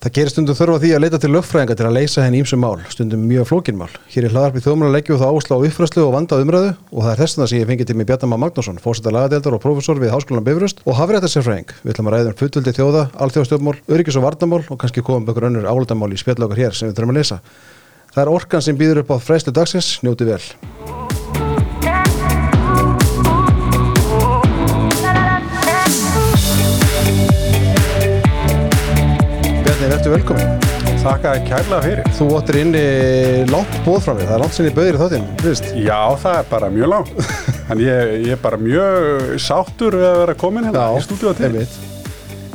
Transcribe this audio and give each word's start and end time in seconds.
Það 0.00 0.14
gerir 0.16 0.32
stundum 0.32 0.56
þörfa 0.56 0.80
því 0.80 0.90
að 0.96 1.02
leita 1.04 1.18
til 1.20 1.28
lögfræðinga 1.34 1.74
til 1.76 1.84
að 1.84 1.96
leysa 1.98 2.22
henni 2.24 2.38
ímsum 2.40 2.62
mál, 2.64 2.80
stundum 2.88 3.20
mjög 3.28 3.44
flókinmál. 3.50 3.92
Hér 4.08 4.24
í 4.24 4.32
hlaðarpið 4.32 4.64
þjóðmála 4.64 4.94
leggjum 4.94 5.18
við 5.18 5.20
það 5.20 5.34
áslá 5.36 5.56
uppfræslu 5.66 6.00
og 6.06 6.14
vanda 6.14 6.38
umræðu 6.40 6.70
og 6.88 7.04
það 7.04 7.10
er 7.10 7.20
þessna 7.20 7.44
sem 7.50 7.60
ég 7.60 7.68
fengið 7.68 7.90
til 7.90 7.96
mig 8.00 8.08
Bjartama 8.08 8.40
Magnússon, 8.40 8.80
fórseta 8.80 9.12
lagadeldar 9.12 9.52
og 9.58 9.60
profesor 9.60 10.00
við 10.00 10.14
Háskólan 10.14 10.46
Bifröst 10.46 10.80
og 10.86 10.96
hafréttarsérfræðing. 10.96 11.68
Við 11.84 11.92
ætlum 11.92 12.08
að 12.08 12.16
ræða 12.16 12.32
um 12.32 12.38
fullvöldi 12.40 12.72
þjóða, 12.78 13.02
alþjóðstjórnmál, 13.26 13.76
öryggis 13.92 14.16
og 14.16 14.24
varnamál 14.24 14.64
og 14.64 14.80
kannski 14.80 15.04
komum 15.04 15.28
bökur 15.28 15.50
önnur 15.50 15.68
álutamál 15.68 16.16
í 16.16 16.16
spjall 16.16 16.48
okkar 16.48 16.64
hér 16.64 16.72
sem 16.72 16.88
við 16.88 16.96
Bjarni, 29.80 29.96
verður 29.96 30.12
velkomin. 30.12 30.64
Þakka 31.00 31.30
þér 31.32 31.44
kærlega 31.46 31.78
fyrir. 31.86 32.08
Þú 32.18 32.24
óttir 32.36 32.56
inni 32.60 32.82
langt 33.48 33.78
bóð 33.86 34.02
frá 34.04 34.12
mig, 34.12 34.26
það 34.28 34.34
er 34.34 34.42
langt 34.42 34.56
sinni 34.58 34.72
bauðir 34.76 34.98
í 34.98 35.00
þáttinn, 35.00 35.24
hlust. 35.40 35.70
Já, 35.86 36.00
það 36.20 36.36
er 36.36 36.50
bara 36.50 36.68
mjög 36.74 36.92
langt. 36.92 37.14
Þannig 37.70 37.88
ég, 37.88 38.12
ég 38.26 38.34
er 38.36 38.42
bara 38.44 38.60
mjög 38.60 39.32
sáttur 39.40 39.96
að 39.96 40.20
vera 40.26 40.36
komin 40.44 40.68
hérna 40.68 40.84
í 40.98 41.02
stúdíu 41.06 41.32
til. 41.32 41.48
einmitt. 41.48 41.80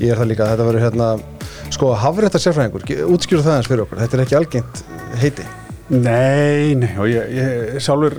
Ég 0.03 0.13
er 0.13 0.21
það 0.21 0.31
líka, 0.35 0.51
þetta 0.53 0.69
verður 0.69 0.85
hérna, 0.85 1.11
sko, 1.73 1.93
hafréttar 2.05 2.45
sérfræðingur, 2.45 2.89
útskjúru 3.17 3.49
það 3.49 3.57
eins 3.57 3.73
fyrir 3.73 3.87
okkur, 3.87 4.05
þetta 4.05 4.19
er 4.19 4.27
ekki 4.27 4.41
algengt 4.43 4.85
heiti. 5.23 5.53
Nei, 5.85 6.73
nei, 6.73 6.95
og 6.97 7.05
ég, 7.05 7.27
ég 7.29 7.75
sjálfur 7.83 8.15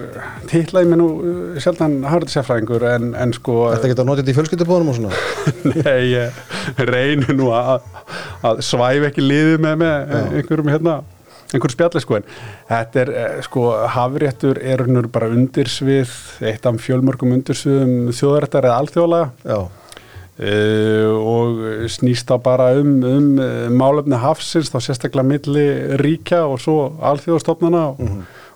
titlaði 0.46 0.86
mér 0.86 1.00
nú 1.00 1.06
uh, 1.18 1.56
sjaldan 1.58 1.96
hafðisefræðingur 2.06 2.84
en, 2.92 3.08
en 3.18 3.34
sko... 3.34 3.56
Þetta 3.82 4.04
nota 4.06 4.22
þetta 4.22 4.30
í 4.30 4.36
fjölskyldubóðunum 4.36 4.92
og 4.92 4.98
svona. 5.00 5.24
Nei, 5.72 6.12
ég 6.12 6.78
reynir 6.86 7.34
nú 7.34 7.50
að, 7.56 7.88
að 8.46 8.62
svæf 8.68 9.08
ekki 9.10 9.24
liðið 9.26 9.58
með, 9.66 9.82
með 9.82 10.14
einhverjum 10.38 10.72
hérna 10.76 11.00
einhverjum 11.54 11.74
spjalli 11.74 12.02
sko 12.02 12.18
en 12.18 12.28
þetta 12.68 13.02
er 13.02 13.10
eh, 13.14 13.34
sko 13.46 13.64
hafréttur 13.94 14.60
er 14.62 14.82
húnur 14.86 15.10
bara 15.12 15.30
undirsvið 15.34 16.14
eitt 16.46 16.66
af 16.66 16.78
fjölmörgum 16.82 17.34
undirsviðum 17.36 18.14
þjóðarættar 18.16 18.66
eða 18.66 18.78
alþjóðlega. 18.82 19.28
Já, 19.46 19.58
Uh, 20.36 21.16
og 21.16 21.60
snýst 21.88 22.28
þá 22.28 22.34
bara 22.44 22.66
um, 22.76 22.98
um 23.08 23.28
uh, 23.40 23.70
málefni 23.72 24.18
hafsins 24.20 24.68
þá 24.68 24.82
sérstaklega 24.84 25.24
milli 25.24 25.64
ríkja 25.96 26.42
og 26.44 26.60
svo 26.60 26.90
alþjóðastofnana. 27.00 27.86
Og, 27.94 28.02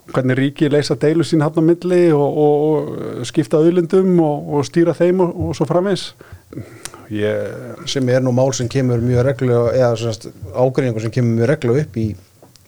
og 0.04 0.12
hvernig 0.12 0.36
ríki 0.36 0.68
leysa 0.68 0.98
deilu 1.00 1.24
sín 1.24 1.40
hann 1.44 1.56
á 1.56 1.62
milli 1.64 2.02
og, 2.12 2.36
og, 2.44 2.92
og 3.22 3.28
skipta 3.30 3.62
auðlindum 3.62 4.18
og, 4.20 4.52
og 4.58 4.68
stýra 4.68 4.92
þeim 4.98 5.24
og, 5.24 5.54
svo 5.56 5.64
framins 5.70 6.10
ég, 7.14 7.84
sem 7.88 8.08
er 8.12 8.22
nú 8.24 8.32
mál 8.34 8.52
sem 8.56 8.68
kemur 8.70 9.00
mjög 9.02 9.24
reglulega, 9.28 9.72
eða 9.76 10.12
ágreiningur 10.54 11.04
sem 11.04 11.14
kemur 11.14 11.38
mjög 11.38 11.50
reglulega 11.54 11.86
upp 11.86 11.98
í 12.00 12.08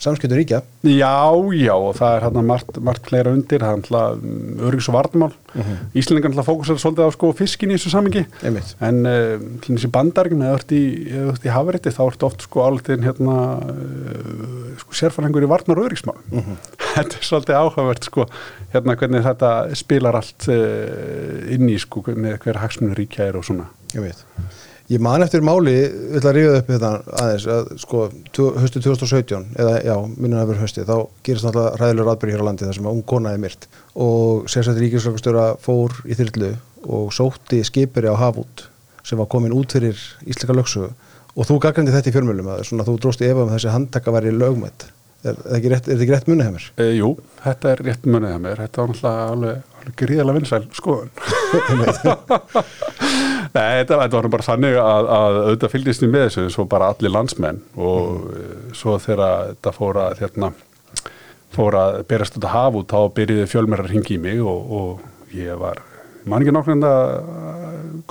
samskiptu 0.02 0.36
ríkja. 0.36 0.60
já, 0.82 1.14
já 1.54 1.74
og 1.74 1.94
það 1.98 2.16
er 2.16 2.26
hann 2.26 2.46
margt, 2.46 2.78
margt 2.82 3.08
fleira 3.08 3.32
undir 3.32 3.62
það 3.62 3.68
er 3.68 3.92
hann 3.94 4.62
öryggs 4.68 4.88
og 4.90 4.96
varnmál 4.96 5.30
uh 5.32 5.62
-huh. 5.62 5.76
Íslandingar 5.94 6.34
hann 6.34 6.44
fókusar 6.44 6.78
svolítið 6.78 7.06
á 7.06 7.10
sko 7.12 7.32
fiskin 7.32 7.70
í 7.70 7.76
þessu 7.78 7.90
samingi 7.90 8.26
Einmitt. 8.42 8.74
en 8.80 9.06
uh, 9.06 9.38
til 9.62 9.76
þessi 9.76 9.90
bandargum 9.90 10.42
eða 10.42 10.58
ert 10.58 10.72
í, 10.72 10.84
í 11.44 11.48
hafrétti 11.48 11.90
þá 11.90 12.02
ert 12.06 12.22
oft 12.22 12.42
sko 12.42 12.66
álitinn 12.66 13.04
hérna 13.04 13.62
uh, 13.62 14.78
sko 14.78 14.92
sérfæringur 14.92 15.44
í 15.44 15.48
varnar 15.48 15.78
og 15.78 15.86
öryggsmál 15.86 16.18
þetta 16.94 17.16
er 17.16 17.22
svolítið 17.22 17.54
áhugavert 17.54 18.04
sko 18.04 18.26
hérna 18.72 18.96
hvernig 18.96 19.22
þetta 19.22 19.74
spilar 19.74 20.16
allt 20.16 20.48
uh, 20.48 21.52
inn 21.54 21.68
í 21.68 21.78
sko 21.78 22.02
með 22.06 22.38
hver 22.42 22.58
hagsmunur 22.58 22.96
ríkja 22.96 23.28
er 23.28 23.36
og 23.36 23.44
svona 23.44 23.70
Ég 23.92 24.00
veit. 24.00 24.24
Ég 24.92 25.00
man 25.00 25.22
eftir 25.24 25.40
máli, 25.40 25.72
við 25.88 26.18
ætla 26.18 26.30
að 26.32 26.34
ríða 26.36 26.56
upp 26.58 26.66
þetta 26.68 26.88
aðeins, 27.22 27.44
að 27.48 27.68
sko 27.80 28.00
höstu 28.60 28.82
2017, 28.84 29.46
eða 29.62 29.78
já, 29.86 29.94
minnum 30.10 30.40
að 30.42 30.50
vera 30.50 30.64
hösti, 30.66 30.84
þá 30.84 30.96
gerist 31.24 31.46
náttúrulega 31.46 31.78
ræðilegur 31.80 32.10
atbyrði 32.12 32.34
hér 32.34 32.42
á 32.44 32.48
landi 32.48 32.66
þar 32.68 32.76
sem 32.76 32.88
ung 32.90 33.00
konaði 33.08 33.40
myrt 33.40 33.64
og 33.94 34.50
sérstaklega 34.52 34.84
ríkisflöggstjóra 34.84 35.46
fór 35.64 35.96
í 36.04 36.18
þyrlu 36.18 36.50
og 36.92 37.14
sótti 37.16 37.62
skipiri 37.64 38.12
á 38.12 38.16
hafút 38.20 38.66
sem 39.06 39.20
var 39.22 39.30
komin 39.32 39.54
út 39.56 39.72
fyrir 39.72 39.96
íslika 40.28 40.56
lögsu 40.58 40.90
og 40.90 41.48
þú 41.48 41.56
gaggrindi 41.64 41.94
þetta 41.94 42.12
í 42.12 42.16
fjörmjölum 42.18 42.52
að 42.52 42.66
svona, 42.68 42.86
þú 42.88 42.98
drósti 43.06 43.30
ef 43.30 43.40
að 43.40 43.54
þessi 43.54 43.72
handtaka 43.72 44.12
væri 44.12 44.34
lögmætt. 44.36 44.90
Er, 45.22 45.38
er, 45.46 45.56
er 45.62 45.78
þetta 45.78 45.94
ekki 45.96 46.12
rétt 46.12 46.28
munið 46.28 46.48
hefur? 46.50 46.68
E, 46.82 46.90
jú, 46.98 47.14
þetta 47.44 47.72
er 47.72 47.84
rétt 47.86 48.08
munið 48.10 48.34
hefur, 48.34 48.64
þetta 48.66 48.82
var 48.82 48.92
náttúrulega 48.92 49.26
alveg, 49.32 49.66
alveg 49.78 49.98
gríðilega 50.02 50.38
vinsæl 50.40 50.64
skoðun. 50.76 51.12
Nei, 53.52 53.82
þetta, 53.82 53.98
þetta 54.00 54.16
var 54.16 54.28
bara 54.32 54.46
þannig 54.46 54.76
að, 54.80 55.08
að 55.12 55.38
auðvitað 55.42 55.72
fylgist 55.74 56.04
við 56.04 56.12
með 56.14 56.26
þessu 56.26 56.44
svo 56.54 56.64
bara 56.72 56.88
allir 56.92 57.12
landsmenn 57.12 57.60
og 57.76 58.06
mm. 58.32 58.74
svo 58.78 58.96
þegar 59.02 59.50
þetta 59.52 59.72
fór 59.76 60.00
að 60.06 60.22
hérna, 60.22 60.52
fór 61.52 61.76
að 61.76 61.98
berast 62.08 62.38
þetta 62.38 62.52
haf 62.54 62.78
út 62.80 62.94
þá 62.94 63.12
byrjuði 63.18 63.48
fjölmærar 63.52 63.90
hringi 63.92 64.16
í 64.16 64.22
mig 64.22 64.40
og, 64.40 64.76
og 64.78 65.34
ég 65.36 65.60
var 65.60 65.82
man 66.24 66.44
ekki 66.44 66.54
en 66.72 66.86
það 66.86 67.12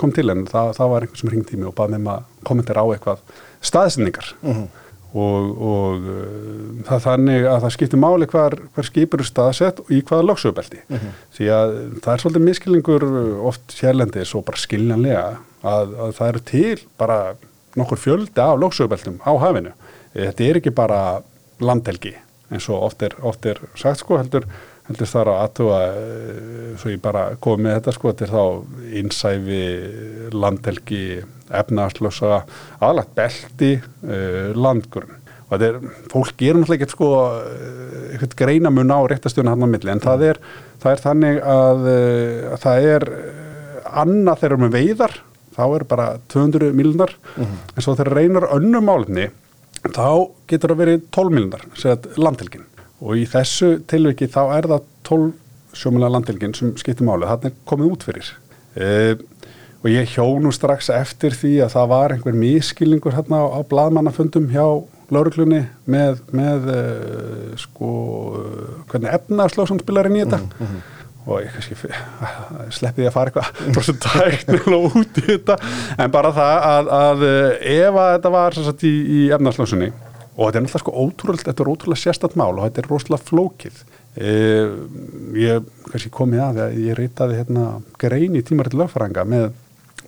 kom 0.00 0.12
til 0.14 0.28
en 0.32 0.44
það, 0.48 0.74
það 0.78 0.92
var 0.92 1.06
einhvern 1.06 1.20
sem 1.20 1.32
hringdi 1.32 1.56
í 1.56 1.60
mig 1.60 1.70
og 1.70 1.76
baði 1.78 1.96
með 1.96 2.04
maður 2.06 2.46
kommentera 2.48 2.84
á 2.84 2.86
eitthvað 2.92 3.22
staðsendingar 3.64 4.32
mm 4.42 4.52
-hmm. 4.52 4.81
Og, 5.12 5.48
og 5.60 6.08
uh, 6.08 6.82
það 6.88 7.04
þannig 7.06 7.46
að 7.50 7.60
það 7.64 7.74
skiptir 7.76 8.00
máli 8.00 8.28
hver, 8.32 8.58
hver 8.74 8.88
skipur 8.88 9.22
er 9.22 9.28
staðsett 9.28 9.82
og 9.82 9.92
í 9.92 10.00
hvaða 10.00 10.28
lögsögubeldi 10.30 10.80
mm 10.82 10.96
-hmm. 10.96 11.20
því 11.36 11.48
að 11.58 11.74
það 12.00 12.12
er 12.14 12.24
svolítið 12.24 12.46
miskilningur 12.48 13.06
oft 13.52 13.76
sérlendis 13.76 14.34
og 14.34 14.44
bara 14.48 14.64
skiljanlega 14.64 15.26
að, 15.62 15.94
að 16.06 16.14
það 16.18 16.28
eru 16.28 16.44
til 16.52 16.78
bara 16.98 17.18
nokkur 17.76 17.98
fjöldi 17.98 18.40
af 18.40 18.58
lögsögubeltum 18.58 19.20
á 19.20 19.32
hafinu 19.40 19.72
þetta 20.12 20.44
er 20.44 20.60
ekki 20.60 20.74
bara 20.76 21.22
landhelgi 21.60 22.14
eins 22.52 22.68
og 22.68 22.82
oft 22.88 23.02
er, 23.02 23.14
oft 23.22 23.46
er 23.46 23.60
sagt 23.74 24.02
sko 24.02 24.18
heldur 24.20 24.46
heldur 24.88 25.06
þar 25.06 25.30
að 25.30 25.40
aðtúa 25.44 25.80
svo 26.80 26.90
ég 26.90 27.02
bara 27.02 27.36
komið 27.40 27.76
þetta 27.78 27.94
sko 27.96 28.12
þetta 28.12 28.24
er 28.24 28.32
þá 28.32 28.44
innsæfi 29.00 29.62
landhelgi 30.34 31.04
efnarslösa 31.60 32.42
aðlagt 32.82 33.12
belti 33.18 33.74
uh, 33.78 34.52
landgrunn 34.56 35.18
og 35.48 35.58
þetta 35.58 35.68
er, 35.68 35.98
fólk 36.12 36.32
gerir 36.40 36.60
náttúrulega 36.60 36.80
ekkert 36.80 36.94
sko 36.96 37.10
eitthvað 38.12 38.38
greinamun 38.40 38.94
á 38.94 39.00
réttastjónu 39.12 39.52
hann 39.52 39.66
á 39.66 39.68
milli 39.68 39.92
en 39.92 40.00
mm. 40.00 40.06
það, 40.06 40.24
er, 40.30 40.40
það 40.80 40.94
er 40.94 41.02
þannig 41.02 41.42
að, 41.56 41.84
að 42.54 42.62
það 42.62 42.88
er 42.94 43.06
annað 44.02 44.42
þegar 44.44 44.62
við 44.62 44.74
veiðar 44.78 45.18
þá 45.52 45.62
er 45.66 45.84
bara 45.90 46.08
200 46.32 46.72
miljonar 46.76 47.12
mm 47.36 47.60
en 47.76 47.84
svo 47.84 47.96
þegar 47.98 48.16
reynar 48.16 48.48
önnum 48.56 48.88
málni 48.88 49.28
þá 49.90 50.30
getur 50.50 50.72
það 50.72 50.82
verið 50.82 51.04
12 51.14 51.34
miljonar 51.34 51.64
segðat 51.78 52.18
landhelgin. 52.20 52.66
Og 53.02 53.18
í 53.18 53.24
þessu 53.26 53.72
tilviki 53.90 54.28
þá 54.30 54.42
er 54.58 54.68
það 54.70 54.88
12 55.08 55.30
sjómulega 55.82 56.14
landhelgin 56.14 56.54
sem 56.54 56.74
skiptir 56.78 57.06
máli, 57.08 57.26
þannig 57.26 57.56
komið 57.66 57.94
út 57.94 58.06
fyrir. 58.06 58.28
E, 58.76 58.88
og 59.82 59.90
ég 59.90 60.14
hjó 60.14 60.26
nú 60.38 60.52
strax 60.54 60.90
eftir 60.94 61.34
því 61.34 61.56
að 61.64 61.74
það 61.74 61.92
var 61.92 62.14
einhver 62.14 62.36
miskilningur 62.38 63.16
hérna 63.16 63.42
á, 63.42 63.46
á 63.58 63.60
bladmannafundum 63.66 64.46
hjá 64.52 64.66
lauruglunni 65.12 65.62
með, 65.90 66.22
með 66.32 66.68
e, 66.72 66.80
sko 67.60 67.92
hvernig 68.90 69.12
efnarslóðsson 69.18 69.82
spilar 69.82 70.08
inn 70.08 70.20
í 70.20 70.22
þetta. 70.24 70.38
Mm 70.38 70.68
-hmm. 70.68 70.84
og 71.26 71.42
ég 71.42 71.52
kannski 71.56 71.76
sleppi 72.78 73.02
því 73.02 73.08
að 73.10 73.16
fara 73.16 73.32
eitthvað 73.32 73.60
bara 73.74 73.86
svo 73.88 73.96
tæknilega 74.06 75.00
út 75.00 75.20
í 75.22 75.26
þetta. 75.26 75.58
En 75.98 76.14
bara 76.14 76.32
það 76.38 76.68
að, 76.70 76.92
að 77.00 77.26
ef 77.74 78.00
að 78.04 78.12
þetta 78.14 78.34
var 78.38 78.58
sagt, 78.60 78.86
í, 78.86 78.94
í 79.18 79.20
efnarslóðsunni 79.34 79.92
og 80.36 80.46
þetta 80.46 80.58
er 80.58 80.64
náttúrulega 80.64 80.84
sko 80.84 80.94
ótrúlega, 80.96 81.48
þetta 81.48 81.62
er 81.64 81.72
ótrúlega 81.72 82.00
sérstatt 82.00 82.38
mál 82.40 82.54
og 82.54 82.64
þetta 82.64 82.80
er 82.80 82.88
rosalega 82.88 83.26
flókið. 83.28 83.82
E, 84.12 84.32
ég 85.40 85.68
kannski 85.88 86.12
komið 86.12 86.40
að 86.44 86.62
að 86.66 86.78
ég 86.84 86.96
reytaði 86.96 87.38
hérna 87.40 87.66
grein 88.00 88.36
í 88.36 88.42
tímaritt 88.44 88.76
lögfranga 88.76 89.24
með, 89.28 89.50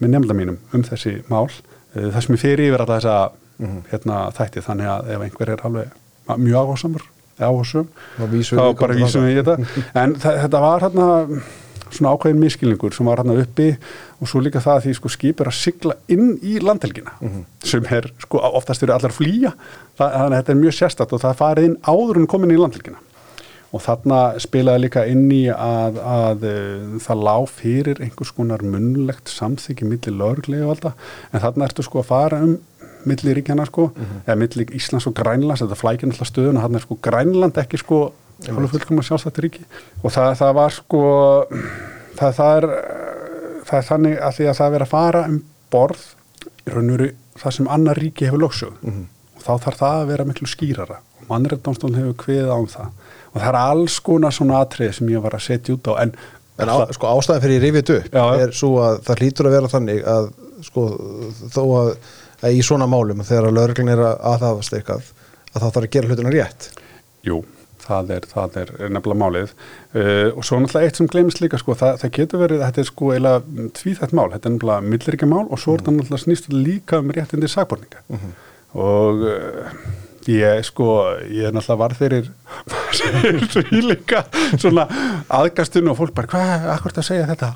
með 0.00 0.14
nefnda 0.14 0.34
mínum 0.34 0.60
um 0.72 0.84
þessi 0.86 1.16
mál. 1.30 1.48
E, 1.94 2.10
það 2.10 2.20
sem 2.20 2.36
ég 2.36 2.44
fyrir 2.44 2.68
yfir 2.68 2.84
alltaf 2.84 3.02
þessa 3.02 3.16
mm 3.58 3.66
-hmm. 3.66 3.82
hérna, 3.90 4.20
þætti 4.38 4.64
þannig 4.68 4.92
að 4.94 5.10
ef 5.14 5.26
einhver 5.26 5.50
er 5.50 5.66
alveg 5.68 5.92
mjög 6.36 6.56
áhersamur 6.68 7.04
áhersum, 7.38 7.88
þá 8.18 8.74
bara 8.78 8.94
vísum 8.94 9.24
við 9.26 9.32
í 9.32 9.42
þetta. 9.42 9.56
en 9.94 10.14
þetta 10.14 10.60
var 10.60 10.84
hérna 10.84 11.06
svona 11.94 12.12
ákveðin 12.14 12.42
miskilningur 12.42 12.94
sem 12.94 13.06
var 13.06 13.22
hérna 13.22 13.36
uppi 13.42 13.76
og 14.20 14.30
svo 14.30 14.42
líka 14.42 14.62
það 14.62 14.76
að 14.76 14.84
því 14.84 14.94
sko 14.98 15.10
skip 15.12 15.40
er 15.40 15.50
að 15.50 15.58
sigla 15.58 15.96
inn 16.08 16.38
í 16.42 16.58
landhelgina 16.62 17.14
mm 17.20 17.28
-hmm. 17.28 17.44
sem 17.64 17.88
er 17.90 18.10
sko 18.22 18.38
oftast 18.38 18.82
eru 18.82 18.94
allar 18.94 19.12
flýja. 19.12 19.52
Þannig 19.98 20.22
að 20.22 20.36
þetta 20.36 20.52
er 20.52 20.62
mjög 20.62 20.74
sérstatt 20.78 21.12
og 21.12 21.20
það 21.20 21.40
farið 21.42 21.64
inn 21.64 21.76
áður 21.82 22.16
en 22.20 22.26
komin 22.26 22.54
í 22.54 22.58
landhelgina 22.58 22.98
og 23.74 23.82
þarna 23.82 24.18
spilaði 24.42 24.84
líka 24.84 25.02
inn 25.10 25.26
í 25.34 25.42
að, 25.50 25.98
að, 25.98 26.44
að 26.46 26.98
það 27.02 27.24
lág 27.28 27.48
fyrir 27.50 28.02
einhvers 28.04 28.30
konar 28.36 28.62
munlegt 28.62 29.32
samþyggi 29.32 29.88
millir 29.90 30.14
lögurlega 30.20 30.68
valda 30.70 30.94
en 31.32 31.42
þarna 31.42 31.68
ertu 31.68 31.86
sko 31.86 32.04
að 32.04 32.10
fara 32.12 32.42
um 32.46 32.58
millir 33.04 33.36
ríkjana 33.36 33.66
sko 33.66 33.88
mm 33.90 34.04
-hmm. 34.04 34.20
eða 34.26 34.36
millir 34.40 34.76
Íslands 34.78 35.06
og 35.06 35.14
Grænlands 35.14 35.62
þetta 35.62 35.80
flækir 35.80 36.08
alltaf 36.08 36.30
stöðun 36.30 36.56
og 36.56 36.62
þarna 36.64 36.80
er 36.80 36.86
sko 36.86 36.98
Grænland 37.02 37.58
ekki 37.58 37.82
sko 37.82 37.98
fullkomlega 38.42 39.06
sjálfstætti 39.08 39.44
ríki. 39.44 39.64
Og 40.02 40.12
það, 40.12 40.34
það 40.40 40.52
var 40.54 40.74
sko 40.74 41.02
það, 42.18 42.30
það 42.38 42.56
er 42.56 42.66
það 43.64 43.78
er 43.78 43.88
þannig 43.88 44.18
að 44.20 44.36
því 44.36 44.48
að 44.50 44.58
það 44.60 44.74
er 44.74 44.84
að 44.84 44.92
fara 44.92 45.24
um 45.28 45.40
borð 45.72 46.04
í 46.64 46.70
raun 46.74 46.90
og 46.90 46.98
veru 46.98 47.10
það 47.40 47.56
sem 47.56 47.68
annar 47.68 47.98
ríki 47.98 48.28
hefur 48.28 48.42
lögsög 48.44 48.74
mm 48.82 48.90
-hmm. 48.90 49.06
og 49.36 49.42
þá 49.42 49.64
þarf 49.64 49.78
það 49.78 50.00
að 50.00 50.08
vera 50.08 50.24
miklu 50.24 50.46
skýrara. 50.46 50.98
Og 51.20 51.28
mannréttdómstólun 51.28 51.98
hefur 51.98 52.16
kviðið 52.24 52.50
á 52.52 52.58
um 52.58 52.66
það 52.66 52.88
og 53.34 53.40
það 53.42 53.50
er 53.50 53.60
alls 53.60 53.98
konar 54.06 54.34
svona 54.34 54.62
atrið 54.64 54.96
sem 54.98 55.12
ég 55.12 55.22
var 55.24 55.36
að 55.36 55.46
setja 55.48 55.76
út 55.76 55.90
á 55.90 55.94
en, 56.06 56.14
En 56.54 56.70
á, 56.70 56.86
sko, 56.94 57.10
ástæðan 57.10 57.42
fyrir 57.42 57.56
ég 57.56 57.64
rifið 57.64 57.88
upp 57.96 58.14
Já, 58.14 58.24
er 58.44 58.52
svo 58.54 58.76
að 58.78 59.00
það 59.08 59.22
hlýtur 59.24 59.48
að 59.48 59.56
vera 59.56 59.70
þannig 59.72 60.04
að 60.06 60.28
sko, 60.62 60.84
þó 61.50 61.62
að, 61.80 61.90
að 62.46 62.54
í 62.54 62.62
svona 62.62 62.86
málum 62.90 63.24
þegar 63.26 63.48
að 63.48 63.56
lögreglun 63.58 63.90
er 63.90 64.02
að 64.04 64.22
aðhafast 64.30 64.76
eitthvað 64.78 65.10
að 65.54 65.62
þá 65.62 65.66
þarf 65.66 65.82
að 65.86 65.90
gera 65.96 66.10
hlutina 66.10 66.32
rétt. 66.34 66.68
Jú, 67.24 67.40
það 67.84 68.14
er, 68.16 68.28
það 68.30 68.56
er 68.62 68.72
nefnilega 68.86 69.20
málið. 69.20 69.52
Uh, 69.94 70.30
og 70.34 70.46
svo 70.46 70.60
náttúrulega 70.60 70.90
eitt 70.90 71.00
sem 71.00 71.10
glemist 71.10 71.42
líka 71.42 71.60
sko, 71.60 71.76
það, 71.78 72.00
það 72.02 72.14
getur 72.18 72.42
verið, 72.42 72.64
þetta 72.64 72.82
er 72.82 72.88
sko 72.90 73.10
eiginlega 73.12 73.68
tvíþætt 73.80 74.16
mál, 74.16 74.26
þetta 74.34 74.50
er 74.50 74.56
nefnilega 74.56 74.88
milliríkja 74.94 75.30
mál 75.30 75.44
og 75.44 75.62
svo 75.62 75.76
er 75.76 75.84
þetta 75.84 75.96
náttúrulega 75.98 76.24
snýst 76.24 76.50
líka 76.54 77.02
um 77.02 77.12
réttindi 77.14 77.50
sagborninga 77.52 78.02
og 78.74 79.22
uh, 79.30 79.76
ég 80.30 80.66
sko, 80.66 80.88
ég 81.30 81.50
er 81.50 81.54
náttúrulega 81.54 81.82
varð 81.84 82.02
fyrir 82.02 82.30
því 82.98 83.80
líka 83.84 84.22
svona 84.60 84.86
aðgastun 85.32 85.90
og 85.92 85.98
fólk 85.98 86.14
bara, 86.16 86.30
hvað, 86.32 86.66
akkur 86.74 86.94
það 86.96 87.06
segja 87.08 87.26
þetta? 87.30 87.50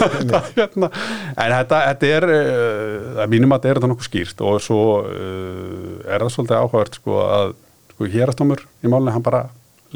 Hérna, 0.58 0.90
en 1.34 1.54
þetta, 1.56 1.80
þetta 1.90 2.10
er 2.16 2.28
uh, 2.34 3.22
að 3.24 3.32
mínum 3.34 3.54
að 3.54 3.60
þetta 3.60 3.72
er 3.72 3.80
þetta 3.80 3.92
nokkuð 3.92 4.08
skýrt 4.10 4.44
og 4.46 4.60
svo 4.64 4.82
uh, 5.04 5.96
er 6.06 6.24
það 6.24 6.34
svolítið 6.36 6.58
áhugavert 6.58 7.00
sko 7.00 7.18
að 7.26 7.56
sko 7.94 8.10
hérastómur 8.14 8.66
í 8.80 8.92
málunni 8.92 9.16
hann 9.16 9.26
bara 9.26 9.46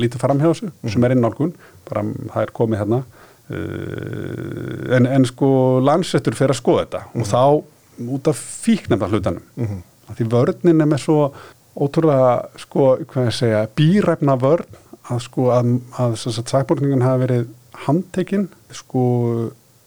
lítið 0.00 0.24
fram 0.24 0.40
hjá 0.42 0.50
þessu 0.50 0.72
sem 0.90 1.06
er 1.06 1.14
innálgun, 1.14 1.54
bara 1.88 2.02
það 2.04 2.40
er 2.42 2.54
komið 2.60 2.82
hérna 2.82 3.02
uh, 3.04 4.94
en, 4.98 5.10
en 5.18 5.26
sko 5.30 5.50
landsettur 5.84 6.36
fyrir 6.38 6.56
að 6.56 6.62
skoða 6.62 6.86
þetta 6.86 7.04
og 7.14 7.30
þá 7.30 7.42
út 8.14 8.30
af 8.32 8.46
fíknefna 8.64 9.10
hlutanum 9.12 9.44
mm 9.54 9.82
því 10.12 10.26
vörnin 10.32 10.82
er 10.82 10.88
með 10.88 11.04
svo 11.04 11.18
ótrúlega 11.74 12.34
sko, 12.60 12.94
hvað 13.10 13.28
ég 13.30 13.36
segja, 13.36 13.62
býræfna 13.78 14.36
vörn 14.40 14.80
að 15.12 15.20
sko 15.26 15.50
að, 15.52 15.74
að 16.00 16.16
sagbortningun 16.22 17.04
hafa 17.04 17.22
verið 17.26 17.46
handtekinn 17.84 18.48
sko 18.72 19.04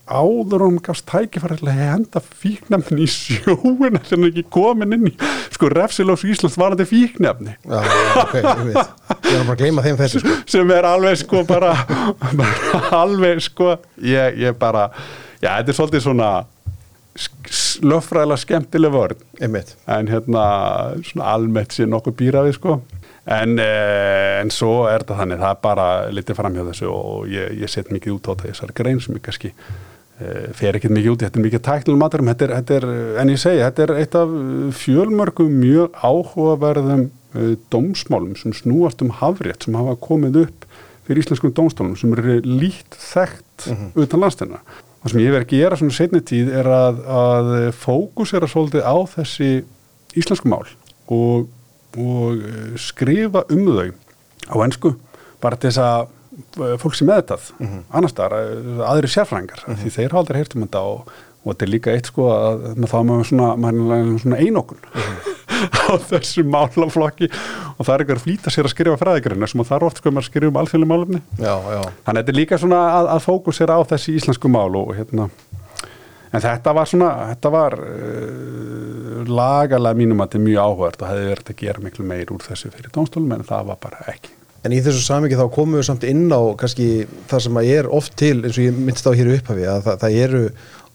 áður 0.07 0.63
og 0.63 0.69
hún 0.71 0.81
gafst 0.83 1.07
tækifæri 1.09 1.57
til 1.59 1.67
að 1.67 1.79
henda 1.81 2.21
fíknefni 2.23 3.03
í 3.03 3.07
sjóuna 3.11 3.99
sem 4.07 4.23
er 4.23 4.31
ekki 4.31 4.45
komin 4.55 4.95
inn 4.95 5.09
í 5.09 5.13
sko 5.51 5.69
refsilós 5.73 6.23
Íslands 6.27 6.57
varandi 6.59 6.87
fíknefni 6.87 7.57
Já, 7.67 7.81
ok, 8.23 8.35
ég 8.37 8.61
veit 8.69 8.77
Ég 9.27 9.33
er 9.35 9.43
bara 9.43 9.55
að 9.57 9.63
gleyma 9.63 9.83
þeim 9.83 9.97
þessu 9.99 10.21
sko. 10.23 10.35
sem 10.47 10.71
er 10.71 10.87
alveg 10.87 11.19
sko 11.19 11.43
bara, 11.49 11.73
bara 12.39 12.83
alveg 13.01 13.41
sko 13.43 13.73
ég, 13.99 14.39
ég 14.45 14.55
bara, 14.59 14.87
já 15.41 15.57
þetta 15.57 15.73
er 15.73 15.79
svolítið 15.81 16.05
svona 16.07 16.31
löffræðilega 17.83 18.43
skemmtileg 18.45 19.17
Einmitt. 19.41 19.75
en 19.89 20.07
hérna 20.07 20.45
svona 21.03 21.33
almennt 21.33 21.73
sé 21.75 21.87
nokkuð 21.89 22.15
býraði 22.21 22.55
sko 22.55 22.79
en, 23.27 23.59
eh, 23.59 24.39
en 24.41 24.51
svo 24.53 24.85
er 24.87 25.03
þetta 25.03 25.19
þannig 25.21 25.41
það 25.41 25.51
er 25.51 25.61
bara 25.65 25.87
litið 26.15 26.39
fram 26.39 26.55
hjá 26.55 26.63
þessu 26.69 26.87
og 26.93 27.27
ég, 27.31 27.59
ég 27.63 27.71
set 27.71 27.91
mikið 27.91 28.15
út 28.15 28.29
á 28.29 28.31
þetta 28.31 28.51
þessari 28.53 28.77
grein 28.79 29.03
sem 29.03 29.17
ég 29.17 29.25
kannski 29.25 29.51
eh, 29.51 30.47
fer 30.55 30.79
ekkert 30.79 30.95
mikið 30.95 31.13
út 31.13 31.25
þetta 31.25 31.41
er 31.41 31.47
mikið 31.47 31.63
tæknileg 31.67 32.01
maturum 32.03 32.31
þetta 32.31 32.47
er, 32.47 32.55
þetta 32.61 32.79
er, 32.79 32.89
en 33.23 33.33
ég 33.33 33.43
segi, 33.43 33.63
þetta 33.65 33.85
er 33.85 33.95
eitt 33.97 34.17
af 34.21 34.35
fjölmörgum 34.79 35.59
mjög 35.59 35.99
áhugaverðum 35.99 37.05
uh, 37.07 37.53
dómsmálum 37.73 38.37
sem 38.39 38.55
snúast 38.55 39.03
um 39.03 39.11
hafrétt 39.19 39.67
sem 39.67 39.75
hafa 39.77 39.97
komið 40.07 40.43
upp 40.45 40.67
fyrir 41.07 41.23
íslenskum 41.23 41.55
dómstólum 41.55 41.95
sem 41.99 42.15
eru 42.15 42.39
lít 42.43 42.95
þekkt 42.95 43.67
utan 43.95 44.23
landstæna 44.23 44.63
það 44.63 45.11
sem 45.11 45.21
ég 45.23 45.35
verð 45.35 45.45
ekki 45.45 45.61
gera 45.61 45.79
svona 45.79 45.95
setni 45.95 46.23
tíð 46.25 46.49
er 46.61 46.67
að, 46.71 47.03
að 47.19 47.51
fókusera 47.79 48.49
svolítið 48.51 48.87
á 48.87 48.95
þessi 49.13 49.51
íslensku 50.17 50.51
mál 50.51 50.63
og, 51.07 51.47
og 51.97 52.43
eh, 52.43 52.75
skrifa 52.81 53.45
um 53.53 53.65
þau 53.67 53.89
á 54.47 54.55
ennsku 54.65 54.93
bara 55.43 55.59
til 55.59 55.71
þess 55.71 55.81
að 55.83 56.07
eh, 56.63 56.75
fólk 56.81 56.97
sem 56.97 57.09
með 57.09 57.23
þetta 57.23 57.39
mm 57.57 57.67
-hmm. 57.67 57.85
annars 57.99 58.17
þar, 58.17 58.37
aðri 58.91 59.13
sérfræðingar 59.13 59.63
mm 59.63 59.73
-hmm. 59.73 59.81
því 59.83 59.95
þeir 59.95 60.11
hafa 60.11 60.19
aldrei 60.23 60.37
heyrt 60.41 60.55
um 60.55 60.65
þetta 60.65 60.83
og, 60.91 61.11
og 61.43 61.51
þetta 61.51 61.65
er 61.65 61.73
líka 61.73 61.93
eitt 61.93 62.11
sko 62.11 62.29
að 62.31 62.67
með 62.75 62.93
þá 62.93 62.99
svona, 63.29 63.55
maður, 63.55 64.19
svona 64.21 64.37
einokun 64.37 64.81
á 65.87 65.93
þessu 66.09 66.43
málaflokki 66.43 67.29
og 67.77 67.85
það 67.85 67.93
er 67.93 68.01
eitthvað 68.01 68.17
að 68.17 68.25
flýta 68.25 68.51
sér 68.53 68.67
að 68.67 68.73
skrifa 68.73 68.97
fræðikarinn 68.97 69.47
sem 69.47 69.63
það 69.63 69.77
er 69.77 69.87
oft 69.87 69.97
sko 69.97 70.09
að 70.09 70.13
maður 70.17 70.29
skrifa 70.29 70.51
um 70.51 70.59
alþjóðlega 70.61 70.91
málefni 70.93 71.21
Já, 71.37 71.55
já, 71.57 71.81
þannig 72.05 72.19
að 72.19 72.25
þetta 72.25 72.33
er 72.33 72.39
líka 72.41 72.57
svona 72.57 72.81
að, 72.97 73.09
að 73.15 73.23
fókusera 73.25 73.77
á 73.77 73.81
þessi 73.91 74.17
íslensku 74.17 74.51
mál 74.51 74.75
og 74.75 74.93
hérna 74.97 75.29
en 76.31 76.43
þetta 76.43 76.73
var 76.75 76.89
svona, 76.89 77.11
þetta 77.33 77.51
var 77.53 77.77
uh, 77.81 79.21
lagalega 79.27 79.99
mínum 79.99 80.23
að 80.23 80.29
þetta 80.29 80.41
er 80.41 80.47
mjög 80.47 80.63
áhugart 80.63 81.03
og 81.03 81.11
hefði 81.11 81.29
verið 81.31 81.53
að 81.53 81.61
gera 81.61 81.85
miklu 81.85 82.07
meir 82.09 82.33
úr 82.33 82.47
þessu 82.47 82.73
fyrir 82.73 82.93
dómstólum 82.95 83.37
en 83.37 83.47
það 83.47 83.71
var 83.71 83.79
bara 83.87 84.03
ekki. 84.13 84.33
En 84.65 84.73
í 84.75 84.81
þessu 84.83 85.03
samingi 85.05 85.37
þá 85.37 85.45
komum 85.53 85.77
við 85.77 85.85
samt 85.87 86.03
inn 86.07 86.25
á 86.33 86.41
kannski 86.59 87.05
það 87.29 87.43
sem 87.45 87.61
að 87.61 87.69
er 87.77 87.87
oft 87.93 88.17
til 88.19 88.35
eins 88.41 88.57
og 88.57 88.65
ég 88.65 88.81
minnst 88.87 89.07
á 89.07 89.15
hér 89.15 89.29
upphafi 89.37 89.67
að 89.69 89.85
það, 89.85 90.01
það 90.01 90.19
eru 90.25 90.41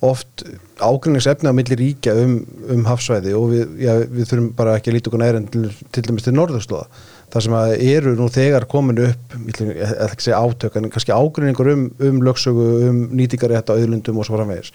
oft 0.02 0.42
ágrinningsefni 0.82 1.46
á 1.46 1.54
milli 1.54 1.78
ríkja 1.78 2.14
um, 2.18 2.34
um 2.74 2.82
hafsvæði 2.88 3.36
og 3.38 3.44
við, 3.52 3.76
já, 3.84 3.92
við 4.02 4.28
þurfum 4.32 4.48
bara 4.58 4.74
ekki 4.76 4.90
að 4.90 4.96
líta 4.96 5.12
okkur 5.12 5.22
næri 5.22 5.38
en 5.38 5.46
til, 5.52 5.68
til 5.94 6.04
dæmis 6.08 6.26
til 6.26 6.34
norðurslóða. 6.34 6.88
Það 7.32 7.44
sem 7.46 7.54
að 7.56 7.74
eru 7.86 8.14
nú 8.18 8.26
þegar 8.34 8.66
komin 8.68 8.98
upp 9.06 9.36
ég 9.38 9.60
ætla 9.62 10.08
ekki 10.08 10.18
að 10.18 10.24
segja 10.26 10.40
átök 10.42 10.80
en 10.80 10.90
kannski 10.92 11.14
ágrinningur 11.14 11.70
um, 11.72 11.86
um 12.08 12.18
lögsögu 12.26 12.66
um 12.90 12.98
nýtingarétt 13.14 13.70
á 13.70 13.78
auðlundum 13.78 14.18
og 14.18 14.28
svo 14.28 14.36
framvegis 14.36 14.74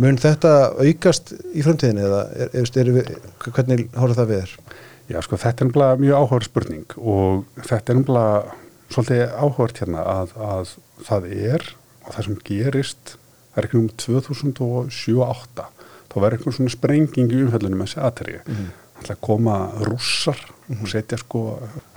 mun 0.00 0.20
þetta 0.20 0.52
aukast 0.80 1.34
í 1.52 1.64
framtíðinni 1.64 2.06
eða 2.06 2.22
er, 2.32 2.52
er, 2.56 2.72
er 2.82 2.92
við, 2.96 3.12
hvernig 3.46 3.86
horfður 3.96 4.20
það 4.20 4.32
við 4.32 4.42
þér? 4.42 4.54
Já, 5.10 5.18
sko, 5.26 5.38
þetta 5.42 5.64
er 5.64 5.68
náttúrulega 5.68 6.00
mjög 6.04 6.20
áhugaður 6.20 6.46
spurning 6.46 6.96
og 6.98 7.64
þetta 7.66 7.92
er 7.92 7.98
náttúrulega 7.98 8.58
svolítið 8.90 9.24
áhugað 9.38 9.80
hérna 9.80 10.04
að, 10.06 10.36
að 10.50 10.74
það 11.06 11.26
er 11.34 11.66
og 12.04 12.14
það 12.14 12.26
sem 12.26 12.38
gerist 12.46 13.16
er 13.56 13.66
ekki 13.66 13.80
um 13.80 13.88
2007-2008 14.04 15.66
þá 16.10 16.16
verður 16.16 16.38
einhvern 16.38 16.56
svona 16.56 16.74
sprenging 16.74 17.34
í 17.34 17.42
umhjöldunum 17.44 17.82
með 17.82 17.90
þessi 17.90 18.04
aðterju 18.06 18.40
mm 18.40 18.54
-hmm. 18.54 18.70
það 19.00 19.10
er 19.10 19.16
að 19.16 19.20
koma 19.26 19.56
rússar 19.86 20.40
mm 20.40 20.74
-hmm. 20.74 20.82
og 20.82 20.92
setja 20.94 21.18
sko, 21.18 21.42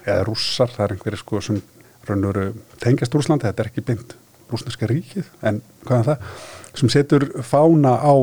eða 0.06 0.26
rússar 0.28 0.74
það 0.74 0.86
er 0.86 0.96
einhverju 0.96 1.22
sko 1.22 1.42
sem 1.42 1.62
raunur 2.08 2.54
tengjast 2.84 3.16
Rúslandi, 3.16 3.48
þetta 3.48 3.64
er 3.64 3.72
ekki 3.72 3.86
beint 3.88 4.16
rúsneska 4.52 4.90
ríkið, 4.90 5.30
en 5.42 5.62
hvað 5.88 6.00
er 6.00 6.10
það 6.10 6.18
sem 6.74 6.90
setur 6.90 7.28
fána 7.46 7.98
á 8.02 8.14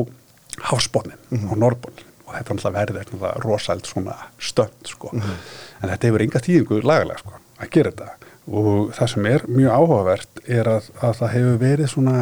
hafsbónin 0.69 1.17
mm 1.29 1.37
-hmm. 1.37 1.51
á 1.51 1.53
Norrbónin 1.55 2.07
og 2.31 2.37
þetta 2.37 2.47
er 2.47 2.55
alltaf 2.55 2.75
verið 2.75 2.99
eitthvað 3.01 3.39
rosælt 3.43 3.87
svona 3.89 4.17
stönd 4.39 4.87
sko, 4.87 5.11
en 5.13 5.89
þetta 5.89 6.07
hefur 6.07 6.23
enga 6.25 6.39
tíðingu 6.39 6.81
lagalega 6.83 7.19
sko, 7.19 7.39
að 7.59 7.71
gera 7.75 7.91
þetta. 7.91 8.29
Og 8.51 8.93
það 8.97 9.09
sem 9.11 9.25
er 9.29 9.43
mjög 9.47 9.71
áhugavert 9.71 10.39
er 10.47 10.69
að, 10.71 10.87
að 10.99 11.17
það 11.19 11.33
hefur 11.35 11.59
verið 11.61 11.91
svona 11.91 12.15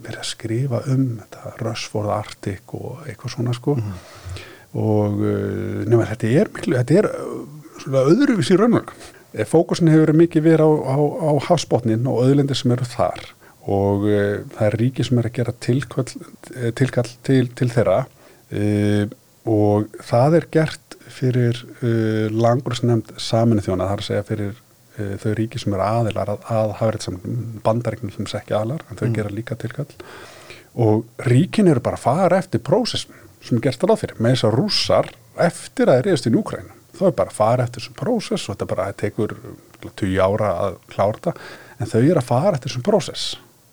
verið 0.00 0.18
að 0.20 0.28
skrifa 0.28 0.82
um 0.92 1.06
þetta 1.20 1.54
Rösford 1.64 2.12
Arctic 2.14 2.74
og 2.76 3.00
eitthvað 3.06 3.34
svona 3.34 3.56
sko. 3.56 3.74
Mm 3.74 3.82
-hmm. 3.82 4.44
og 4.80 5.24
uh, 5.24 5.88
nema 5.88 6.06
þetta 6.12 6.34
er 6.40 6.52
miklu, 6.54 6.76
þetta 6.76 6.94
er 6.94 7.10
uh, 7.10 7.40
svona 7.82 8.04
öðruvis 8.12 8.52
í 8.52 8.60
raunverk 8.60 8.94
fókusin 9.46 9.88
hefur 9.88 10.06
verið 10.06 10.20
mikið 10.24 10.42
verið 10.42 10.66
á, 10.66 10.70
á, 10.90 10.96
á 10.98 11.30
hafsbótnin 11.46 12.06
og 12.06 12.24
öðlendir 12.26 12.58
sem 12.58 12.72
eru 12.74 12.84
þar 12.84 13.20
og 13.68 14.06
uh, 14.08 14.40
það 14.54 14.66
er 14.66 14.78
ríki 14.80 15.06
sem 15.06 15.20
er 15.20 15.28
að 15.28 15.36
gera 15.40 15.56
tilkall, 15.66 16.06
tilkall 16.78 17.10
til, 17.26 17.44
til 17.58 17.70
þeirra. 17.72 18.02
Uh, 18.50 19.04
og 19.50 19.92
það 20.04 20.40
er 20.40 20.48
gert 20.52 20.96
fyrir 21.10 21.62
uh, 21.80 22.26
langursnefnd 22.32 23.14
saminu 23.20 23.64
þjóna, 23.64 23.88
það 23.88 23.96
er 23.96 24.04
að 24.04 24.10
segja 24.10 24.26
fyrir 24.32 24.58
þau 25.00 25.30
ríki 25.32 25.56
sem 25.56 25.72
eru 25.72 25.80
aðilar 25.80 26.28
að, 26.28 26.42
að 26.52 26.72
hafa 26.76 26.90
rétt 26.92 27.04
saman 27.06 27.36
bandaríknum 27.64 28.10
sem 28.12 28.26
sekki 28.28 28.52
aðlar 28.52 28.82
en 28.84 28.98
þau 28.98 29.06
mm. 29.06 29.14
gera 29.16 29.30
líka 29.32 29.56
tilkall. 29.56 29.86
Og 30.76 31.06
ríkin 31.24 31.70
eru 31.72 31.80
bara 31.80 31.96
að 31.96 32.02
fara 32.04 32.40
eftir 32.42 32.60
prósessum 32.66 33.16
sem 33.40 33.56
er 33.56 33.64
gert 33.64 33.86
alveg 33.86 34.02
fyrir 34.02 34.20
með 34.20 34.34
þess 34.34 34.48
að 34.50 34.56
rússar 34.58 35.08
eftir 35.40 35.88
að 35.88 35.94
það 35.94 36.02
er 36.02 36.06
reyðast 36.10 36.28
í 36.28 36.34
Núkræna 36.34 36.76
þau 37.00 37.08
er 37.08 37.16
bara 37.16 37.32
að 37.32 37.38
fara 37.38 37.66
eftir 37.66 37.82
þessum 37.82 37.98
prósess 37.98 38.46
og 38.46 38.56
þetta 38.56 38.70
bara 38.70 38.88
tekur 39.00 39.36
20 39.80 40.18
ára 40.20 40.50
að 40.66 40.80
klára 40.92 41.16
þetta 41.16 41.34
en 41.78 41.90
þau 41.92 42.00
eru 42.02 42.20
að 42.20 42.28
fara 42.28 42.52
eftir 42.56 42.70
þessum 42.72 42.86
prósess 42.86 43.28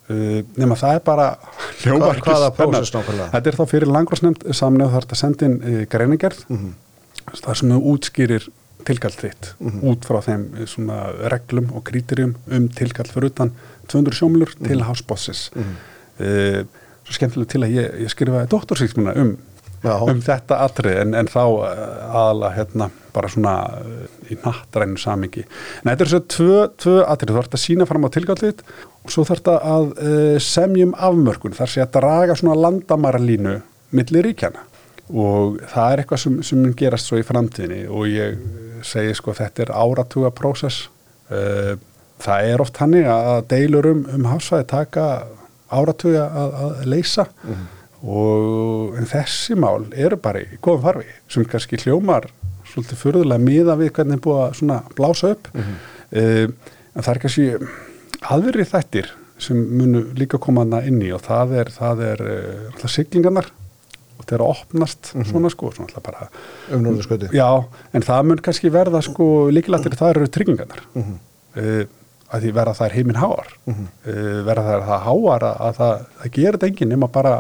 Uh, 0.08 0.40
nema 0.56 0.78
það 0.80 0.94
er 0.96 1.02
bara 1.04 1.24
Hva, 1.84 2.14
hvaða 2.24 2.52
prósess 2.56 2.94
nákvæmlega? 2.96 3.28
Þetta 3.34 3.50
er 3.52 3.58
þá 3.58 3.64
fyrir 3.68 3.92
langvarsnefnd 3.92 4.46
samnið 4.56 4.94
þar 4.94 5.06
þetta 5.06 5.18
sendin 5.20 5.58
uh, 5.60 5.82
greinigerð 5.92 6.46
mm 6.48 6.58
-hmm. 6.62 7.34
það 7.42 7.58
sem 7.60 7.74
þau 7.74 7.90
útskýrir 7.92 8.48
tilkall 8.88 9.12
þitt 9.12 9.50
mm 9.58 9.70
-hmm. 9.70 9.84
út 9.92 10.08
frá 10.08 10.22
þeim 10.24 10.46
svona 10.66 11.00
reglum 11.34 11.68
og 11.76 11.84
krítirjum 11.90 12.38
um 12.48 12.70
tilkall 12.70 13.12
fyrir 13.12 13.34
utan 13.34 13.52
200 13.88 14.16
sjómlur 14.16 14.54
mm 14.56 14.64
-hmm. 14.64 14.68
til 14.68 14.84
hásbossis 14.84 15.52
-hmm. 15.52 15.76
uh, 16.24 16.66
svo 17.04 17.14
skemmtilega 17.14 17.52
til 17.52 17.64
að 17.64 17.76
ég, 17.76 18.02
ég 18.06 18.10
skrifaði 18.10 18.48
doktorsvíksmuna 18.48 19.14
um, 19.16 19.38
um 19.84 20.22
þetta 20.22 20.56
atrið 20.66 21.02
en, 21.02 21.14
en 21.14 21.28
þá 21.28 21.44
aðala 22.12 22.56
hérna 22.56 22.90
bara 23.14 23.30
svona 23.30 23.54
í 24.30 24.38
nattrænu 24.44 24.98
samingi 24.98 25.44
en 25.46 25.92
þetta 25.92 26.04
er 26.04 26.16
að 26.16 26.28
tvö, 26.28 26.68
tvö 26.78 26.98
atrið 27.08 27.34
þú 27.36 27.40
ert 27.40 27.54
að 27.54 27.64
sína 27.64 27.86
fram 27.86 28.06
á 28.06 28.10
tilkallið 28.10 28.64
og 28.97 28.97
svo 29.14 29.26
þarf 29.28 29.42
þetta 29.42 29.58
að 29.74 29.90
uh, 29.96 30.38
semjum 30.44 30.96
afmörkun. 31.10 31.56
Þar 31.58 31.74
sé 31.74 31.84
að 31.84 31.94
draga 32.00 32.38
svona 32.38 32.58
landamaralínu 32.68 33.60
millir 33.98 34.28
ríkjana 34.28 34.66
og 35.08 35.62
það 35.72 35.92
er 35.92 36.02
eitthvað 36.02 36.20
sem, 36.20 36.40
sem 36.44 36.64
gerast 36.76 37.08
svo 37.08 37.20
í 37.22 37.26
framtíðinni. 37.28 37.86
Og 37.88 38.10
ég 38.12 38.40
segi 38.86 39.16
sko 39.18 39.36
þetta 39.38 39.64
er 39.64 39.76
áratuga 39.80 40.34
prósess 40.36 40.90
uh, 41.32 41.78
það 42.24 42.52
er 42.52 42.64
oft 42.64 42.78
hannig 42.82 43.08
að 43.10 43.42
deilur 43.52 43.90
um, 43.92 44.06
um 44.14 44.30
hafsvæði 44.32 44.68
taka 44.72 45.08
áratuga 45.74 46.28
að, 46.28 46.56
að 46.64 46.86
leysa. 46.94 47.28
Og 48.08 48.98
en 49.00 49.10
þessi 49.10 49.58
mál 49.58 49.88
eru 49.98 50.20
bara 50.22 50.44
í 50.44 50.60
góðum 50.62 50.84
farfi 50.86 51.08
sem 51.34 51.48
kannski 51.50 51.80
hljómar 51.82 52.30
svolítið 52.68 53.02
fyrðulega 53.02 53.42
miða 53.42 53.76
við 53.80 53.94
hvernig 53.96 54.20
er 54.20 54.24
búið 54.26 54.74
að 54.76 54.92
blása 54.98 55.34
upp. 55.36 55.52
Uh, 56.12 56.46
en 56.94 57.06
það 57.06 57.14
er 57.14 57.22
kannski 57.24 57.48
aðverið 58.26 58.72
þættir 58.74 59.14
sem 59.42 59.58
munu 59.58 60.02
líka 60.18 60.40
koma 60.42 60.64
hana 60.66 60.82
inn 60.88 61.00
í 61.04 61.12
og 61.14 61.22
það 61.28 61.54
er, 61.62 61.72
það 61.74 62.04
er 62.08 62.24
uh, 62.26 62.86
siglingarnar 62.90 63.52
og 64.18 64.24
það 64.26 64.34
er 64.38 64.44
að 64.44 64.54
opnast 64.54 65.12
svona 65.30 65.52
sko 65.54 65.70
svona 65.76 65.92
alltaf 65.92 66.06
bara 66.08 66.30
um 66.74 66.82
norðurskauti 66.86 67.30
Já, 67.36 67.50
en 67.94 68.06
það 68.06 68.32
mun 68.32 68.42
kannski 68.48 68.74
verða 68.74 69.04
sko 69.06 69.28
líkilættir 69.54 69.98
það 70.00 70.16
eru 70.16 70.32
tryggingarnar. 70.34 70.82
Uh, 70.98 71.84
að 72.28 72.44
því 72.44 72.56
verða 72.58 72.74
það 72.76 72.90
er 72.90 72.96
heiminn 72.98 73.22
háar 73.22 73.54
uh, 73.70 73.78
verða 74.48 74.66
það 74.66 74.74
er 74.74 74.88
það 74.90 75.06
háar 75.06 75.48
að, 75.52 75.62
að 75.68 75.78
það, 75.78 76.02
það 76.18 76.34
gerir 76.40 76.58
þetta 76.58 76.72
enginn 76.72 76.94
nema 76.96 77.12
bara 77.14 77.36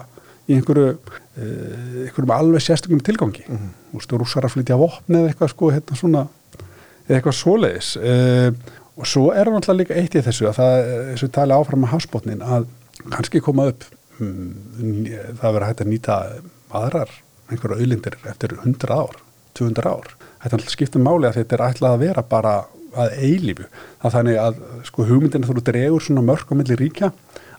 í 0.47 0.55
einhverju 0.55 0.87
uh, 0.93 2.05
einhverjum 2.05 2.35
alveg 2.37 2.63
sérstökum 2.63 3.03
tilgangi. 3.03 3.43
Mm 3.47 3.57
-hmm. 3.57 3.73
og 3.97 4.03
stu 4.05 4.19
rússar 4.21 4.45
að 4.45 4.55
flytja 4.55 4.79
vopni 4.79 5.19
eða 5.19 5.33
eitthvað 5.33 5.53
sko 5.55 5.71
hérna 5.73 5.97
svona 5.99 6.27
eða 7.07 7.17
eitthvað 7.17 7.39
svoleiðis. 7.41 7.89
Uh, 7.97 8.53
og 8.97 9.07
svo 9.09 9.29
er 9.33 9.49
náttúrulega 9.51 9.83
líka 9.83 9.97
eitt 9.99 10.17
í 10.17 10.23
þessu 10.25 10.49
að 10.49 10.59
það, 10.59 10.89
þessu 11.11 11.29
tali 11.35 11.55
áfram 11.55 11.83
með 11.83 11.93
hafsbótnin 11.93 12.43
að 12.45 12.67
kannski 13.13 13.41
koma 13.45 13.69
upp 13.71 13.85
um, 14.19 14.53
það 15.37 15.53
verður 15.53 15.67
hægt 15.67 15.83
að 15.83 15.91
nýta 15.91 16.17
aðrar 16.77 17.13
einhverju 17.47 17.77
auðlindir 17.77 18.17
eftir 18.27 18.55
100 18.57 18.91
ár, 18.91 19.19
200 19.59 19.91
ár 19.91 20.09
þetta 20.41 20.49
er 20.49 20.57
alltaf 20.59 20.73
skiptum 20.73 21.05
máli 21.05 21.29
að 21.29 21.39
þetta 21.41 21.57
er 21.57 21.65
ætlað 21.69 21.97
að 21.97 22.03
vera 22.07 22.25
bara 22.27 22.55
að 22.97 23.19
eilífu 23.21 23.67
það 24.01 24.15
þannig 24.15 24.39
að 24.41 24.63
sko 24.87 25.05
hugmyndinu 25.07 25.49
þú 25.49 25.63
dregur 25.69 26.03
svona 26.03 26.25
mörg 26.25 26.49
á 26.49 26.53
milli 26.57 26.79
ríkja 26.79 27.11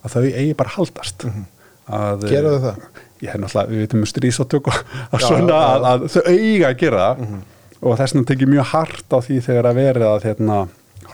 að 0.03 0.17
þau 0.17 0.25
eigi 0.25 0.57
bara 0.59 0.75
haldast 0.75 1.25
mm 1.25 1.31
-hmm. 1.37 1.55
Gera 1.89 2.51
þau 2.53 2.61
það? 2.67 2.81
Ég 3.23 3.31
hef 3.33 3.41
náttúrulega, 3.41 3.71
við 3.71 3.79
veitum 3.79 4.01
um 4.01 4.07
strísátök 4.07 4.67
að 4.69 5.23
svona 5.25 5.55
já, 5.55 5.69
að, 5.69 5.87
að 5.91 6.03
þau 6.13 6.23
eiga 6.29 6.69
að 6.69 6.77
gera 6.83 6.99
það 6.99 7.19
mm 7.19 7.27
-hmm. 7.27 7.41
og 7.81 7.97
þess 7.99 8.15
vegna 8.15 8.29
tekið 8.29 8.49
mjög 8.49 8.67
hart 8.73 9.09
á 9.09 9.19
því 9.27 9.41
þegar 9.47 9.67
að 9.71 9.79
verið 9.81 10.07
að 10.09 10.25
hérna 10.29 10.59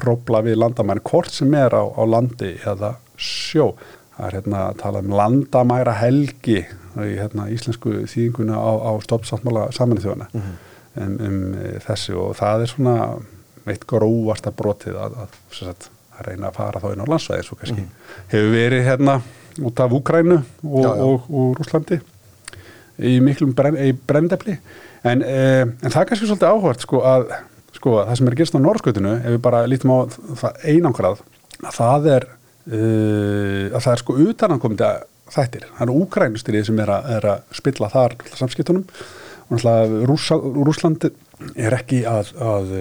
hrópla 0.00 0.42
við 0.44 0.58
landamæri 0.62 1.02
hvort 1.04 1.32
sem 1.32 1.54
er 1.54 1.74
á, 1.74 1.82
á 1.84 2.02
landi 2.06 2.54
eða 2.64 2.94
sjó 3.16 3.74
það 4.16 4.26
er 4.26 4.36
hérna 4.38 4.62
að 4.68 4.80
tala 4.82 5.02
um 5.04 5.14
landamæra 5.18 5.96
helgi 5.98 6.60
í 6.94 7.14
hérna, 7.18 7.48
íslensku 7.50 8.04
þýðinguna 8.10 8.58
á, 8.58 8.70
á 8.86 8.92
stoppsáttmála 9.02 9.68
samanlega 9.74 10.06
þjóðana 10.06 10.28
mm 10.30 10.40
-hmm. 10.40 10.56
um, 11.02 11.16
um 11.26 11.78
þessu 11.86 12.14
og 12.22 12.36
það 12.38 12.62
er 12.62 12.70
svona 12.70 12.96
eitt 13.66 13.86
gróvasta 13.88 14.52
brotið 14.54 14.98
að, 15.00 15.16
að, 15.24 15.38
að, 15.68 15.88
að 16.18 16.26
reyna 16.28 16.50
að 16.50 16.58
fara 16.58 16.80
þá 16.80 16.88
inn 16.92 17.04
á 17.04 17.12
landsvæði 17.12 17.46
svo 17.46 17.58
kannski 17.58 17.80
mm 17.80 17.86
-hmm. 17.86 18.28
hefur 18.28 18.50
verið 18.54 18.84
hérna 18.84 19.20
út 19.62 19.80
af 19.80 19.92
Úkrænu 19.92 20.38
og, 20.62 20.84
já. 20.84 20.90
og, 20.90 21.30
og 21.30 21.56
Rúslandi 21.58 22.00
í 22.98 23.20
miklum 23.20 23.54
brenn, 23.54 23.98
brendefli 24.06 24.58
en, 25.02 25.22
eh, 25.22 25.62
en 25.62 25.90
það 25.90 26.00
er 26.00 26.08
kannski 26.08 26.26
svolítið 26.26 26.52
áhvert 26.52 26.80
sko 26.80 27.02
að 27.02 27.34
sko 27.84 27.98
það 28.00 28.16
sem 28.16 28.30
er 28.30 28.38
gerst 28.40 28.56
á 28.56 28.64
Norskutinu 28.64 29.10
ef 29.18 29.32
við 29.34 29.42
bara 29.44 29.66
lítum 29.68 29.92
á 29.92 29.98
það 30.40 30.62
einangrað 30.72 31.18
að 31.60 31.74
það 31.76 32.06
er 32.14 32.26
uh, 32.30 33.66
að 33.76 33.82
það 33.84 33.90
er 33.92 34.00
sko 34.00 34.16
utanankomandi 34.24 34.92
þættir, 35.34 35.66
það 35.76 35.84
eru 35.84 35.98
Úkrænustyrið 36.04 36.66
sem 36.68 36.80
er, 36.84 36.92
a, 36.92 36.96
er 37.16 37.26
að 37.34 37.56
spilla 37.56 37.90
þar 37.92 38.16
samskiptunum. 38.38 38.84
Og 39.44 39.56
náttúrulega 39.56 40.60
Rúslandi 40.64 41.10
er 41.60 41.76
ekki 41.76 42.02
að, 42.08 42.30
að 42.40 42.72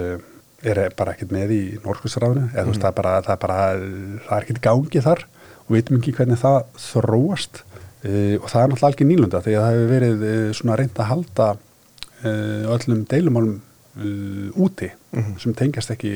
er 0.63 0.79
bara 0.95 1.15
ekkert 1.15 1.33
með 1.35 1.53
í 1.55 1.61
Norskustræðinu 1.83 2.45
eða 2.53 2.63
mm. 2.63 2.69
veist, 2.71 2.83
það 2.83 2.89
er 2.89 2.97
bara, 2.99 3.13
það 3.25 3.33
er 3.33 3.41
bara 3.41 3.59
það 3.73 4.35
er 4.37 4.45
ekkert 4.45 4.63
gangi 4.63 5.03
þar 5.03 5.25
og 5.63 5.75
veitum 5.75 5.99
ekki 5.99 6.15
hvernig 6.19 6.39
það 6.43 6.59
þróast. 6.85 7.63
Uh, 8.03 8.35
og 8.39 8.49
það 8.51 8.61
er 8.61 8.71
náttúrulega 8.71 8.89
alveg 8.91 9.05
nýlunda 9.07 9.43
því 9.43 9.53
að 9.55 9.65
það 9.65 9.75
hefur 9.75 9.93
verið 9.93 10.25
uh, 10.27 10.47
svona 10.59 10.79
reynd 10.79 10.97
að 10.99 11.11
halda 11.13 11.49
uh, 11.55 12.73
öllum 12.75 13.05
deilumálum 13.11 13.61
úti 13.93 14.89
mm 14.89 15.21
-hmm. 15.21 15.39
sem 15.39 15.53
tengjast 15.53 15.91
ekki 15.93 16.11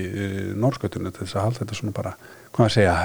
Norskustræðinu 0.56 1.12
til 1.12 1.26
þess 1.26 1.36
að 1.36 1.44
halda 1.44 1.60
þetta 1.60 1.76
svona 1.76 1.94
bara 1.94 2.14
hvað 2.52 2.66
að 2.66 2.74
segja, 2.74 2.96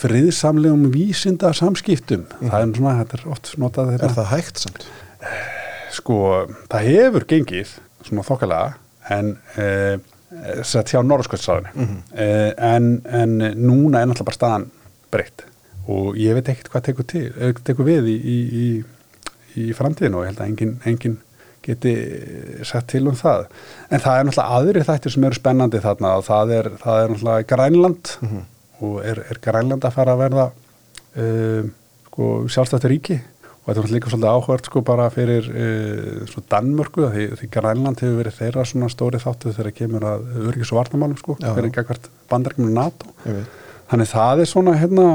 friðsamlegum 0.00 0.86
vísinda 0.94 1.52
samskiptum 1.52 2.24
mm. 2.40 2.50
það 2.50 2.62
er 2.62 2.76
svona, 2.78 2.94
þetta 3.02 3.18
er 3.18 3.28
oft 3.34 3.52
notað 3.60 3.90
þetta. 3.92 4.06
Er 4.06 4.14
það 4.16 4.30
hægt 4.30 4.62
samt? 4.62 4.86
Sko, 5.94 6.16
það 6.72 6.88
hefur 6.88 7.26
gengið 7.28 7.74
svona 8.04 8.24
þokkalega 8.26 8.72
en 9.14 9.34
eh, 9.60 9.98
sett 10.66 10.92
hjá 10.92 11.02
Norðskvöldssáðinu 11.04 11.74
mm 11.74 11.84
-hmm. 11.84 12.00
eh, 12.20 12.52
en, 12.74 13.02
en 13.04 13.36
núna 13.60 14.00
er 14.00 14.08
náttúrulega 14.08 14.30
bara 14.30 14.40
staðan 14.40 14.70
breytt 15.12 15.44
og 15.86 16.16
ég 16.16 16.34
veit 16.34 16.48
ekkert 16.48 16.72
hvað 16.72 16.86
tekur, 16.88 17.04
til, 17.04 17.26
eh, 17.38 17.52
tekur 17.64 17.84
við 17.84 18.08
í, 18.08 18.16
í, 18.16 18.38
í, 18.64 18.68
í 19.66 19.72
framtíðinu 19.76 20.18
og 20.18 20.24
ég 20.24 20.32
held 20.32 20.40
að 20.40 20.48
engin, 20.48 20.74
engin 20.84 21.18
geti 21.64 21.94
sett 22.66 22.88
til 22.92 23.06
um 23.08 23.16
það. 23.18 23.46
En 23.90 24.02
það 24.04 24.18
er 24.18 24.26
náttúrulega 24.28 24.58
aðri 24.58 24.88
þættir 24.88 25.14
sem 25.14 25.28
eru 25.28 25.38
spennandi 25.38 25.84
þarna 25.84 26.16
og 26.18 26.26
það 26.26 26.56
er, 26.58 26.72
það 26.82 27.02
er 27.02 27.14
náttúrulega 27.14 27.48
Grænland 27.54 28.16
mm 28.20 28.28
-hmm 28.28 28.50
og 28.84 29.04
er, 29.06 29.20
er 29.30 29.40
Grænland 29.42 29.84
að 29.86 29.94
fara 29.94 30.14
að 30.14 30.24
verða 30.24 30.48
uh, 30.50 31.70
sko, 32.08 32.32
sjálfstættur 32.50 32.92
ríki? 32.92 33.20
Og 33.64 33.70
þetta 33.70 33.84
er 33.86 33.92
líka 33.94 34.10
svolítið 34.12 34.30
áhvert 34.30 34.68
sko 34.68 34.82
bara 34.84 35.06
fyrir 35.12 35.46
uh, 35.48 36.40
Danmörku 36.52 37.08
því, 37.14 37.28
því 37.40 37.50
Grænland 37.54 38.02
hefur 38.04 38.18
verið 38.20 38.40
þeirra 38.40 38.66
svona 38.68 38.90
stóri 38.92 39.20
þáttu 39.22 39.52
þegar 39.54 39.70
það 39.70 39.78
kemur 39.78 40.08
að 40.10 40.26
örgis 40.50 40.72
og 40.74 40.80
vartamálum 40.82 41.20
sko, 41.20 41.38
fyrir 41.40 41.70
ekkert 41.70 42.10
bandarkjum 42.32 42.68
með 42.68 42.76
NATO. 42.80 43.14
Þannig 43.90 44.10
það 44.10 44.42
er 44.42 44.50
svona 44.50 44.76
hérna, 44.80 45.08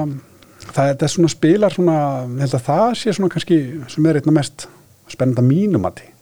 það 0.70 0.94
er 0.94 1.13
svona 1.13 1.34
spilar 1.34 1.75
svona, 1.75 1.98
held 2.39 2.56
að 2.58 2.68
það 2.70 2.88
sé 3.01 3.15
svona 3.18 3.34
kannski 3.34 3.60
sem 3.91 4.10
er 4.10 4.22
einna 4.22 4.38
mest 4.39 4.70
spennanda 5.10 5.46
mínumati 5.46 6.10
uh, 6.10 6.18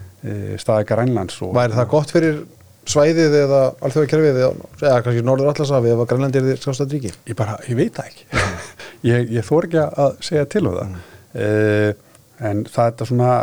staði 0.61 0.87
Grænlands 0.89 1.41
Væri 1.41 1.77
það 1.77 1.89
gott 1.91 2.13
fyrir 2.15 2.39
svæðið 2.87 3.35
eða 3.41 3.61
alþjóðakerfið 3.83 4.39
eða 4.41 4.99
kannski 5.05 5.23
Norður 5.25 5.51
Allarsafi 5.51 5.91
eða 5.91 6.07
Grænlandir 6.09 6.45
þið 6.45 6.59
skástað 6.61 6.95
ríki? 6.95 7.11
Ég 7.27 7.37
bara, 7.37 7.57
ég 7.67 7.79
veit 7.79 7.97
það 7.97 8.11
ekki 8.11 8.43
ég, 9.11 9.31
ég 9.37 9.47
þór 9.47 9.67
ekki 9.67 9.83
að 9.83 10.17
segja 10.29 10.47
til 10.53 10.63
um 10.65 10.77
það 10.77 10.87
mm. 10.87 11.03
uh, 11.43 11.91
en 12.47 12.63
það 12.71 12.89
er 13.03 13.11
svona, 13.11 13.33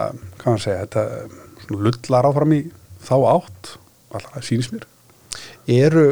hvað 0.41 0.51
maður 0.51 0.65
segja 0.65 0.87
þetta 0.87 1.75
lullar 1.75 2.29
áfram 2.31 2.57
í 2.57 2.61
þá 3.05 3.15
átt 3.35 3.77
alltaf 4.15 4.49
sínist 4.49 4.75
mér 4.75 4.89
Eru, 5.65 6.03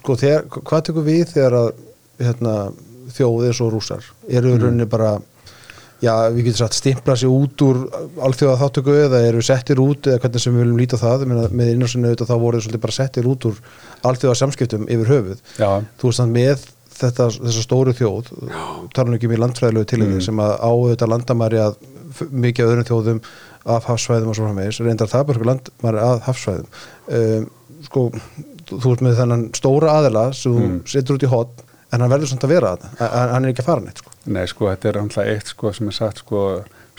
sko, 0.00 0.16
þegar, 0.18 0.48
hvað 0.58 0.80
tekur 0.88 1.04
við 1.06 1.20
þegar 1.30 1.54
að 1.54 1.68
hérna, 2.18 2.54
þjóðið 3.14 3.52
svo 3.54 3.68
rúsar? 3.70 4.08
Eru 4.26 4.50
mm. 4.50 4.62
rauninni 4.64 4.86
bara 4.90 5.12
já, 6.02 6.12
við 6.34 6.48
getum 6.48 6.60
sagt 6.60 6.76
stimpla 6.78 7.16
sér 7.18 7.32
út 7.32 7.64
úr 7.66 7.80
alþjóða 8.26 8.58
þáttöku 8.60 8.96
eða 9.04 9.22
eru 9.28 9.42
settir 9.46 9.80
út 9.82 10.08
eða 10.10 10.22
hvernig 10.24 10.44
sem 10.44 10.56
við 10.56 10.64
viljum 10.64 10.82
líta 10.82 11.00
það 11.00 11.26
með 11.30 11.72
innarsinnu 11.76 12.10
auðvitað 12.10 12.32
þá 12.32 12.36
voru 12.42 12.60
þið 12.60 12.66
svolítið 12.66 12.84
bara 12.86 12.96
settir 12.98 13.28
út 13.30 13.48
úr 13.48 13.60
alþjóða 14.10 14.38
samskiptum 14.42 14.86
yfir 14.90 15.12
höfuð 15.12 15.42
já. 15.56 15.70
þú 16.00 16.10
veist 16.10 16.22
þannig 16.22 16.38
með 16.38 16.66
þetta, 16.98 17.28
þessa 17.38 17.64
stóru 17.64 17.96
þjóð 17.96 18.30
tala 18.96 19.16
ekki 19.16 19.30
um 19.30 19.36
í 19.36 19.40
landfræðilegu 19.40 19.90
tilhengi 19.92 20.18
mm. 20.18 20.26
sem 20.26 20.42
að 20.42 20.54
á 20.58 20.70
auðvitað 20.70 21.12
landamæri 21.14 21.62
að 21.62 21.80
mikið 22.30 22.64
af 22.64 22.72
öðrum 22.72 22.88
þjóðum 22.90 23.20
af 23.72 23.88
hafsvæðum 23.88 24.32
og 24.32 24.36
svo 24.36 24.46
framvegis 24.48 24.80
reyndar 24.82 25.10
það 25.10 25.28
bara 25.30 25.48
landamæri 25.52 26.02
að 26.02 26.24
hafsvæðum 26.26 26.80
um, 27.18 27.46
sko, 27.86 28.06
þú 28.72 28.82
veist 28.84 29.04
með 29.06 29.20
þennan 29.20 29.44
stóra 29.56 29.98
aðela 29.98 30.24
sem 30.36 30.56
mm. 30.58 30.80
setur 30.92 31.18
út 31.18 31.26
í 31.26 31.30
hot 31.32 31.62
en 31.92 32.02
hann 32.02 32.12
verður 32.12 32.32
samt 32.32 32.46
að 32.46 32.54
vera 32.54 32.74
að 32.76 32.84
hann 32.98 33.44
er 33.44 33.52
ekki 33.52 33.64
að 33.64 33.68
fara 33.68 33.84
neitt 33.84 34.02
sko. 34.02 34.11
Nei 34.26 34.44
sko, 34.46 34.68
þetta 34.70 34.88
er 34.88 34.98
alltaf 35.00 35.26
eitt 35.26 35.48
sko 35.50 35.72
sem 35.74 35.88
er 35.90 35.96
sagt 35.96 36.22
sko, 36.22 36.42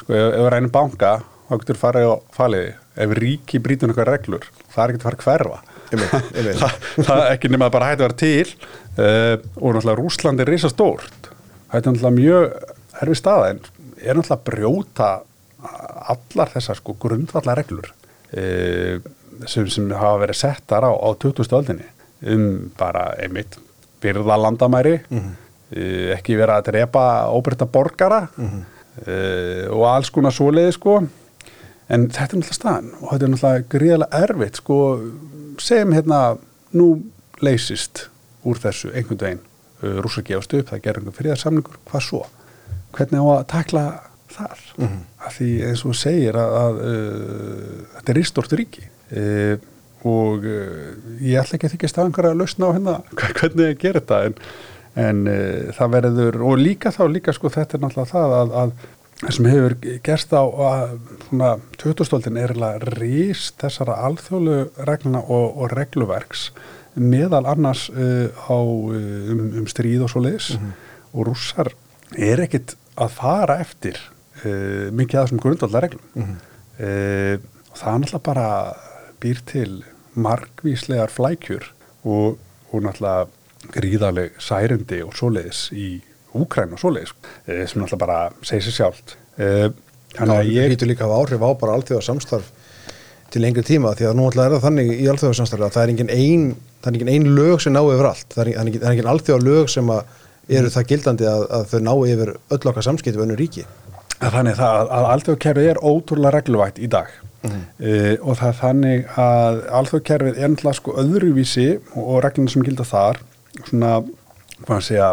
sko 0.01 0.15
ef 0.18 0.34
við 0.36 0.50
reynum 0.51 0.74
banka 0.74 1.22
þá 1.48 1.53
getur 1.62 1.75
við 1.77 1.84
farið 1.84 2.10
á 2.10 2.15
faliði 2.36 2.74
ef 3.03 3.13
ríki 3.20 3.62
brítur 3.63 3.92
einhverja 3.92 4.18
reglur 4.18 4.48
það 4.74 4.84
er 4.84 4.94
ekki 4.94 5.01
að 5.01 5.08
fara 5.08 5.18
að 5.18 5.25
hverfa 5.27 5.62
það, 6.63 6.77
það 7.06 7.20
er 7.20 7.27
ekki 7.36 7.51
nema 7.53 7.68
að 7.70 7.75
bara 7.75 7.89
hætti 7.92 8.01
að 8.01 8.08
vera 8.08 8.20
til 8.22 8.53
uh, 8.53 9.36
og 9.62 9.75
náttúrulega 9.75 9.98
Rúsland 10.00 10.42
er 10.42 10.50
reysa 10.50 10.72
stórt 10.72 11.30
það 11.30 11.77
er 11.80 11.86
náttúrulega 11.88 12.15
mjög 12.18 13.03
erfið 13.03 13.20
staða 13.20 13.51
en 13.51 13.62
er 13.63 14.18
náttúrulega 14.18 14.38
að 14.38 14.46
brjóta 14.50 15.12
allar 16.13 16.53
þessar 16.53 16.80
sko 16.80 16.96
grundvallar 17.01 17.62
reglur 17.62 17.92
uh, 17.92 18.98
sem, 19.50 19.68
sem 19.70 19.92
hafa 19.94 20.24
verið 20.24 20.42
settar 20.42 20.88
á, 20.88 20.92
á 20.92 21.10
20. 21.13 21.46
öldinni 21.60 21.89
um 22.34 22.72
bara 22.80 23.12
einmitt 23.20 23.60
byrða 24.03 24.38
landamæri 24.39 25.00
mm 25.10 25.20
-hmm. 25.20 25.32
Ekki 26.13 26.38
vera 26.38 26.60
að 26.60 26.68
drepa 26.72 27.03
óbreyta 27.34 27.65
borgara 27.65 28.27
mm 28.36 28.50
-hmm. 28.50 28.63
og 29.74 29.86
alls 29.89 30.10
konar 30.13 30.32
svoleiði 30.32 30.72
sko 30.75 31.00
en 31.89 32.10
þetta 32.10 32.24
er 32.24 32.39
náttúrulega 32.39 32.58
staðan 32.60 32.92
og 33.01 33.12
þetta 33.12 33.25
er 33.25 33.32
náttúrulega 33.34 33.70
gríðilega 33.74 34.22
erfitt 34.24 34.60
sko 34.62 34.77
segjum 35.60 35.94
hérna 35.94 36.20
nú 36.74 36.88
leysist 37.44 38.08
úr 38.48 38.60
þessu 38.60 38.92
einhvern 38.94 39.22
veginn 39.22 39.44
uh, 39.84 40.00
rúsa 40.03 40.24
gefast 40.25 40.56
upp, 40.58 40.72
það 40.72 40.82
gerur 40.86 41.03
einhvern 41.03 41.20
friðarsamlingur, 41.20 41.77
hvað 41.89 42.08
svo? 42.08 42.24
Hvernig 42.94 43.24
á 43.24 43.27
að 43.34 43.46
takla 43.53 43.84
þar 44.34 44.60
mm 44.77 44.88
-hmm. 44.88 45.01
af 45.27 45.38
því 45.38 45.50
eins 45.68 45.86
og 45.86 45.92
þú 45.92 45.98
segir 46.00 46.36
að, 46.36 46.58
að 46.63 46.82
uh, 46.89 47.80
þetta 47.96 48.12
er 48.12 48.22
ístort 48.24 48.53
ríki 48.53 48.84
uh, 49.18 49.56
og 50.03 50.44
ég 50.44 51.39
ætla 51.39 51.56
ekki 51.56 51.68
að 51.68 51.74
þykja 51.74 51.89
staðangar 51.89 52.25
að 52.27 52.39
lausna 52.42 52.68
á 52.68 52.75
hérna 52.75 52.96
hvernig 53.39 53.70
ég 53.70 53.77
ger 53.80 54.00
þetta 54.00 54.25
en, 54.25 54.34
en 55.00 55.28
uh, 55.28 55.72
það 55.74 55.96
verður 55.98 56.42
og 56.42 56.60
líka 56.62 56.92
þá 56.94 57.08
líka 57.10 57.34
sko 57.34 57.50
þetta 57.54 57.78
er 57.78 57.84
náttúrulega 57.84 58.12
það 58.12 58.36
að, 58.40 58.54
að 58.62 58.76
það 59.24 59.36
sem 59.38 59.50
hefur 59.50 59.76
gerst 60.04 60.34
á 60.36 60.44
2000-stöldin 61.82 62.40
er 62.42 62.54
rís 62.98 63.52
þessara 63.62 63.98
alþjóðlu 64.08 64.58
regluna 64.90 65.24
og, 65.24 65.46
og 65.58 65.76
regluverks 65.78 66.50
meðal 66.94 67.46
annars 67.50 67.88
uh, 67.90 68.30
á, 68.30 68.58
uh, 68.58 69.32
um, 69.34 69.46
um 69.62 69.70
stríð 69.70 70.06
og 70.06 70.14
svo 70.14 70.24
leiðis 70.24 70.54
mm 70.54 70.66
-hmm. 70.66 70.74
og 71.14 71.28
rússar 71.30 71.74
er 72.18 72.44
ekkit 72.46 72.76
að 72.96 73.10
fara 73.10 73.60
eftir 73.60 73.98
uh, 74.46 74.92
mikið 74.92 75.20
af 75.20 75.26
þessum 75.26 75.42
grundvallar 75.42 75.82
reglum 75.88 76.04
mm 76.14 76.24
-hmm. 76.24 76.38
og 77.72 77.78
það 77.78 77.94
er 77.94 78.00
náttúrulega 78.00 78.24
bara 78.24 78.74
býr 79.22 79.40
til 79.46 79.84
margvíslegar 80.16 81.10
flækjur 81.10 81.74
og, 82.04 82.38
og 82.72 82.82
náttúrulega 82.82 83.28
gríðarleg 83.72 84.36
særundi 84.41 85.03
og 85.05 85.15
svo 85.17 85.29
leiðis 85.34 85.67
í 85.72 85.88
Úkræn 86.34 86.74
og 86.74 86.82
svoleiðis 86.82 87.13
eh, 87.46 87.63
sem 87.70 87.82
náttúrulega 87.82 88.01
bara 88.01 88.20
segir 88.41 88.65
sér 88.65 88.77
sjálft. 88.79 89.15
Eh, 89.38 89.70
Þannig 90.13 90.39
að 90.39 90.51
ég 90.53 90.74
hýttu 90.74 90.88
líka 90.89 91.10
á 91.10 91.13
áhrif 91.13 91.41
á 91.41 91.50
bara 91.58 91.77
allþjóða 91.77 92.05
samstarf 92.05 92.50
til 93.34 93.41
lengri 93.41 93.63
tíma 93.65 93.96
því 93.98 94.10
að 94.10 94.17
nú 94.20 94.27
ætla 94.29 94.46
er 94.46 94.55
það 94.55 94.65
þannig 94.67 94.91
í 94.93 95.08
allþjóða 95.10 95.38
samstarf 95.39 95.65
að 95.67 95.75
það 95.75 95.84
er 95.84 95.93
engin 95.93 96.12
ein, 96.13 96.43
það 96.84 96.98
engin 97.00 97.13
ein 97.13 97.29
lög 97.38 97.63
sem 97.63 97.74
ná 97.74 97.82
yfir 97.82 98.10
allt, 98.12 98.27
það 98.34 98.43
er 98.43 98.51
engin, 98.62 98.84
er 98.84 98.91
engin 98.91 99.10
allþjóða 99.13 99.48
lög 99.48 99.72
sem 99.74 99.89
eru 100.60 100.72
það 100.74 100.88
gildandi 100.91 101.29
að, 101.29 101.46
að 101.58 101.65
þau 101.72 101.79
ná 101.88 101.93
yfir 102.13 102.34
öll 102.38 102.72
okkar 102.72 102.88
samskipt 102.89 103.17
við 103.17 103.25
önnu 103.25 103.39
ríki. 103.39 103.65
Þannig 104.24 104.62
að, 104.62 104.91
að 104.93 105.10
allþjóðkerfið 105.15 105.70
er 105.72 105.82
ótrúlega 105.82 106.36
regluvægt 106.38 106.79
í 106.79 106.89
dag. 106.91 107.10
Mm 107.43 107.51
-hmm. 107.51 107.63
uh, 107.89 108.13
og 108.29 108.38
það 108.39 108.50
er 108.50 108.60
þannig 108.62 109.17
að 109.20 109.58
allþjóðkerfið 109.79 110.38
er 110.38 110.51
náttúrulega 110.51 110.79
sko 110.79 110.93
öðruvísi 111.01 111.67
og, 111.96 112.22
regluna 112.24 112.53
sem 112.53 112.63
gilda 112.63 112.86
þar 112.88 113.20
svona, 113.68 114.00
hvað 114.64 114.78
að 114.78 114.86
segja 114.88 115.12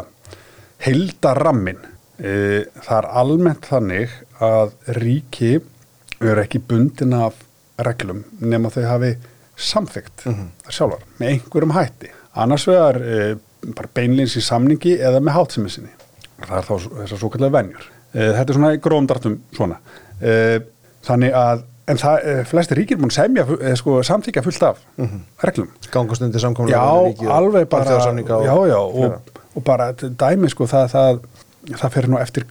Hildarammin, 0.81 1.83
e, 2.19 2.33
það 2.81 2.97
er 2.99 3.11
almennt 3.21 3.69
þannig 3.69 4.17
að 4.41 4.73
ríki 4.97 5.53
eru 6.21 6.43
ekki 6.43 6.61
bundin 6.69 7.17
af 7.17 7.39
reglum 7.81 8.25
nema 8.41 8.71
þau 8.73 8.83
hafi 8.89 9.13
samþygt 9.61 10.27
mm 10.27 10.35
-hmm. 10.35 10.73
sjálfar 10.73 11.05
með 11.19 11.33
einhverjum 11.35 11.77
hætti. 11.77 12.11
Annars 12.35 12.67
vegar 12.69 13.01
e, 13.03 13.37
bara 13.77 13.89
beinleins 13.95 14.37
í 14.37 14.45
samningi 14.45 14.97
eða 14.99 15.21
með 15.21 15.37
hátsemissinni. 15.37 15.91
Það 16.41 16.59
er 16.59 16.69
þá 16.69 16.75
þessar 17.01 17.19
svo 17.19 17.29
kallega 17.29 17.57
venjur. 17.59 17.91
E, 18.13 18.21
þetta 18.21 18.49
er 18.49 18.59
svona 18.59 18.75
í 18.75 18.81
grómdartum 18.81 19.41
svona. 19.57 19.77
E, 20.21 20.61
þannig 21.05 21.37
að 21.37 21.65
En 21.91 21.99
það, 21.99 22.17
e, 22.25 22.45
flesti 22.45 22.75
ríkir 22.79 23.01
búin 23.01 23.11
semja, 23.11 23.47
e, 23.61 23.75
sko, 23.77 24.03
samþykja 24.07 24.43
fullt 24.43 24.63
af 24.63 24.79
mm 24.97 25.05
-hmm. 25.07 25.21
reglum. 25.45 25.69
Gangustundi 25.91 26.41
samkomlega. 26.41 26.79
Já, 26.79 27.31
alveg 27.31 27.69
bara, 27.69 27.85
já, 28.45 28.67
já, 28.69 28.79
og 28.79 29.21
og 29.55 29.65
bara 29.65 29.91
dæmi 29.93 30.51
sko 30.51 30.67
það, 30.71 30.87
það, 30.93 31.25
það 31.73 31.95
fer 31.97 32.09
nú 32.11 32.21
eftir 32.21 32.47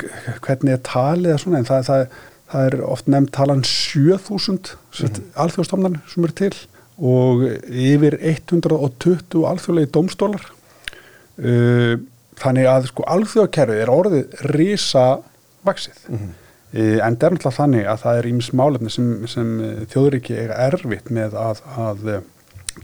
hvernig 0.46 0.75
er 0.75 0.84
talið 0.86 1.31
eða 1.31 1.41
svona 1.43 1.62
en 1.62 1.69
það, 1.69 1.88
það, 1.88 2.19
það 2.51 2.67
er 2.67 2.77
oft 2.89 3.10
nefnt 3.12 3.34
talan 3.38 3.63
7000 3.63 4.60
mm 4.60 5.08
-hmm. 5.08 5.24
alþjóðstofnarnir 5.43 6.13
sem 6.13 6.24
eru 6.24 6.34
til 6.34 6.55
og 7.00 7.43
yfir 7.69 8.17
120 8.22 9.46
alþjóðlegi 9.51 9.91
domstólar 9.91 10.43
uh, 11.38 11.96
þannig 12.36 12.67
að 12.67 12.91
sko 12.91 13.03
alþjóðkerfið 13.08 13.81
er 13.84 13.89
orðið 13.89 14.25
risa 14.41 15.19
vaksið 15.63 15.98
mm 16.10 16.17
-hmm. 16.17 16.31
Uh, 16.73 16.99
en 17.05 17.17
það 17.17 17.27
er 17.27 17.35
náttúrulega 17.35 17.57
þannig 17.57 17.89
að 17.89 18.01
það 18.03 18.21
er 18.21 18.29
ímis 18.31 18.51
málefni 18.53 18.93
sem, 18.93 19.11
sem 19.27 19.53
þjóðuríki 19.91 20.38
eiga 20.38 20.61
erfitt 20.69 21.11
með 21.13 21.38
að, 21.39 21.61
að 21.77 22.09
uh, 22.15 22.19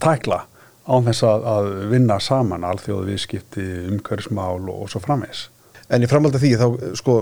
tækla 0.04 0.46
án 0.86 1.06
þess 1.08 1.25
að, 1.25 1.50
að 1.50 1.68
vinna 1.89 2.20
saman 2.22 2.65
alþjóðu 2.68 3.10
viðskipti, 3.10 3.65
umhverfsmál 3.89 4.62
og, 4.70 4.86
og 4.86 4.91
svo 4.91 5.02
framvegs. 5.02 5.50
En 5.93 6.02
í 6.02 6.10
framhald 6.10 6.38
af 6.38 6.41
því 6.41 6.52
þá, 6.58 6.65
sko, 6.98 7.19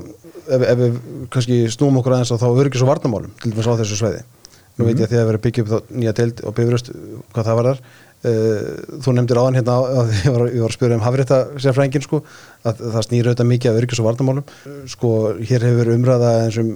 ef, 0.47 0.61
ef 0.61 0.79
við 0.79 0.99
kannski 1.31 1.59
snúum 1.71 1.99
okkur 1.99 2.15
aðeins 2.15 2.31
á 2.31 2.39
þá 2.39 2.47
öryggis 2.51 2.83
og 2.83 2.91
varnamálum 2.93 3.33
til 3.41 3.51
dæmis 3.51 3.67
á 3.67 3.79
þessu 3.79 3.99
sveiði. 3.99 4.23
Nú 4.23 4.85
mm 4.85 4.87
-hmm. 4.87 4.87
veit 4.87 4.99
ég 4.99 5.05
að 5.05 5.11
þið 5.11 5.21
að 5.21 5.27
vera 5.29 5.43
byggja 5.45 5.63
upp 5.63 5.91
nýja 5.91 6.13
teild 6.17 6.43
og 6.43 6.55
bifröst 6.57 6.91
hvað 7.33 7.45
það 7.47 7.57
var 7.59 7.67
þar. 7.69 7.81
Eh, 8.23 8.67
þú 9.03 9.11
nefndir 9.17 9.35
áðan 9.35 9.57
hérna 9.57 9.73
að 9.83 10.11
ég 10.23 10.31
var, 10.31 10.43
ég 10.47 10.61
var 10.63 10.71
að 10.71 10.75
spyrja 10.77 10.95
um 10.95 11.01
hafrétta 11.03 11.39
sérfrængin 11.59 12.05
sko, 12.05 12.21
að 12.63 12.83
það 12.93 13.03
snýra 13.03 13.33
auðvitað 13.33 13.49
mikið 13.49 13.71
af 13.71 13.79
öryggis 13.81 13.99
og 13.99 14.07
varnamálum. 14.07 14.53
Sko, 14.93 15.09
hér 15.43 15.65
hefur 15.67 15.91
umræða 15.91 16.29
eins 16.45 16.59
og 16.61 16.69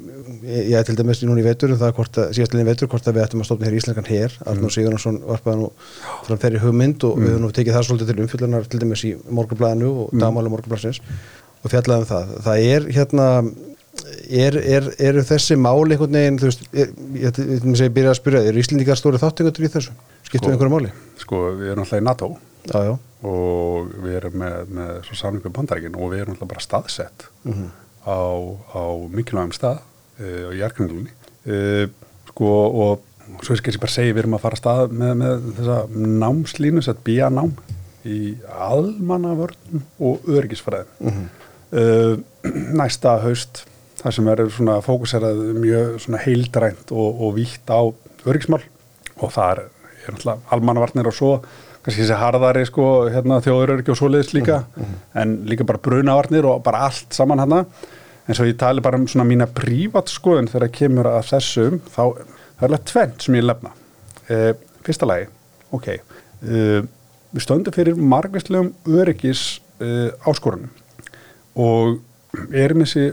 ég 0.43 0.75
er 0.75 0.87
til 0.89 0.97
dæmis 0.99 1.23
núna 1.23 1.39
í 1.39 1.45
veitur 1.45 1.71
um 1.71 1.79
það 1.79 1.93
hvort 2.01 2.19
að, 2.19 2.33
síðastlinni 2.35 2.67
veitur, 2.67 2.91
hvort 2.91 3.07
að 3.07 3.15
við 3.15 3.25
ættum 3.27 3.45
að 3.45 3.47
stofna 3.47 3.69
hér 3.69 3.77
í 3.77 3.79
Íslandskan 3.79 4.11
hér, 4.11 4.35
Arnur 4.51 4.75
Sigurðarsson 4.75 5.21
varpaði 5.23 5.61
nú 5.61 5.71
fram 6.27 6.43
þeirri 6.43 6.63
hugmynd 6.65 7.07
og 7.07 7.15
mm. 7.15 7.23
við 7.23 7.33
höfum 7.37 7.47
nú 7.47 7.53
tekið 7.55 7.77
það 7.77 7.87
svolítið 7.87 8.11
til 8.11 8.25
umfylgjarnar 8.25 8.67
til 8.67 8.83
dæmis 8.83 9.05
í 9.07 9.13
morgunblæðinu 9.39 9.93
og 9.93 10.11
mm. 10.11 10.25
dagmála 10.25 10.51
morgunblæðsins 10.51 10.99
og 11.63 11.71
fjallaðum 11.71 12.11
það. 12.11 12.35
Það 12.43 12.67
er 12.75 12.91
hérna 12.97 13.29
er, 14.27 14.59
er, 14.61 14.91
eru 15.09 15.23
þessi 15.25 15.57
máli 15.59 15.95
einhvern 15.95 16.17
veginn, 16.19 16.37
þú 16.41 16.49
veist, 16.49 16.67
er, 16.73 16.91
ég 17.17 17.31
ætlum 17.31 17.75
að 17.75 17.95
byrja 17.95 18.13
að 18.13 18.19
spyrja, 18.19 18.43
eru 18.49 18.61
Íslendingar 18.61 18.99
stóri 18.99 19.21
þáttingatur 19.21 19.67
í 19.67 19.71
þessu? 19.73 19.95
Skiptum 20.27 20.51
við 20.51 20.57
einhverju 20.57 20.73
máli? 20.73 20.93
Sko, 21.21 21.41
við 21.55 21.71
erum 21.71 21.85
alltaf 21.85 22.01
í 22.01 22.03
NATO 22.03 22.27
já, 22.67 22.79
já. 22.83 22.93
og 23.31 23.91
við 24.03 24.17
erum 24.19 24.39
með, 24.41 24.73
með 24.75 24.89
svo 25.07 25.19
samlingum 25.21 25.53
bandækin 25.55 25.95
og 25.95 26.11
við 26.11 26.23
erum 26.23 26.35
alltaf 26.35 26.49
bara 26.51 26.63
staðsett 26.65 27.27
mm 27.45 27.53
-hmm. 27.53 27.69
á, 28.03 28.19
á 28.75 28.83
mikilvægum 29.13 29.55
stað 29.55 29.79
uh, 30.19 30.51
á 30.51 30.51
jærkningulunni 30.59 31.13
uh, 31.47 31.53
eh, 31.53 31.87
sko 32.27 32.51
og 32.83 33.05
svo 33.43 33.53
er 33.53 33.61
ekki 33.61 33.79
bara 33.79 33.91
að 33.91 33.95
segja 33.95 34.13
við 34.13 34.23
erum 34.23 34.35
að 34.35 34.43
fara 34.43 34.57
að 34.57 34.63
stað 34.63 34.91
með, 34.91 35.13
með 35.21 35.47
þessa 35.59 35.79
námslínu, 35.95 36.81
þess 36.81 36.93
að 36.93 37.03
bíja 37.07 37.29
nám 37.29 37.55
í 38.07 38.19
almannavörnum 38.51 39.83
og 39.99 40.27
örgisfræðin 40.27 40.91
mm 40.99 41.09
-hmm. 41.09 41.27
uh, 41.79 42.15
næsta 42.75 43.17
haust 43.23 43.63
þar 43.97 44.13
sem 44.13 44.25
verður 44.25 44.51
svona 44.51 44.81
fókuserað 44.81 45.39
mjög 45.55 45.99
svona 46.03 46.19
heildrænt 46.19 46.91
og, 46.91 47.21
og 47.21 47.35
vítt 47.35 47.67
á 47.71 47.81
örgismál 48.27 48.63
og 49.17 49.31
það 49.31 49.51
er 49.51 49.63
er 50.07 50.17
náttúrulega 50.17 50.55
almannavarnir 50.55 51.07
og 51.07 51.15
svo 51.15 51.31
kannski 51.83 52.03
þessi 52.03 52.17
harðari 52.19 52.65
sko, 52.67 52.87
hérna, 53.13 53.39
þjóðuröryggi 53.45 53.93
og 53.93 53.99
svoleiðis 53.99 54.33
líka 54.35 54.57
mm 54.63 54.83
-hmm. 54.83 55.21
en 55.21 55.37
líka 55.47 55.63
bara 55.63 55.77
brunavarnir 55.83 56.45
og 56.45 56.63
bara 56.63 56.77
allt 56.87 57.13
saman 57.13 57.39
hérna 57.39 57.65
en 58.27 58.35
svo 58.35 58.45
ég 58.45 58.57
tali 58.57 58.81
bara 58.81 58.97
um 58.97 59.07
svona 59.07 59.27
mína 59.27 59.47
prívat 59.47 60.09
skoðun 60.11 60.47
þegar 60.47 60.67
ég 60.67 60.71
kemur 60.71 61.05
að 61.05 61.29
þessum 61.31 61.79
þá 61.95 62.03
það 62.57 62.63
er 62.63 62.67
alveg 62.67 62.85
tvent 62.85 63.23
sem 63.23 63.35
ég 63.35 63.43
lefna 63.43 63.71
e, 64.29 64.53
fyrsta 64.83 65.05
lagi, 65.05 65.27
ok 65.71 65.87
e, 65.87 66.01
við 67.31 67.43
stöndum 67.45 67.75
fyrir 67.75 67.95
margvistlegum 67.95 68.73
öryggis 68.87 69.61
e, 69.79 70.11
áskorunum 70.25 70.69
og 71.55 71.99
erum 72.53 72.83
þessi 72.83 73.11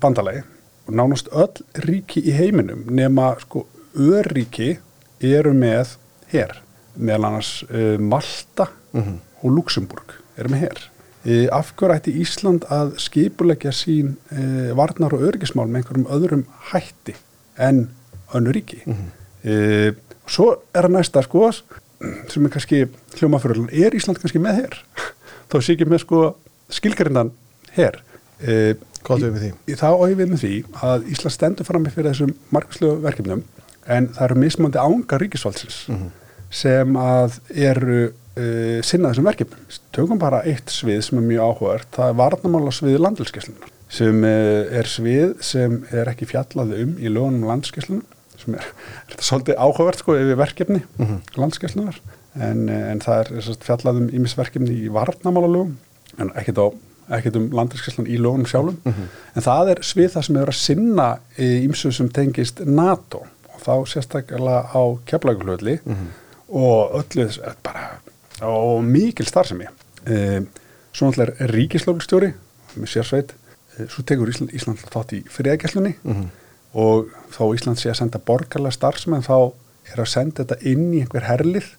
bandalagi 0.00 0.42
og 0.88 0.94
nánast 0.96 1.28
öll 1.32 1.84
ríki 1.84 2.22
í 2.24 2.32
heiminum 2.32 2.86
nema 2.88 3.34
sko 3.42 3.66
öryggi 3.94 4.78
eru 5.20 5.52
með 5.52 5.96
her 6.32 6.54
meðal 6.98 7.28
annars 7.28 7.50
uh, 7.70 7.96
Malta 8.00 8.68
mm 8.92 9.02
-hmm. 9.02 9.18
og 9.42 9.50
Luxemburg 9.54 10.14
eru 10.36 10.48
með 10.48 10.58
her 10.58 10.78
uh, 11.24 11.58
af 11.58 11.72
hverju 11.76 11.94
ætti 11.94 12.16
Ísland 12.22 12.64
að 12.70 12.96
skipulegja 12.98 13.72
sín 13.72 14.16
uh, 14.32 14.76
varnar 14.76 15.14
og 15.14 15.22
örgismál 15.22 15.66
með 15.66 15.76
einhverjum 15.76 16.10
öðrum 16.10 16.44
hætti 16.72 17.14
en 17.58 17.90
önnu 18.34 18.52
ríki 18.52 18.82
mm 18.86 18.94
-hmm. 18.94 19.94
svo 20.26 20.56
er 20.74 20.84
að 20.84 20.90
næsta 20.90 21.22
sko 21.22 21.52
sem 22.28 22.44
er 22.44 22.50
kannski 22.50 22.86
hljómaförðulan 23.16 23.70
er 23.72 23.94
Ísland 23.94 24.18
kannski 24.18 24.38
með 24.38 24.54
her 24.54 24.84
þá 25.50 25.60
sé 25.60 25.72
ekki 25.72 25.84
með 25.84 25.98
sko 25.98 26.36
skilgarinnan 26.68 27.32
her 27.72 28.02
Hvað 29.08 29.24
er 29.24 29.32
við 29.34 29.44
því? 29.44 29.76
Þá 29.78 29.88
auðvið 29.88 30.18
við 30.18 30.30
með 30.30 30.42
því 30.42 30.64
að 30.82 31.06
Ísland 31.12 31.34
stendur 31.34 31.66
fram 31.66 31.82
með 31.82 31.94
fyrir 31.96 32.12
þessum 32.12 32.34
margslögu 32.50 33.00
verkefnum 33.04 33.44
en 33.88 34.08
það 34.14 34.24
eru 34.28 34.40
mismandi 34.44 34.80
ánga 34.82 35.18
ríkisfaldsins 35.18 35.80
mm 35.88 35.96
-hmm. 35.96 36.10
sem 36.50 36.96
að 36.96 37.40
eru 37.54 38.00
uh, 38.04 38.78
sinnað 38.82 39.10
þessum 39.14 39.30
verkefnum. 39.30 39.64
Tökum 39.92 40.18
bara 40.18 40.44
eitt 40.44 40.70
svið 40.70 41.02
sem 41.02 41.18
er 41.18 41.26
mjög 41.32 41.42
áhugavert, 41.48 41.90
það 41.96 42.08
er 42.08 42.20
varnamála 42.22 42.74
sviði 42.74 43.02
landilskeslunar 43.02 43.74
sem 43.88 44.24
uh, 44.24 44.78
er 44.78 44.88
svið 44.88 45.34
sem 45.44 45.80
er 45.96 46.10
ekki 46.12 46.28
fjallaði 46.28 46.82
um 46.84 46.94
í 47.00 47.08
lögunum 47.08 47.48
landskeslunar 47.48 48.04
sem 48.38 48.54
er, 48.54 48.66
er 49.06 49.14
þetta 49.14 49.28
svolítið 49.30 49.62
áhugavert 49.64 50.02
sko 50.02 50.16
yfir 50.18 50.38
verkefni 50.38 50.82
mm 50.84 51.06
-hmm. 51.06 51.38
landskeslunar 51.40 52.00
en, 52.36 52.68
uh, 52.68 52.90
en 52.92 53.00
það 53.00 53.22
er 53.22 53.48
fjallaði 53.64 54.04
um 54.04 54.10
ímisverkefni 54.20 54.76
í 54.84 54.92
varnamála 54.92 55.48
lögum 55.54 55.78
en 56.18 56.32
ekkert 56.36 56.60
á 56.60 56.66
ekkert 57.16 57.38
um 57.40 57.48
landinskesslan 57.56 58.06
í 58.06 58.20
lögunum 58.20 58.46
sjálfum 58.46 58.76
mm 58.84 58.92
-hmm. 58.92 59.08
en 59.34 59.42
það 59.42 59.70
er 59.72 59.82
svið 59.82 60.12
það 60.12 60.26
sem 60.26 60.36
er 60.36 60.48
að 60.52 60.60
sinna 60.60 61.08
ímsu 61.38 61.92
sem 61.92 62.08
tengist 62.08 62.60
NATO 62.60 63.24
þá 63.62 63.74
sérstaklega 63.86 64.60
á 64.72 64.82
keflagulhulli 65.06 65.78
mm 65.84 65.94
-hmm. 65.94 66.08
og 66.48 67.00
öllu 67.00 67.28
bara 67.62 68.00
og 68.40 68.84
mikil 68.84 69.26
starfsemi. 69.26 69.66
E, 70.06 70.42
svo 70.92 71.08
náttúrulega 71.08 71.34
er 71.44 71.54
ríkislögustjóri 71.54 72.32
með 72.76 72.88
sérsveit. 72.88 73.32
Svo 73.88 74.02
tekur 74.02 74.28
Ísland, 74.28 74.52
Ísland 74.54 74.78
þátt 74.78 75.12
í 75.14 75.22
friðagæslunni 75.30 75.96
og 76.74 77.10
þá 77.30 77.42
Ísland 77.54 77.78
sé 77.78 77.90
að 77.90 77.98
senda 78.00 78.18
borgarlega 78.18 78.74
starfsmenn 78.74 79.22
þá 79.22 79.52
er 79.92 80.00
að 80.02 80.08
senda 80.08 80.44
þetta 80.44 80.58
inn 80.66 80.94
í 80.94 81.00
einhver 81.00 81.22
herlið. 81.22 81.74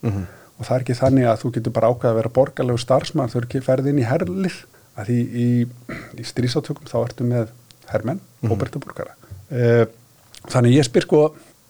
Og 0.60 0.66
það 0.68 0.76
er 0.76 0.82
ekki 0.84 1.00
þannig 1.00 1.26
að 1.28 1.40
þú 1.42 1.52
getur 1.56 1.72
bara 1.72 1.90
ákveða 1.90 2.12
að 2.12 2.20
vera 2.20 2.30
borgarlegu 2.36 2.78
starfsmann 2.78 3.30
þau 3.32 3.38
eru 3.40 3.48
ekki 3.48 3.62
ferðið 3.64 3.94
inn 3.94 4.02
í 4.02 4.08
herlið. 4.10 4.58
Að 5.00 5.06
því 5.08 5.20
í, 5.44 5.48
í 6.20 6.24
strísátökum 6.28 6.90
þá 6.90 6.98
ertu 7.06 7.24
með 7.24 7.54
hermenn, 7.88 8.20
mm 8.42 8.50
-hmm. 8.50 8.80
borgara. 8.84 9.16
Uh, 9.50 9.86
þannig 10.52 10.76
ég 10.76 10.86
spyr 10.86 11.06
sko 11.08 11.22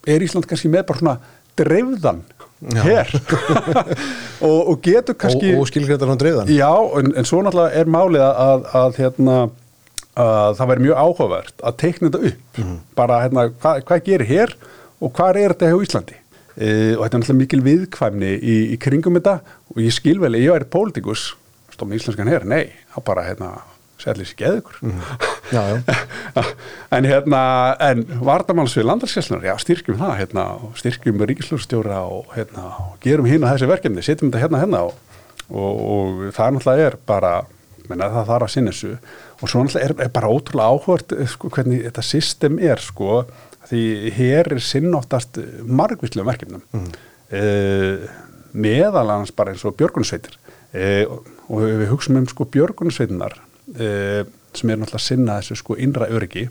er 0.08 0.26
Ísland 0.26 0.48
kannski 0.50 0.72
með 0.72 0.86
bara 0.90 1.02
svona 1.02 1.16
dreifðan 1.60 2.22
her? 2.84 3.12
Og, 4.48 4.70
og 4.72 4.78
getur 4.84 5.18
kannski 5.20 5.50
og, 5.52 5.66
og 5.66 5.68
skilgreitar 5.68 6.08
hann 6.08 6.20
dreifðan. 6.20 6.52
Já, 6.56 6.72
en, 6.96 7.10
en 7.20 7.26
svo 7.28 7.42
náttúrulega 7.44 7.76
er 7.76 7.90
málið 7.92 8.24
að, 8.24 8.62
að 8.80 9.00
hérna 9.02 9.36
að 10.20 10.54
það 10.56 10.70
væri 10.72 10.86
mjög 10.86 11.02
áhugavert 11.04 11.66
að 11.68 11.76
teikna 11.84 12.08
þetta 12.08 12.32
upp. 12.32 12.62
Mm 12.62 12.78
bara 13.00 13.20
hérna, 13.24 13.46
hvað 13.64 13.84
hva 13.88 13.98
gerir 14.04 14.28
hér 14.28 14.56
og 15.00 15.12
hvað 15.16 15.42
er 15.42 15.54
þetta 15.54 15.72
hjá 15.72 15.84
Íslandi? 15.86 16.18
E, 16.56 16.70
og 16.96 17.04
þetta 17.04 17.10
er 17.10 17.22
náttúrulega 17.22 17.40
mikil 17.42 17.62
viðkvæmni 17.68 18.32
í, 18.40 18.56
í 18.76 18.80
kringum 18.80 19.20
þetta. 19.20 19.36
Og 19.76 19.84
ég 19.84 19.96
skil 19.96 20.18
vel, 20.24 20.34
ég 20.40 20.56
er 20.56 20.68
politikus 20.72 21.30
stóma 21.76 21.96
íslenskan 21.96 22.28
hér, 22.28 22.44
nei, 22.48 22.74
það 22.94 23.06
bara 23.08 23.24
hérna, 23.28 23.50
ykkur 24.60 24.80
mm 24.82 24.92
-hmm. 24.92 26.54
en 26.96 27.06
hérna 27.06 27.76
en 27.80 28.06
vardamáls 28.22 28.78
við 28.78 28.88
landarsjálfslunar 28.90 29.46
já, 29.46 29.58
styrkjum 29.58 29.98
það, 29.98 30.18
hérna, 30.18 30.46
styrkjum 30.76 31.22
ríkislúrstjóra 31.26 32.02
og 32.08 32.26
hérna, 32.36 32.74
gerum 33.02 33.26
hérna 33.26 33.54
þessi 33.54 33.68
verkefni, 33.68 34.02
setjum 34.02 34.32
þetta 34.32 34.44
hérna 34.46 34.60
hérna 34.60 34.80
og, 34.88 34.94
og, 35.50 35.74
og 35.92 36.34
það 36.34 36.54
náttúrulega 36.54 36.88
er 36.88 36.98
bara 37.06 37.34
menna, 37.90 38.10
það 38.14 38.32
þarf 38.32 38.48
að 38.48 38.54
sinna 38.54 38.72
þessu. 38.72 38.96
Og 39.40 39.50
svo 39.50 39.64
náttúrulega 39.64 39.90
er, 39.90 39.96
er 40.06 40.14
bara 40.14 40.32
ótrúlega 40.32 40.70
áhvert 40.70 41.16
sko, 41.34 41.50
hvernig 41.50 41.84
þetta 41.88 42.06
system 42.06 42.60
er 42.60 42.84
sko, 42.84 43.24
því 43.70 43.84
hér 44.18 44.54
er 44.56 44.64
sinnáttast 44.64 45.42
margvíslega 45.66 46.30
verkefnum. 46.30 46.64
Mm. 46.74 46.90
uh, 47.34 48.08
meðalans 48.54 49.32
bara 49.36 49.54
eins 49.54 49.66
og 49.68 49.76
björgunsveitir 49.78 50.34
uh, 50.74 51.20
og 51.50 51.66
við 51.66 51.92
hugsaum 51.92 52.18
um 52.18 52.28
sko 52.30 52.48
björgunsveitinar 52.50 53.36
uh, 53.76 54.24
sem 54.56 54.72
er 54.72 54.80
náttúrulega 54.80 55.00
að 55.02 55.06
sinna 55.06 55.38
þessu 55.40 55.60
sko 55.60 55.78
innra 55.78 56.10
öryggi 56.10 56.48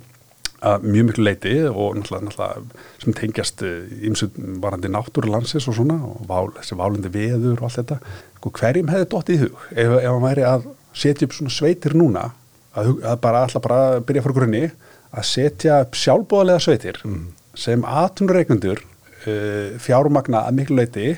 að 0.58 0.86
mjög 0.90 1.06
miklu 1.06 1.24
leiti 1.26 1.54
og 1.68 1.98
náttúrulega, 1.98 2.24
náttúrulega 2.26 3.04
sem 3.04 3.14
tengjast 3.14 3.62
ímsum 4.08 4.58
varandi 4.62 4.90
náttúrulansis 4.90 5.68
og 5.70 5.76
svona 5.78 5.98
og 6.02 6.24
vál, 6.26 6.50
þessi 6.56 6.78
válindi 6.78 7.12
veður 7.14 7.60
og 7.60 7.68
allt 7.68 7.78
þetta 7.78 7.98
sko 8.40 8.52
hverjum 8.58 8.90
hefði 8.90 9.08
dótt 9.12 9.32
í 9.34 9.38
hug 9.44 9.64
ef, 9.70 9.94
ef 10.00 10.10
hann 10.10 10.26
væri 10.26 10.46
að 10.48 10.68
setja 10.98 11.28
upp 11.28 11.36
svona 11.36 11.54
sveitir 11.54 11.94
núna 11.98 12.28
að, 12.74 12.94
að 13.06 13.18
bara 13.22 13.44
alltaf 13.46 13.64
bara 13.64 13.80
byrja 14.02 14.24
frá 14.26 14.34
grunni 14.34 14.64
að 15.08 15.28
setja 15.30 15.80
upp 15.84 15.98
sjálfbóðalega 15.98 16.64
sveitir 16.64 17.02
mm. 17.06 17.26
sem 17.58 17.84
atunreikundur 17.86 18.82
uh, 18.82 19.76
fjármagna 19.82 20.42
að 20.48 20.58
miklu 20.58 20.80
leiti 20.80 21.12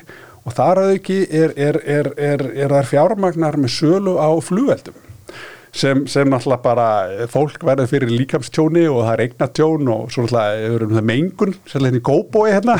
og 0.45 0.53
þar 0.57 0.83
að 0.85 0.95
ekki 0.99 1.21
er, 1.37 1.53
er, 1.57 1.81
er, 1.85 2.45
er 2.65 2.77
fjármagnar 2.89 3.57
með 3.61 3.73
sölu 3.79 4.17
á 4.21 4.29
flugveldum 4.41 4.97
sem, 5.71 6.03
sem 6.11 6.27
náttúrulega 6.27 6.63
bara 6.63 6.87
fólk 7.31 7.63
verður 7.67 7.89
fyrir 7.91 8.11
líkamstjóni 8.11 8.83
og 8.91 9.05
það 9.05 9.13
er 9.13 9.23
eignatjón 9.25 9.91
og 9.93 10.11
svo 10.11 10.25
náttúrulega 10.25 10.87
um 10.87 10.97
það 10.97 11.07
mengun 11.11 11.55
sérlega 11.63 11.91
hérna 11.91 12.01
í 12.01 12.05
góbói 12.09 12.51
hérna, 12.51 12.75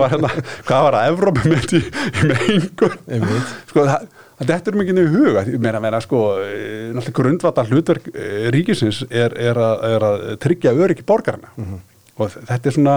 var 0.00 0.14
hérna 0.14 0.32
hvað 0.68 0.86
var 0.86 0.96
það, 0.96 1.10
Evrópa 1.12 1.44
með 1.52 1.76
í, 1.76 1.82
í 1.82 2.32
mengun? 2.40 3.46
Sko 3.70 3.86
það 3.90 4.08
Þetta 4.40 4.70
er 4.70 4.76
mikið 4.80 4.96
nefnir 4.96 5.18
huga, 5.20 5.40
ég 5.52 5.60
meina, 5.60 5.80
meina 5.84 5.98
sko, 6.00 6.20
náttúrulega 6.40 7.12
grundvata 7.18 7.64
hlutverk 7.68 8.06
ríkisins 8.54 9.02
er, 9.10 9.34
er, 9.36 9.58
að, 9.60 9.82
er 9.84 10.06
að 10.06 10.22
tryggja 10.40 10.72
öryggi 10.72 11.04
borgarna 11.04 11.50
mm 11.52 11.66
-hmm. 11.66 11.82
og 12.16 12.30
þetta 12.48 12.70
er 12.70 12.76
svona, 12.76 12.94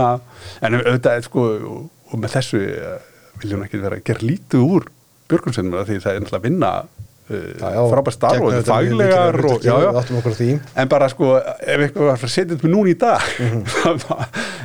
en 0.63 0.77
auðvitað, 0.79 1.25
sko, 1.27 1.43
og 1.83 2.21
með 2.21 2.37
þessu 2.37 2.61
viljum 3.41 3.65
ekki 3.65 3.81
vera 3.83 3.99
að 3.99 4.05
gera 4.07 4.29
lítið 4.29 4.63
úr 4.63 4.87
björgunsveinum 5.27 5.83
því 5.83 5.99
það 5.99 6.13
er 6.13 6.23
náttúrulega 6.23 6.39
að 6.39 6.47
vinna 6.47 6.71
frábært 7.23 8.15
starf 8.17 8.43
og 8.43 8.55
faglegar 8.67 9.37
og, 9.47 9.63
já, 9.63 9.73
já, 9.79 10.59
en 10.75 10.89
bara 10.91 11.07
sko 11.11 11.37
ef 11.39 11.83
eitthvað 11.85 12.09
var 12.09 12.25
að 12.27 12.33
setja 12.33 12.57
með 12.57 12.73
núni 12.73 12.91
í 12.91 12.97
dag 12.99 13.23
mm 13.39 13.61
-hmm. 13.63 13.93
ef 13.93 14.09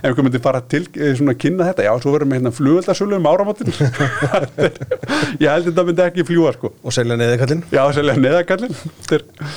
eitthvað 0.03 0.25
myndi 0.27 0.41
fara 0.43 0.61
til 0.61 0.89
eh, 0.97 1.15
svona 1.17 1.35
kynna 1.35 1.69
þetta, 1.71 1.87
já, 1.87 1.93
svo 2.03 2.15
verðum 2.15 2.33
við 2.33 2.41
hérna 2.41 2.53
fljóðaldarsölu 2.59 3.17
um 3.17 3.29
áramotinn 3.31 3.73
ég 5.43 5.51
held 5.51 5.67
að 5.67 5.71
þetta 5.71 5.85
myndi 5.85 6.03
ekki 6.03 6.25
fljúa 6.25 6.53
sko. 6.53 6.73
Og 6.83 6.93
selja 6.93 7.17
neðakallin 7.17 7.63
já, 7.71 7.83
selja 7.93 8.17
neðakallin 8.17 8.75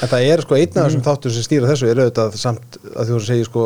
þetta 0.02 0.22
er 0.22 0.42
sko 0.42 0.56
einna 0.56 0.82
af 0.82 0.92
þessum 0.92 1.02
mm. 1.02 1.08
þáttur 1.10 1.32
sem 1.32 1.48
stýra 1.48 1.72
þessu 1.72 1.90
er 1.90 2.04
auðvitað 2.04 2.38
samt 2.38 2.78
að 2.96 3.10
þú 3.10 3.24
segir 3.26 3.50
sko 3.50 3.66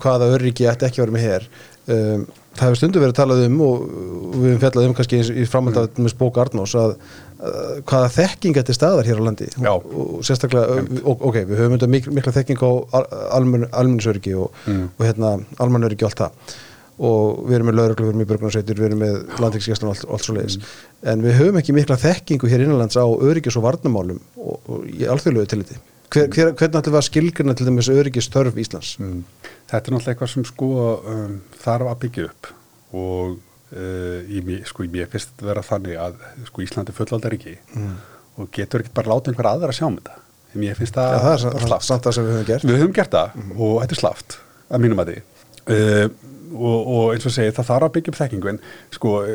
hvaða 0.00 0.32
öryggi 0.38 0.70
ætti 0.70 0.88
ekki 0.88 1.04
vera 1.04 1.14
með 1.14 1.28
hér. 1.28 1.48
Um, 1.84 2.24
það 2.54 2.68
hefur 2.68 2.78
stundu 2.78 3.00
verið 3.02 3.12
að 3.12 3.18
talað 3.18 3.42
um 3.44 3.56
og 3.64 3.80
við 4.38 4.46
hefum 4.48 4.60
fjallað 4.62 4.86
um 4.88 4.94
kannski 4.96 5.20
í 5.20 5.46
framhald 5.50 5.80
uh, 7.44 7.78
hvaða 7.86 8.10
þekking 8.16 8.58
þetta 8.58 8.74
er 8.74 8.78
staðar 8.78 9.08
hér 9.08 9.22
á 9.22 9.26
landi 9.28 9.48
og, 9.70 9.88
og 10.02 10.26
sérstaklega, 10.26 10.84
og, 11.04 11.24
ok, 11.30 11.40
við 11.48 11.62
höfum 11.62 11.90
mikla, 11.92 12.14
mikla 12.18 12.34
þekking 12.38 12.64
á 12.64 12.70
almenn, 13.38 13.68
almennsöryggi 13.70 14.36
og, 14.40 14.52
mm. 14.66 14.84
og 14.96 15.08
hérna 15.08 15.34
almannöryggi 15.62 16.06
og 16.06 16.12
allt 16.12 16.24
það 16.24 16.60
og 17.04 17.40
við 17.48 17.56
erum 17.56 17.66
með 17.72 17.78
lauruglu, 17.80 18.04
við 18.04 18.12
erum 18.12 18.20
með 18.22 18.28
börgunarsveitur, 18.30 18.78
við 18.78 18.86
erum 18.86 19.00
með 19.02 19.16
landinskjæslan 19.42 19.88
og 19.88 19.96
allt, 19.96 20.04
allt 20.14 20.26
svo 20.28 20.36
leiðis 20.36 20.60
mm. 20.60 20.68
en 21.10 21.24
við 21.24 21.40
höfum 21.40 21.58
ekki 21.58 21.74
mikla 21.74 21.98
þekkingu 21.98 22.50
hér 22.52 22.62
innanlands 22.66 22.98
á 23.00 23.02
öryggis 23.02 23.58
og 23.58 23.66
varnamálum 23.66 24.20
og 24.38 24.86
í 24.86 25.02
alþjóðlegu 25.10 25.50
tilliti 25.50 25.80
Hver, 26.14 26.28
hver, 26.30 26.52
hvernig 26.54 26.78
ætlum 26.78 26.94
við 26.94 27.00
að 27.00 27.06
skilgjana 27.08 27.54
til 27.58 27.64
dæmis 27.66 27.88
öryggistörf 27.90 28.58
Íslands? 28.60 28.92
Mm. 29.02 29.24
Þetta 29.70 29.80
er 29.80 29.94
náttúrulega 29.96 30.12
eitthvað 30.12 30.30
sem 30.30 30.44
sko 30.46 30.68
um, 30.94 31.32
þarf 31.64 31.90
að 31.90 32.00
byggja 32.04 32.26
upp 32.28 32.50
og 32.94 33.32
í 33.74 34.42
mér, 34.46 34.64
sko, 34.68 34.86
mér 34.90 35.08
finnst 35.12 35.32
þetta 35.32 35.48
vera 35.48 35.64
þannig 35.66 35.96
að 36.00 36.20
sko 36.48 36.64
Íslandi 36.64 36.94
fullaldar 36.96 37.34
ekki 37.36 37.56
mm. 37.74 37.94
og 38.42 38.52
getur 38.54 38.84
ekki 38.84 38.94
bara 38.94 39.14
láta 39.14 39.32
einhver 39.32 39.50
aðra 39.50 39.72
að 39.72 39.80
sjá 39.80 39.88
um 39.88 39.98
þetta. 39.98 40.20
Mér 40.54 40.78
finnst 40.78 40.94
það, 40.94 41.16
ja, 41.16 41.22
það 41.24 41.48
er 41.50 41.66
slaft. 41.66 41.88
Samt 41.88 42.06
það 42.06 42.16
sem 42.16 42.28
við 42.28 42.36
höfum 42.36 42.46
gert. 42.50 42.68
Við 42.68 42.78
höfum 42.78 42.94
gert 42.94 43.16
það 43.16 43.34
mm. 43.40 43.56
og 43.58 43.74
þetta 43.82 43.96
er 43.96 44.02
slaft 44.02 44.38
að 44.68 44.84
mínum 44.84 45.02
að 45.02 45.10
því. 45.10 45.18
Uh, 45.64 46.06
og, 46.54 46.78
og 46.78 47.04
eins 47.14 47.26
og 47.26 47.34
segi 47.34 47.56
það 47.56 47.70
þarf 47.72 47.88
að 47.88 47.94
byggja 47.96 48.12
upp 48.12 48.20
þekkingu 48.20 48.50
en 48.52 48.62
sko 48.94 49.14
uh, 49.24 49.28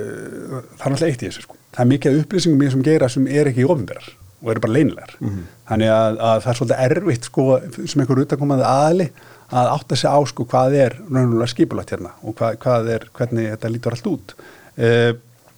það 0.80 0.86
er 0.88 0.94
náttúrulega 0.94 1.12
eitt 1.12 1.24
í 1.24 1.30
þessu 1.30 1.46
sko. 1.48 1.60
Það 1.76 1.86
er 1.86 1.92
mikið 1.94 2.20
upplýsingum 2.24 2.66
ég 2.66 2.76
sem 2.76 2.86
gera 2.86 3.10
sem 3.12 3.28
er 3.28 3.50
ekki 3.52 3.68
ofinverðar 3.68 4.12
og 4.40 4.54
eru 4.54 4.64
bara 4.64 4.78
leinlegar 4.78 5.18
mm 5.20 5.40
þannig 5.70 5.92
að, 5.94 6.20
að 6.26 6.40
það 6.44 6.52
er 6.52 6.58
svolítið 6.60 6.84
erfitt 6.86 7.28
sko, 7.30 7.46
sem 7.78 8.02
einhver 8.02 8.22
utakomaði 8.24 8.66
aðli 8.66 9.08
að 9.50 9.72
átta 9.74 9.98
sig 9.98 10.12
á 10.12 10.20
sko, 10.30 10.46
hvað 10.50 10.78
er 10.78 11.00
raunverulega 11.08 11.54
skipulagt 11.54 11.94
hérna 11.96 12.14
og 12.22 12.38
hvað, 12.38 12.60
hvað 12.64 12.94
er, 12.96 13.08
hvernig 13.18 13.50
þetta 13.56 13.74
lítur 13.74 13.98
allt 13.98 14.10
út 14.12 14.36
uh, 14.38 15.12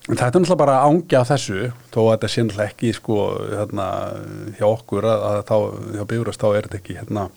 þetta 0.07 0.27
er 0.27 0.31
náttúrulega 0.31 0.61
bara 0.63 0.79
ángja 0.87 1.21
á 1.21 1.29
þessu 1.31 1.71
þó 1.91 1.99
að 2.05 2.11
þetta 2.13 2.31
sé 2.31 2.45
náttúrulega 2.45 2.71
ekki 2.71 2.93
sko, 2.97 3.19
hérna, 3.51 3.87
hjá 4.57 4.67
okkur 4.71 5.07
að, 5.11 5.27
að 5.29 5.43
þá, 5.51 5.55
hjá 5.97 6.03
byggurast 6.13 6.43
þá 6.43 6.49
er 6.51 6.67
þetta 6.67 6.81
ekki 6.81 6.99
hérna 7.01 7.29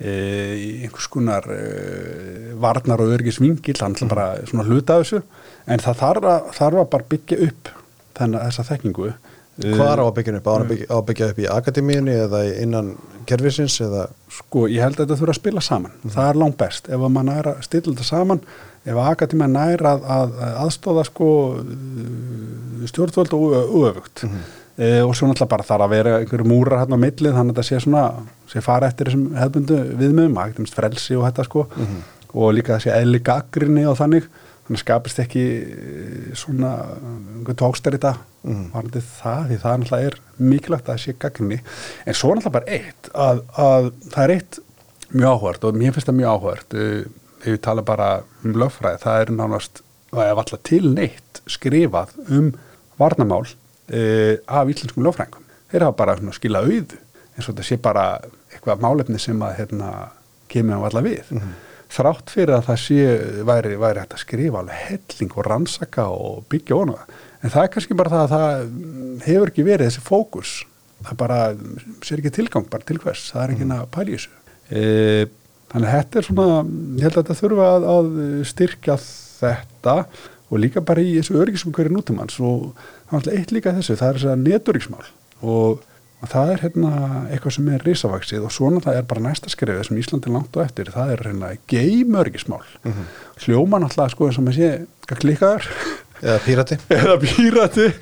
í 0.00 0.86
einhvers 0.86 1.10
konar 1.12 1.44
uh, 1.52 2.52
varnar 2.60 3.02
og 3.04 3.10
örgisvingil, 3.18 3.76
þannig 3.76 4.00
að 4.00 4.06
mm 4.06 4.08
-hmm. 4.08 4.14
bara 4.14 4.46
svona 4.48 4.64
hluta 4.64 4.96
þessu 5.02 5.22
en 5.66 5.82
það 5.84 5.98
þarf 6.00 6.28
að, 6.30 6.46
þarf 6.56 6.80
að 6.80 6.90
bara 6.94 7.08
byggja 7.10 7.38
upp 7.48 7.72
þennan 8.16 8.46
þessa 8.46 8.64
þekkingu 8.70 9.10
Hvað 9.60 9.90
er 9.92 10.00
á 10.00 10.06
að 10.06 10.14
byggja 10.18 10.36
upp? 10.38 10.48
Á 10.48 10.52
að 10.54 10.66
byggja, 10.70 10.86
á 10.88 10.96
að 10.96 11.06
byggja 11.10 11.30
upp 11.30 11.40
í 11.40 11.48
akademíunni 11.54 12.16
eða 12.24 12.40
innan 12.62 12.90
kervisins 13.28 13.76
eða? 13.84 14.06
Sko, 14.32 14.64
ég 14.70 14.84
held 14.84 14.96
að 14.96 15.04
þetta 15.04 15.18
þurfa 15.20 15.34
að 15.34 15.40
spila 15.40 15.64
saman. 15.64 15.96
Mm. 16.00 16.14
Það 16.16 16.30
er 16.30 16.40
langt 16.42 16.58
best. 16.60 16.88
Ef 16.88 17.04
maður 17.04 17.28
næra 17.28 17.54
að 17.56 17.66
stilla 17.66 17.92
þetta 17.92 18.08
saman, 18.08 18.42
ef 18.88 19.02
akademíun 19.04 19.56
næra 19.58 19.92
að, 19.96 20.08
að, 20.16 20.38
að 20.46 20.56
aðstóða 20.64 21.06
sko 21.10 21.28
stjórnvöld 22.90 23.36
og 23.36 23.78
öfugt. 23.90 24.24
Mm. 24.26 24.40
E, 24.80 24.90
og 25.04 25.12
svo 25.12 25.28
náttúrulega 25.28 25.52
bara 25.52 25.66
þarf 25.68 25.84
að 25.84 25.92
vera 25.92 26.12
einhverju 26.22 26.46
múrar 26.48 26.80
hérna 26.80 26.96
á 26.96 27.04
millið, 27.04 27.34
þannig 27.36 27.52
að 27.52 27.58
þetta 27.58 27.66
sé 27.68 27.80
svona, 27.84 28.04
sé 28.48 28.62
fara 28.64 28.88
eftir 28.88 29.10
þessum 29.10 29.26
hefbundu 29.36 29.80
viðmöðum, 30.00 30.38
að 30.40 30.54
ekkert 30.54 30.78
frelsi 30.78 31.18
og 31.18 31.26
þetta 31.26 31.44
sko, 31.44 31.66
mm. 31.76 31.98
og 32.32 32.54
líka 32.56 32.78
þessi 32.78 32.94
eðli 32.94 33.20
gaggrinni 33.26 33.84
og 33.90 33.98
þannig 34.00 34.30
þannig 34.70 34.84
skapist 34.84 35.18
ekki 35.18 35.44
eh, 35.66 36.26
svona 36.38 36.70
tókstar 37.58 37.96
í 37.96 37.98
þetta 37.98 38.12
mm. 38.46 38.66
varðið 38.70 39.06
það, 39.16 39.40
því 39.48 39.56
það 39.64 39.78
náttúrulega 39.80 40.10
er 40.10 40.18
mikilvægt 40.38 40.84
að 40.84 40.92
það 40.92 41.00
sé 41.02 41.14
gaggrinni, 41.18 41.58
en 42.06 42.18
svo 42.18 42.30
náttúrulega 42.30 42.54
bara 42.54 42.76
eitt, 42.76 43.10
að, 43.10 43.40
að 43.58 43.88
það 44.12 44.22
er 44.22 44.34
eitt 44.36 44.60
mjög 45.10 45.34
áhvert 45.34 45.66
og 45.66 45.80
mér 45.80 45.96
finnst 45.96 46.10
það 46.10 46.18
mjög 46.20 46.36
áhvert 46.36 46.76
eh, 46.78 47.00
ef 47.40 47.48
við 47.48 47.62
tala 47.66 47.82
bara 47.88 48.10
um 48.44 48.58
lögfræði, 48.62 49.02
það 49.02 49.24
er 49.24 49.32
nánast 49.34 49.82
það 50.12 50.26
er 50.28 50.42
alltaf 50.44 50.62
til 50.70 50.84
neitt 50.94 51.42
skrifað 51.50 52.14
um 52.28 52.52
varnamál 53.00 53.46
e, 53.88 54.38
af 54.44 54.70
íslenskum 54.70 55.06
lögfræðingum. 55.06 55.46
Þeir 55.70 55.86
hafa 55.86 55.98
bara 55.98 56.34
skila 56.36 56.62
auðu 56.66 56.98
eins 57.36 57.46
og 57.46 57.54
þetta 57.54 57.66
sé 57.66 57.78
bara 57.80 58.04
eitthvað 58.50 58.82
málefni 58.84 59.20
sem 59.22 59.40
að 59.46 59.56
hérna, 59.60 59.90
kemur 60.50 60.82
á 60.82 60.86
alla 60.90 61.04
við. 61.06 61.30
Mm 61.32 61.54
þrátt 61.90 62.30
fyrir 62.30 62.54
að 62.56 62.68
það 62.68 62.78
sé 62.84 63.06
væri, 63.48 63.74
væri 63.80 64.02
hægt 64.02 64.14
að 64.14 64.22
skrifa 64.22 64.60
alveg 64.62 64.84
helling 64.86 65.34
og 65.34 65.46
rannsaka 65.46 66.06
og 66.14 66.44
byggja 66.52 66.78
óna 66.78 67.00
en 67.40 67.52
það 67.52 67.62
er 67.64 67.72
kannski 67.74 67.96
bara 67.98 68.12
það 68.12 68.24
að 68.24 68.32
það 68.34 68.64
hefur 69.26 69.52
ekki 69.52 69.66
verið 69.66 69.88
þessi 69.88 70.04
fókus. 70.04 70.54
Það 71.00 71.20
bara 71.22 71.38
sér 72.04 72.20
ekki 72.20 72.32
tilgang 72.36 72.66
bara 72.68 72.84
til 72.84 72.98
hvers, 73.00 73.30
það 73.32 73.42
er 73.42 73.54
ekki 73.54 73.66
mm. 73.66 73.76
að 73.76 73.86
pæli 73.94 74.16
þessu. 74.16 74.34
E, 74.68 74.82
þannig 75.72 75.88
að 75.88 75.94
þetta 75.96 76.20
er 76.20 76.26
svona 76.28 76.48
ég 76.60 77.06
held 77.06 77.14
að 77.14 77.22
þetta 77.22 77.38
þurfa 77.38 77.68
að, 77.70 77.86
að 77.94 78.10
styrkja 78.50 78.96
þetta 79.00 79.96
og 80.50 80.60
líka 80.60 80.82
bara 80.84 81.04
í 81.04 81.14
þessu 81.16 81.38
öryggisumhverju 81.40 81.94
nútumanns 81.94 82.36
og 82.44 82.74
það 83.08 83.30
er 83.30 83.38
eitt 83.38 83.54
líka 83.54 83.74
þessu, 83.78 83.96
það 83.96 84.10
er 84.10 84.18
þess 84.18 84.32
að 84.34 84.44
neturyggsmál 84.44 85.06
og, 85.40 85.86
og 86.20 86.28
það 86.28 86.52
er 86.52 86.62
hérna 86.64 86.92
eitthvað 87.30 87.54
sem 87.56 87.68
er 87.72 87.84
risavaksið 87.86 88.46
og 88.46 88.52
svona 88.52 88.82
það 88.84 88.98
er 89.00 89.06
bara 89.08 89.24
næsta 89.24 89.52
skrifið 89.52 89.86
sem 89.88 90.00
Íslandi 90.00 90.32
langt 90.32 90.56
og 90.56 90.64
eftir, 90.64 90.92
það 90.92 91.14
er 91.14 91.24
hérna 91.30 91.52
geimöryggismál 91.72 92.64
mm 92.84 92.92
-hmm. 92.92 93.06
hljóman 93.44 93.84
alltaf 93.84 94.10
sko 94.12 94.26
eins 94.26 94.38
og 94.38 94.44
maður 94.44 94.58
sé, 94.58 94.86
hvað 95.08 95.18
klikaður 95.18 95.68
eða 96.22 96.38
pírati. 96.44 96.76
Eða 96.88 97.16
pírati. 97.20 97.92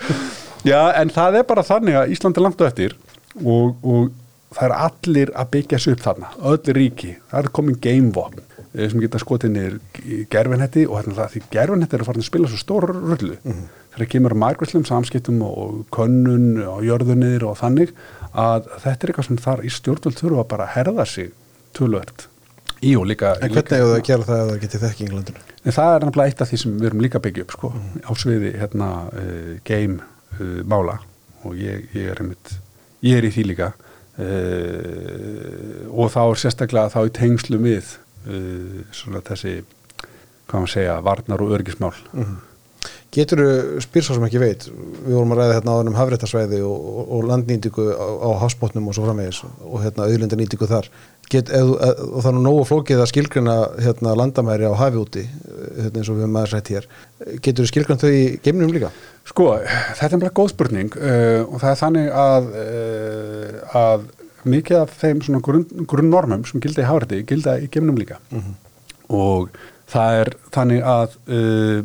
Já 0.64 0.92
en 1.00 1.10
það 1.10 1.38
er 1.38 1.44
bara 1.44 1.62
þannig 1.62 1.94
að 1.94 2.10
Íslandi 2.10 2.40
langt 2.40 2.60
og 2.60 2.66
eftir 2.66 2.96
og, 3.44 3.76
og 3.84 4.10
það 4.54 4.64
er 4.64 4.74
allir 4.74 5.30
að 5.34 5.50
byggja 5.50 5.78
sig 5.78 5.92
upp 5.92 6.00
þarna. 6.00 6.28
Öll 6.42 6.74
ríki, 6.74 7.16
það 7.30 7.44
er 7.44 7.50
komin 7.50 7.78
gamevopn 7.80 8.42
sem 8.74 9.00
geta 9.00 9.20
skotið 9.22 9.52
niður 9.54 9.76
gerfinhetti 10.32 10.86
og 10.86 10.98
hérna 10.98 11.18
það 11.18 11.34
því 11.34 11.42
gerfinhetti 11.54 11.98
eru 11.98 12.08
farin 12.08 12.24
að 12.24 12.28
spila 12.28 12.50
svo 12.52 12.60
stór 12.60 12.88
rullu 12.92 13.36
mm 13.36 13.52
-hmm. 13.52 13.68
þegar 13.94 14.10
kemur 14.14 14.34
margvæslum 14.34 14.84
samskiptum 14.84 15.42
og 15.42 15.84
könnun 15.90 16.62
og 16.66 16.82
jörðunir 16.84 17.44
og 17.44 17.56
þannig 17.58 17.94
að 18.32 18.68
þetta 18.82 19.02
er 19.02 19.08
eitthvað 19.10 19.28
sem 19.28 19.36
þar 19.36 19.64
í 19.64 19.70
stjórnvöld 19.72 20.18
þurfa 20.20 20.44
bara 20.48 20.64
að 20.64 20.74
herða 20.76 21.06
sig 21.06 21.30
tölvöld 21.74 22.28
í 22.82 22.94
og 22.96 23.06
líka 23.06 23.34
En 23.42 23.50
hvernig 23.50 23.78
hefur 23.78 23.88
það 23.88 23.98
að 23.98 24.06
gera 24.06 24.28
það 24.28 24.40
að 24.40 24.48
það 24.50 24.60
getið 24.62 24.84
þekki 24.84 25.02
í 25.02 25.06
Englandinu? 25.08 25.40
En 25.64 25.72
það 25.72 25.94
er 25.94 26.04
náttúrulega 26.04 26.28
eitt 26.30 26.42
af 26.42 26.48
því 26.48 26.58
sem 26.62 26.78
við 26.78 26.86
erum 26.90 27.04
líka 27.04 27.18
byggja 27.18 27.42
upp 27.44 27.52
sko, 27.56 27.68
mm. 27.74 28.00
á 28.06 28.12
sviði 28.14 28.50
hérna 28.60 28.88
uh, 29.08 29.52
game 29.64 29.98
uh, 30.38 30.60
mála 30.64 30.98
og 31.46 31.54
ég, 31.58 31.88
ég 31.94 32.10
er 32.12 32.22
einmitt, 32.22 32.54
ég 33.06 33.18
er 33.18 33.24
í 33.26 33.32
því 33.34 33.44
líka 33.52 33.72
uh, 34.18 35.88
og 35.90 36.12
þá 36.14 36.22
er 36.24 36.42
sérstaklega 36.44 36.92
þá 36.94 37.00
í 37.06 37.16
tengslu 37.18 37.58
við 38.28 38.84
svona 38.96 39.24
þessi 39.24 39.56
hvað 40.48 40.62
maður 40.62 40.74
segja, 40.74 41.00
varnar 41.04 41.44
og 41.44 41.56
örgismál 41.58 41.96
mm. 42.12 42.36
Getur 43.12 43.40
þú 43.40 43.82
spyrsá 43.82 44.14
sem 44.14 44.24
ekki 44.26 44.40
veit 44.40 44.66
við 44.68 45.14
vorum 45.14 45.32
að 45.32 45.40
ræða 45.40 45.54
hérna 45.56 45.74
á 45.74 45.76
um 45.80 45.96
hafréttasvæði 45.96 46.58
og, 46.62 46.88
og, 46.92 47.06
og 47.16 47.22
landnýtingu 47.30 47.86
á, 47.96 48.08
á 48.20 48.30
hafsbótnum 48.44 48.90
og 48.90 48.96
svo 48.96 49.06
framvegis 49.06 49.40
og 49.48 49.78
hérna 49.82 50.08
auðlindanýtingu 50.08 50.68
þar 50.68 50.90
Get, 51.28 51.50
eð, 51.52 51.74
eð, 51.84 51.98
og 52.16 52.24
er 52.24 52.36
nógu 52.40 52.62
flókið 52.64 53.02
að 53.02 53.10
skilgruna 53.10 53.54
hérna, 53.84 54.14
landamæri 54.16 54.64
á 54.64 54.72
hafi 54.80 54.96
úti 54.96 55.24
hérna, 55.26 55.98
eins 56.00 56.08
og 56.08 56.16
við 56.16 56.24
hefum 56.24 56.38
aðeins 56.40 56.54
rætt 56.54 56.70
hér 56.72 56.86
getur 57.44 57.64
þú 57.64 57.68
skilgruna 57.72 58.00
þau 58.00 58.12
í 58.12 58.22
geimnum 58.44 58.72
líka? 58.72 58.92
Sko, 59.28 59.50
þetta 59.98 60.08
er 60.08 60.22
bara 60.22 60.36
góð 60.38 60.54
spurning 60.54 60.96
uh, 60.96 61.42
og 61.44 61.58
það 61.60 61.74
er 61.74 61.80
þannig 61.82 62.08
að 62.22 62.48
uh, 62.62 63.76
að 63.82 64.08
mikið 64.48 64.80
af 64.82 64.94
þeim 65.00 65.22
svona 65.24 65.42
grunn, 65.44 65.66
grunnnormum 65.90 66.44
sem 66.48 66.62
gilda 66.64 66.84
í 66.84 66.88
háriti, 66.88 67.24
gilda 67.28 67.58
í 67.60 67.68
geimnum 67.72 67.98
líka 67.98 68.18
mm 68.30 68.40
-hmm. 68.40 68.54
og 69.08 69.50
það 69.88 70.20
er 70.22 70.32
þannig 70.54 70.82
að 70.82 71.18
uh, 71.28 71.84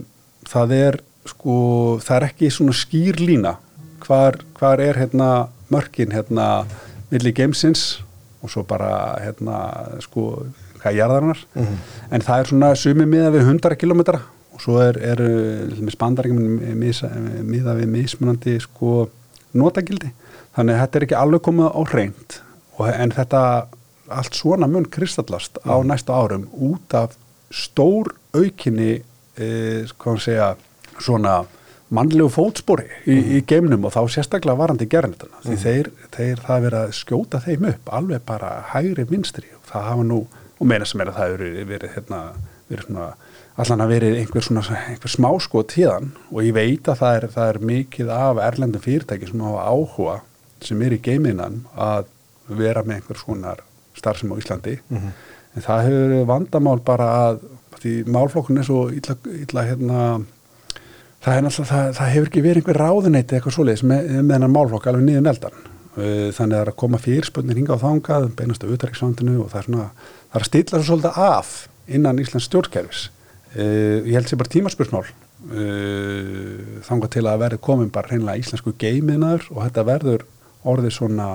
það 0.49 0.75
er 0.77 0.99
sko, 1.25 1.57
það 2.03 2.15
er 2.17 2.27
ekki 2.29 2.51
svona 2.51 2.75
skýr 2.75 3.19
lína 3.21 3.57
hvar, 4.03 4.39
hvar 4.59 4.81
er 4.83 4.99
hérna 4.99 5.47
mörkin 5.71 6.11
hérna 6.11 6.65
millir 7.11 7.33
geimsins 7.33 8.03
og 8.43 8.51
svo 8.51 8.63
bara 8.67 9.15
hérna 9.23 9.57
sko 10.03 10.45
hvað 10.81 10.97
jarðarinnar 10.99 11.39
mm 11.55 11.63
-hmm. 11.63 11.77
en 12.11 12.21
það 12.21 12.39
er 12.39 12.47
svona 12.47 12.75
sumi 12.75 13.05
miða 13.05 13.31
við 13.31 13.47
100 13.47 13.75
km 13.75 14.01
og 14.53 14.61
svo 14.61 14.79
er, 14.81 14.97
er 14.97 15.19
spandarækjum 15.89 16.39
miða 17.43 17.75
við 17.75 17.87
mismunandi 17.87 18.59
sko 18.59 19.09
notagildi 19.53 20.11
þannig 20.55 20.75
að 20.75 20.81
þetta 20.81 20.97
er 20.97 21.03
ekki 21.03 21.21
alveg 21.21 21.41
komið 21.41 21.69
á 21.73 21.81
reynd 21.93 22.39
en 22.79 23.13
þetta 23.13 23.43
allt 24.13 24.35
svona 24.37 24.67
mun 24.67 24.89
kristallast 24.89 25.57
mm 25.63 25.71
á 25.71 25.75
mhm. 25.79 25.87
næsta 25.87 26.13
árum 26.13 26.47
út 26.53 26.93
af 26.93 27.17
stór 27.51 28.15
aukinni 28.33 29.03
e, 29.37 29.85
segja 30.19 30.55
svona 30.99 31.45
mannlegu 31.93 32.29
fótspori 32.29 32.87
í, 33.05 33.13
mm. 33.13 33.27
í 33.37 33.41
geimnum 33.47 33.85
og 33.85 33.93
þá 33.93 34.01
sérstaklega 34.15 34.57
varandi 34.57 34.87
gerðnitana 34.89 35.41
því 35.43 35.53
mm. 35.53 35.61
þeir, 35.63 35.89
þeir 36.15 36.41
það 36.47 36.65
verið 36.65 36.79
að 36.79 36.95
skjóta 36.97 37.41
þeim 37.43 37.67
upp 37.69 37.91
alveg 37.99 38.25
bara 38.25 38.49
hægri 38.71 39.05
minstri 39.11 39.45
og 39.57 39.67
það 39.69 39.87
hafa 39.89 40.07
nú, 40.09 40.19
og 40.57 40.69
meina 40.69 40.87
sem 40.89 41.03
er 41.03 41.11
að 41.11 41.19
það 41.19 41.35
verið, 41.35 41.59
verið 41.69 41.95
hérna, 41.97 42.21
verið 42.71 42.87
svona 42.87 43.07
allan 43.63 43.85
að 43.85 43.93
verið 43.93 44.19
einhver 44.23 44.47
svona, 44.47 44.63
einhver 44.89 45.13
smáskot 45.13 45.69
tíðan 45.75 46.11
og 46.31 46.41
ég 46.41 46.55
veit 46.57 46.89
að 46.89 47.01
það 47.03 47.17
er, 47.19 47.27
það 47.35 47.51
er 47.51 47.61
mikið 47.73 48.13
af 48.17 48.41
erlendum 48.47 48.83
fyrirtæki 48.83 49.29
sem 49.29 49.45
hafa 49.45 49.67
áhuga 49.69 50.17
sem 50.63 50.81
er 50.81 50.95
í 50.95 51.01
geiminan 51.03 51.61
að 51.77 52.09
vera 52.47 52.83
með 52.83 52.99
einhver 52.99 53.19
svona 53.19 53.55
starfsem 53.97 54.33
á 54.33 54.39
Íslandi. 54.41 54.77
Mm. 54.89 55.11
en 55.53 55.61
það 55.61 55.83
hefur 55.87 56.23
vandamál 56.27 56.79
bara 56.85 57.09
að 57.27 57.43
því 57.83 57.93
málflokkun 58.09 58.61
er 58.61 58.67
svo 58.67 58.87
illa, 58.93 59.15
illa 59.43 59.65
hérna 59.67 59.99
það, 61.23 61.49
það, 61.59 61.91
það 61.97 62.11
hefur 62.13 62.29
ekki 62.29 62.43
verið 62.43 62.61
einhver 62.61 62.79
ráðuneyti 62.81 63.37
eitthvað 63.37 63.57
svoleiðis 63.57 63.85
með, 63.87 64.09
með 64.21 64.35
hennar 64.37 64.53
málflokk 64.53 64.89
alveg 64.89 65.05
niður 65.07 65.25
neldan 65.27 65.57
uh, 65.57 66.29
þannig 66.35 66.39
að 66.39 66.53
það 66.53 66.61
er 66.61 66.71
að 66.71 66.79
koma 66.83 67.01
fyrirspöndin 67.03 67.59
hinga 67.61 67.77
á 67.77 67.83
þángað, 67.83 68.29
beinast 68.39 68.65
á 68.65 68.73
utæriksvandinu 68.73 69.35
og 69.43 69.51
það 69.51 69.59
er, 69.59 69.67
svona, 69.69 69.89
það 70.31 70.39
er 70.39 70.45
að 70.45 70.49
stilla 70.51 70.79
svo 70.79 70.87
svolítið 70.89 71.21
af 71.27 71.53
innan 71.93 72.21
Íslands 72.23 72.47
stjórnkerfis. 72.49 73.05
Uh, 73.53 73.99
ég 74.07 74.15
held 74.17 74.29
sér 74.29 74.39
bara 74.41 74.53
tímaspursmál 74.53 75.03
uh, 75.05 75.17
þángað 76.87 77.11
til 77.17 77.25
að 77.29 77.41
verði 77.43 77.63
komin 77.67 77.91
bara 77.93 78.09
hreinlega 78.09 78.41
íslensku 78.41 78.73
geimiðnaður 78.81 79.49
og 79.53 79.59
þetta 79.67 79.89
verður 79.91 80.25
orðið 80.73 80.95
svona 80.95 81.27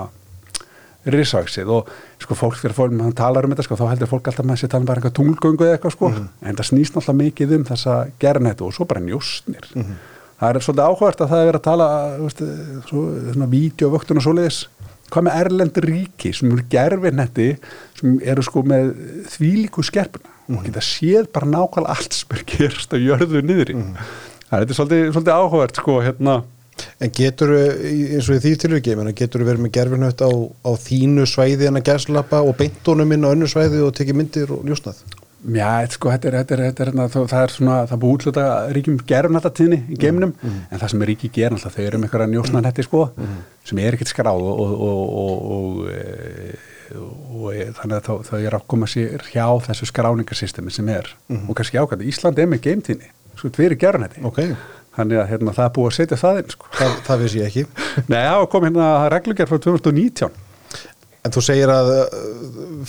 risaksið 1.14 1.72
og 1.74 1.90
sko 2.22 2.36
fólk 2.38 2.58
fyrir 2.60 2.76
fólk, 2.76 2.94
hann 3.00 3.16
talar 3.16 3.46
um 3.46 3.54
þetta 3.54 3.66
sko, 3.66 3.78
þá 3.80 3.92
heldur 3.92 4.10
fólk 4.10 4.30
alltaf 4.30 4.46
með 4.48 4.60
sér 4.62 4.72
tala 4.72 4.84
um 4.84 4.88
bara 4.90 5.00
eitthvað 5.00 5.16
tunglgöngu 5.18 5.66
eða 5.66 5.78
eitthvað 5.78 5.94
sko, 5.96 6.08
mm 6.08 6.14
-hmm. 6.14 6.48
en 6.48 6.56
það 6.56 6.70
snýst 6.70 6.96
alltaf 6.96 7.18
mikið 7.18 7.54
um 7.56 7.64
þessa 7.64 7.94
gerðnættu 8.20 8.66
og 8.66 8.74
svo 8.74 8.84
bara 8.84 9.00
njóstnir 9.00 9.66
mm 9.74 9.82
-hmm. 9.82 9.96
það 10.40 10.48
er 10.54 10.62
svolítið 10.66 10.88
áhvert 10.88 11.20
að 11.20 11.30
það 11.30 11.40
er 11.40 11.48
verið 11.50 11.60
að 11.60 11.68
tala 11.70 11.88
veist, 12.18 12.42
svo, 12.88 13.00
svona 13.32 13.52
vídeovöktun 13.54 14.16
og 14.16 14.22
svoleiðis 14.22 14.68
hvað 15.08 15.24
með 15.24 15.38
erlendur 15.40 15.86
ríki 15.88 16.32
sem 16.34 16.50
eru 16.52 16.64
gerðvinnætti 16.70 17.48
sem 17.98 18.20
eru 18.22 18.42
sko 18.42 18.62
með 18.62 18.92
þvílíku 19.32 19.82
skerpuna 19.82 20.28
mm 20.28 20.54
-hmm. 20.54 20.58
og 20.58 20.64
geta 20.64 20.80
séð 20.80 21.24
bara 21.32 21.46
nákvæmlega 21.46 21.90
allt 21.94 22.12
sem 22.12 22.28
er 22.36 22.44
gerst 22.44 22.92
og 22.92 23.00
jörðu 23.00 23.42
niður 23.42 23.70
í 23.70 23.74
mhm. 23.74 23.94
það 24.50 24.60
er 24.60 24.74
svolítið, 24.74 25.12
svolítið 25.12 25.34
áhvert 25.40 25.76
sko 25.76 26.00
hérna 26.02 26.42
En 26.98 27.14
getur 27.14 27.54
eins 27.54 28.28
og 28.28 28.38
í 28.38 28.42
því 28.44 28.56
tilviki, 28.64 28.96
getur 29.18 29.46
verið 29.46 29.64
með 29.66 29.76
gerfinhött 29.78 30.24
á, 30.24 30.30
á 30.30 30.70
þínu 30.78 31.28
svæði 31.28 31.70
en 31.70 31.80
að 31.80 31.88
gæslappa 31.92 32.42
og 32.42 32.58
beintónum 32.58 33.14
inn 33.14 33.26
á 33.26 33.32
önnu 33.32 33.48
svæði 33.50 33.84
og 33.86 33.94
tekið 33.96 34.20
myndir 34.20 34.54
og 34.54 34.66
ljúsnað? 34.66 35.02
Já, 35.38 35.86
sko, 35.94 36.10
þetta 36.10 36.28
er, 36.28 36.34
þetta 36.40 36.54
er, 36.56 36.62
þetta 36.66 36.82
er, 36.82 37.26
það 37.30 37.42
er 37.44 37.52
svona, 37.54 37.74
það 37.86 38.00
búið 38.02 38.14
útluta 38.16 38.46
ríkjum 38.74 38.96
gerfinhöttatíðni 39.06 39.78
í 39.94 39.98
geimnum, 40.02 40.32
mm, 40.34 40.48
mm. 40.48 40.64
en 40.66 40.80
það 40.82 40.90
sem 40.92 41.04
er 41.04 41.10
ríki 41.12 41.30
gerin 41.36 41.54
alltaf, 41.54 41.76
þau 41.76 41.84
eru 41.84 42.00
með 42.00 42.08
eitthvað 42.08 42.32
njósnaðnætti, 42.32 42.84
sko, 42.88 43.02
mm. 43.14 43.36
sem 43.70 43.80
er 43.84 43.94
ekkert 43.94 44.10
skráð 44.10 44.48
og, 44.50 44.72
og, 44.88 45.04
og, 45.20 45.78
og 47.38 47.46
e, 47.54 47.68
þannig 47.78 47.94
að 48.00 48.26
þau 48.26 48.40
eru 48.40 48.58
að 48.58 48.66
koma 48.74 48.90
sér 48.90 49.28
hjá 49.30 49.46
þessu 49.68 49.88
skráningarsystemi 49.92 50.74
sem 50.74 50.90
er, 50.90 51.12
mm. 51.30 51.46
og 51.46 51.60
kannski 51.60 51.78
ákvæmdi, 51.78 52.10
Ísland 52.10 52.42
er 52.42 52.50
með 52.50 52.64
geimtíðni, 52.66 53.12
sko, 53.38 53.52
tviri 53.54 53.78
gerfinhötti. 53.78 54.26
Ok. 54.26 54.42
Þannig 54.98 55.22
að 55.22 55.30
hérna, 55.32 55.54
það 55.54 55.68
er 55.68 55.72
búið 55.78 55.88
að 55.92 55.96
setja 56.00 56.18
það 56.18 56.42
inn 56.42 56.52
sko. 56.56 56.68
Það, 56.74 56.98
það 57.06 57.24
vissi 57.24 57.40
ég 57.40 57.48
ekki 57.48 57.64
Nei, 58.12 58.20
það 58.26 58.50
kom 58.52 58.68
hérna 58.68 58.92
reglugjær 59.14 59.50
frá 59.50 59.58
2019 59.68 60.44
En 61.26 61.32
þú 61.34 61.42
segir 61.42 61.68
að, 61.68 61.88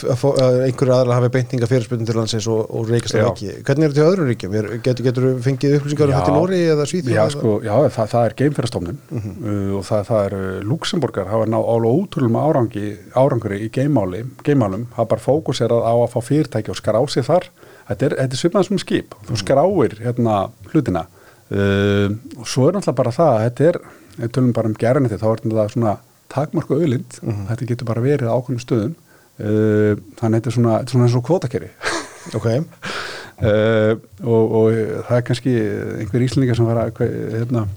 að, 0.06 0.24
að 0.30 0.58
einhverju 0.68 0.94
aðra 0.94 1.16
hafi 1.18 1.32
beintinga 1.34 1.68
fyrirspunni 1.68 2.06
til 2.08 2.14
landsins 2.16 2.46
og, 2.52 2.62
og 2.78 2.86
reykast 2.88 3.16
það 3.16 3.30
ekki 3.32 3.56
Hvernig 3.66 3.88
er 3.88 3.94
þetta 3.94 4.04
í 4.04 4.06
öðrum 4.06 4.30
ríkjum? 4.30 4.58
Getur, 4.86 5.06
getur 5.08 5.28
fengið 5.44 5.76
upplýsingar 5.80 6.12
um 6.12 6.16
þetta 6.16 6.32
í 6.32 6.36
Nóri 6.38 6.60
eða 6.76 6.86
Svíð? 6.92 7.10
Já, 7.16 7.24
sko, 7.34 7.56
já 7.66 7.74
það, 7.74 8.12
það 8.14 8.28
er 8.30 8.36
geimferðarstofnun 8.44 9.00
uh 9.02 9.18
mhm. 9.18 9.34
-huh. 9.34 9.50
uh, 9.50 9.74
og 9.80 9.88
það, 9.90 10.06
það 10.12 10.26
er 10.28 10.38
uh, 10.38 10.48
Luxemburgar 10.70 11.32
hafa 11.34 11.50
náð 11.50 11.70
ála 11.74 11.94
ótrúlega 11.98 12.46
árangi, 12.46 12.88
árangri 13.18 13.62
í 13.66 13.72
geimáli, 13.76 14.24
geimálum 14.46 14.88
hafa 14.94 15.10
bara 15.16 15.26
fókuserað 15.26 15.84
á 15.90 15.94
að 15.98 16.12
fá 16.14 16.20
fyrirtæki 16.30 16.72
og 16.72 16.80
skrá 16.80 17.02
sig 17.10 17.26
þar 17.28 17.50
Þetta 17.90 18.06
er, 18.06 18.14
er 18.22 18.38
svipnað 18.38 18.68
sem 18.68 18.78
skip, 18.78 19.16
þú 19.26 19.34
mhm. 19.34 19.42
skráir 19.42 19.96
hérna 20.06 20.36
hlutina 20.70 21.08
Uh, 21.50 22.14
og 22.38 22.46
svo 22.46 22.68
er 22.70 22.76
náttúrulega 22.76 23.00
bara 23.00 23.12
það 23.16 23.32
að 23.34 23.44
þetta 23.48 23.68
er, 23.70 23.78
ef 24.20 24.34
tölum 24.36 24.52
bara 24.54 24.70
um 24.70 24.76
gerðinni 24.78 25.10
þá 25.18 25.24
er 25.32 25.40
þetta 25.42 25.64
svona 25.74 25.94
takmarku 26.30 26.76
auðlind 26.78 27.16
mhm. 27.24 27.32
-huh. 27.32 27.48
þetta 27.50 27.70
getur 27.72 27.90
bara 27.90 28.04
verið 28.06 28.30
ákveðnum 28.30 28.62
stöðum 28.62 28.94
uh, 28.94 29.98
þannig 30.20 30.30
að 30.30 30.36
þetta 30.36 30.52
er 30.52 30.58
svona, 30.58 30.76
þetta 30.78 30.86
er 30.86 30.94
svona 30.94 31.08
eins 31.08 31.18
og 31.18 31.26
kvotakeri 31.26 31.72
ok 32.38 32.48
uh, 32.54 33.94
og, 34.22 34.56
og 34.60 34.70
það 35.10 35.18
er 35.18 35.26
kannski 35.32 35.58
einhver 36.04 36.28
íslendingar 36.28 36.60
sem 36.60 36.70
fara, 36.70 36.88
hérna, 37.34 37.68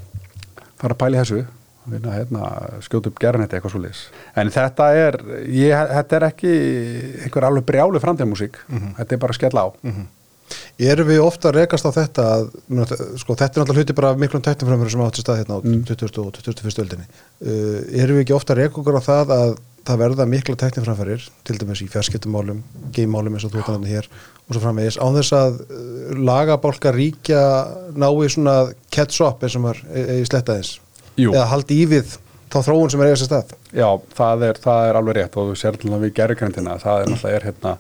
fara 0.77 0.93
að 0.93 1.03
pæli 1.07 1.23
þessu 1.23 1.43
hérna, 1.89 2.17
hérna, 2.21 2.55
skjóta 2.85 3.09
upp 3.09 3.21
gerðinni 3.25 3.49
eitthvað 3.49 3.73
svo 3.73 3.85
lis 3.87 4.03
en 4.37 4.53
þetta 4.53 4.95
er, 5.01 5.23
ég, 5.49 5.73
þetta 5.97 6.19
er 6.19 6.29
ekki 6.29 6.57
einhver 7.25 7.49
alveg 7.49 7.65
brjálu 7.73 8.05
framtíðamúsík 8.05 8.67
-huh. 8.69 8.91
þetta 9.01 9.17
er 9.17 9.23
bara 9.25 9.33
að 9.33 9.41
skella 9.41 9.65
á 9.65 9.69
-huh. 9.73 10.05
Erum 10.83 11.11
við 11.11 11.21
ofta 11.23 11.51
að 11.51 11.59
rekast 11.61 11.87
á 11.87 11.91
þetta 11.95 12.29
að, 12.37 12.47
sko 13.21 13.37
þetta 13.37 13.53
er 13.53 13.63
náttúrulega 13.63 13.83
hluti 13.83 13.99
bara 13.99 14.15
miklum 14.19 14.45
tæknumframverður 14.45 14.95
sem 14.95 15.05
átt 15.05 15.21
í 15.21 15.25
stað 15.25 15.43
hérna 15.43 15.59
á 15.59 15.61
mm. 15.63 15.83
20. 15.91 16.23
og 16.23 16.33
21. 16.39 16.81
öldinni 16.85 17.07
uh, 17.09 18.01
erum 18.03 18.19
við 18.19 18.25
ekki 18.25 18.37
ofta 18.37 18.57
að 18.57 18.65
reka 18.65 18.83
okkur 18.83 18.99
á 18.99 19.03
það 19.07 19.37
að 19.37 19.55
það 19.83 20.03
verða 20.03 20.27
mikla 20.31 20.59
tekniframfærir 20.61 21.25
til 21.47 21.57
dæmis 21.59 21.83
í 21.83 21.89
fjarskiptumálum, 21.91 22.61
geimálum 22.95 23.35
eins 23.35 23.47
og 23.49 23.55
þú 23.55 23.65
þannig 23.67 23.97
hér 23.97 24.09
og 24.47 24.55
svo 24.55 24.63
framvegis 24.63 24.99
án 25.03 25.17
þess 25.19 25.35
að 25.39 25.59
uh, 25.65 26.13
lagabálka 26.23 26.93
ríkja 26.95 27.43
nái 27.99 28.29
svona 28.31 28.57
catch-up 28.95 29.43
eins 29.43 29.59
og 29.59 29.67
maður 29.67 29.83
e- 29.91 30.21
í 30.21 30.29
slettaðins 30.29 30.77
Jú. 31.19 31.33
eða 31.33 31.49
haldi 31.51 31.83
í 31.83 31.89
við 31.91 32.17
þá 32.53 32.59
þróun 32.69 32.93
sem 32.93 33.03
er 33.03 33.11
eiga 33.11 33.21
sér 33.21 33.31
stað 33.31 33.55
Já, 33.73 33.89
það 34.17 34.47
er, 34.49 34.63
það 34.63 34.89
er 34.89 35.01
alveg 35.01 35.19
rétt 35.19 35.39
og 35.41 35.51
þú 35.51 35.59
sér 35.59 35.79
til 35.81 35.93
að 35.93 36.07
við 36.07 36.17
gerðugrindina, 36.21 36.79
það 36.83 37.03
er 37.03 37.13
náttúrulega 37.13 37.39
er 37.39 37.47
hérna, 37.49 37.77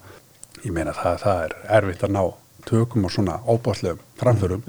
ég 0.62 0.74
meina 0.74 0.94
það, 0.96 1.18
það 1.22 1.42
er 1.46 1.58
erfitt 1.78 2.06
að 2.08 2.16
ná 2.16 2.22
tökum 2.68 3.04
og 3.08 3.12
svona 3.14 3.38
óbáslegum 3.46 4.00
framförum, 4.22 4.62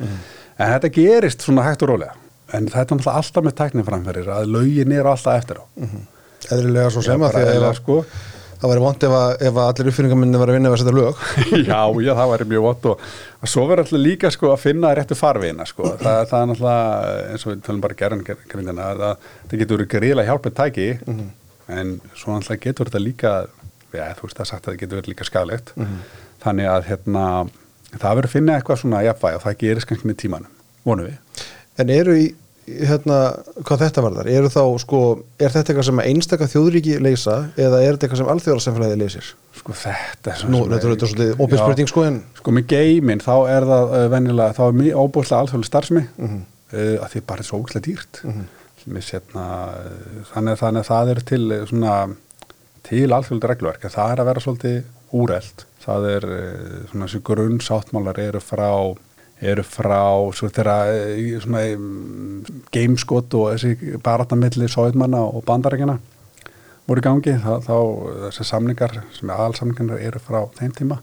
en 0.57 0.73
þetta 0.75 0.91
gerist 0.95 1.41
svona 1.45 1.65
hægt 1.67 1.83
og 1.85 1.93
rólega, 1.93 2.13
en 2.53 2.67
þetta 2.73 2.97
er 2.99 3.09
alltaf 3.15 3.43
með 3.47 3.57
tækniframförir 3.61 4.29
að 4.33 4.51
lögin 4.53 4.91
er 4.97 5.09
alltaf 5.09 5.39
eftir 5.41 5.61
á. 5.61 5.65
eðlilega 6.51 6.89
svo 6.91 7.01
sem 7.05 7.21
að 7.23 7.37
því 7.37 7.43
að 7.53 7.67
að- 7.69 7.75
sko. 7.79 7.97
það 8.63 8.71
væri 8.71 8.81
vond 8.83 9.03
ef, 9.03 9.13
að- 9.19 9.41
ef 9.47 9.53
að 9.59 9.69
allir 9.69 9.87
uppfinningaminni 9.91 10.39
var 10.39 10.47
að 10.51 10.55
vinna 10.57 10.69
að 10.71 10.77
setja 10.81 10.93
lög. 10.95 11.15
Já, 11.67 11.79
já, 12.03 12.13
það 12.15 12.29
væri 12.33 12.45
mjög 12.51 12.63
vott 12.63 12.85
og, 12.93 12.99
svo 13.43 13.63
verður 13.67 13.83
alltaf 13.83 13.99
líka 13.99 14.31
sko 14.31 14.51
að 14.53 14.61
finna 14.63 14.93
réttu 14.95 15.15
farvegina 15.19 15.65
sko, 15.67 15.83
það, 16.03 16.19
það 16.31 16.37
er 16.41 16.47
náttúrulega 16.51 17.31
eins 17.33 17.45
og 17.45 17.51
við 17.53 17.63
tölum 17.67 17.81
bara 17.83 17.97
gerðugrindina, 18.03 18.87
það, 19.01 19.17
það 19.51 19.59
getur 19.63 19.77
verið 19.81 19.91
gríðlega 19.95 20.29
hjálpið 20.31 20.55
tæki, 20.61 20.87
en 21.79 21.91
svo 22.15 22.37
náttúrulega 22.37 22.63
getur 22.67 22.91
þetta 22.91 23.03
líka, 23.03 23.33
já, 23.93 24.05
þú 24.19 24.27
veist 24.29 24.39
það 24.39 24.49
sagt 24.53 24.63
að 24.67 24.71
það 24.73 24.79
getur 24.83 24.99
verið 25.01 25.11
líka 25.13 25.27
skalegt, 25.27 25.73
þannig 26.43 26.71
að 26.75 26.87
hérna, 26.91 27.25
það 28.01 28.15
verður 28.17 28.29
að 28.29 28.35
finna 28.37 28.55
eitthvað 28.59 28.79
svona 28.83 29.03
jafnvæg 29.05 29.35
og 29.37 29.43
það 29.47 29.57
gerist 29.63 29.89
kannski 29.89 30.07
með 30.09 30.17
tímanum, 30.23 30.55
vonum 30.87 31.05
við. 31.09 31.43
En 31.83 31.89
eru 31.93 32.15
í, 32.21 32.25
hérna, 32.87 33.17
hvað 33.67 33.81
þetta 33.83 34.01
varðar, 34.05 34.27
eru 34.31 34.49
þá, 34.53 34.61
sko, 34.79 34.99
er 35.41 35.51
þetta 35.51 35.73
eitthvað 35.73 35.87
sem 35.89 35.99
einstakka 36.05 36.47
þjóðríki 36.53 36.93
leysa 37.03 37.37
eða 37.59 37.81
er 37.83 37.95
þetta 37.97 38.07
eitthvað 38.07 38.21
sem 38.21 38.31
alþjóðarsamfélagið 38.33 39.01
leysir? 39.03 39.29
Sko 39.59 39.75
þetta 39.83 40.31
er 40.33 40.45
Nú, 40.47 40.61
sem 40.63 40.71
þetta 40.73 40.87
er 40.87 40.93
þetta 40.95 41.09
svolítið 41.11 41.43
opið 41.43 41.57
Já. 41.57 41.63
spurning, 41.63 41.91
sko, 41.91 42.03
en 42.07 42.17
Sko 42.39 42.53
með 42.55 42.67
geimin 42.73 43.23
þá 43.23 43.33
er 43.57 43.67
það 43.69 43.93
uh, 43.97 44.07
venjulega, 44.13 44.55
þá 44.57 44.63
er 44.69 44.77
mjög 44.79 45.01
óbúslega 45.03 45.41
alþjóðlega 45.43 45.69
starfsmi 45.71 46.03
Mhm. 46.17 46.39
uh, 46.73 46.95
að 47.03 47.07
því 47.13 47.21
bara 47.29 47.43
er 47.43 47.49
svo 47.49 47.59
ógæslega 47.61 47.85
dýrt 47.89 48.23
mm 48.23 48.43
setna, 49.07 49.43
uh, 49.79 50.23
þannig, 50.33 50.57
þannig 50.59 50.81
að 50.83 50.89
það 50.89 51.11
er 51.13 51.19
til 51.29 51.43
uh, 51.51 51.65
svona 51.69 51.93
til 52.83 53.05
alþjóðlega 53.15 53.51
regluverk, 53.53 53.85
það 53.93 54.11
er 54.11 54.19
að 54.23 54.27
vera 54.31 54.43
svolítið 54.43 54.79
úrelt, 55.13 55.65
það 55.83 56.07
er 56.11 56.29
uh, 56.29 56.77
svona 56.91 57.09
þessi 57.09 57.23
grunnsáttmálar 57.29 58.21
eru 58.23 58.41
frá 58.43 58.69
eru 59.43 59.63
frá 59.67 59.99
þeirra 60.39 60.77
uh, 60.93 61.35
svona 61.43 61.65
um, 61.75 62.41
gameskot 62.73 63.37
og 63.39 63.53
þessi 63.53 63.99
baratamilli 64.03 64.69
sóðmanna 64.71 65.21
og 65.27 65.45
bandarækjana 65.47 65.99
voru 66.87 66.99
í 67.01 67.05
gangi, 67.05 67.33
þá, 67.39 67.51
þá 67.63 67.75
þessi 68.27 68.45
samningar 68.47 68.97
sem 69.15 69.29
er 69.29 69.37
aðalsamningar 69.37 70.01
eru 70.03 70.21
frá 70.23 70.41
þeim 70.57 70.73
tíma. 70.75 70.99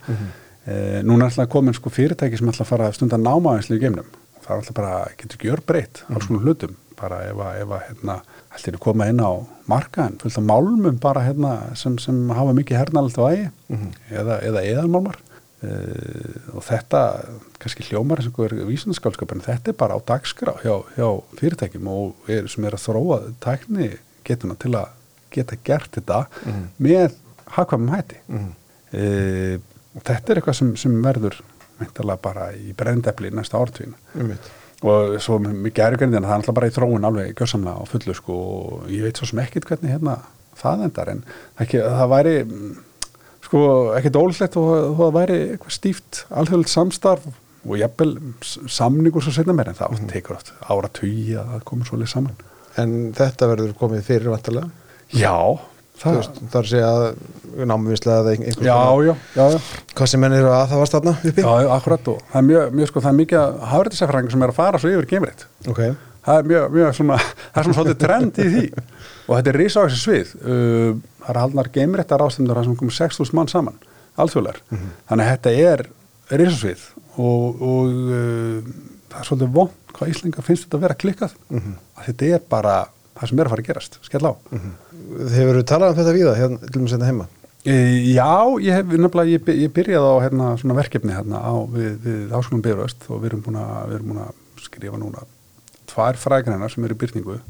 E, 0.66 1.00
núna 1.06 1.26
er 1.26 1.30
alltaf 1.30 1.48
komin 1.52 1.76
sko 1.76 1.92
fyrirtæki 1.92 2.40
sem 2.40 2.50
að 2.52 2.60
fara 2.68 2.90
að 2.90 2.98
stunda 2.98 3.20
námaðinslu 3.20 3.78
í 3.78 3.82
geimnum. 3.84 4.10
Það 4.40 4.50
er 4.50 4.58
alltaf 4.58 4.76
bara, 4.76 4.92
getur 5.16 5.38
ekki 5.38 5.52
örbreytt 5.54 6.02
alls 6.12 6.28
konar 6.28 6.44
hlutum, 6.44 6.76
bara 7.00 7.22
ef 7.30 7.40
að, 7.40 7.62
ef 7.62 7.74
að 7.76 7.84
hérna, 7.86 8.18
ætlir 8.50 8.76
að 8.76 8.84
koma 8.84 9.08
inn 9.10 9.22
á 9.22 9.32
markaðin 9.70 10.18
fullt 10.20 10.38
af 10.40 10.46
málmum 10.46 11.00
bara 11.02 11.24
hérna 11.24 11.56
sem, 11.78 11.96
sem 12.02 12.30
hafa 12.34 12.54
mikið 12.56 12.80
hernalegt 12.80 13.20
á 13.20 13.24
ægi 13.30 13.48
eða, 14.10 14.40
eða 14.42 14.64
eðalmálmar 14.66 15.18
e, 15.62 15.74
og 16.54 16.64
þetta 16.66 17.02
kannski 17.62 17.86
hljómar 17.90 18.22
sem 18.24 18.34
er 18.46 18.56
vísindaskálskap 18.68 19.34
en 19.36 19.44
þetta 19.46 19.72
er 19.72 19.78
bara 19.78 19.98
á 19.98 20.00
dagskrá 20.12 20.56
hjá, 20.64 20.80
hjá 20.96 21.08
fyrirtækjum 21.38 21.90
og 21.92 22.30
er, 22.30 22.48
sem 22.50 22.66
er 22.66 22.74
að 22.74 22.86
þróa 22.88 23.20
tækni 23.44 23.92
getuna 24.26 24.58
til 24.60 24.74
að 24.78 24.96
geta 25.30 25.58
gert 25.64 25.94
þetta 25.94 26.24
með 26.82 27.14
hagkvæmum 27.54 27.92
hætti. 27.94 28.18
E, 28.90 29.58
og 29.94 30.02
þetta 30.06 30.32
er 30.32 30.40
eitthvað 30.40 30.58
sem, 30.58 30.72
sem 30.78 30.96
verður 31.04 31.38
meintalega 31.80 32.22
bara 32.22 32.48
í 32.54 32.74
brendefli 32.76 33.30
næsta 33.34 33.60
mitt. 34.26 34.50
Og 34.80 35.16
svo 35.20 35.38
með 35.42 35.72
gerðugrindina 35.76 36.26
það 36.26 36.34
er 36.34 36.38
alltaf 36.38 36.56
bara 36.56 36.70
í 36.70 36.76
þróun 36.76 37.08
alveg 37.08 37.34
gjössamlega 37.36 37.82
á 37.82 37.90
fullu 37.90 38.16
sko 38.16 38.36
og 38.36 38.92
ég 38.92 39.04
veit 39.04 39.20
svo 39.20 39.28
sem 39.28 39.42
ekkit 39.42 39.68
hvernig 39.68 39.94
hérna 39.96 40.16
það 40.60 40.86
endar 40.86 41.12
en 41.12 41.24
ekki, 41.60 41.82
það 41.84 42.12
væri 42.14 42.34
sko 43.44 43.62
ekkit 43.98 44.20
ólislegt 44.20 44.58
og 44.60 44.72
og 44.72 44.98
það 45.02 45.16
væri 45.18 45.40
eitthvað 45.50 45.76
stíft 45.76 46.24
alþjóðilegt 46.30 46.74
samstarf 46.74 47.28
og 47.60 47.76
jafnvel 47.76 48.14
samningur 48.72 49.24
svo 49.24 49.34
setna 49.36 49.56
meir 49.56 49.68
en 49.68 49.76
það 49.76 49.98
mm. 49.98 50.12
tekur 50.14 50.38
oft 50.38 50.54
ára 50.64 50.88
tugi 50.96 51.36
að 51.36 51.52
það 51.56 51.66
komur 51.68 51.90
svolítið 51.90 52.14
saman 52.14 52.40
En 52.78 53.10
þetta 53.16 53.48
verður 53.50 53.74
komið 53.78 54.04
fyrir 54.06 54.30
vantarlega. 54.30 54.70
Já, 55.16 55.34
það 56.00 56.20
það 56.52 56.60
er 56.60 56.86
að 56.88 57.04
að 57.50 57.68
námvinnsla 57.70 58.18
eða 58.20 58.34
já, 58.64 59.14
já 59.36 59.44
hvað 59.96 60.10
sem 60.12 60.22
menn 60.22 60.36
eru 60.36 60.52
að 60.54 60.68
það 60.70 60.82
var 60.82 60.90
stanna 60.90 61.14
uppi. 61.16 61.42
Já, 61.44 61.72
akkurat 61.76 62.10
og 62.12 62.20
það 62.30 62.38
er 62.40 62.46
mjög, 62.50 62.76
mjög 62.78 62.90
sko, 62.90 63.02
það 63.04 63.10
er 63.10 63.18
mikið 63.20 63.58
hafrættisefræðingar 63.72 64.34
sem 64.34 64.44
er 64.44 64.52
að 64.52 64.58
fara 64.60 64.80
svo 64.80 64.92
yfir 64.92 65.10
geimreitt. 65.10 65.44
Ok, 65.70 65.82
Það 66.20 66.38
er 66.38 66.48
mjög, 66.50 66.64
mjög 66.76 66.90
svona, 66.98 67.16
það 67.52 67.60
er 67.60 67.66
svona 67.66 67.78
svolítið 67.78 68.00
trend 68.02 68.40
í 68.40 68.48
því 68.54 68.64
og 68.70 69.30
þetta 69.30 69.52
er 69.52 69.58
risavægsi 69.60 70.00
svið. 70.00 70.34
Uh, 70.44 70.90
það 71.22 71.32
er 71.32 71.40
haldnar 71.40 71.70
geimreittar 71.74 72.24
ástundur 72.26 72.60
það 72.60 72.68
sem 72.68 72.78
komur 72.82 72.96
6.000 72.98 73.38
mann 73.38 73.50
saman, 73.50 73.80
alþjóðlar. 74.20 74.60
Þannig 74.70 75.24
að 75.24 75.32
þetta 75.32 75.54
er 75.72 75.84
risasvið 76.40 76.86
og, 77.16 77.64
og 77.64 77.96
uh, 78.12 78.70
það 79.10 79.22
er 79.22 79.30
svolítið 79.30 79.54
vond 79.56 79.76
hvað 79.96 80.12
Íslinga 80.12 80.44
finnst 80.46 80.66
þetta 80.68 80.78
að 80.78 80.84
vera 80.86 80.98
klikkað. 81.00 81.36
Að 81.56 82.10
þetta 82.10 82.30
er 82.36 82.44
bara 82.52 82.76
það 83.16 83.32
sem 83.32 83.40
er 83.40 83.48
að 83.48 83.54
fara 83.54 83.64
að 83.64 83.70
gerast, 83.70 83.98
skell 84.06 84.24
á. 84.28 84.32
Hefur 85.34 85.60
þú 85.60 85.66
talað 85.68 85.92
um 85.92 86.00
þetta 86.00 86.16
víða, 86.16 86.34
hérna, 86.38 86.60
til 86.66 86.80
og 86.80 86.84
með 86.84 86.94
setna 86.94 87.10
heima? 87.10 87.28
E, 87.60 87.74
já, 88.14 88.30
ég 88.64 88.78
hef 88.78 88.94
nefnilega, 88.94 89.34
ég, 89.34 89.50
ég 89.66 89.74
byrjaði 89.76 90.14
á 90.14 90.16
hérna, 90.24 90.52
svona 90.60 90.78
verkefni 90.78 91.12
hérna 91.16 91.42
á, 91.44 91.54
við, 91.68 91.92
við 92.06 92.32
Háskólum 92.32 92.64
Bifröst 92.64 93.04
og 93.10 93.20
við 93.20 93.32
erum 93.32 93.44
búin 93.44 93.60
að, 93.60 93.76
við 93.90 93.98
erum 93.98 94.14
búin 94.14 94.22
að 94.24 94.64
skrifa 94.64 95.00
núna 95.00 95.26
tvær 95.90 96.18
frægreinar 96.20 96.70
sem 96.70 96.84
eru 96.86 96.96
byrningu 96.96 97.40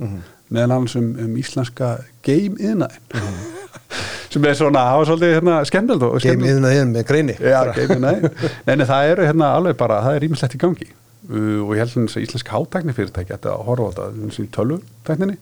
meðan 0.51 0.73
annars 0.75 0.97
um, 0.99 1.11
um 1.21 1.35
íslenska 1.39 1.99
game-iðnaðin 2.27 3.21
sem 4.33 4.47
er 4.47 4.57
svona, 4.59 4.87
það 4.89 4.99
var 5.01 5.11
svolítið 5.11 5.35
hérna, 5.37 5.59
skemmtilegt. 5.69 6.27
yðna 6.55 6.73
yðn 6.79 6.93
með 6.95 7.07
greini. 7.09 7.35
Já, 7.43 7.61
game-iðnaðin. 7.75 8.29
Nei, 8.67 8.75
nei, 8.79 8.85
það 8.87 9.13
eru 9.13 9.27
hérna 9.27 9.53
alveg 9.59 9.79
bara, 9.79 9.99
það 10.07 10.19
er 10.19 10.27
ímislegt 10.29 10.55
í 10.55 10.61
gangi 10.63 10.91
uh, 11.29 11.61
og 11.67 11.75
ég 11.77 11.83
held 11.83 11.97
að 12.09 12.23
íslenska 12.25 12.55
hátækni 12.57 12.95
fyrirtæki 12.97 13.35
ætti 13.37 13.51
að 13.53 13.65
horfa 13.69 13.89
á 13.89 13.91
þetta 13.91 14.25
eins 14.25 14.39
og 14.41 14.47
í 14.47 14.53
tölvutækninni 14.57 15.37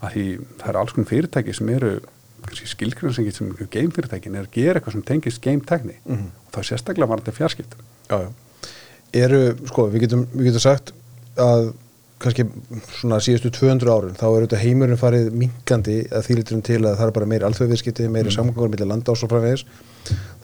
að 0.00 0.08
því 0.14 0.24
það 0.60 0.68
eru 0.72 0.80
alls 0.82 0.96
konar 0.96 1.10
fyrirtæki 1.12 1.54
sem 1.56 1.72
eru 1.76 1.92
kannski 2.40 2.70
skilgrinnsengið 2.72 3.36
sem 3.36 3.50
game 3.70 3.92
fyrirtækin 3.94 4.38
er 4.40 4.46
að 4.48 4.54
gera 4.56 4.80
eitthvað 4.80 4.96
sem 4.96 5.02
tengist 5.10 5.42
game 5.44 5.60
tækni 5.60 5.98
og 6.08 6.50
það 6.54 6.62
er 6.62 6.68
sérstaklega 6.70 7.10
var 7.10 7.20
þetta 7.22 7.36
fjarskiptum 7.36 7.86
Já, 8.10 8.16
já. 8.26 8.30
Eru, 9.20 9.40
sko, 9.66 9.88
við 9.90 10.04
getum, 10.06 10.26
við 10.32 10.50
getum 10.50 10.62
sagt 10.64 10.92
að 11.38 11.72
kannski 12.20 12.44
svona 12.98 13.18
síðustu 13.24 13.50
200 13.56 13.92
árin 13.92 14.16
þá 14.18 14.24
er 14.26 14.34
auðvitað 14.34 14.64
heimurinn 14.64 15.00
farið 15.00 15.30
minkandi 15.40 15.96
að 16.12 16.26
þýliturum 16.26 16.64
til 16.66 16.80
að 16.82 16.98
það 16.98 17.06
er 17.06 17.14
bara 17.16 17.28
meiri 17.30 17.46
alþjóðviðskipti, 17.48 18.08
meiri 18.12 18.28
mm. 18.28 18.34
samgangur 18.36 18.72
millir 18.72 18.90
landa 18.90 19.14
og 19.14 19.20
framvegis 19.20 19.64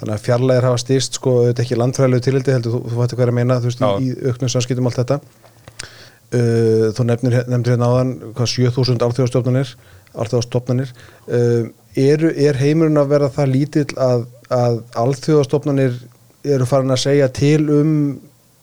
þannig 0.01 0.15
að 0.15 0.23
fjarlæðir 0.25 0.69
hafa 0.69 0.81
stýst 0.81 1.19
sko 1.19 1.35
auðvitað 1.41 1.65
ekki 1.67 1.79
landfræðilegu 1.81 2.25
tilildi 2.25 2.55
heldur 2.57 2.77
þú, 2.77 2.81
þú 2.87 3.01
veitir 3.01 3.19
hvað 3.19 3.27
er 3.27 3.33
að 3.33 3.39
meina 3.41 3.59
þú 3.61 3.71
veist 3.71 3.85
Já. 3.85 3.91
í, 4.01 4.15
auknum 4.31 4.53
samskiptum 4.55 4.89
allt 4.89 5.01
þetta 5.03 5.19
uh, 5.21 6.87
þú 6.97 7.07
nefnir, 7.11 7.39
nefndir 7.45 7.75
hérna 7.75 7.91
áðan 7.93 8.15
hvað 8.37 8.53
7000 8.55 9.07
alþjóðastofnanir 9.09 9.75
alþjóðastofnanir 10.17 10.95
uh, 10.97 11.69
er, 12.07 12.29
er 12.33 12.61
heimurinn 12.61 13.03
að 13.03 13.13
vera 13.13 13.33
það 13.37 13.53
lítill 13.53 13.91
að, 14.01 14.25
að 14.53 14.81
alþjóðastofnanir 15.05 16.01
eru 16.47 16.69
farin 16.69 16.95
að 16.95 17.05
segja 17.05 17.29
til 17.37 17.61
um 17.75 17.93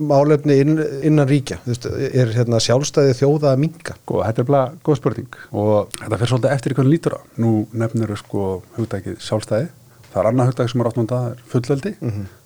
málefni 0.08 0.58
inn, 0.63 0.80
innan 1.06 1.28
ríkja 1.30 1.60
veist, 1.66 1.86
er 1.88 2.32
hérna 2.36 2.60
sjálfstæði 2.63 3.16
þjóða 3.20 3.54
að 3.54 3.62
minka 3.63 3.96
og 4.08 4.24
þetta 4.26 4.44
er 4.44 4.50
bara 4.50 4.63
góð 4.86 5.00
spurning 5.00 5.38
og 5.52 5.94
þetta 6.00 6.20
fyrir 6.20 6.32
svolítið 6.32 6.56
eftir 6.56 6.76
hvernig 6.78 6.96
lítur 6.96 7.18
á. 7.18 7.20
Nú 7.42 7.54
nefnir 7.72 8.13
þau 8.13 8.20
sko 8.22 8.46
hugdækið 8.78 9.18
sjálfstæði. 9.24 9.70
Það 10.13 10.22
er 10.22 10.30
annað 10.30 10.52
hugdæk 10.52 10.72
sem 10.72 10.84
er 10.84 10.89
áttmönda 10.89 11.20
það 11.20 11.32
er 11.32 11.44
fullveldi. 11.54 11.94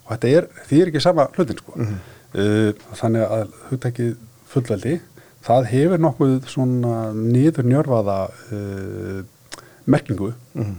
Og 0.06 0.12
þetta 0.14 0.32
er, 0.38 0.48
því 0.68 0.80
er 0.80 0.92
ekki 0.92 1.04
sama 1.04 1.28
hlutin 1.36 1.60
sko. 1.60 1.76
Uh, 2.28 2.70
þannig 3.00 3.24
að 3.24 3.56
hugdækið 3.70 4.14
fullveldi 4.48 4.98
það 5.48 5.68
hefur 5.72 6.02
nokkuð 6.04 6.38
svona 6.50 6.94
niður 7.16 7.68
njörfaða 7.68 8.18
uh, 8.28 9.20
merkingu 9.88 10.32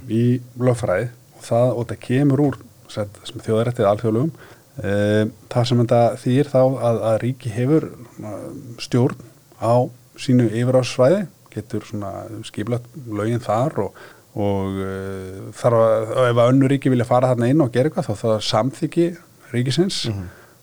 í 0.10 0.42
lögfræði. 0.60 1.10
Og 1.40 1.46
það, 1.48 1.70
og 1.74 1.90
það 1.90 2.02
kemur 2.04 2.42
úr 2.50 2.58
þjóðarættið 2.90 3.86
alþjóðlegum 3.86 4.32
það 4.80 5.66
sem 5.68 5.82
þetta 5.82 6.02
þýr 6.22 6.50
þá 6.52 6.62
að, 6.62 7.02
að 7.10 7.18
ríki 7.24 7.52
hefur 7.52 7.90
uh, 7.90 8.38
stjórn 8.80 9.28
á 9.60 9.76
sínu 10.20 10.48
yfirásvæði 10.52 11.26
getur 11.54 11.86
svona 11.88 12.12
skiplat 12.48 12.86
lögin 13.10 13.44
þar 13.44 13.76
og, 13.86 13.98
og 14.40 14.80
uh, 14.84 15.50
þarf 15.58 15.82
að, 15.84 16.14
ef 16.30 16.42
að 16.44 16.52
önnu 16.54 16.70
ríki 16.72 16.94
vilja 16.94 17.08
fara 17.10 17.32
þarna 17.34 17.50
inn 17.52 17.66
og 17.66 17.74
gera 17.74 17.90
eitthvað 17.90 18.12
þá 18.12 18.24
það 18.24 18.38
samþyggi 18.50 19.10
ríkisins. 19.54 20.04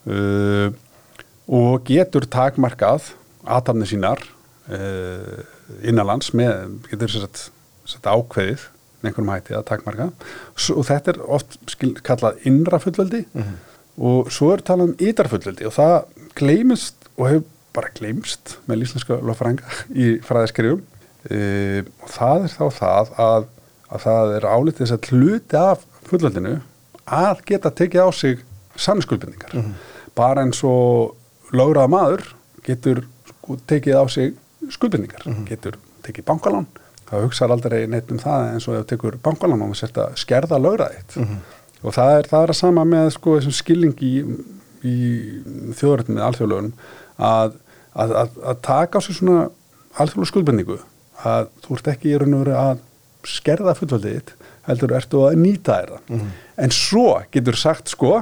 Uh, 0.07 0.71
og 1.47 1.85
getur 1.87 2.27
takmarkað 2.31 3.13
aðtafni 3.47 3.87
sínar 3.91 4.23
uh, 4.71 5.45
innanlands 5.87 6.33
með, 6.35 6.81
getur 6.91 7.13
sett, 7.13 7.47
sett 7.87 8.07
ákveðið 8.07 8.69
með 9.03 9.11
einhverjum 9.11 9.33
hætti 9.35 9.57
að 9.59 9.67
takmarka. 9.69 10.11
Og 10.75 10.87
þetta 10.89 11.13
er 11.13 11.25
oft 11.37 11.59
skil, 11.71 11.93
kallað 12.07 12.47
innra 12.49 12.81
fullveldi 12.83 13.27
og 13.97 14.31
svo 14.33 14.53
er 14.55 14.65
talað 14.67 14.93
um 14.93 14.97
ytra 15.09 15.31
fullveldi 15.31 15.67
og 15.69 15.75
það 15.77 15.97
gleymist 16.37 17.09
og 17.17 17.31
hefur 17.31 17.47
bara 17.77 17.93
gleymst 17.97 18.57
með 18.69 18.83
líslenska 18.83 19.19
lofrænga 19.25 19.83
í 19.93 20.15
fræðiskrifum 20.25 20.81
e, 21.29 21.83
og 22.05 22.13
það 22.13 22.47
er 22.47 22.55
þá 22.55 22.65
það 22.79 23.11
að, 23.27 23.49
að 23.91 24.07
það 24.07 24.33
er 24.39 24.49
álítið 24.49 24.83
þess 24.83 24.97
að 24.97 25.11
hluti 25.11 25.61
af 25.61 25.85
fullveldinu 26.09 26.55
að 27.07 27.43
geta 27.47 27.73
tekið 27.77 28.09
á 28.09 28.11
sig 28.17 28.41
sannskuldbindingar. 28.77 29.53
Bara 30.17 30.43
eins 30.45 30.63
og 30.67 31.17
lögrað 31.57 31.93
maður 31.93 32.25
getur 32.67 33.05
sko, 33.29 33.59
tekið 33.69 34.01
á 34.01 34.05
sig 34.11 34.33
skuldbindingar, 34.75 35.29
getur 35.47 35.77
tekið 36.07 36.27
bankalán. 36.27 36.67
Það 37.07 37.27
hugsaður 37.29 37.55
aldrei 37.55 37.79
neitt 37.87 38.11
um 38.11 38.19
það 38.19 38.49
eins 38.55 38.67
og 38.67 38.81
ef 38.81 38.89
tekur 38.91 39.21
bankalán 39.23 39.63
og 39.63 39.77
sért 39.79 40.01
að 40.03 40.17
skerða 40.19 40.59
lögraðitt 40.59 41.15
og 41.87 41.95
það 41.95 42.17
er, 42.19 42.29
það 42.33 42.43
er 42.47 42.53
að 42.53 42.59
sama 42.61 42.85
með 42.89 43.13
sko 43.15 43.37
þessum 43.39 43.57
skilning 43.57 44.03
í, 44.03 44.15
í 44.83 44.97
þjóðrættum 45.79 46.19
með 46.19 46.27
alþjóðlögunum 46.29 46.75
að, 47.31 47.57
að, 47.95 48.15
að, 48.23 48.37
að 48.53 48.61
taka 48.67 48.99
á 48.99 49.05
sig 49.07 49.19
svona 49.21 49.47
alþjóðlega 49.97 50.33
skuldbindingu 50.33 50.79
að 51.27 51.51
þú 51.65 51.79
ert 51.79 51.91
ekki 51.95 52.13
í 52.13 52.19
raun 52.21 52.37
og 52.37 52.45
veru 52.45 52.57
að 52.61 52.83
skerða 53.27 53.75
fullvaldið 53.79 54.17
þitt 54.19 54.35
heldur 54.67 54.93
ertu 54.99 55.23
að 55.27 55.37
nýta 55.41 55.77
þér 55.81 55.93
það. 55.95 56.27
En 56.63 56.75
svo 56.75 57.07
getur 57.35 57.59
sagt 57.59 57.91
sko 57.95 58.13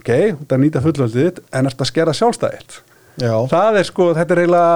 ok, 0.00 0.10
þú 0.10 0.46
ert 0.46 0.54
að 0.56 0.62
nýta 0.64 0.82
fullvaldið 0.84 1.28
þitt 1.28 1.42
en 1.56 1.70
ert 1.70 1.84
að 1.84 1.90
skerða 1.92 2.16
sjálfstæðitt 2.18 2.80
Já, 3.20 3.34
það 3.50 3.78
er 3.80 3.88
sko, 3.88 4.10
þetta 4.16 4.34
er 4.36 4.42
eiginlega 4.44 4.74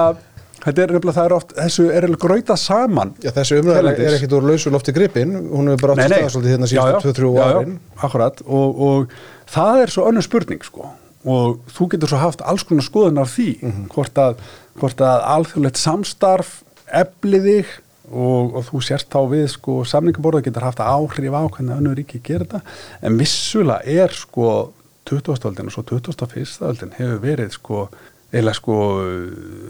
þetta 0.65 0.81
er 0.85 0.93
nefnilega, 0.95 1.15
það 1.19 1.25
er 1.29 1.35
oft, 1.37 1.53
þessu 1.59 1.85
er 1.91 2.05
eiginlega 2.07 2.23
gröytað 2.27 2.59
saman 2.61 3.13
Já 3.23 3.31
þessi 3.35 3.59
umræða 3.61 3.77
Hérlendis. 3.79 4.05
er 4.09 4.17
ekkit 4.19 4.35
úr 4.39 4.47
lausu 4.49 4.73
lofti 4.73 4.95
gripin, 4.95 5.33
hún 5.51 5.69
hefur 5.71 5.81
bara 5.87 5.95
átt 5.95 6.03
að 6.05 6.15
staða 6.15 6.33
svolítið 6.35 6.53
hérna 6.55 6.69
síðustu 6.71 7.13
2-3 7.21 7.31
já, 7.35 7.39
já, 7.45 7.57
árin. 7.59 7.79
akkurat 8.09 8.41
og, 8.45 8.81
og 8.89 9.17
það 9.55 9.81
er 9.85 9.93
svo 9.95 10.05
önnur 10.09 10.25
spurning 10.25 10.63
sko 10.65 10.89
og 11.25 11.55
þú 11.73 11.87
getur 11.95 12.11
svo 12.11 12.19
haft 12.21 12.41
alls 12.45 12.63
konar 12.69 12.85
skoðun 12.85 13.17
af 13.21 13.31
því 13.33 13.47
Mhm. 13.61 13.87
hvort 13.89 14.13
að, 14.21 14.35
að 14.81 15.25
alþjóðlegt 15.35 15.77
samstarf 15.81 16.51
efli 16.93 17.39
þig 17.41 17.65
og, 18.11 18.55
og 18.59 18.65
þú 18.67 18.81
sérst 18.85 19.09
þá 19.09 19.21
við 19.31 19.47
sko 19.49 19.79
samningaborða 19.89 20.43
getur 20.45 20.61
haft 20.67 20.77
áhrif 20.85 21.33
á 21.33 21.41
hvernig 21.49 21.77
önnur 21.79 21.95
ríki 21.97 22.19
gerir 22.21 22.45
þetta 22.45 22.61
en 23.01 23.17
vissulega 23.17 23.81
er 24.03 24.13
sko 24.13 24.71
20. 25.09 25.33
öldin 25.49 25.65
og 25.69 25.73
svo 25.73 25.83
21. 25.89 26.61
öldin 26.69 26.93
hefur 26.99 27.19
verið 27.25 27.51
sko 27.57 27.87
eða 28.35 28.53
sko 28.57 28.75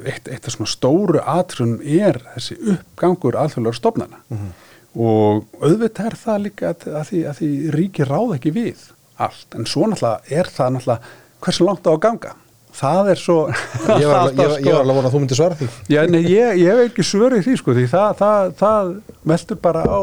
eitt, 0.09 0.27
eitt 0.31 0.47
af 0.49 0.55
svona 0.55 0.69
stóru 0.71 1.21
atrun 1.21 1.75
er 1.85 2.17
þessi 2.35 2.57
uppgangur 2.75 3.37
alþjóðlega 3.41 3.77
stofnana. 3.79 4.21
Og 4.95 5.43
auðvitað 5.59 6.07
er 6.09 6.15
það 6.21 6.41
líka 6.45 6.69
að, 6.71 6.85
að, 6.95 7.03
því, 7.09 7.21
að 7.29 7.39
því 7.41 7.49
ríki 7.75 8.05
ráð 8.07 8.33
ekki 8.37 8.53
við 8.55 8.85
allt. 9.21 9.47
En 9.59 9.67
svo 9.67 9.89
náttúrulega 9.91 10.39
er 10.39 10.49
það 10.55 10.73
náttúrulega 10.77 11.13
hversu 11.45 11.67
langt 11.67 11.87
á 11.87 11.91
að 11.93 12.01
ganga. 12.07 12.33
Það 12.75 13.09
er 13.13 13.19
svo 13.21 13.35
Ég 14.01 14.07
var 14.07 14.21
alveg- 14.21 14.39
alltaf, 14.39 14.55
ég 14.59 14.71
var- 14.71 14.81
alveg 14.81 14.91
að 14.91 14.97
vona 14.99 15.09
að 15.09 15.13
þú 15.15 15.21
myndir 15.23 15.39
svara 15.39 15.57
því. 15.59 15.67
Já, 15.93 16.01
nei, 16.11 16.21
ég, 16.27 16.57
ég 16.63 16.71
hef 16.71 16.81
ekki 16.89 17.05
svörið 17.07 17.45
því 17.45 17.57
sko, 17.61 17.75
því 17.77 17.85
það, 17.91 18.09
það, 18.23 18.49
það 18.63 18.93
veldur 19.31 19.59
bara 19.67 19.83
á 19.87 19.99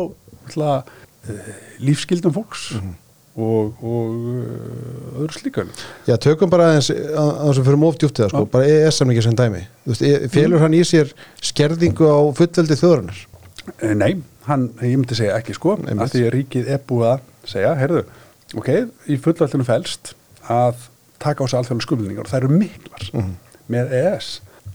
alltaf, 0.53 0.93
uh, 1.33 1.51
lífskildum 1.89 2.37
fólks 2.37 2.63
og, 3.37 3.79
og 3.81 4.11
uh, 4.13 5.23
öðru 5.23 5.33
slíkan. 5.39 5.71
Já, 6.09 6.17
tökum 6.21 6.51
bara 6.53 6.67
aðeins 6.73 6.91
að 6.93 7.31
þessum 7.49 7.65
fyrir 7.69 7.81
mófdjúftið 7.81 8.25
það 8.27 8.33
sko, 8.35 8.43
bara 8.53 8.67
EES-samningi 8.69 9.23
sem 9.25 9.37
dæmi. 9.39 9.63
Veist, 9.89 10.03
e- 10.05 10.29
felur 10.35 10.61
hann 10.61 10.77
í 10.77 10.83
sér 10.85 11.13
skerðingu 11.41 12.09
á 12.13 12.19
fullveldi 12.37 12.77
þjóðarinnar? 12.81 13.23
Eh, 13.81 13.95
Nei, 13.97 14.11
hann, 14.49 14.69
ég 14.83 14.99
myndi 15.01 15.17
segja 15.17 15.39
ekki 15.41 15.55
sko, 15.57 15.79
Einmitt. 15.81 16.03
að 16.05 16.17
því 16.17 16.25
að 16.27 16.33
ríkið 16.37 16.69
er 16.77 16.83
búið 16.89 17.09
að 17.15 17.21
segja, 17.55 17.73
heyrðu, 17.81 18.03
ok, 18.61 18.71
í 19.09 19.17
fullvaldinu 19.25 19.65
felst 19.69 20.13
að 20.53 20.89
taka 21.23 21.45
á 21.45 21.47
sig 21.49 21.59
alþjóðlega 21.61 21.87
skuldningar 21.87 22.27
og 22.27 22.33
það 22.33 22.41
eru 22.43 22.57
miklar 22.59 23.09
Mhm. 23.15 23.33
með 23.71 23.93
ES. 24.03 24.31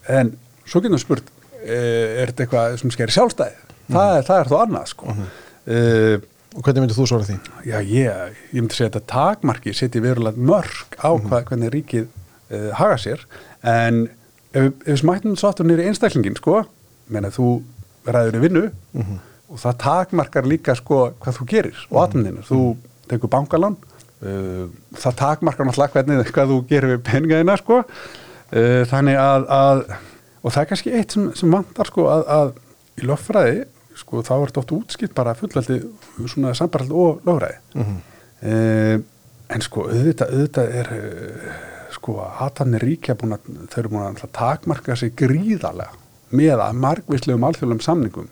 En 0.07 0.33
svo 0.65 0.79
getum 0.81 0.95
við 0.97 1.03
spurt, 1.03 1.29
eh, 1.61 2.23
er 2.23 2.31
þetta 2.31 2.45
eitthvað 2.47 2.79
sem 2.79 2.91
sker 2.95 3.07
sjálfstæði? 3.13 3.55
það, 3.91 4.17
er, 4.17 4.23
það 4.27 4.39
er 4.41 4.49
þó 4.51 4.57
annað 4.65 4.87
sko. 4.95 5.05
Mm 5.13 6.23
Og 6.57 6.65
hvernig 6.65 6.83
myndir 6.83 6.97
þú 6.97 7.05
svara 7.05 7.25
því? 7.27 7.35
Já, 7.69 7.77
ég, 7.85 8.37
ég 8.49 8.63
myndi 8.63 8.73
segja 8.73 8.89
að 8.89 8.95
þetta 8.95 9.11
takmarki 9.11 9.73
setji 9.77 10.01
verulega 10.01 10.41
mörg 10.41 10.95
á 10.97 11.09
hvað, 11.13 11.43
hvernig 11.51 11.73
ríkið 11.75 12.07
uh, 12.07 12.71
haga 12.79 12.97
sér. 13.01 13.25
En 13.61 14.07
ef, 14.07 14.63
ef 14.65 14.87
við 14.87 14.99
smættum 15.03 15.37
svo 15.37 15.51
aftur 15.51 15.69
nýri 15.69 15.85
einstaklingin 15.85 16.39
sko, 16.39 16.63
menna 17.13 17.29
þú 17.33 17.51
ræður 18.07 18.39
í 18.39 18.41
vinnu 18.41 18.63
og 19.47 19.61
það 19.61 19.77
takmarkar 19.83 20.47
líka 20.49 20.75
sko 20.75 21.11
hvað 21.21 21.37
þú 21.37 21.47
gerir 21.51 21.85
og 21.91 22.01
atmenninu, 22.03 22.43
þú 22.47 22.61
tekur 23.11 23.31
bankalán 23.31 23.77
uh, 23.77 24.65
það 24.97 25.17
takmarkar 25.21 25.67
náttúrulega 25.67 25.93
hvernig 25.93 26.33
hvað 26.33 26.53
þú 26.53 26.59
gerir 26.71 26.95
við 26.95 27.03
peningaðina 27.07 27.57
sko. 27.61 27.83
Uh, 28.47 28.81
þannig 28.89 29.19
að, 29.19 29.45
að 29.51 29.85
og 30.41 30.53
það 30.53 30.61
er 30.63 30.69
kannski 30.71 30.95
eitt 30.95 31.13
sem, 31.13 31.31
sem 31.37 31.53
vantar 31.53 31.89
sko 31.91 32.07
að, 32.09 32.29
að 32.33 32.53
í 32.97 33.07
löffræði 33.07 33.65
sko 33.97 34.23
þá 34.25 34.33
er 34.37 34.51
þetta 34.51 34.63
oft 34.63 34.73
útskipt 34.77 35.15
bara 35.17 35.35
fullveldi 35.37 35.79
svona 36.29 36.53
sambaraldi 36.57 36.97
og 36.97 37.27
lögræði 37.27 37.59
uh, 37.77 38.97
en 39.47 39.63
sko 39.63 39.87
auðvitað, 39.87 40.33
auðvitað 40.33 40.73
er 40.81 40.91
uh, 40.97 41.61
sko 41.97 42.17
aðtanir 42.25 42.83
ríkja 42.83 43.15
búin 43.19 43.37
að 43.37 43.47
þau 43.71 43.79
eru 43.81 43.93
búin 43.93 44.09
að 44.09 44.33
takmarka 44.35 44.97
sig 44.99 45.15
gríðarlega 45.17 45.95
með 46.35 46.59
að 46.59 46.81
margvíslegum 46.83 47.45
alþjóðlegum 47.47 47.85
samningum 47.85 48.27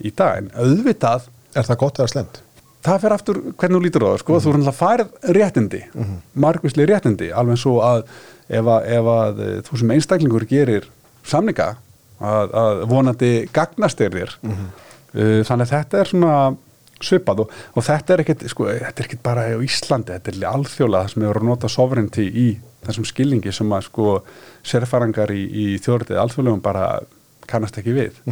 í 0.00 0.10
dag. 0.16 0.38
En 0.40 0.48
auðvitað 0.56 1.28
Er 1.52 1.66
það 1.68 1.78
gott 1.82 1.98
eða 2.00 2.08
slemt? 2.08 2.38
það 2.82 3.02
fer 3.04 3.14
aftur 3.14 3.40
hvernig 3.54 3.76
þú 3.76 3.80
lítur 3.84 4.04
á 4.04 4.08
það 4.10 4.20
sko, 4.22 4.36
þú 4.42 4.50
er 4.50 4.56
náttúrulega 4.58 4.78
færð 4.78 5.34
réttindi 5.36 5.80
mm 5.92 6.14
margvíslega 6.42 6.90
réttindi, 6.90 7.28
alveg 7.30 7.60
svo 7.60 7.76
að 7.84 8.00
ef 8.48 8.66
að, 8.66 8.86
ef 8.96 9.10
að 9.12 9.42
eh, 9.46 9.58
þú 9.66 9.78
sem 9.78 9.92
einstaklingur 9.94 10.46
gerir 10.50 10.88
samninga 11.22 11.68
að, 12.22 12.52
að 12.62 12.82
vonandi 12.90 13.32
gagnast 13.54 14.02
er 14.04 14.14
þér. 14.16 14.36
Uh, 14.42 15.40
þannig 15.44 15.66
að 15.66 15.72
þetta 15.74 16.00
er 16.00 16.12
svona 16.12 16.36
svipað 17.02 17.44
og, 17.44 17.54
og 17.74 17.84
þetta 17.86 18.14
er 18.14 18.22
ekkit 18.22 18.44
sko, 18.50 18.68
þetta 18.70 19.02
er 19.02 19.08
ekkit 19.08 19.24
bara 19.24 19.48
á 19.50 19.58
Íslandi, 19.64 20.14
þetta 20.14 20.32
er 20.32 20.46
alþjóðlega 20.52 21.02
það 21.02 21.12
sem 21.14 21.26
hefur 21.26 21.40
að 21.40 21.48
nota 21.48 21.70
sovereignty 21.72 22.26
í 22.28 22.46
þessum 22.86 23.06
skilningi 23.06 23.54
sem 23.54 23.74
að 23.74 23.86
sko 23.88 24.06
sérfarangar 24.66 25.32
í, 25.34 25.42
í 25.42 25.66
þjóðrættið 25.82 26.22
alþjóðlegum 26.22 26.64
bara 26.64 26.86
kannast 27.50 27.78
ekki 27.78 27.94
við. 27.96 28.22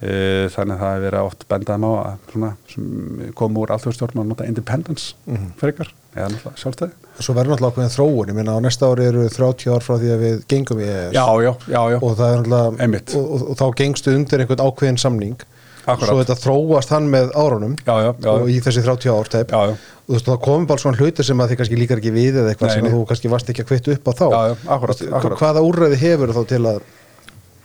Eh, 0.00 0.46
þannig 0.54 0.76
að 0.76 0.80
það 0.80 0.92
hefur 0.94 1.06
verið 1.06 1.26
oft 1.28 1.48
bendaðum 1.50 1.86
á 1.86 1.92
að 1.92 2.28
svona, 2.32 2.52
sem 2.72 3.32
kom 3.36 3.58
úr 3.60 3.74
alþjóðstjórnum 3.76 4.24
að 4.24 4.30
nota 4.32 4.46
independence 4.48 5.14
frekar. 5.60 5.90
eða 5.90 5.90
náttúrulega 5.90 5.99
sjálfstæði. 6.14 6.90
Svo 7.20 7.36
verður 7.36 7.54
náttúrulega 7.54 7.72
ákveðin 7.74 7.94
þróun, 7.94 8.32
ég 8.32 8.36
meina 8.38 8.56
á 8.56 8.58
næsta 8.64 8.90
ári 8.90 9.06
eru 9.10 9.28
30 9.30 9.70
ár 9.74 9.84
frá 9.86 9.94
því 10.00 10.12
að 10.14 10.24
við 10.24 10.42
gengum 10.50 10.82
í 10.82 10.88
EES 10.88 11.14
já, 11.14 11.24
já, 11.44 11.52
já, 11.70 11.80
já, 11.94 11.98
og 12.00 12.22
er 12.26 12.44
og, 12.50 13.24
og, 13.24 13.48
og 13.52 13.58
þá 13.60 13.66
gengstu 13.82 14.14
undir 14.16 14.44
einhvern 14.44 14.64
ákveðin 14.66 15.00
samning. 15.00 15.48
Akkúrat. 15.80 16.10
svo 16.10 16.20
þetta 16.20 16.34
þróast 16.36 16.90
hann 16.92 17.06
með 17.10 17.30
árunum 17.40 17.72
já, 17.80 17.94
já, 18.04 18.10
já, 18.20 18.28
og 18.30 18.50
í 18.52 18.58
þessi 18.62 18.82
30 18.84 19.14
ár 19.16 19.30
já, 19.32 19.40
já. 19.48 19.72
og 19.72 20.10
þú 20.10 20.16
veist 20.16 20.26
það 20.28 20.40
komum 20.44 20.66
bara 20.68 20.82
svona 20.82 21.00
hlutir 21.00 21.26
sem 21.26 21.40
að 21.40 21.50
þið 21.50 21.60
kannski 21.60 21.78
líkar 21.80 22.02
ekki 22.02 22.12
við 22.14 22.36
eða 22.42 22.52
eitthvað 22.52 22.68
Nei, 22.68 22.74
sem 22.74 22.84
nei. 22.84 22.90
þú 22.92 23.00
kannski 23.08 23.30
varst 23.32 23.52
ekki 23.52 23.64
að 23.64 23.70
kvittu 23.70 23.94
upp 23.96 24.10
á 24.10 24.12
þá. 24.18 24.26
Já, 24.26 24.40
já, 24.50 24.76
veist, 24.84 25.04
akkúrat. 25.08 25.40
hvaða 25.40 25.64
úrræði 25.64 26.00
hefur 26.02 26.34
þá 26.36 26.42
til 26.52 26.60
að 26.68 26.82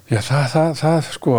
Já, 0.06 0.20
það, 0.22 0.43
það, 0.54 0.74
það, 0.80 1.08
sko, 1.16 1.36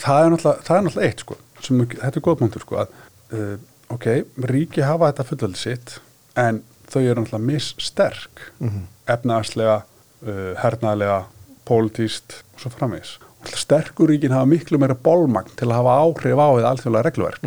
það 0.00 0.18
er 0.24 0.30
náttúrulega, 0.32 1.02
eitt, 1.04 1.24
sko, 1.24 1.34
sem, 1.60 1.80
þetta 1.92 2.16
er 2.16 2.24
góð 2.24 2.38
punktur, 2.40 2.62
sko, 2.64 2.78
að, 2.80 2.94
uh, 3.36 3.50
ok, 3.92 4.06
ríki 4.48 4.84
hafa 4.86 5.10
þetta 5.10 5.26
fullveldi 5.28 5.60
sitt, 5.60 5.98
en 6.38 6.60
þau 6.88 7.00
eru 7.02 7.22
náttúrulega 7.22 7.46
missterk, 7.46 8.44
mm 8.58 8.68
-hmm. 8.68 8.84
efnaðarslega, 9.14 9.80
uh, 10.26 10.52
hernaðlega, 10.62 11.24
pólitíst 11.68 12.42
og 12.54 12.60
svo 12.62 12.70
framvegis. 12.70 13.18
Og 13.44 13.58
sterkur 13.60 14.08
ríkin 14.08 14.32
hafa 14.32 14.46
miklu 14.46 14.78
meira 14.78 14.94
bólmagn 14.94 15.50
til 15.56 15.68
að 15.68 15.78
hafa 15.78 15.98
áhrif 16.04 16.38
á 16.40 16.48
eða 16.58 16.70
alþjóðlega 16.70 17.04
regluverk. 17.04 17.42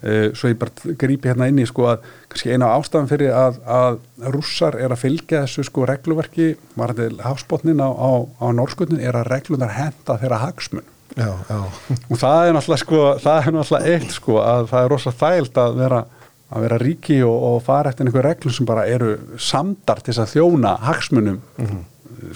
Uh, 0.00 0.32
svo 0.32 0.48
ég 0.48 0.56
bara 0.56 0.94
grípi 0.96 1.28
hérna 1.28 1.46
inn 1.50 1.58
í 1.60 1.66
sko 1.68 1.84
að 1.90 2.06
kannski 2.28 2.54
eina 2.54 2.70
af 2.72 2.86
ástæðan 2.86 3.10
fyrir 3.10 3.34
að, 3.36 3.58
að 3.68 3.98
rússar 4.32 4.78
er 4.80 4.94
að 4.94 5.02
fylgja 5.02 5.42
þessu 5.44 5.66
sko 5.68 5.84
regluverki 5.84 6.54
varandi 6.74 7.10
hafsbotnin 7.20 7.84
á, 7.84 7.90
á, 7.92 8.24
á 8.40 8.46
norskutnin 8.48 9.00
er 9.00 9.12
að 9.12 9.28
reglunar 9.28 9.76
henda 9.76 10.16
þeirra 10.16 10.38
hagsmun 10.40 10.88
já, 11.16 11.36
já, 11.50 11.58
og 12.08 12.16
það 12.16 12.46
er 12.46 12.56
náttúrulega 12.56 12.80
sko 12.80 13.02
það 13.20 13.42
er 13.42 13.54
náttúrulega 13.58 13.92
eitt 13.92 14.16
sko 14.16 14.38
að 14.40 14.70
það 14.70 14.86
er 14.86 14.90
rosa 14.94 15.12
þægild 15.20 15.60
að 15.64 15.78
vera 15.82 16.00
að 16.50 16.66
vera 16.66 16.80
ríki 16.82 17.20
og, 17.26 17.36
og 17.50 17.60
fara 17.66 17.92
eftir 17.92 18.06
einhver 18.06 18.26
reglum 18.26 18.54
sem 18.54 18.68
bara 18.68 18.88
eru 18.90 19.14
samdar 19.38 20.02
til 20.06 20.16
að 20.18 20.34
þjóna 20.34 20.74
hagsmunum 20.88 21.38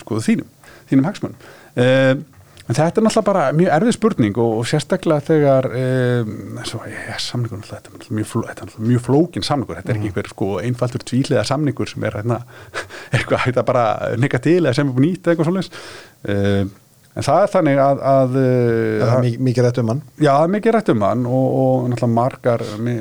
sko 0.00 0.20
þínum, 0.22 0.46
þínum 0.90 1.08
hagsmunum. 1.08 1.50
Um, 1.74 2.22
en 2.64 2.76
þetta 2.78 3.00
er 3.00 3.04
náttúrulega 3.04 3.26
bara 3.26 3.40
mjög 3.52 3.72
erfið 3.76 3.96
spurning 3.96 4.38
og, 4.40 4.52
og 4.60 4.68
sérstaklega 4.70 5.26
þegar 5.26 5.66
um, 5.68 6.60
svo, 6.64 6.80
ég, 6.88 7.10
samningur 7.20 7.60
náttúrulega, 7.60 7.82
þetta 7.90 8.08
er 8.08 8.16
mjög, 8.20 8.30
fló, 8.30 8.44
mjög 8.86 9.04
flókin 9.08 9.44
samningur, 9.44 9.80
þetta 9.80 9.92
er 9.92 9.98
ekki 9.98 10.10
einhver 10.12 10.30
sko 10.32 10.48
einfaldur 10.62 11.04
tvíliða 11.10 11.44
samningur 11.50 11.90
sem 11.90 12.06
er 12.08 12.16
hérna 12.20 12.40
eitthvað 13.14 13.44
hægt 13.44 13.60
að 13.60 13.68
bara 13.72 13.84
neka 14.20 14.40
til 14.46 14.62
eða 14.62 14.78
sem 14.78 14.88
er 14.88 14.96
búin 14.96 15.10
nýtt 15.10 15.26
eða 15.26 15.34
eitthvað 15.34 15.50
svoleiðis. 15.50 15.84
Um, 16.24 16.72
en 17.14 17.22
það 17.26 17.42
er 17.44 17.52
þannig 17.52 17.78
að, 17.84 18.00
að, 18.10 18.32
það 18.38 19.04
að 19.06 19.12
er 19.14 19.22
mikið, 19.26 19.44
mikið 19.48 19.66
rætt 19.68 19.78
um 19.82 19.92
hann. 19.92 20.02
Já, 20.18 20.30
það 20.32 20.44
er 20.48 20.52
mikið 20.56 20.74
rætt 20.76 20.90
um 20.94 21.04
hann 21.06 21.26
og, 21.30 21.46
og 21.60 21.84
náttúrulega 21.92 22.14
margar 22.16 22.64
mi- 22.82 22.96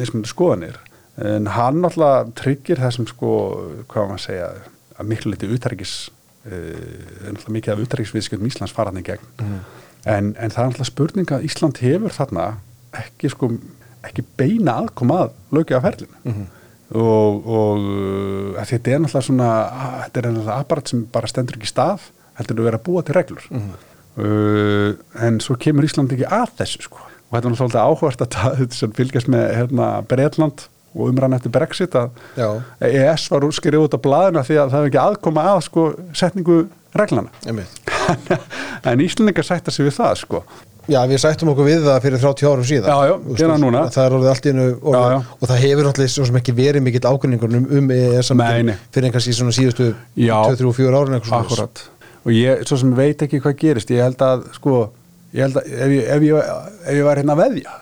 mismunandi 0.00 0.30
skoðanir. 0.32 0.80
En 1.34 1.46
hann 1.54 1.78
náttúrulega 1.84 2.24
tryggir 2.40 2.82
þessum 2.82 3.06
sko, 3.10 3.30
hvað 3.92 4.08
maður 4.10 4.18
að 4.18 4.24
segja 4.26 4.48
að 4.98 5.08
miklu 5.12 5.30
liti 5.34 5.50
útæringis 5.54 5.94
uh, 6.08 6.58
náttúrulega 7.28 7.56
mikið 7.58 7.72
af 7.76 7.84
útæringisviðskjöldum 7.86 8.50
Íslands 8.50 8.74
faraðni 8.74 9.04
gegn. 9.06 9.30
En, 10.04 10.34
en 10.34 10.50
það 10.52 10.58
er 10.64 10.68
náttúrulega 10.72 10.90
spurning 10.90 11.30
að 11.32 11.46
Ísland 11.48 11.78
hefur 11.80 12.12
þarna 12.12 12.48
ekki 12.98 13.30
sko 13.32 13.48
ekki 14.04 14.22
beina 14.36 14.74
aðkoma 14.82 15.22
að 15.24 15.30
lögja 15.56 15.78
af 15.78 15.86
ferlinu 15.86 16.18
og, 16.94 17.46
og 17.48 17.86
uh, 17.88 18.58
að 18.60 18.68
þetta 18.74 18.92
er 18.92 19.00
náttúrulega 19.00 19.26
svona 19.30 19.46
að, 19.64 19.94
þetta 20.04 20.20
er 20.20 20.26
náttúrulega 20.28 20.58
aparat 20.60 20.92
sem 20.92 21.06
bara 21.14 21.30
stendur 21.30 21.56
ekki 21.56 21.70
í 21.70 21.72
stað 21.72 22.04
heldur 22.38 22.62
að 22.62 22.68
vera 22.70 22.80
að 22.80 22.86
búa 22.88 23.04
til 23.04 23.16
reglur 23.16 23.48
uh, 23.50 24.90
en 25.26 25.40
svo 25.44 25.58
kemur 25.60 25.86
Ísland 25.86 26.14
ekki 26.14 26.28
að 26.28 26.54
þessu 26.60 26.86
sko 26.88 27.02
og 27.04 27.36
þetta 27.36 27.48
er 27.48 27.54
náttúrulega 27.54 27.88
áhvert 27.88 28.24
að 28.24 28.38
það 28.38 28.94
fylgjast 29.00 29.32
með 29.32 29.48
hérna 29.58 29.90
Breitland 30.10 30.68
og 30.94 31.08
umrann 31.10 31.34
eftir 31.34 31.50
Brexit 31.54 31.96
að 31.98 32.12
Já. 32.38 32.48
ES 32.86 33.26
var 33.32 33.48
skrifið 33.56 33.88
út 33.88 33.96
á 33.98 34.04
blaðina 34.04 34.44
því 34.46 34.60
að 34.60 34.68
það 34.68 34.76
hefði 34.78 34.92
ekki 34.92 35.02
aðkoma 35.02 35.48
að 35.54 35.64
sko 35.66 35.88
setningu 36.14 36.60
reglana 36.94 37.58
en 38.90 39.02
Íslandingar 39.02 39.46
sætta 39.48 39.74
sig 39.74 39.88
við 39.88 39.98
það 39.98 40.14
sko 40.22 40.44
Já, 40.84 40.98
við 41.08 41.20
sættum 41.22 41.48
okkur 41.54 41.64
við 41.64 41.86
það 41.86 42.02
fyrir 42.04 42.20
30 42.20 42.50
árum 42.50 42.66
síðan 42.68 42.90
Já, 42.90 43.08
já, 43.08 43.14
gera 43.38 43.54
núna. 43.60 43.84
Það 43.92 44.02
er 44.06 44.16
orðið 44.18 44.30
allt 44.34 44.48
í 44.48 44.52
já. 44.52 45.14
og 45.16 45.46
það 45.48 45.62
hefur 45.62 45.86
náttúrulega 45.88 46.12
svo 46.12 46.26
sem 46.28 46.38
ekki 46.40 46.54
verið 46.58 46.84
mikill 46.84 47.08
ákvörningur 47.08 47.54
um, 47.56 47.64
um 47.78 47.88
EES 47.94 48.30
fyrir 48.34 49.08
einhvers 49.08 49.28
í 49.30 49.36
svona 49.38 49.54
síðustu 49.56 49.86
Já. 50.20 50.36
2-3-4 50.52 50.98
árin. 51.00 51.16
Akkurat. 51.38 51.84
Og 52.24 52.32
ég, 52.32 52.62
svo 52.64 52.78
sem 52.80 52.92
veit 52.96 53.20
ekki 53.24 53.40
hvað 53.44 53.56
gerist, 53.60 53.92
ég 53.92 54.04
held 54.04 54.22
að, 54.24 54.46
sko, 54.56 54.78
ég 55.36 55.44
held 55.44 55.58
að 55.60 55.68
ef 55.74 55.92
ég, 55.92 56.06
ef 56.14 56.24
ég, 56.24 56.52
ef 56.86 56.96
ég 56.96 57.04
var 57.04 57.20
hérna 57.20 57.36
að 57.36 57.42
veðja, 57.42 57.74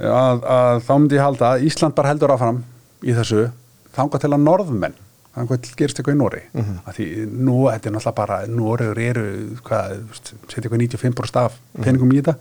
að, 0.00 0.46
að 0.56 0.80
þá 0.86 0.92
myndi 0.94 1.18
ég 1.18 1.26
halda 1.26 1.50
að 1.50 1.66
Ísland 1.68 1.96
bara 1.98 2.12
heldur 2.14 2.32
áfram 2.32 2.62
í 3.04 3.14
þessu, 3.16 3.50
þangað 3.96 4.24
til 4.24 4.30
að 4.32 4.46
norðmenn, 4.46 4.96
þangað 5.36 5.62
til 5.66 5.74
gerist 5.76 6.00
eitthvað 6.00 6.16
í 6.16 6.20
Nóri. 6.22 6.42
Mm 6.54 6.64
-hmm. 6.64 6.94
Því 6.96 7.08
nú, 7.28 7.58
þetta 7.68 7.90
er 7.90 7.94
náttúrulega 7.96 8.16
bara, 8.22 8.38
Nóriður 8.48 9.02
eru, 9.04 9.26
hvað, 9.68 9.98
setja 10.22 10.62
eitthvað 10.62 10.84
95 10.86 11.28
staf 11.28 11.60
peningum 11.82 12.14
í 12.14 12.22
þetta, 12.22 12.36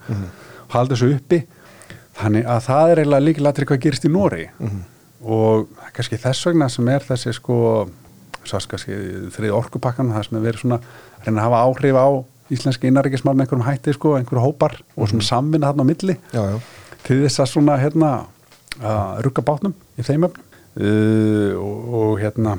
og 0.70 0.78
halda 0.78 0.95
þessu 0.95 1.11
uppi, 1.17 1.41
þannig 2.22 2.47
að 2.47 2.63
það 2.70 2.91
er 2.91 3.03
eiginlega 3.03 3.28
líkilega 3.28 3.65
hvað 3.65 3.84
gerist 3.84 4.07
í 4.07 4.13
Nóri. 4.13 4.47
Og 5.20 5.67
kannski 5.91 6.15
þess 6.15 6.47
vegna 6.47 6.70
sem 6.72 6.88
er 6.88 7.03
þessi, 7.03 7.34
sko, 7.36 7.89
þrið 8.47 9.51
orkupakkan 9.51 10.13
það 10.15 10.24
sem 10.26 10.38
er 10.38 10.43
verið 10.47 10.61
svona 10.63 10.80
að 10.80 11.09
reyna 11.26 11.43
að 11.43 11.47
hafa 11.47 11.61
áhrif 11.67 11.99
á 11.99 12.07
íslenski 12.49 12.89
innarrikismál 12.89 13.36
með 13.36 13.45
einhverjum 13.45 13.67
hætti 13.67 13.93
sko, 13.93 14.15
einhverju 14.17 14.43
hópar 14.45 14.80
og 14.95 15.11
svona 15.11 15.28
samvinna 15.28 15.70
þarna 15.70 15.86
á 15.86 15.89
milli 15.91 16.17
Já, 16.34 16.41
já. 16.41 16.57
til 17.05 17.22
þess 17.26 17.43
að 17.43 17.51
svona 17.53 17.78
hérna 17.82 18.11
að 18.80 19.24
rugga 19.28 19.45
bátnum 19.45 19.76
í 19.99 20.05
þeim 20.07 20.28
öfnum 20.30 20.45
uh, 20.80 21.53
og, 21.59 21.95
og 22.01 22.13
hérna 22.24 22.57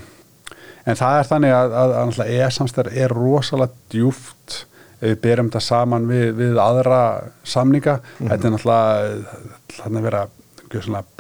en 0.89 0.99
það 0.99 1.19
er 1.21 1.31
þannig 1.31 1.55
að, 1.55 1.75
að, 1.83 1.95
að 1.95 2.11
náttúrulega 2.11 2.45
ES-samstæður 2.47 2.93
er 3.05 3.15
rosalega 3.17 3.85
djúft 3.93 4.59
ef 5.01 5.09
við 5.15 5.21
berum 5.25 5.49
þetta 5.49 5.63
saman 5.65 6.07
við, 6.11 6.27
við 6.37 6.59
aðra 6.61 7.01
samninga. 7.49 7.95
Þetta 8.19 8.49
er 8.49 8.53
náttúrulega 8.53 9.39
þannig 9.79 10.01
að 10.03 10.09
vera 10.11 10.23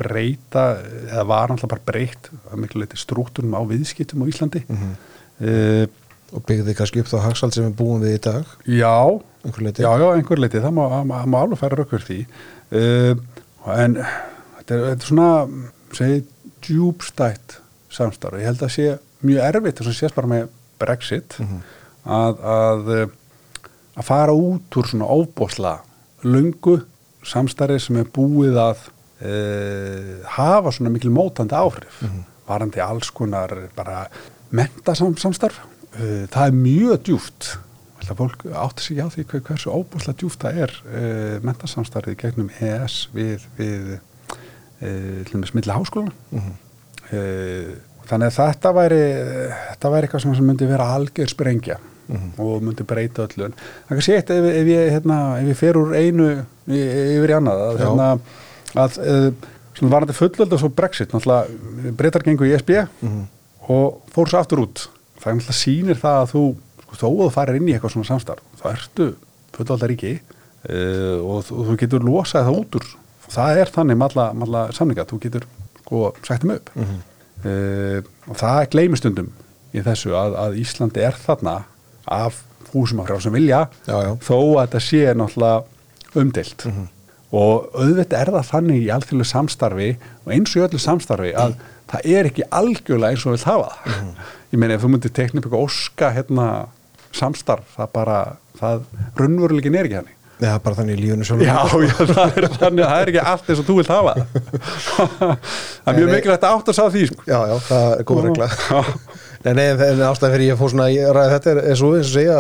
breyta 0.01 0.65
eða 1.09 1.25
var 1.31 1.53
náttúrulega 1.53 1.73
bara 1.75 1.87
breytt 1.89 2.29
að 2.51 2.61
miklu 2.61 2.83
leiti 2.83 3.01
strúktunum 3.01 3.57
á 3.57 3.63
viðskiptum 3.71 4.25
á 4.25 4.31
Íslandi. 4.31 4.63
Uh, 5.41 5.87
og 6.31 6.45
byggði 6.49 6.77
kannski 6.79 7.03
upp 7.03 7.11
þá 7.11 7.19
hagsald 7.25 7.57
sem 7.57 7.67
við 7.69 7.77
búum 7.81 8.03
við 8.05 8.17
í 8.17 8.23
dag? 8.27 8.55
Já, 8.71 8.97
einhver 9.45 9.67
leiti 9.67 9.85
já, 9.85 9.91
já, 10.03 10.07
einhver 10.15 10.43
leiti, 10.43 10.63
það 10.63 10.77
má, 10.77 10.85
má, 11.09 11.17
má 11.27 11.39
alveg 11.43 11.61
færa 11.61 11.81
rökkur 11.81 12.05
því. 12.07 12.21
Uh, 12.71 13.15
en 13.77 13.99
þetta 14.01 14.77
er, 14.77 14.85
þetta 14.93 14.95
er 14.95 15.09
svona 15.09 15.31
segi, 15.97 16.23
djúbstætt 16.67 17.59
samstarf, 17.91 18.39
ég 18.39 18.51
held 18.51 18.63
að 18.65 18.75
sé 18.77 18.89
mjög 19.27 19.47
erfitt 19.49 19.81
þess 19.81 19.93
að 19.93 19.99
sést 19.99 20.17
bara 20.17 20.31
með 20.31 20.53
Brexit 20.81 21.37
að, 21.41 22.39
að 22.41 22.93
eh, 22.95 23.09
að 24.01 24.07
fara 24.07 24.37
út 24.37 24.79
úr 24.81 24.89
svona 24.89 25.09
óbósla 25.11 25.75
lungu 26.25 26.79
samstarfi 27.27 27.81
sem 27.83 27.99
er 28.01 28.09
búið 28.15 28.57
að 28.61 28.87
uh, 29.27 30.15
hafa 30.37 30.73
svona 30.73 30.93
mikil 30.95 31.13
mótandi 31.13 31.57
áhrif 31.57 32.01
varandi 32.49 32.81
alls 32.81 33.11
konar 33.13 33.53
bara 33.77 34.07
mentasamstarf 34.57 35.61
uh, 35.97 36.25
það 36.31 36.47
er 36.47 36.57
mjög 36.61 37.03
djúft 37.09 37.51
fólk 38.19 38.41
átti 38.59 38.83
sig 38.83 38.99
á 38.99 39.07
því 39.07 39.25
hver, 39.29 39.43
hversu 39.47 39.71
óbúslega 39.71 40.19
djúft 40.19 40.43
það 40.43 40.63
er 40.65 40.73
uh, 40.83 41.37
mentasamstarfið 41.47 42.17
gegnum 42.19 42.49
ES 42.59 43.05
við, 43.15 43.45
við 43.59 43.93
uh, 43.95 45.53
milli 45.55 45.77
háskólana 45.77 46.15
uh, 46.41 47.71
þannig 48.11 48.27
að 48.27 48.37
þetta 48.41 48.75
væri 48.75 49.01
þetta 49.69 49.95
væri 49.95 50.09
eitthvað 50.09 50.27
sem 50.27 50.49
myndi 50.49 50.67
vera 50.71 50.91
algjör 50.97 51.31
sprengja 51.31 51.79
og 52.43 52.63
myndi 52.65 52.83
breyta 52.83 53.23
öllu. 53.23 53.47
En 53.47 53.53
það 53.55 53.93
kannski 53.93 54.15
eitt 54.17 54.31
ef, 54.35 54.47
ef 54.51 54.71
ég 54.71 54.93
hérna, 54.97 55.19
ég 55.47 55.59
fer 55.59 55.79
úr 55.79 55.93
einu 55.95 56.31
yfir 56.67 57.31
í 57.31 57.37
annað 57.37 57.63
að, 57.67 57.83
hérna, 57.85 58.09
að 58.83 58.99
varandi 59.95 60.17
fullöld 60.17 60.57
og 60.57 60.63
svo 60.63 60.73
Brexit 60.75 61.15
náttúrulega 61.15 61.93
breytar 61.99 62.27
gengur 62.27 62.49
í 62.49 62.55
ESB 62.57 62.73
og 63.71 64.01
fór 64.11 64.33
svo 64.33 64.41
aftur 64.41 64.65
út 64.65 64.89
það 65.21 65.31
er 65.31 65.39
náttúrulega 65.39 65.59
sýnir 65.61 66.01
það 66.01 66.19
að 66.23 66.31
þú 66.35 66.43
sko, 66.85 66.99
þó 67.01 67.07
að 67.11 67.21
þú 67.23 67.31
farir 67.37 67.59
inn 67.61 67.69
í 67.69 67.75
eitthvað 67.77 67.95
svona 67.97 68.09
samstarf 68.11 68.61
þá 68.61 68.67
ertu 68.75 69.07
fullvalda 69.57 69.89
ríki 69.91 70.13
uh, 70.17 71.17
og, 71.21 71.39
þú- 71.49 71.59
og 71.61 71.71
þú 71.71 71.77
getur 71.85 72.07
losað 72.07 72.47
það 72.49 72.61
út 72.63 72.79
úr. 72.81 72.91
Það 73.31 73.61
er 73.63 73.71
þannig 73.77 73.99
með 74.01 74.07
alla, 74.11 74.27
með 74.35 74.49
alla 74.49 74.63
samninga 74.75 75.05
þú 75.11 75.19
getur 75.23 75.45
sko 75.85 76.05
þeim 76.27 76.55
upp. 76.57 76.71
Uh, 77.41 77.99
og 78.29 78.37
það 78.37 78.59
er 78.65 78.71
gleymistundum 78.75 79.29
í 79.73 79.83
þessu 79.87 80.11
að, 80.19 80.35
að 80.43 80.57
Íslandi 80.61 81.05
er 81.07 81.15
þarna 81.17 81.55
af 82.11 82.41
húsum 82.75 83.01
af 83.03 83.13
sem 83.23 83.33
vilja 83.35 83.63
Já, 83.87 83.97
já. 84.05 84.11
þó 84.27 84.35
að 84.37 84.65
þetta 84.65 84.81
sé 84.85 85.01
náttúrulega 85.17 86.19
umdelt 86.21 86.65
og 87.31 87.69
auðvitað 87.79 88.17
er 88.19 88.31
það 88.35 88.49
þannig 88.51 88.81
í 88.83 88.91
alþjóðlu 88.91 89.27
samstarfi 89.31 89.89
og 90.27 90.33
eins 90.35 90.53
og 90.53 90.59
í 90.59 90.65
öllu 90.67 90.81
samstarfi 90.83 91.31
að 91.39 91.55
það 91.91 92.07
er 92.15 92.31
ekki 92.31 92.47
algjörlega 92.61 93.15
eins 93.15 93.27
og 93.27 93.35
við 93.37 93.49
hafa 93.51 93.73
það. 93.75 94.15
Ég 94.51 94.63
meina 94.63 94.77
ef 94.77 94.85
þú 94.85 94.93
myndir 94.95 95.13
tekna 95.15 95.41
upp 95.41 95.47
eitthvað 95.49 95.67
óska 95.67 96.13
hérna 96.15 96.47
samstarf 97.15 97.77
það 97.77 97.93
bara, 97.95 98.17
það 98.61 98.83
runnveruleikin 99.19 99.79
er 99.79 99.89
ekki 99.89 100.01
hann 100.01 100.17
Já, 100.41 100.55
bara 100.65 100.77
þannig 100.79 100.97
í 100.97 101.03
lífunu 101.03 101.27
sjálf 101.29 101.43
Já, 101.45 101.57
já, 101.85 101.91
það 102.15 102.39
er 102.41 102.47
þannig 102.55 102.87
það 102.87 103.03
er 103.03 103.11
ekki 103.13 103.25
allt 103.33 103.51
eins 103.53 103.61
og 103.61 103.67
þú 103.69 103.75
vilt 103.77 103.91
hafa 103.93 104.15
það. 104.17 104.23
Er 105.91 105.99
mjög 105.99 106.13
mikilvægt 106.15 106.47
að 106.47 106.55
átt 106.55 106.71
að 106.71 106.79
sá 106.79 106.83
því 106.95 107.03
sko. 107.11 107.25
já, 107.29 107.39
já, 107.51 107.55
það 107.67 107.85
er 107.97 108.07
góð 108.09 108.23
regla. 108.29 108.49
Nei, 109.45 109.53
nei, 109.57 109.67
en, 109.73 110.03
ástæðan 110.05 110.35
fyrir 110.35 110.47
ég 110.51 110.61
fór 110.61 110.73
svona 110.73 110.87
að 110.89 111.11
ræða 111.17 111.35
þetta 111.35 111.53
er, 111.53 111.61
er 111.73 111.79
svo 111.81 111.91
eins 111.97 112.09
og 112.09 112.17
segja 112.17 112.39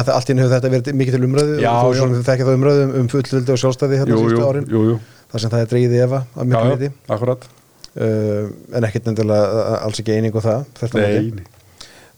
að 0.00 0.12
allt 0.14 0.28
í 0.30 0.34
einu 0.34 0.44
hefur 0.44 0.54
þetta 0.54 0.72
verið 0.74 0.98
mikið 1.00 1.16
til 1.16 1.26
umröðu 1.28 1.56
Já, 1.60 1.70
og 1.72 1.80
þú 1.80 1.92
já. 1.92 2.00
svona 2.00 2.20
þekkja 2.28 2.48
það 2.48 2.58
umröðu 2.60 2.84
um, 2.86 2.92
um 3.00 3.08
fullvildi 3.12 3.54
og 3.54 3.62
sjálfstæði 3.64 4.00
hérna 4.00 4.20
jú, 4.20 4.42
árin. 4.48 4.68
jú, 4.70 4.84
jú. 4.90 4.98
Þar 5.32 5.44
sem 5.44 5.52
það 5.54 5.64
er 5.64 5.72
dreigið 5.74 5.96
í 5.96 6.02
efa 6.06 6.22
að 6.36 6.54
Já, 6.56 7.59
uh, 7.96 8.48
en 8.76 8.86
ekkert 8.86 9.08
nefndilega 9.08 9.76
alls 9.80 10.00
ekki 10.02 10.16
eining 10.16 10.36
og 10.38 10.46
það. 10.46 10.64
Nei. 10.98 11.44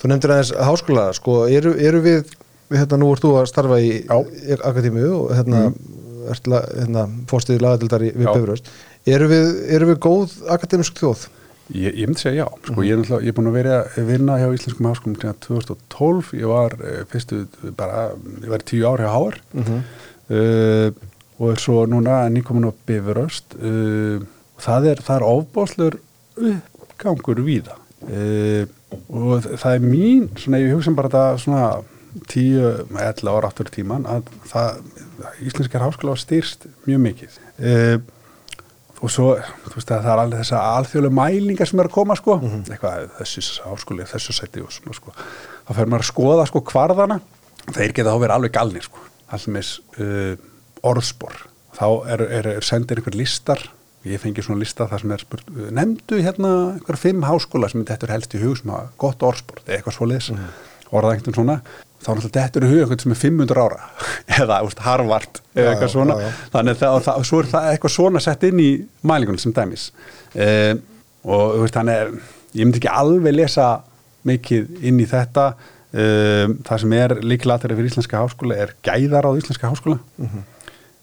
Þú 0.03 0.11
nefndir 0.11 0.35
aðeins 0.35 0.55
háskóla, 0.69 1.11
sko, 1.15 1.43
eru, 1.47 1.77
eru 1.79 2.01
við, 2.03 2.33
við, 2.73 2.81
hérna, 2.81 2.99
nú 2.99 3.13
ert 3.15 3.23
þú 3.23 3.37
að 3.39 3.51
starfa 3.53 3.79
í, 3.79 3.93
í 4.03 4.57
akademíu 4.59 5.13
og 5.21 5.37
hérna, 5.39 5.69
ert 6.33 6.49
la, 6.51 6.65
hérna, 6.73 7.05
fórstiði 7.31 7.63
lagadildar 7.63 8.03
við 8.09 8.27
Já. 8.27 8.33
Bifröst. 8.33 8.73
Eru 9.13 9.29
við, 9.31 9.47
eru 9.79 9.93
við 9.93 10.03
góð 10.03 10.35
akademisk 10.55 10.99
þjóð? 10.99 11.29
Ég, 11.71 11.95
ég 11.95 12.09
myndi 12.09 12.21
segja 12.21 12.43
já, 12.43 12.49
sko, 12.67 12.83
ég, 12.85 12.99
er 12.99 13.23
ég 13.23 13.31
er 13.31 13.37
búin 13.37 13.49
að 13.49 13.57
vera 13.61 13.77
vinna 14.09 14.37
hjá 14.41 14.49
Íslenskum 14.51 14.89
háskólum 14.91 15.15
til 15.23 15.31
2012, 15.47 16.33
ég 16.41 16.51
var 16.51 16.75
uh, 16.81 16.99
fyrstu 17.09 17.45
bara, 17.79 18.09
ég 18.43 18.51
var 18.51 18.65
tíu 18.67 18.85
ár 18.91 19.01
hjá 19.01 19.13
Háar 19.15 19.39
uh, 19.63 20.89
og 21.39 21.53
er 21.55 21.63
svo 21.63 21.85
núna 21.89 22.25
nýkomin 22.35 22.67
á 22.67 22.73
Bifröst 22.75 23.57
uh, 23.63 24.19
það 24.63 24.91
er, 24.93 25.03
það 25.07 25.17
er 25.19 25.29
ofbóðslur 25.29 25.99
uppgangur 26.53 27.43
víða. 27.47 27.79
Uh, 28.03 28.67
og 29.13 29.45
það 29.47 29.77
er 29.77 29.85
mín, 29.85 30.27
svona 30.39 30.63
ég 30.63 30.75
hugsa 30.75 30.95
bara 30.97 31.11
þetta 31.13 31.43
svona 31.43 31.67
tíu, 32.29 32.73
ellu 33.01 33.33
ára 33.33 33.49
áttur 33.49 33.71
tíman 33.73 34.05
að 34.11 34.27
það, 34.51 34.83
Íslenskar 35.47 35.85
háskóla 35.85 36.17
var 36.17 36.21
styrst 36.21 36.67
mjög 36.89 37.07
mikið. 37.07 37.39
Uh, 37.63 38.03
og 39.03 39.11
svo, 39.11 39.29
þú 39.67 39.77
veist 39.77 39.91
að 39.91 40.05
það 40.05 40.13
er 40.13 40.23
alveg 40.23 40.43
þessa 40.43 40.65
alþjóðlega 40.77 41.17
mælingar 41.19 41.69
sem 41.69 41.81
er 41.83 41.89
að 41.89 41.95
koma 41.97 42.17
sko, 42.19 42.37
eitthvað 42.61 43.09
þessu 43.19 43.43
áskóli, 43.73 44.07
þessu 44.07 44.35
seti 44.37 44.63
og 44.63 44.71
svona 44.75 44.95
sko, 44.99 45.15
þá 45.67 45.73
fer 45.79 45.91
maður 45.91 46.05
að 46.05 46.11
skoða 46.13 46.45
sko 46.51 46.63
kvarðana, 46.71 47.19
þeir 47.73 47.97
geta 47.97 48.13
þá 48.13 48.23
verið 48.23 48.37
alveg 48.37 48.55
galnir 48.55 48.87
sko, 48.87 49.03
allmis 49.35 49.73
uh, 49.99 50.37
orðspor, 50.87 51.41
þá 51.75 51.87
er, 52.15 52.25
er, 52.29 52.51
er 52.59 52.67
sendir 52.67 53.01
einhver 53.03 53.19
listar, 53.19 53.65
ég 54.09 54.19
fengi 54.23 54.43
svona 54.43 54.61
lista 54.63 54.89
þar 54.91 55.01
sem 55.05 55.13
er 55.15 55.23
spurt, 55.23 55.49
nefndu 55.71 56.19
hérna 56.25 56.51
einhver 56.75 56.99
fimm 56.99 57.23
háskóla 57.29 57.69
sem 57.71 57.85
þetta 57.87 58.09
er 58.09 58.15
helst 58.17 58.35
í 58.35 58.43
hug 58.43 58.57
sem 58.59 58.73
hafa 58.75 58.91
gott 58.99 59.23
orðspor, 59.23 59.63
eða 59.67 59.77
eitthvað 59.79 59.97
svoleiðis. 59.99 60.31
Orða 60.93 61.15
einhvern 61.15 61.37
svona 61.39 61.55
þá 62.03 62.09
er 62.11 62.19
alltaf 62.19 62.33
dettur 62.35 62.65
í 62.67 62.69
huga 62.73 62.83
einhvern 62.85 63.01
sem 63.05 63.13
er 63.15 63.21
500 63.21 63.61
ára 63.63 63.77
eða 64.43 64.57
úst, 64.67 64.81
Harvard 64.83 65.39
eða 65.55 65.63
Já, 65.63 65.71
eitthvað 65.71 65.93
svona. 65.95 66.17
já, 66.19 66.27
já. 66.27 66.33
þannig 66.57 66.83
að 66.89 66.97
það, 67.07 67.21
og 67.23 67.29
svo 67.29 67.39
er 67.45 67.51
það 67.53 67.69
eitthvað 67.71 67.95
svona 67.95 68.23
sett 68.25 68.47
inn 68.49 68.61
í 68.61 68.71
mælingunum 69.07 69.39
sem 69.41 69.55
dæmis. 69.57 69.85
Uh, 70.35 70.75
og 71.23 71.61
veist 71.63 71.79
þannig 71.79 72.01
er 72.03 72.11
ég 72.59 72.67
myndi 72.67 72.83
ekki 72.83 72.91
alveg 72.91 73.37
lesa 73.39 73.69
mikið 74.29 74.83
inn 74.91 74.99
í 75.01 75.07
þetta. 75.09 75.47
Uh, 75.93 76.57
það 76.67 76.83
sem 76.83 76.97
er 76.99 77.15
líkilatur 77.23 77.77
fyrir 77.79 77.93
Íslenska 77.93 78.21
háskóla 78.25 78.59
er 78.67 78.75
gæðar 78.85 79.29
á 79.29 79.39
Íslenska 79.39 79.71
háskóla. 79.71 80.01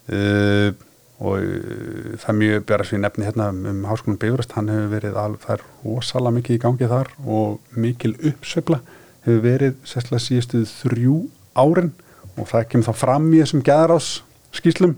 Uh, 0.09 0.73
og 1.19 1.43
uh, 1.43 2.15
það 2.21 2.29
er 2.31 2.39
mjög 2.39 2.65
bjara 2.69 2.87
ég 2.89 3.03
nefni 3.03 3.27
hérna 3.27 3.49
um, 3.51 3.61
um 3.69 3.83
háskólinn 3.89 4.19
Bifröst, 4.21 4.55
hann 4.55 4.71
hefur 4.71 4.93
verið 4.93 5.19
alveg, 5.19 5.43
það 5.43 5.55
er 5.57 5.65
rosalega 5.83 6.37
mikið 6.37 6.55
í 6.57 6.63
gangi 6.63 6.89
þar 6.93 7.11
og 7.25 7.77
mikil 7.85 8.15
uppsveifla 8.31 8.79
hefur 9.27 9.43
verið 9.43 9.77
sérstaklega 9.83 10.25
síðustu 10.25 10.63
þrjú 10.71 11.19
árin 11.59 11.93
og 12.39 12.47
það 12.49 12.67
kemur 12.71 12.89
þá 12.89 13.01
fram 13.03 13.31
í 13.33 13.41
þessum 13.41 13.63
gæðarás 13.67 14.09
skýslum 14.55 14.95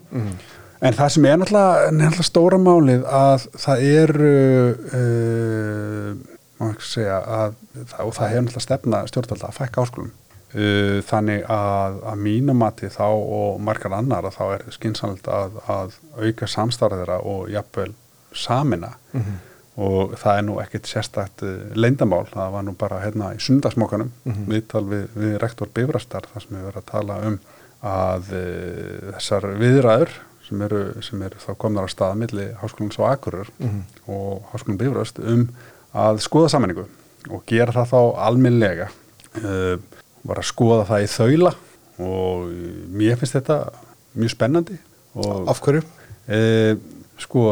en 0.81 0.97
það 0.97 1.13
sem 1.15 1.27
er 1.29 1.41
náttúrulega, 1.41 1.91
náttúrulega 1.95 2.27
stóra 2.29 2.61
málið 2.61 3.05
að 3.09 3.47
það 3.65 3.85
er 3.89 4.15
uh, 4.21 6.15
ekki 6.69 6.87
segja 6.87 7.19
að, 7.25 7.59
og 8.05 8.13
það 8.17 8.33
hefur 8.33 8.45
náttúrulega 8.45 8.67
stefna 8.67 9.05
stjórnvalda 9.09 9.49
að 9.49 9.57
fækka 9.57 9.85
háskólum. 9.85 10.11
Uh, 10.11 10.20
þannig 10.51 11.45
að, 11.47 12.01
að 12.11 12.23
mínumati 12.25 12.89
þá 12.91 13.05
og 13.07 13.61
margar 13.63 13.93
annar 13.95 14.25
að 14.27 14.35
þá 14.35 14.41
er 14.57 14.65
skynsanlegt 14.75 15.29
að, 15.31 15.53
að 15.71 15.93
auka 16.19 16.49
samstarðira 16.51 17.21
og 17.23 17.45
jafnvel 17.53 17.93
samina 18.35 18.91
og 19.79 20.15
það 20.19 20.37
er 20.37 20.45
nú 20.47 20.57
ekkit 20.61 20.89
sérstakt 20.89 21.43
uh, 21.47 21.53
leyndamál, 21.79 22.25
það 22.31 22.55
var 22.55 22.65
nú 22.67 22.73
bara 22.79 22.99
hérna 23.05 23.31
í 23.35 23.39
sundagsmókanum, 23.43 24.11
viðtal 24.49 24.83
við, 24.89 25.05
við 25.15 25.37
rektor 25.41 25.71
Bifrastar, 25.73 26.27
þar 26.33 26.45
sem 26.45 26.57
við 26.57 26.65
verðum 26.67 26.83
að 26.83 26.91
tala 26.91 27.19
um 27.29 27.37
að 27.91 28.33
uh, 28.37 29.13
þessar 29.15 29.47
viðræður 29.61 30.15
sem 30.47 30.65
eru, 30.67 30.81
sem 31.05 31.21
eru 31.23 31.39
þá 31.39 31.51
komnar 31.61 31.87
á 31.87 31.89
stað 31.93 32.17
milli 32.19 32.49
háskólans 32.59 32.99
og 32.99 33.07
Akurur 33.07 33.53
og 34.11 34.49
háskólan 34.51 34.81
Bifrast 34.81 35.21
um 35.23 35.47
að 35.95 36.19
skoða 36.25 36.51
sammenningu 36.51 36.87
og 37.31 37.45
gera 37.47 37.71
það 37.71 37.93
þá 37.93 38.01
almennlega 38.27 38.89
uh, 39.45 39.77
var 40.27 40.41
að 40.41 40.49
skoða 40.49 40.87
það 40.89 41.05
í 41.05 41.11
þaula 41.15 41.53
og 42.01 42.49
mér 42.97 43.19
finnst 43.19 43.37
þetta 43.37 43.57
mjög 44.17 44.33
spennandi 44.33 44.77
og 45.21 45.49
Af 45.51 45.61
hverju? 45.63 45.83
e, 46.31 46.39
sko 47.21 47.45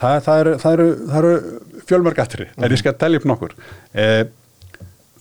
það, 0.00 0.16
það 0.26 0.40
eru, 0.42 0.54
eru, 0.72 0.88
eru 1.20 1.32
fjölmörg 1.88 2.20
aftri, 2.22 2.48
en 2.56 2.70
ég 2.70 2.80
skal 2.80 2.94
telja 2.98 3.20
upp 3.20 3.26
nokkur. 3.28 3.54
E, 3.94 4.06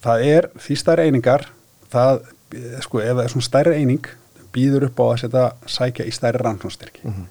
það 0.03 0.25
er 0.29 0.47
því 0.61 0.77
stærri 0.79 1.07
einingar 1.09 1.47
það, 1.91 2.23
eh, 2.55 2.79
sko, 2.85 3.01
ef 3.03 3.15
það 3.17 3.23
er 3.25 3.33
svona 3.33 3.47
stærri 3.49 3.75
eining 3.79 4.09
býður 4.55 4.87
upp 4.89 5.01
á 5.01 5.05
að 5.09 5.19
setja 5.23 5.45
sækja 5.69 6.07
í 6.09 6.13
stærri 6.15 6.41
rannsónstyrki 6.45 7.05
mm 7.05 7.27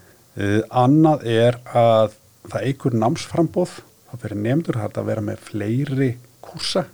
annað 0.70 1.24
er 1.26 1.56
að 1.74 2.12
það 2.46 2.66
eigur 2.68 2.94
námsframbóð 2.94 3.72
það 4.10 4.20
fyrir 4.22 4.38
nefndur, 4.44 4.76
það 4.78 4.84
er 4.92 5.00
að 5.00 5.08
vera 5.08 5.24
með 5.26 5.40
fleiri 5.48 6.10
kúsa 6.44 6.84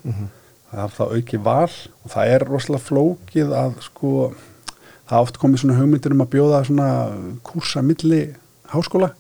það 0.75 0.85
er 0.85 0.95
það 0.99 1.17
auki 1.17 1.41
val 1.49 1.73
og 2.05 2.13
það 2.15 2.35
er 2.35 2.47
rosalega 2.51 2.87
flókið 2.89 3.57
að 3.59 3.75
sko 3.87 4.13
það 5.05 5.27
oft 5.27 5.41
komið 5.43 5.63
svona 5.63 5.79
hugmyndir 5.79 6.15
um 6.15 6.25
að 6.25 6.33
bjóða 6.35 6.63
svona 6.69 6.89
kúsa 7.47 7.83
milli 7.85 8.23
háskóla 8.73 9.13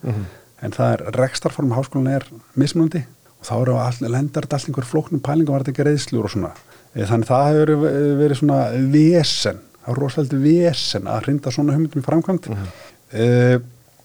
en 0.65 0.73
það 0.75 0.95
er 0.95 1.05
rekstarform 1.19 1.75
háskólan 1.77 2.15
er 2.15 2.27
mismunandi 2.59 3.05
og 3.45 3.49
þá 3.49 3.55
eru 3.59 3.77
all, 3.77 4.09
lendar 4.09 4.49
allt 4.49 4.69
einhver 4.71 4.89
flóknum 4.89 5.23
pælingum 5.25 5.55
var 5.55 5.65
þetta 5.65 5.75
ekki 5.75 5.87
reyðslur 5.91 6.29
og 6.29 6.33
svona. 6.33 6.55
Eh, 6.95 7.05
þannig 7.09 7.29
það 7.29 7.47
hefur 7.51 7.73
verið, 8.21 8.37
svona 8.41 8.59
vesen, 8.95 9.61
það 9.85 9.93
er 9.93 10.01
rosalega 10.01 10.41
vesen 10.45 11.09
að 11.11 11.23
hrinda 11.27 11.53
svona 11.55 11.77
hugmyndum 11.77 12.01
í 12.01 12.07
framkvæmt 12.07 12.49
uh, 12.55 13.57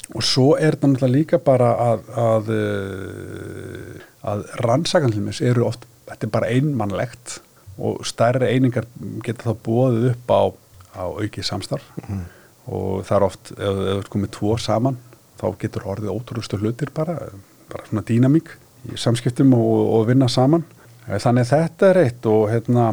og 0.10 0.26
svo 0.26 0.50
er 0.58 0.76
þetta 0.76 0.90
náttúrulega 0.90 1.14
líka 1.14 1.40
bara 1.46 1.70
að 1.86 2.10
að, 2.26 2.52
uh, 2.58 4.08
að 4.34 4.44
rannsakandlumis 4.66 5.40
eru 5.46 5.68
oft, 5.70 5.86
þetta 6.10 6.28
er 6.28 6.34
bara 6.34 6.52
einmannlegt 6.54 7.40
og 7.80 8.04
stærri 8.08 8.50
einingar 8.52 8.88
geta 9.24 9.50
þá 9.50 9.62
bóðið 9.66 10.10
upp 10.12 10.34
á, 10.34 10.42
á 11.00 11.06
aukið 11.08 11.48
samstarf. 11.48 11.86
Og 12.70 13.06
það 13.08 13.16
er 13.16 13.26
oft, 13.26 13.52
ef 13.56 13.78
þú 13.80 13.94
ert 13.98 14.12
komið 14.14 14.34
tvo 14.36 14.58
saman 14.62 14.98
þá 15.40 15.46
getur 15.62 15.88
orðið 15.88 16.12
ótrústu 16.14 16.60
hlutir 16.60 16.92
bara, 16.94 17.16
bara 17.72 17.88
svona 17.88 18.04
dýnamík 18.06 18.52
í 18.90 19.00
samskiptum 19.00 19.54
og, 19.56 19.80
og 19.96 20.08
vinna 20.10 20.28
saman. 20.32 20.66
Eh, 21.08 21.20
þannig 21.20 21.48
að 21.48 21.54
þetta 21.56 21.90
er 21.90 22.02
eitt 22.04 22.30
og 22.30 22.50
hérna 22.52 22.90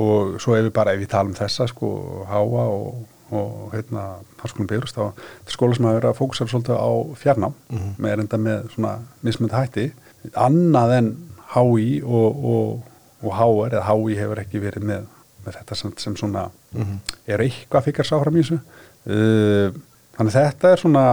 og 0.00 0.36
svo 0.40 0.56
ef 0.56 0.68
við 0.68 0.74
bara, 0.76 0.94
ef 0.94 1.02
við 1.02 1.10
talum 1.12 1.34
þessa 1.36 1.66
sko, 1.68 1.90
háa 2.30 2.44
og, 2.46 3.00
og 3.36 3.74
hérna 3.74 4.04
háskólinn 4.40 4.70
byrjast 4.70 5.00
á 5.02 5.10
þetta 5.12 5.50
er 5.50 5.56
skóla 5.56 5.76
sem 5.76 5.88
hafa 5.88 5.98
verið 5.98 6.10
að 6.12 6.20
fókusera 6.20 6.52
svolítið 6.52 6.78
á 6.80 6.90
fjarnám. 7.20 7.58
Með 7.98 8.24
enda 8.24 8.40
með 8.40 8.70
svona 8.76 8.94
mismönd 9.26 9.56
hætti. 9.56 9.90
Annað 10.38 10.96
en 10.96 11.10
HÍ 11.54 11.88
og, 12.04 12.44
og, 12.52 13.00
og 13.24 13.34
HR 13.38 13.74
eða 13.74 13.86
HÍ 13.88 14.16
hefur 14.18 14.42
ekki 14.42 14.62
verið 14.62 14.86
með, 14.92 15.08
með 15.44 15.58
þetta 15.60 15.78
sem, 15.78 15.94
sem 15.98 16.16
svona 16.18 16.46
er 17.26 17.42
eitthvað 17.44 17.88
fyrir 17.88 18.08
sáfram 18.08 18.38
í 18.38 18.44
þessu. 18.44 18.60
Uh, 19.10 19.76
þannig 20.18 20.36
þetta 20.36 20.70
er 20.70 20.82
svona 20.82 21.04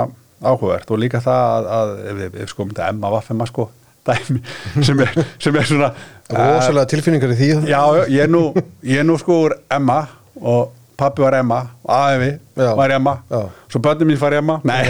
áhugavert 0.44 0.92
og 0.94 1.02
líka 1.02 1.22
það 1.24 1.44
að, 1.50 1.68
að 1.78 1.92
ef 1.98 2.18
við, 2.22 2.40
ef 2.44 2.54
sko 2.54 2.68
myndið 2.68 2.90
Emma 2.92 3.12
Vaffema 3.16 3.48
sko 3.50 3.70
dæmi 4.08 4.40
sem 4.88 5.02
er, 5.04 5.18
sem 5.44 5.58
er 5.60 5.66
svona 5.68 5.90
Rosalega 6.32 6.88
tilfinningar 6.92 7.34
í 7.34 7.40
því. 7.40 7.50
Já, 7.68 7.82
já, 7.98 8.04
ég 8.12 8.28
er 8.28 8.32
nú, 8.32 8.44
ég 8.86 9.02
er 9.02 9.08
nú 9.08 9.18
sko 9.20 9.40
úr 9.48 9.58
Emma 9.74 10.02
og 10.38 10.77
pappi 10.98 11.22
var 11.24 11.38
Emma 11.38 11.60
aðevi 11.88 12.32
var 12.56 12.93
Emma. 12.95 13.18
Já. 13.30 13.41
svo 13.72 13.82
börnum 13.84 14.10
mín 14.12 14.18
fari 14.20 14.39
Emma? 14.39 14.60
Nei, 14.68 14.82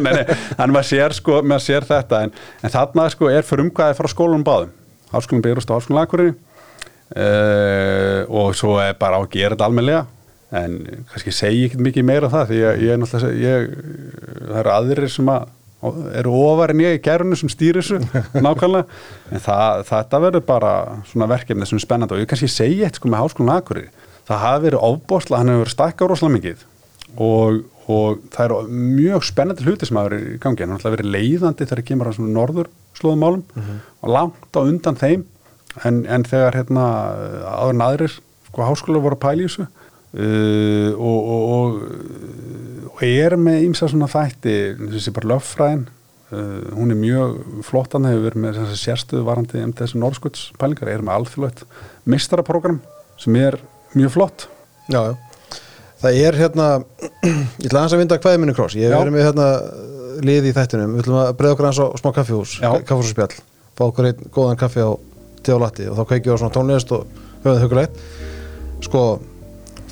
nei, 0.06 0.24
þannig 0.56 0.74
maður 0.74 0.88
sér 0.90 1.14
sko 1.16 1.40
maður 1.42 1.64
sér 1.66 1.86
þetta. 1.86 2.24
En, 2.26 2.34
en 2.62 2.74
þarna 2.74 3.06
sko 3.14 3.30
er 3.30 3.46
frumkvæði 3.46 3.98
frá 3.98 4.10
skólanum 4.10 4.44
báðum. 4.46 4.74
Háskólum 5.12 5.44
byrjast 5.44 5.70
og 5.70 5.80
háskólum 5.80 6.02
Akureyri. 6.02 6.34
Uh, 7.14 8.26
og 8.34 8.56
svo 8.58 8.80
er 8.82 8.96
bara 8.98 9.20
á 9.20 9.22
að 9.22 9.30
gera 9.36 9.54
þetta 9.54 9.68
almennilega. 9.68 10.06
En 10.56 10.80
kannski 11.12 11.34
segi 11.34 11.62
ég 11.62 11.70
ekkert 11.70 11.84
mikið 11.86 12.06
meira 12.06 12.28
um 12.28 12.34
það 12.34 12.50
því 12.50 12.58
að 12.66 12.82
ég 12.82 12.92
er 12.92 12.98
náttúrulega 13.02 13.38
ég, 13.42 13.70
það 14.40 14.58
eru 14.62 14.74
aðrir 14.74 15.08
sem 15.14 15.30
að 15.30 15.46
eru 16.16 16.32
ofar 16.40 16.72
en 16.72 16.82
ég 16.82 16.96
í 16.96 17.00
gerðinu 17.04 17.36
sem 17.38 17.50
stýrir 17.52 17.84
þessu 17.84 18.22
nákvæmlega, 18.46 18.86
en 19.30 19.42
það, 19.44 19.82
þetta 19.90 20.20
verður 20.24 20.44
bara 20.48 20.72
svona 21.10 21.28
verkefni 21.30 21.68
sem 21.68 21.78
er 21.78 21.84
spennandi. 21.84 22.16
Og 22.16 22.24
ég 22.24 22.30
kannski 22.30 22.50
segi 22.50 22.82
eitt 22.86 22.98
sko 22.98 23.10
með 23.12 23.22
háskólinn 23.22 23.54
Akureyri 23.54 23.90
það 24.26 24.42
hafi 24.42 24.66
verið 24.66 24.86
ofbóðslega, 24.90 25.40
hann 25.40 25.52
hefur 25.52 25.64
verið 25.64 25.76
stækkað 25.76 26.12
rosalega 26.12 26.36
mikið. 26.36 26.66
Og, 27.26 27.62
og 27.86 28.20
það 28.34 28.44
eru 28.48 28.60
mjög 28.96 29.26
spennandi 29.28 29.66
hluti 29.66 29.88
sem 29.88 30.00
hafa 30.00 30.10
verið 30.10 30.28
í 30.34 30.40
gangi, 30.42 30.64
hann 30.64 30.76
alltaf 30.76 30.96
verið 30.96 31.12
leiðandi 31.14 31.64
þegar 31.64 31.82
það 31.82 31.88
kemur 31.90 32.10
að 32.10 32.18
svona 32.18 32.36
norður 32.36 32.70
slóðumálum 32.96 33.66
og 34.02 34.12
langt 34.12 34.58
á 34.58 34.60
undan 34.64 35.00
þeim. 35.00 35.26
En, 35.84 36.04
en 36.08 36.22
þegar 36.24 36.56
hérna 36.56 36.84
áður 37.44 37.74
en 37.74 37.84
aðrir 37.84 38.14
sko 38.48 38.64
háskóla 38.64 39.02
voru 39.04 39.18
að 39.18 39.24
pæla 39.26 39.44
í 39.44 39.48
þessu 39.50 39.66
uh, 39.66 40.92
og, 40.96 41.28
og, 41.34 41.76
og, 42.94 43.02
er 43.04 43.36
með 43.40 43.66
ímsa 43.66 43.90
svona 43.90 44.08
þætti 44.08 44.56
þessi 44.80 45.12
bara 45.16 45.34
löffræðin 45.34 45.84
uh, 46.32 46.72
hún 46.72 46.94
er 46.94 47.00
mjög 47.00 47.36
flottan 47.68 48.08
hefur 48.08 48.30
verið 48.30 48.44
með 48.46 48.60
sérstöðu 48.80 49.26
varandi 49.28 49.60
um 49.60 49.74
þessu 49.76 50.00
norðskvölds 50.00 50.46
pælingar, 50.60 50.92
er 50.94 51.04
með 51.04 51.20
alþjóðlegt 51.20 51.64
mistaraprogram 52.08 52.80
sem 53.20 53.36
er 53.40 53.60
mjög 53.96 54.14
flott 54.14 54.46
Já, 54.86 55.00
já. 55.02 55.14
Það 55.96 56.18
er 56.22 56.36
hérna, 56.38 56.66
ég 57.62 57.66
ætla 57.66 57.80
aðeins 57.80 57.94
að 57.96 58.00
vinda 58.02 58.18
hvaðið 58.22 58.42
minni 58.42 58.54
kross, 58.54 58.76
ég 58.78 58.92
hef 58.92 59.00
verið 59.00 59.14
með 59.16 59.24
hérna 59.26 59.46
lið 60.26 60.48
í 60.48 60.52
þættinum, 60.56 60.92
við 60.94 61.04
ætlum 61.04 61.20
að 61.22 61.30
breyða 61.38 61.54
okkur 61.56 61.68
aðeins 61.68 61.80
á 61.80 61.86
smá 62.00 62.10
kaffihús, 62.18 62.52
Já. 62.60 62.68
kaffihús 62.86 63.10
og 63.10 63.14
spjall, 63.14 63.38
fá 63.76 63.82
okkur 63.88 64.08
einn 64.10 64.28
góðan 64.34 64.60
kaffi 64.60 64.84
á 64.84 64.90
tíu 65.46 65.56
á 65.56 65.60
latti 65.64 65.88
og 65.88 65.96
þá 65.98 66.04
kveikjum 66.12 66.30
við 66.30 66.36
á 66.36 66.40
svona 66.42 66.54
tónlist 66.54 66.92
og 66.94 67.06
höfum 67.42 67.56
það 67.56 67.64
hugulegt. 67.64 67.98
Sko, 68.86 69.02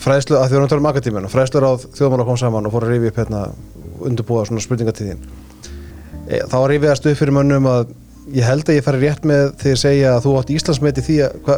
fræðslu, 0.04 0.38
að 0.38 0.46
því 0.46 0.54
við 0.54 0.58
erum 0.58 0.68
að 0.68 0.72
tala 0.74 0.84
um 0.84 0.90
akatíminu, 0.92 1.32
fræðslur 1.32 1.66
á 1.66 1.72
þjóðmála 1.98 2.28
kom 2.28 2.40
saman 2.40 2.68
og 2.68 2.74
fór 2.74 2.86
að 2.86 2.94
rifi 2.94 3.10
upp 3.10 3.20
hérna 3.22 3.42
undirbúa 4.04 4.44
svona 4.48 4.64
spurningatíðin. 4.64 5.24
E, 6.28 6.40
þá 6.50 6.58
rifiðast 6.68 7.08
upp 7.08 7.20
fyrir 7.20 7.36
mönnum 7.36 7.68
að 7.70 7.94
ég 8.32 8.46
held 8.46 8.68
að 8.68 8.78
ég 8.78 8.84
fari 8.86 9.00
rétt 9.02 9.26
með 9.28 9.42
því 9.60 9.72
að 9.74 9.80
segja 9.82 10.12
að 10.14 10.22
þú 10.24 10.32
átt 10.40 10.52
Íslandsmeti 10.54 11.04
því 11.04 11.16
að, 11.26 11.34
hva, 11.44 11.56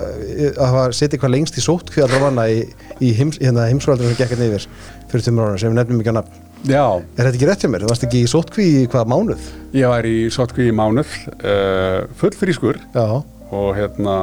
að 0.67 0.97
setið 0.99 1.23
hvað 1.23 1.35
lengst 1.37 1.59
í 1.61 1.65
sótt 1.65 1.93
allra 2.03 2.23
vanna 2.25 2.47
í, 2.51 2.59
í 2.99 3.13
heims, 3.19 3.39
hérna, 3.43 3.69
heimsfræðaldurinn 3.71 4.17
sem 4.17 4.21
gekk 4.23 4.35
hérna 4.35 4.49
yfir 4.51 4.69
fyrir 5.13 5.27
tveimur 5.27 5.47
ára 5.53 5.61
sem 5.63 5.71
við 5.73 5.79
nefnum 5.81 6.01
ekki 6.03 6.13
að 6.13 6.19
nafn. 6.21 6.43
Já, 6.67 6.85
Er 6.99 7.29
þetta 7.29 7.37
ekki 7.37 7.47
rétt 7.51 7.63
hjá 7.63 7.71
mér? 7.71 7.85
Þú 7.85 7.91
varst 7.93 8.07
ekki 8.09 8.23
í 8.25 8.31
sóttkví 8.33 8.65
í 8.83 8.87
hvað 8.91 9.11
mánuð? 9.13 9.45
ég 9.77 9.91
var 9.93 10.07
í 10.09 10.17
sotkví 10.33 10.71
í 10.71 10.75
mánuð 10.75 11.13
uh, 11.37 12.07
full 12.19 12.33
frískur 12.35 12.81
Já, 12.97 13.07
og 13.53 13.69
hérna, 13.77 14.17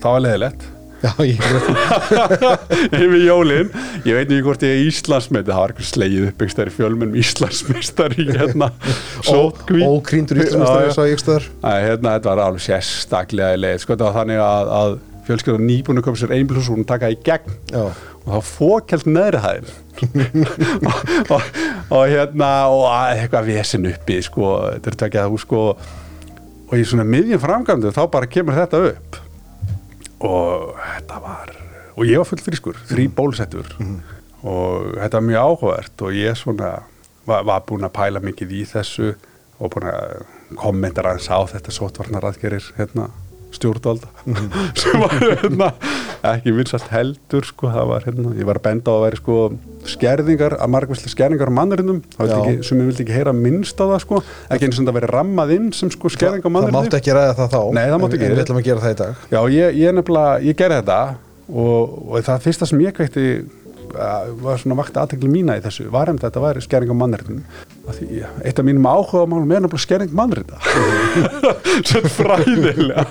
það 0.00 0.14
var 0.16 0.24
leðilegt 0.28 0.62
ég 0.62 0.81
yfir 3.02 3.22
jólin 3.24 3.70
ég 4.06 4.14
veit 4.14 4.28
ekki 4.28 4.42
hvort 4.46 4.64
ég 4.66 4.74
er 4.76 4.82
Íslandsmeiti 4.86 5.50
það 5.50 5.60
var 5.60 5.72
eitthvað 5.72 5.88
slegið 5.88 6.26
upp 6.28 6.36
einhver 6.36 6.52
stærri 6.54 6.74
fjölmennum 6.76 7.18
Íslandsmeistari 7.22 8.26
hérna 8.30 8.68
Ókrýndur 9.26 10.42
já. 10.42 10.46
svo 10.94 11.06
ég 11.08 11.22
stöðar. 11.22 11.48
Æ, 11.62 11.70
hérna, 11.88 12.16
þetta 12.16 12.30
var 12.30 12.44
alveg 12.46 12.66
sérstaklega 12.66 13.58
leið 13.58 13.82
sko, 13.82 13.96
þetta 13.96 14.08
var 14.08 14.16
þannig 14.20 14.38
að, 14.44 14.72
að 14.78 14.90
fjölskyldan 15.26 15.68
nýbúin 15.68 16.02
að 16.02 16.06
koma 16.08 16.22
sér 16.22 16.36
einbílhús 16.36 16.70
og 16.70 16.78
hún 16.78 16.88
taka 16.88 17.10
í 17.12 17.18
gegn 17.26 17.58
Já. 17.70 17.84
og 17.86 18.28
þá 18.28 18.38
fókjald 18.52 19.06
neðri 19.10 19.42
hæðin 19.42 19.68
og, 20.88 21.00
og, 21.36 21.42
og 21.94 22.02
hérna 22.10 22.48
og 22.72 22.86
eitthvað 22.90 23.50
vesen 23.52 23.90
uppi 23.90 24.16
sko, 24.24 24.54
þetta 24.76 24.92
er 24.92 24.96
takið 25.04 25.26
að 25.26 25.36
sko 25.44 25.60
og 26.72 26.78
í 26.78 26.86
svona 26.88 27.04
miðjum 27.06 27.42
framgandu 27.42 27.92
þá 27.94 28.02
bara 28.10 28.30
kemur 28.30 28.56
þetta 28.56 28.80
upp 28.92 29.21
og 30.22 30.72
þetta 30.78 31.20
var 31.22 31.54
og 31.92 32.08
ég 32.08 32.20
var 32.20 32.28
full 32.28 32.40
frískur, 32.40 32.78
þrý 32.88 33.08
bólusettur. 33.12 33.68
Og 34.42 34.94
þetta 34.96 35.18
var 35.18 35.26
mjög 35.26 35.42
áhugavert 35.42 36.04
og 36.06 36.16
ég 36.16 36.38
svona 36.38 36.70
var, 37.28 37.44
var 37.46 37.66
búin 37.68 37.86
að 37.86 37.94
pæla 37.98 38.22
mikið 38.24 38.54
í 38.58 38.62
þessu 38.72 39.12
og 39.62 39.74
búin 39.74 39.90
að 39.92 40.24
kommentara 40.58 41.12
aðeins 41.12 41.28
á 41.30 41.38
þetta 41.52 41.74
sótvarnaraðgerir 41.76 42.72
hérna, 42.78 43.10
stjórnvalda. 43.56 44.10
Sem 44.80 45.00
var 45.02 45.14
hérna, 45.18 45.68
ekki 46.32 46.54
vinsast 46.56 46.90
heldur 46.92 47.46
sko, 47.48 47.70
það 47.72 47.90
var 47.92 48.06
hérna, 48.06 48.34
ég 48.38 48.48
var 48.48 48.60
að 48.60 48.66
benda 48.68 48.92
á 48.92 48.94
að 48.96 49.04
væri 49.06 49.20
sko 49.22 49.38
skerðingar, 49.92 50.56
að 50.62 50.72
margvæslega 50.76 51.14
skerðingar 51.16 51.52
á 51.52 51.58
mannarinnum, 51.58 52.02
það 52.16 52.34
sem 52.66 52.82
ég 52.82 52.90
vildi 52.92 53.06
ekki 53.06 53.16
heyra 53.16 53.34
minnst 53.36 53.82
á 53.82 53.84
það 53.84 53.98
sko, 54.04 54.22
ekki 54.52 54.68
eins 54.68 54.78
og 54.82 54.88
það 54.88 54.98
veri 55.00 55.10
rammað 55.12 55.56
inn 55.56 55.72
sem 55.76 55.90
sko 55.92 56.12
skerðing 56.12 56.44
á 56.44 56.46
það 56.46 56.54
mannarinnum 56.56 56.80
mátti 56.80 57.00
ekki 57.00 57.16
ræða 57.18 57.34
það 57.40 57.52
þá. 57.56 57.60
Nei, 57.78 57.84
það 57.88 57.98
en- 57.98 58.22
við 58.22 58.44
ætlum 58.46 58.62
að 58.62 58.68
gera 58.70 58.84
það 58.86 58.94
í 58.94 59.00
dag. 59.02 59.26
Já, 59.34 59.40
ég, 59.56 59.78
ég 59.82 59.96
nefnilega, 59.98 60.38
ég 60.46 60.58
gerði 60.62 60.80
þetta 60.82 61.00
og, 61.52 61.98
og 62.08 62.22
það 62.26 62.44
fyrsta 62.46 62.68
sem 62.70 62.80
ég 62.84 62.94
kveikti 62.96 63.26
uh, 63.42 63.61
var 64.42 64.60
svona 64.62 64.76
vakti 64.78 65.00
aðtekli 65.02 65.28
mína 65.32 65.56
í 65.58 65.62
þessu, 65.64 65.88
var 65.92 66.08
um 66.12 66.18
þetta 66.22 66.40
væri 66.42 66.62
skerring 66.64 66.92
á 66.92 66.96
mannréttin 66.96 67.42
því 67.92 68.22
eitt 68.46 68.58
af 68.62 68.64
mínum 68.64 68.86
áhuga 68.88 69.26
málum 69.28 69.50
er 69.52 69.60
nefnilega 69.64 69.82
skerring 69.84 70.14
mannrétta 70.16 70.56
svo 71.88 72.00
fræðilega. 72.14 73.04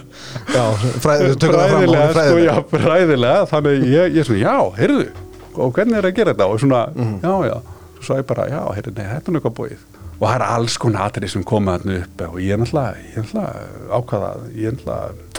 Já, 0.55 0.63
fram 1.03 1.35
fræðilega, 1.43 2.07
sko, 2.15 2.37
já, 2.41 2.53
fræðilega. 2.71 3.43
Þannig 3.51 3.71
að 3.77 3.91
ég, 3.91 4.15
ég 4.17 4.27
svona, 4.27 4.41
já, 4.41 4.55
heyrðu 4.79 5.07
og 5.61 5.73
hvernig 5.75 5.97
er 5.99 6.07
að 6.07 6.15
gera 6.17 6.33
þetta? 6.33 6.47
Og 6.53 6.61
svona, 6.63 6.81
Mhm. 6.95 7.17
já, 7.21 7.33
já. 7.51 7.57
Svo 8.01 8.07
svo 8.07 8.17
ég 8.21 8.25
bara, 8.31 8.47
já, 8.49 8.61
heyrðu, 8.77 8.93
nei, 8.97 9.05
þetta 9.11 9.27
er 9.29 9.35
nokkuð 9.37 9.55
búið. 9.59 9.81
Og 10.21 10.27
það 10.27 10.35
er 10.35 10.43
alls 10.47 10.77
konar 10.77 11.09
atrið 11.09 11.29
sem 11.33 11.43
koma 11.43 11.77
þarna 11.77 11.99
upp. 12.03 12.21
Og 12.31 12.39
ég 12.41 12.53
er 12.53 12.57
náttúrulega, 12.61 12.95
ég 13.05 13.17
er 13.17 13.23
náttúrulega 13.25 13.51
ákvaða, 13.97 14.31
ég 14.55 14.65
er 14.67 14.75
náttúrulega 14.77 15.29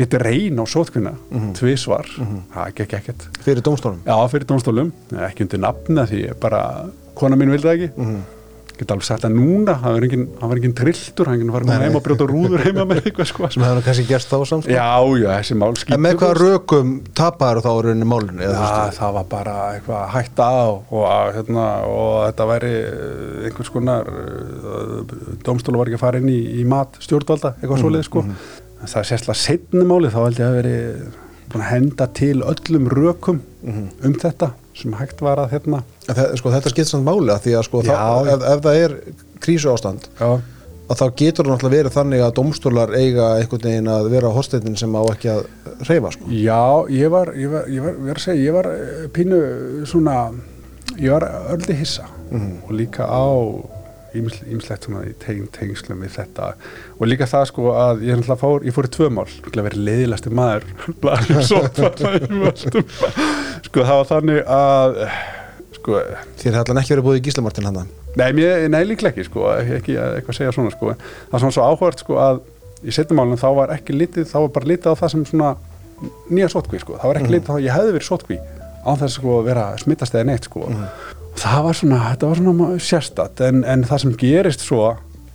lítið 0.00 0.24
reyn 0.24 0.58
á 0.60 0.64
sótkvinna, 0.64 1.14
Mhm. 1.30 1.52
tvisvar. 1.60 2.06
Það 2.54 2.74
gekk 2.80 2.98
ekkert. 3.00 3.28
Fyrir 3.44 3.62
dómstólum 3.62 4.00
Já, 4.06 4.16
fyrir 4.32 4.46
dómstólum, 4.48 4.92
ekki 5.28 5.46
undir 5.46 5.60
nafna 5.60 6.06
því 6.08 6.26
bara, 6.40 6.90
kona 7.14 7.36
mín 7.36 7.50
vildi 7.52 7.68
það 7.68 7.76
ekki. 7.78 7.90
Mhm. 7.96 8.20
get 8.80 8.92
alveg 8.94 9.04
sagt 9.04 9.24
það 9.26 9.34
núna 9.36 9.74
það 9.82 9.96
var 9.96 10.04
engin, 10.06 10.22
það 10.40 10.50
var 10.50 10.60
engin 10.60 10.74
trilltur, 10.78 11.28
hann 11.30 11.50
var 11.52 11.66
heim 11.82 11.96
og 11.98 12.04
brjóta 12.06 12.26
rúður 12.30 12.62
heima 12.64 12.86
með 12.88 13.02
eitthvað 13.02 13.28
sko. 13.28 13.48
sem 13.52 13.64
hefur 13.64 13.76
nú 13.76 13.82
kannski 13.84 14.06
gerst 14.08 14.30
þá 14.32 14.36
samt 14.48 14.64
sko. 14.64 14.72
Já, 14.72 14.86
já, 15.20 15.28
þessi 15.36 15.56
mál 15.60 15.74
skýtur 15.76 15.96
en 15.98 16.04
með 16.06 16.16
hvaða 16.22 16.38
rökum 16.40 16.94
tapaður 17.20 17.60
þá 17.66 17.70
rauninni 17.84 18.08
þú 18.08 18.40
Já, 18.40 18.54
veist, 18.56 19.00
það 19.00 19.12
var 19.18 19.26
bara 19.34 19.56
eitthvað 19.74 19.98
að 20.00 20.14
hætta 20.14 20.48
og, 20.70 21.04
að, 21.10 21.32
hérna, 21.36 21.66
og 21.90 22.14
þetta 22.30 22.48
væri 22.54 22.72
eh, 22.80 23.44
einhvers 23.50 23.72
konar 23.74 24.08
uh, 24.08 25.04
dómstólu 25.44 25.80
var 25.82 25.90
ekki 25.90 26.00
að 26.00 26.04
fara 26.06 26.22
inn 26.24 26.32
í, 26.32 26.40
í 26.62 26.66
mat 26.68 26.96
stjórnvalda, 27.04 27.54
eitthvað 27.60 27.84
svoleið 27.84 28.08
sko. 28.08 28.24
En 28.24 28.36
það 28.84 29.00
er 29.02 29.08
sérstaklega 29.10 29.40
setni 29.42 29.84
máli 29.88 30.12
þá 30.12 30.20
held 30.22 30.40
ég 30.40 30.46
að 30.46 30.58
veri 30.60 30.76
búin 31.50 31.64
að 31.64 31.72
henda 31.72 32.06
til 32.14 32.36
öllum 32.46 32.88
rökum 32.94 33.42
um 33.66 34.14
þetta 34.22 34.52
sem 34.80 34.94
hægt 34.96 35.20
var 35.24 35.40
að 35.42 35.56
hérna 35.56 35.82
það, 36.06 36.36
sko, 36.40 36.52
þetta 36.54 36.72
skipt 36.72 36.92
samt 36.92 37.04
máli 37.08 37.32
að 37.34 37.44
því 37.48 37.56
að 37.58 37.66
sko, 37.66 37.82
Já. 37.84 37.90
þá, 37.92 38.30
ef, 38.34 38.46
ef 38.54 38.64
það 38.64 38.80
er 38.84 38.94
krísu 39.42 39.72
ástand 39.72 40.06
Já, 40.20 40.30
að 40.90 41.00
þá 41.00 41.04
getur 41.22 41.46
það 41.46 41.52
náttúrulega 41.54 41.76
verið 41.76 41.96
þannig 41.96 42.22
að 42.24 42.36
dómstólar 42.38 42.94
eiga 42.98 43.26
einhvern 43.40 43.66
veginn 43.66 43.90
að 43.92 44.08
vera 44.14 44.32
hósteitin 44.34 44.78
sem 44.78 44.94
á 44.96 45.02
ekki 45.12 45.32
að 45.34 45.42
reyfa 45.88 46.14
sko. 46.16 46.30
Já, 46.34 46.62
ég 46.94 47.12
var, 47.12 47.34
ég 47.38 47.52
var, 47.52 47.68
ég 47.70 47.84
var, 47.84 47.98
ég 47.98 48.08
var 48.08 48.22
að 48.22 48.24
segja, 48.24 48.46
ég 48.46 48.56
var 48.56 48.70
eh, 48.72 49.04
pínu 49.14 49.42
svona, 49.90 50.16
ég 50.96 51.12
var 51.14 51.28
örli 51.54 51.76
hissa 51.78 52.08
og 52.30 52.72
líka 52.74 53.06
á 53.06 53.26
ímislegt 54.18 54.86
svona 54.86 55.04
í 55.08 55.14
teng, 55.22 55.46
tengslum 55.54 56.02
við 56.04 56.14
þetta. 56.18 56.52
Og 56.98 57.10
líka 57.10 57.28
það 57.30 57.46
sko 57.50 57.72
að 57.74 58.04
ég, 58.06 58.18
náttúrulega 58.18 58.40
fór, 58.40 58.66
ég 58.66 58.76
fór 58.76 58.88
í 58.88 58.92
tvö 58.96 59.10
mál, 59.14 59.26
að 59.50 59.62
vera 59.68 59.84
leiðilasti 59.88 60.32
maður 60.34 60.66
blaðið 61.02 61.42
svo 61.48 61.62
sko 63.66 63.84
það 63.86 63.96
var 64.00 64.08
þannig 64.08 64.40
að 64.50 65.00
sko, 65.80 65.98
þér 66.40 66.60
hefði 66.60 66.78
ekki 66.80 66.94
verið 66.94 67.06
búið 67.06 67.20
í 67.20 67.24
gíslamartin 67.28 67.68
hann 67.70 67.82
nei, 68.18 68.30
mér, 68.36 68.64
nei 68.72 68.80
líklega 68.88 69.12
ekki 69.14 69.26
sko, 69.28 69.46
ekki, 69.60 69.76
ekki 69.78 69.98
að 70.00 70.16
eitthvað 70.18 70.38
segja 70.40 70.54
svona 70.56 70.72
sko. 70.74 70.94
Það 70.96 71.36
er 71.36 71.44
svona 71.44 71.56
svo 71.56 71.66
áhugart 71.66 72.02
sko 72.02 72.18
að 72.20 72.40
í 72.80 72.94
setjumálunum 72.96 73.40
þá 73.40 73.48
var 73.58 73.74
ekki 73.76 73.96
litið, 73.96 74.26
þá 74.30 74.38
var 74.38 74.52
bara 74.56 74.70
litið 74.72 74.96
á 74.96 75.00
það 75.00 75.14
sem 75.14 75.26
svona 75.28 75.52
nýja 76.32 76.50
sótkví 76.54 76.80
sko, 76.82 76.96
það 76.98 77.12
var 77.12 77.20
ekki 77.20 77.34
litið 77.36 77.52
á 77.52 77.56
ég 77.60 77.76
hefði 77.76 77.94
verið 77.96 78.08
sótkví 78.08 78.40
á 78.80 78.90
þess 79.02 79.18
sko 79.20 79.38
að 79.38 79.48
vera 79.50 79.66
smittast 79.80 80.16
eða 80.16 80.30
neitt 80.30 80.48
sko. 80.48 80.64
Og 80.64 81.19
það 81.38 81.62
var 81.66 81.78
svona, 81.78 82.00
þetta 82.10 82.30
var 82.30 82.40
svona 82.40 82.68
sérstatt 82.82 83.44
en, 83.46 83.64
en 83.64 83.86
það 83.88 84.04
sem 84.04 84.16
gerist 84.20 84.66
svo 84.66 84.84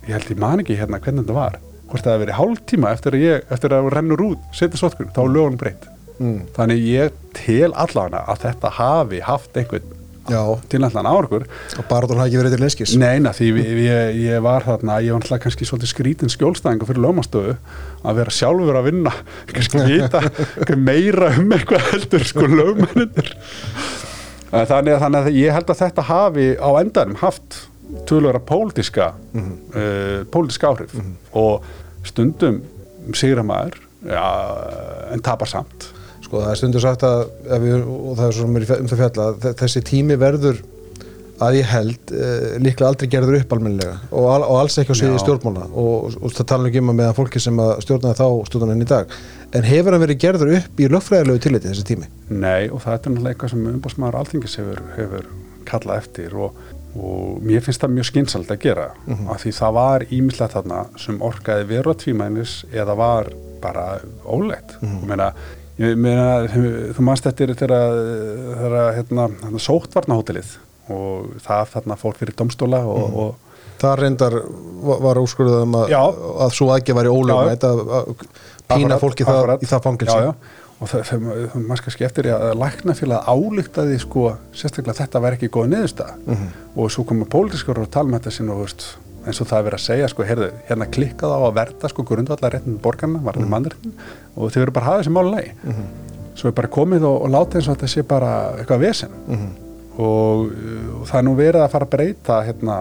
ég 0.06 0.14
held 0.16 0.30
ég 0.34 0.42
man 0.42 0.62
ekki 0.62 0.78
hérna 0.78 1.00
hvernig 1.02 1.24
þetta 1.24 1.38
var 1.38 1.58
hvort 1.86 2.02
það 2.02 2.16
hefði 2.16 2.24
verið 2.24 2.40
hálftíma 2.40 2.94
eftir 2.94 3.16
að 3.16 3.26
ég 3.26 3.52
eftir 3.56 3.76
að 3.76 3.90
rennur 3.94 4.24
út, 4.26 4.48
setja 4.54 4.80
sótkví, 4.80 5.10
þá 5.14 5.20
er 5.22 5.34
lögunum 5.36 5.60
breytt 5.60 5.86
mm. 6.18 6.40
þannig 6.56 6.88
ég 6.90 7.20
tel 7.36 7.70
allavega 7.72 8.24
að 8.26 8.42
þetta 8.48 8.74
hafi 8.80 9.22
haft 9.26 9.60
einhvern 9.60 9.94
Já, 10.26 10.42
tilnætlan 10.66 11.06
árakur 11.06 11.44
og 11.46 11.84
Baradón 11.86 12.18
hafi 12.18 12.32
ekki 12.32 12.40
verið 12.40 12.54
til 12.56 12.62
leinskis 12.64 12.94
Neina, 12.98 13.30
því 13.36 13.50
við, 13.54 13.68
ég, 13.84 14.16
ég 14.24 14.40
var 14.42 14.64
þarna, 14.66 14.96
ég 15.04 15.14
var 15.14 15.22
náttúrulega 15.22 15.44
kannski 15.44 15.68
svolítið 15.68 15.92
skrítin 15.92 16.32
skjólstæðinga 16.34 16.88
fyrir 16.88 17.04
lögmastöðu 17.04 17.54
að 18.02 18.18
vera 18.18 18.34
sjálfur 18.34 18.80
að 18.80 18.88
vinna, 18.88 19.12
kannski 19.52 19.84
vita 19.86 20.24
meira 20.88 21.30
um 21.38 21.54
eitthvað 21.54 21.86
heldur 21.92 22.26
sko 22.26 22.50
lögmennir. 22.50 23.30
Þannig 24.70 24.96
að, 24.96 25.00
þannig 25.04 25.20
að 25.20 25.40
ég 25.40 25.56
held 25.56 25.72
að 25.72 25.82
þetta 25.82 26.06
hafi 26.10 26.46
á 26.56 26.70
endanum 26.80 27.18
haft 27.20 27.58
tölvöra 28.08 28.40
pólitíska, 28.42 29.12
mm 29.36 29.50
pólitíska 30.32 30.72
áhrif. 30.72 30.94
Og 31.36 31.66
stundum 32.06 32.62
sigra 33.14 33.44
maður, 33.46 33.78
ja, 34.08 34.24
en 35.14 35.22
tapar 35.24 35.50
samt. 35.50 35.90
Sko 36.26 36.40
það 36.42 36.50
er 36.50 36.58
stundur 36.58 36.82
sagt 36.82 37.04
að 37.06 37.28
við, 37.62 37.84
og 37.86 38.16
það 38.18 38.24
er 38.26 38.34
svo 38.34 38.48
mér 38.50 38.64
um 38.80 38.88
það 38.90 39.02
fjalla 39.02 39.54
þessi 39.60 39.82
tími 39.86 40.16
verður 40.18 40.64
að 41.44 41.58
ég 41.58 41.68
held 41.68 42.12
uh, 42.16 42.54
líklega 42.64 42.88
aldrei 42.90 43.10
gerður 43.12 43.38
upp 43.42 43.50
almennilega 43.56 43.96
og, 44.08 44.24
og 44.24 44.54
alls 44.56 44.78
ekki 44.80 44.94
á 44.94 44.98
Já. 44.98 45.10
stjórnmála. 45.20 45.66
Og, 45.76 46.16
og 46.16 46.32
það 46.32 46.48
tala 46.52 46.70
ekki 46.70 46.82
um 46.82 46.92
að 46.94 46.98
meðan 47.02 47.18
fólki 47.18 47.42
sem 47.42 47.60
að 47.60 47.74
stjórnaði 47.84 48.18
þá 48.22 48.26
stjórnaði 48.48 48.86
í 48.86 48.90
dag 48.90 49.16
en 49.54 49.62
hefur 49.66 49.94
hann 49.94 50.02
verið 50.02 50.18
gerður 50.24 50.54
upp 50.58 50.80
í 50.82 50.88
lögfræðilegu 50.90 51.42
tilliti 51.46 51.70
þessi 51.70 51.84
tími? 51.92 52.08
Nei, 52.30 52.68
og 52.70 52.80
það 52.82 52.92
er 52.92 52.98
náttúrulega 53.04 53.34
eitthvað 53.34 53.52
sem 53.54 53.68
umbásmaður 53.72 54.18
alþingis 54.20 54.56
hefur, 54.60 54.80
hefur 54.96 55.28
kallað 55.66 56.00
eftir 56.02 56.34
og, 56.38 56.58
og 56.96 57.38
mér 57.46 57.62
finnst 57.66 57.82
það 57.84 57.94
mjög 57.96 58.08
skynsald 58.10 58.50
að 58.54 58.60
gera. 58.66 58.88
Af 59.30 59.42
því 59.44 59.52
það 59.60 59.76
var 59.78 60.04
ímislegt 60.18 60.56
þarna 60.58 60.80
sem 61.02 61.22
orkaði 61.30 61.68
veru 61.70 61.92
að 61.94 62.00
tvímænis 62.04 62.56
eða 62.72 62.94
var 62.98 63.30
bara 63.62 63.86
ólegt. 64.24 64.76
Og 64.84 65.06
meina, 65.08 65.30
ég 65.80 65.96
meina 65.98 66.28
þú 66.96 67.04
manst 67.06 67.26
eftir 67.30 67.54
þegar 67.58 68.94
hérna, 68.98 69.28
sóttvarnahótelið 69.60 70.54
og 70.94 71.32
það 71.42 71.72
þarna 71.74 71.96
fór 71.98 72.14
fyrir 72.20 72.36
domstóla 72.38 72.84
og, 72.86 73.18
og 73.24 73.34
Það 73.76 73.94
reyndar 74.00 74.32
va- 74.88 74.94
var 75.04 75.18
úrskurðað 75.20 75.64
um 75.66 75.74
að, 75.76 75.90
að 76.46 76.52
svo 76.56 76.70
ekki 76.72 76.94
væri 76.96 77.10
ólögum 77.12 77.50
að, 77.52 77.80
að 77.98 78.30
pína 78.70 78.98
fólki 79.02 79.24
það, 79.26 79.56
í 79.62 79.66
það 79.70 79.82
fangilsi 79.86 80.16
og 80.76 81.56
maður 81.64 81.82
kannski 81.86 82.04
eftir 82.04 82.26
að 82.34 82.50
læknafélag 82.60 83.28
álíktaði 83.32 83.98
sko, 84.02 84.24
sérstaklega 84.52 84.98
þetta 84.98 85.22
væri 85.24 85.38
ekki 85.38 85.48
góð 85.54 85.70
niðurstað 85.72 86.10
Mhm. 86.26 86.46
og 86.76 86.90
svo 86.92 87.04
koma 87.08 87.24
pólitískar 87.24 87.78
og 87.80 87.90
tala 87.90 88.10
með 88.10 88.20
þetta 88.20 88.32
sinna 88.36 88.52
og 88.52 88.60
veist, 88.66 88.84
eins 89.26 89.40
og 89.40 89.46
það 89.48 89.58
er 89.58 89.64
verið 89.70 89.78
að 89.80 89.86
segja 89.86 90.08
sko, 90.12 90.22
heyrðu, 90.28 90.50
hérna 90.68 90.86
klikkað 90.92 91.32
á 91.32 91.38
að 91.48 91.54
verða 91.56 91.88
sko 91.88 92.02
grundvallar 92.04 92.52
réttin 92.52 92.76
borgarna, 92.82 93.22
var 93.24 93.34
þetta 93.34 93.48
mannréttin 93.54 93.92
og 94.36 94.52
þau 94.52 94.60
eru 94.62 94.70
bara 94.76 94.84
að 94.84 94.90
hafa 94.90 95.02
þessi 95.02 95.14
máli 95.16 95.32
lægi 95.36 95.52
svo 96.36 96.48
er 96.48 96.52
bara 96.52 96.68
komið 96.68 97.02
og, 97.08 97.22
og 97.24 97.30
láta 97.32 97.56
eins 97.56 97.68
og 97.68 97.76
þetta 97.78 97.88
sé 97.88 98.02
bara 98.04 98.30
eitthvað 98.60 98.80
vesen. 98.84 99.08
Og, 99.96 100.50
uh, 100.52 101.00
og 101.00 101.06
það 101.08 101.18
er 101.18 101.24
nú 101.24 101.32
verið 101.38 101.62
að 101.64 101.70
fara 101.72 101.86
að 101.86 101.94
breyta 101.96 102.42
hérna 102.44 102.74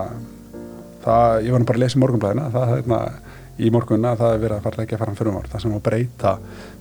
það, 1.06 1.46
ég 1.46 1.52
var 1.56 1.62
nú 1.64 1.66
bara 1.70 1.78
að 1.80 1.84
lesa 1.86 1.96
í 1.96 2.02
morgunblæðina 2.04 2.48
það, 2.52 2.74
hérna, 2.76 3.00
í 3.56 3.70
morgunna 3.72 4.16
það 4.20 4.34
er 4.34 4.42
verið 4.44 4.58
að 4.58 4.66
fara 4.66 4.76
að 4.76 4.82
leggja 4.84 5.00
fram 5.00 5.16
fyrir 5.16 5.50
það 5.52 5.64
sem 5.64 5.76
að 5.78 5.84
breyta 5.86 6.34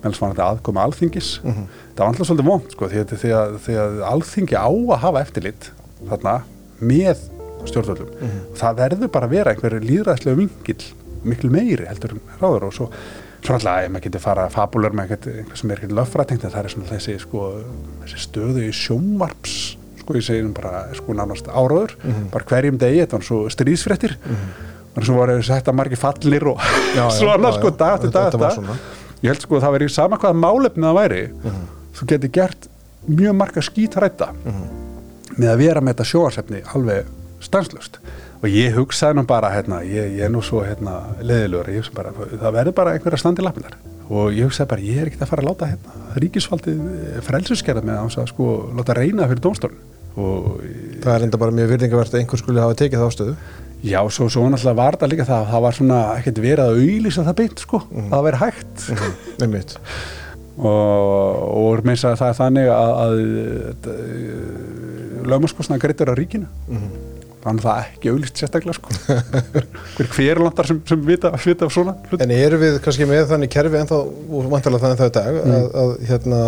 meðal 0.03 0.15
svona 0.17 0.47
aðkoma 0.49 0.83
alþingis 0.89 1.29
það 1.45 2.01
var 2.01 2.09
alltaf 2.09 2.27
svolítið 2.29 2.49
vond 2.49 2.75
sko, 2.75 2.89
því, 2.91 3.03
að, 3.03 3.13
því, 3.21 3.31
að, 3.39 3.57
því 3.65 3.77
að 3.83 4.01
alþingi 4.11 4.57
á 4.59 4.67
að 4.67 5.01
hafa 5.05 5.21
eftirlit 5.25 5.69
þarna 6.09 6.35
með 6.81 7.21
stjórnvöldum. 7.65 8.09
Það 8.59 8.75
verður 8.81 9.11
bara 9.15 9.25
að 9.29 9.31
vera 9.37 9.53
einhver 9.55 9.77
líðræðslega 9.81 10.37
vingil 10.37 10.81
miklu 11.25 11.49
meiri 11.49 11.87
heldur 11.87 12.17
en 12.17 12.21
ráður 12.41 12.67
og 12.67 12.75
svo 12.75 12.89
Svo 13.45 13.53
alltaf 13.53 13.75
að 13.77 13.91
maður 13.93 14.03
getur 14.07 14.21
fara 14.23 14.43
fabulur 14.49 14.93
með 14.97 15.11
eitthvað 15.13 15.57
sem 15.59 15.69
er 15.69 15.77
ekkert 15.77 15.91
löffrætengt 15.93 16.45
en 16.47 16.53
það 16.53 16.63
er 16.63 16.73
svona 16.73 16.87
þessi, 16.89 17.15
sko, 17.21 17.41
þessi 18.01 18.21
stöðu 18.23 18.63
í 18.65 18.71
sjónvarps 18.73 19.57
sko 19.99 20.15
ég 20.17 20.25
segi 20.25 20.45
nú 20.45 20.53
bara 20.57 20.79
sko 20.97 21.13
nánast 21.13 21.49
áraður 21.53 21.93
bara 22.33 22.47
hverjum 22.49 22.79
degi, 22.81 23.03
þetta 23.03 23.19
var 23.19 23.27
svo 23.27 23.43
stríðsfrettir 23.53 24.15
og 24.95 25.03
svo 25.07 25.17
voru 25.17 25.39
að 25.39 25.73
margir 25.75 25.99
fallir 25.99 26.47
og 26.51 26.61
Já, 26.95 27.05
svona 27.19 27.51
já, 27.51 27.57
sko 27.59 27.71
til 27.71 28.09
Þetta- 28.09 28.29
þetta 28.35 28.77
ég 29.23 29.31
held 29.31 29.41
sko 29.45 29.57
að 29.59 29.65
það 29.65 29.75
veri 29.77 29.89
sama 29.89 30.19
hvaða 30.21 30.39
málefni 30.41 30.85
það 30.85 30.99
væri 30.99 31.21
þú 31.95 32.07
geti 32.11 32.31
gert 32.35 32.67
mjög 33.07 33.35
marga 33.37 33.61
skítrætta 33.65 34.31
með 35.35 35.49
að 35.51 35.57
vera 35.63 35.81
með 35.81 35.95
þetta 35.95 36.07
sjóarsefni 36.11 36.61
alveg 36.75 37.09
stanslust 37.43 37.99
og 38.41 38.47
ég 38.51 38.75
hugsaði 38.75 39.17
nú 39.17 39.23
bara 39.27 39.49
hérna, 39.53 39.79
ég, 39.87 40.15
ég 40.19 40.25
er 40.27 40.31
nú 40.33 40.41
svo 40.45 40.61
hérna, 40.65 40.99
leðilegur, 41.23 41.69
ég 41.73 41.81
hugsa 41.81 41.95
bara 41.95 42.11
það 42.13 42.51
verður 42.59 42.75
bara 42.77 42.93
einhverja 42.95 43.21
standi 43.21 43.45
lapinar 43.45 43.77
og 44.05 44.35
ég 44.35 44.45
hugsaði 44.45 44.69
bara 44.69 44.85
ég 44.85 45.01
er 45.01 45.09
ekkert 45.09 45.25
að 45.25 45.31
fara 45.31 45.45
að 45.45 45.49
láta 45.49 45.69
hérna 45.71 46.19
ríkisfaldið 46.21 46.81
frelsuskerða 47.25 47.85
með 47.87 48.01
hans 48.03 48.17
að 48.21 48.29
sko 48.33 48.49
láta 48.77 48.97
reyna 48.99 49.27
fyrir 49.31 49.43
dómstólun 49.47 49.81
og 50.15 50.51
Það 51.03 51.13
er 51.15 51.23
enda 51.25 51.37
bara 51.41 51.51
mjög 51.51 51.71
virðingavert 51.73 52.13
að 52.13 52.21
einhver 52.21 52.39
skuli 52.39 52.61
hafa 52.63 52.75
tekið 52.79 53.01
þá 53.03 53.09
stöðu. 53.13 53.33
Já, 53.85 53.99
svo, 54.09 54.27
svo 54.31 54.45
náttúrulega 54.49 54.77
var 54.79 54.99
það 54.99 55.11
líka 55.13 55.27
það 55.29 55.49
það 55.53 55.65
var 55.65 55.79
svona 55.79 56.01
ekkert 56.19 56.43
verið 56.43 56.65
að 56.65 56.83
auðlýsa 56.83 57.25
það 57.27 57.39
beint 57.41 57.65
sko, 57.65 57.81
að 57.85 58.13
það 58.13 58.27
væri 58.27 58.43
hægt. 58.43 58.85
Einmitt. 59.45 59.75
og, 60.55 61.41
og 61.61 61.83
með 61.85 61.97
þess 61.97 62.07
að 62.09 62.21
það 62.21 62.31
er 62.31 62.39
þannig 62.39 62.71
að, 62.75 62.93
að, 63.01 63.19
að 63.91 65.27
lögmaskostnaða 65.33 65.83
greitur 65.83 66.13
á 66.13 66.15
ríkinu. 66.17 66.49
Þannig 67.45 67.61
að 67.61 67.65
það 67.67 67.79
er 67.79 67.89
ekki 67.91 68.09
auðlýst 68.09 68.39
sérstaklega 68.41 68.75
sko. 68.79 68.95
hver 69.99 70.07
hver 70.15 70.39
landar 70.41 70.65
sem, 70.65 70.79
sem 70.89 71.03
vita, 71.05 71.29
vita 71.43 71.67
af 71.67 71.75
svona 71.75 71.93
hlut 72.09 72.23
En 72.25 72.33
eru 72.33 72.57
við 72.57 72.79
kannski 72.81 73.05
með 73.05 73.27
þannig 73.29 73.51
kerfi 73.53 73.77
ennþá, 73.83 73.99
og 74.01 74.47
vantarlega 74.49 74.81
þannig 74.87 75.03
það 75.03 75.11
í 75.11 75.15
dag, 75.19 75.37
að, 75.43 75.67
að 75.83 75.93
hérna, 76.09 76.41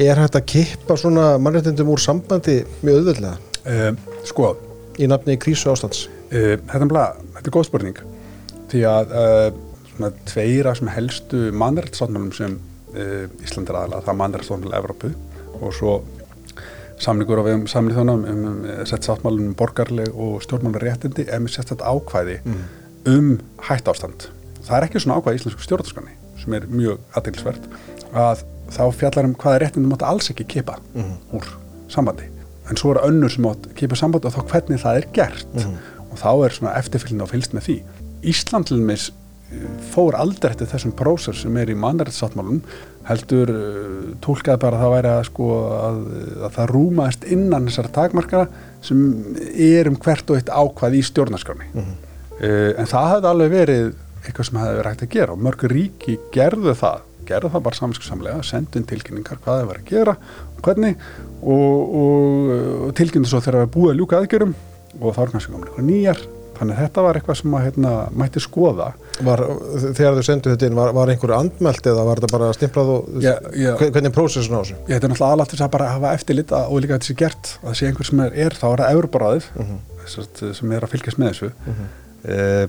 er 0.00 0.22
hægt 0.22 0.40
að 0.40 0.48
kippa 0.54 0.96
svona 0.96 1.26
mannréttindum 1.42 1.92
úr 1.92 2.00
sambandi 2.00 2.62
mjög 2.80 3.02
auðvöldlega 3.02 3.36
uh, 3.68 3.90
sko, 4.28 4.54
í 5.00 5.08
nafni 5.10 5.38
krísu 5.40 5.72
ástands? 5.72 6.06
uh, 6.30 6.54
þetta, 6.70 6.86
bara, 6.90 7.08
þetta 7.36 7.50
er 7.50 7.56
góð 7.56 7.68
spurning. 7.70 8.00
Því 8.70 8.86
að 8.86 9.16
uh, 9.16 9.48
svona 9.90 10.12
tveira 10.28 10.76
sem 10.78 10.92
helstu 10.94 11.48
mannrættsátmálum 11.56 12.32
sem 12.36 12.56
uh, 12.94 13.26
Ísland 13.42 13.72
er 13.72 13.80
aðalega, 13.82 14.06
það 14.06 14.14
er 14.14 14.20
mannrættsátmál 14.22 14.78
Evrópu 14.80 15.12
og 15.60 15.76
svo 15.76 16.00
samningur 17.00 17.40
á 17.40 17.44
við 17.46 17.56
um 17.58 17.66
samlið 17.70 17.98
þjónum 18.00 18.24
um, 18.28 18.42
um 18.50 18.86
sett 18.88 19.06
sáttmálum 19.08 19.50
um 19.50 19.56
borgarleg 19.56 20.12
og 20.12 20.40
stjórnmálar 20.44 20.84
réttindi 20.84 21.24
er 21.26 21.40
með 21.42 21.56
sett 21.56 21.80
ákvæði 21.80 22.40
um 23.08 23.30
hætt 23.68 23.88
ástand 23.88 24.28
það 24.66 24.74
er 24.76 24.86
ekki 24.88 25.02
svona 25.02 25.20
ákvæði 25.20 25.38
í 25.38 25.40
íslensku 25.40 25.64
stjórnarskanni 25.64 26.16
sem 26.42 26.56
er 26.56 26.66
mjög 26.68 27.00
aðeinsvert 27.16 27.70
að 28.12 28.44
þá 28.70 28.82
fjallar 29.00 29.30
um 29.30 29.36
hvaða 29.40 29.62
réttindi 29.64 29.92
mátt 29.92 30.04
alls 30.06 30.30
ekki 30.32 30.48
kipa 30.56 30.76
úr 31.36 31.48
sambandi 31.92 32.28
en 32.68 32.78
svo 32.78 32.92
er 32.94 33.00
önnur 33.06 33.32
sem 33.32 33.46
mátt 33.46 33.70
kipa 33.78 33.98
sambandi 33.98 34.28
og 34.30 34.36
þá 34.36 34.52
hvernig 34.52 34.82
það 34.82 35.00
er 35.00 35.08
gert. 35.16 35.64
Og 36.10 36.18
þá 36.18 36.30
er 36.44 36.54
svona 36.56 36.76
eftirfylgni 36.80 37.24
og 37.24 37.30
fylgst 37.32 37.56
með 37.56 37.66
því. 37.68 37.78
Ísland 38.30 38.68
til 38.68 38.80
dæmis 38.82 39.08
uh, 39.10 39.64
fór 39.92 40.18
aldrei 40.18 40.52
eftir 40.52 40.70
þessum 40.70 40.94
prósess 40.98 41.44
sem 41.44 41.56
er 41.56 41.70
í 41.72 41.78
mannrættssáttmálum 41.78 42.60
heldur 43.08 43.50
uh, 43.54 44.12
tólkaði 44.22 44.62
bara 44.62 44.76
að 44.78 44.84
það 44.84 44.94
væri 44.96 45.12
að 45.14 45.24
sko 45.30 45.48
að, 45.78 45.98
að 46.46 46.54
það 46.58 46.70
rúmaðist 46.74 47.26
innan 47.36 47.66
þessar 47.70 47.90
takmarkara 47.96 48.46
sem 48.84 49.02
er 49.54 49.90
um 49.90 49.98
hvert 50.02 50.30
og 50.30 50.40
eitt 50.40 50.52
ákvað 50.52 50.98
í 50.98 51.02
stjórnarskránni. 51.08 51.70
Uh, 52.40 52.72
en 52.76 52.90
það 52.90 53.12
hefði 53.14 53.30
alveg 53.34 53.54
verið 53.56 53.92
eitthvað 54.20 54.50
sem 54.50 54.58
hefði 54.60 54.80
verið 54.80 54.92
hægt 54.92 55.06
að 55.06 55.14
gera. 55.14 55.36
Og 55.36 55.46
mörg 55.46 55.64
ríki 55.72 56.18
gerðu 56.34 56.74
það. 56.76 57.06
Gerðu 57.30 57.52
það 57.54 57.64
bara 57.66 57.78
samskusamlega, 57.78 58.42
sendu 58.46 58.80
inn 58.80 58.88
tilkynningar 58.90 59.38
hvað 59.44 59.60
það 59.60 59.68
var 59.68 59.80
að 59.80 59.90
gera 59.90 60.14
hvernig 60.66 60.96
og, 61.40 61.94
og, 62.02 62.50
og 62.88 62.92
tilkynntu 62.98 63.30
svo 63.30 63.40
þegar 63.40 63.60
það 63.60 63.64
var 63.66 63.72
búið 63.78 63.92
að 63.94 63.98
ljúka 64.02 64.20
aðgjörum 64.20 64.52
og 65.00 65.16
þá 65.16 65.20
er 65.24 65.32
kannski 65.34 65.52
komin 65.54 65.68
eitthvað 65.70 65.90
nýjar. 65.90 66.22
Þannig 66.60 66.76
að 66.76 66.82
þetta 66.84 67.02
var 67.06 67.16
eitthvað 67.16 67.36
sem 67.38 67.54
að 67.56 67.62
hérna, 67.64 67.90
mætti 68.20 68.40
skoða. 68.44 68.86
Var, 69.24 69.40
þegar 69.96 70.18
þau 70.18 70.24
sendu 70.26 70.50
þetta 70.52 70.66
inn, 70.68 70.74
var, 70.76 70.90
var 70.92 71.08
einhverju 71.08 71.36
andmælt 71.38 71.86
eða 71.88 72.02
var 72.04 72.20
þetta 72.20 72.34
bara 72.34 72.50
stimplað 72.52 72.90
og 72.92 73.06
Já, 73.24 73.30
já. 73.56 73.70
Hve- 73.80 73.88
hvernig 73.94 74.10
er 74.10 74.16
prósessun 74.18 74.58
á 74.58 74.60
þessu? 74.60 74.76
Ég 74.84 74.90
þetta 74.98 75.08
er 75.08 75.14
náttúrulega 75.14 75.36
aðlátt 75.38 75.54
þess 75.54 75.64
að 75.64 75.72
bara 75.78 75.86
hafa 75.94 76.12
eftirlit 76.18 76.52
og 76.58 76.76
líka 76.84 76.98
þetta 76.98 77.08
sé 77.08 77.16
gert, 77.22 77.52
að 77.62 77.70
það 77.70 77.78
sé 77.80 77.88
einhver 77.88 78.10
sem 78.10 78.22
er, 78.26 78.36
er 78.44 78.58
þá 78.60 78.66
er 78.74 78.82
það 78.82 78.92
Európaráðið 78.98 79.48
sem 80.60 80.76
er 80.76 80.84
að 80.84 80.92
fylgjast 80.92 81.22
með 81.22 81.32
þessu. 81.32 81.50
Uh, 82.20 82.66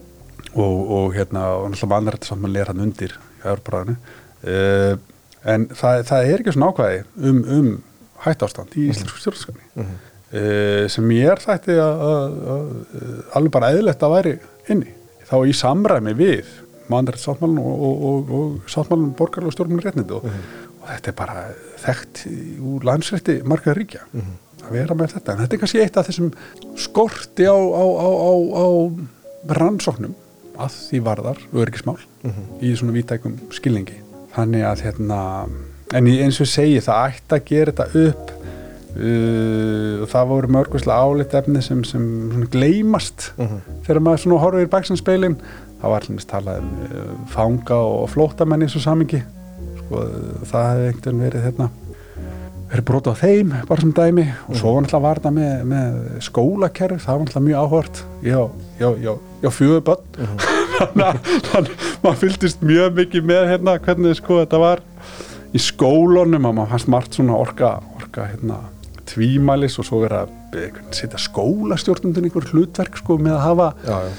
og, 0.55 0.79
og 0.95 1.15
hérna 1.19 1.43
og 1.59 1.67
náttúrulega 1.73 2.63
er 2.63 2.71
hann 2.71 2.83
undir 2.87 3.17
hjá 3.41 3.49
Európaráðinu 3.51 3.97
uh, 3.99 4.95
en 5.49 5.67
það, 5.73 6.03
það 6.09 6.29
er 6.29 6.41
ekki 6.41 6.55
svona 6.55 6.71
ákvæði 6.71 7.03
um, 7.29 7.43
um 7.57 7.69
hætt 8.21 8.43
ástand 8.45 8.75
í 8.77 8.87
íslensku 8.91 9.21
stjórnarskapni 9.21 9.63
uh, 9.81 10.87
sem 10.93 11.13
ég 11.17 11.31
er 11.33 11.41
þætti 11.41 11.77
að, 11.81 12.03
að, 12.07 12.35
að 12.55 12.65
alveg 13.39 13.55
bara 13.55 13.71
eðlegt 13.75 14.03
að 14.05 14.15
væri 14.15 14.35
inni. 14.69 14.93
Þá 15.31 15.35
í 15.47 15.55
samræmi 15.55 16.13
við 16.19 16.51
mannrætt 16.91 17.23
sáttmálun 17.23 17.61
og, 17.61 17.83
og, 17.87 18.05
og, 18.11 18.31
og 18.37 18.71
sáttmálun 18.71 19.15
borgarlega 19.17 19.55
stjórnmálun 19.55 19.85
réttnindi 19.85 20.17
og, 20.17 20.27
og 20.81 20.87
þetta 20.89 21.11
er 21.11 21.17
bara 21.17 21.43
þekkt 21.81 22.23
úr 22.59 22.87
landsrætti 22.89 23.37
margar 23.47 23.79
ríkja 23.79 24.03
að 24.61 24.75
vera 24.75 24.97
með 24.97 25.15
þetta. 25.15 25.33
En 25.33 25.41
þetta 25.45 25.55
er 25.55 25.61
kannski 25.63 25.81
eitt 25.81 25.97
af 25.97 26.09
þessum 26.09 26.33
skorti 26.77 27.47
á, 27.47 27.55
á, 27.55 27.85
á, 27.87 28.09
á, 28.11 28.31
á 28.61 28.67
rannsóknum 29.57 30.13
að 30.61 30.75
því 30.75 30.99
varðar 31.07 31.39
öryggismál 31.55 31.97
í 32.61 32.75
svona 32.75 32.93
vítækum 32.93 33.39
skilningi 33.55 34.00
þannig 34.35 34.67
að 34.67 34.85
hérna 34.87 35.19
en 35.91 36.07
eins 36.07 36.39
og 36.41 36.47
segi 36.49 36.79
það 36.83 37.17
ætti 37.17 37.35
að 37.37 37.49
gera 37.49 37.73
þetta 37.75 38.05
upp 38.05 38.31
uh, 38.95 39.95
og 40.03 40.07
það 40.11 40.31
voru 40.31 40.53
mörguslega 40.55 41.09
álit 41.09 41.35
efni 41.41 41.63
sem, 41.65 41.83
sem 41.87 42.07
svona 42.31 42.47
gleymast. 42.53 43.31
Þegar 43.85 44.01
maður 44.05 44.23
svona 44.25 44.41
horfir 44.45 44.67
í 44.67 44.71
baksannspeilin 44.71 45.37
það 45.81 45.93
var 45.93 46.07
allir 46.07 46.25
talað 46.29 46.63
um 46.63 46.73
uh, 46.87 47.13
fanga 47.33 47.83
og 47.91 48.09
flóttamenn 48.13 48.65
í 48.65 48.71
svo 48.71 48.83
samingi 48.83 49.21
sko, 49.81 50.03
það 50.47 50.67
hefði 50.71 50.89
einhvern 50.91 51.23
verið 51.25 51.47
hérna 51.49 51.71
verið 52.71 52.87
brota 52.87 53.11
á 53.11 53.19
þeim, 53.19 53.49
bara 53.67 53.83
sem 53.83 53.91
dæmi. 53.91 54.23
Og 54.47 54.55
svo 54.55 54.71
var 54.71 54.85
náttúrulega 54.85 55.03
var 55.03 55.19
þetta 55.19 55.31
með, 55.35 55.63
með 55.73 55.97
skólakerfi, 56.23 57.03
það 57.03 57.17
var 57.17 57.25
náttúrulega 57.25 57.47
mjög 57.49 57.65
áhört 57.65 58.03
já, 58.23 58.41
já, 58.79 58.89
já, 59.03 59.13
já 59.43 59.49
fjögur 59.57 59.83
börn 59.89 60.59
þannig 60.81 61.55
að 61.57 61.71
maður 62.03 62.19
fylgdist 62.25 62.61
mjög 62.65 62.93
mikið 62.99 63.25
með 63.31 63.47
hérna 63.53 63.77
hvernig 63.85 64.17
sko 64.19 64.41
þetta 64.41 64.59
var 64.61 64.83
í 65.51 65.61
skólunum 65.61 66.45
að 66.47 66.55
maður 66.59 66.71
fannst 66.75 66.91
margt 66.93 67.17
svona 67.17 67.37
orka, 67.39 67.73
orka 67.99 68.27
hérna 68.31 68.59
tvímælis 69.11 69.75
og 69.81 69.87
svo 69.87 70.03
verið 70.05 70.21
að 70.21 70.69
setja 70.95 71.19
skólastjórnundin 71.19 72.27
einhver 72.29 72.47
hlutverk 72.51 72.99
sko 73.01 73.17
með 73.19 73.35
að 73.37 73.43
hafa 73.47 73.67
Já, 73.87 73.97
já. 74.05 74.13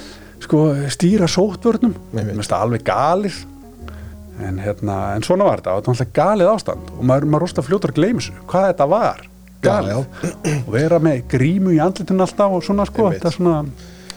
sko 0.45 0.61
stýra 0.93 1.29
sóttvörnum. 1.31 1.95
Nei, 2.13 2.23
mér 2.27 2.35
finnst 2.37 2.53
það 2.53 2.67
alveg 2.67 2.85
galið. 2.89 3.41
En 4.43 4.57
hérna, 4.59 4.97
en 5.17 5.23
svona 5.25 5.47
var 5.47 5.61
þetta. 5.61 5.75
Og 5.77 5.83
þetta 5.83 5.93
var 5.93 5.99
alltaf 6.01 6.15
galið 6.19 6.51
ástand. 6.51 6.93
Og 6.97 7.03
maður, 7.09 7.27
maður 7.31 7.45
rosta 7.47 7.63
fljótur 7.65 7.93
að 7.93 7.99
gleyma 8.01 8.21
þessu, 8.25 8.35
hvað 8.51 8.69
þetta 8.71 8.87
var. 8.91 9.21
Galið, 9.63 10.01
og 10.67 10.71
vera 10.75 10.99
með 11.05 11.21
grímu 11.31 11.77
í 11.77 11.81
andlitun 11.85 12.25
alltaf 12.25 12.57
og 12.57 12.65
svona 12.67 12.87
sko. 12.89 13.11
Þetta 13.15 13.29
er 13.31 13.37
svona 13.37 13.57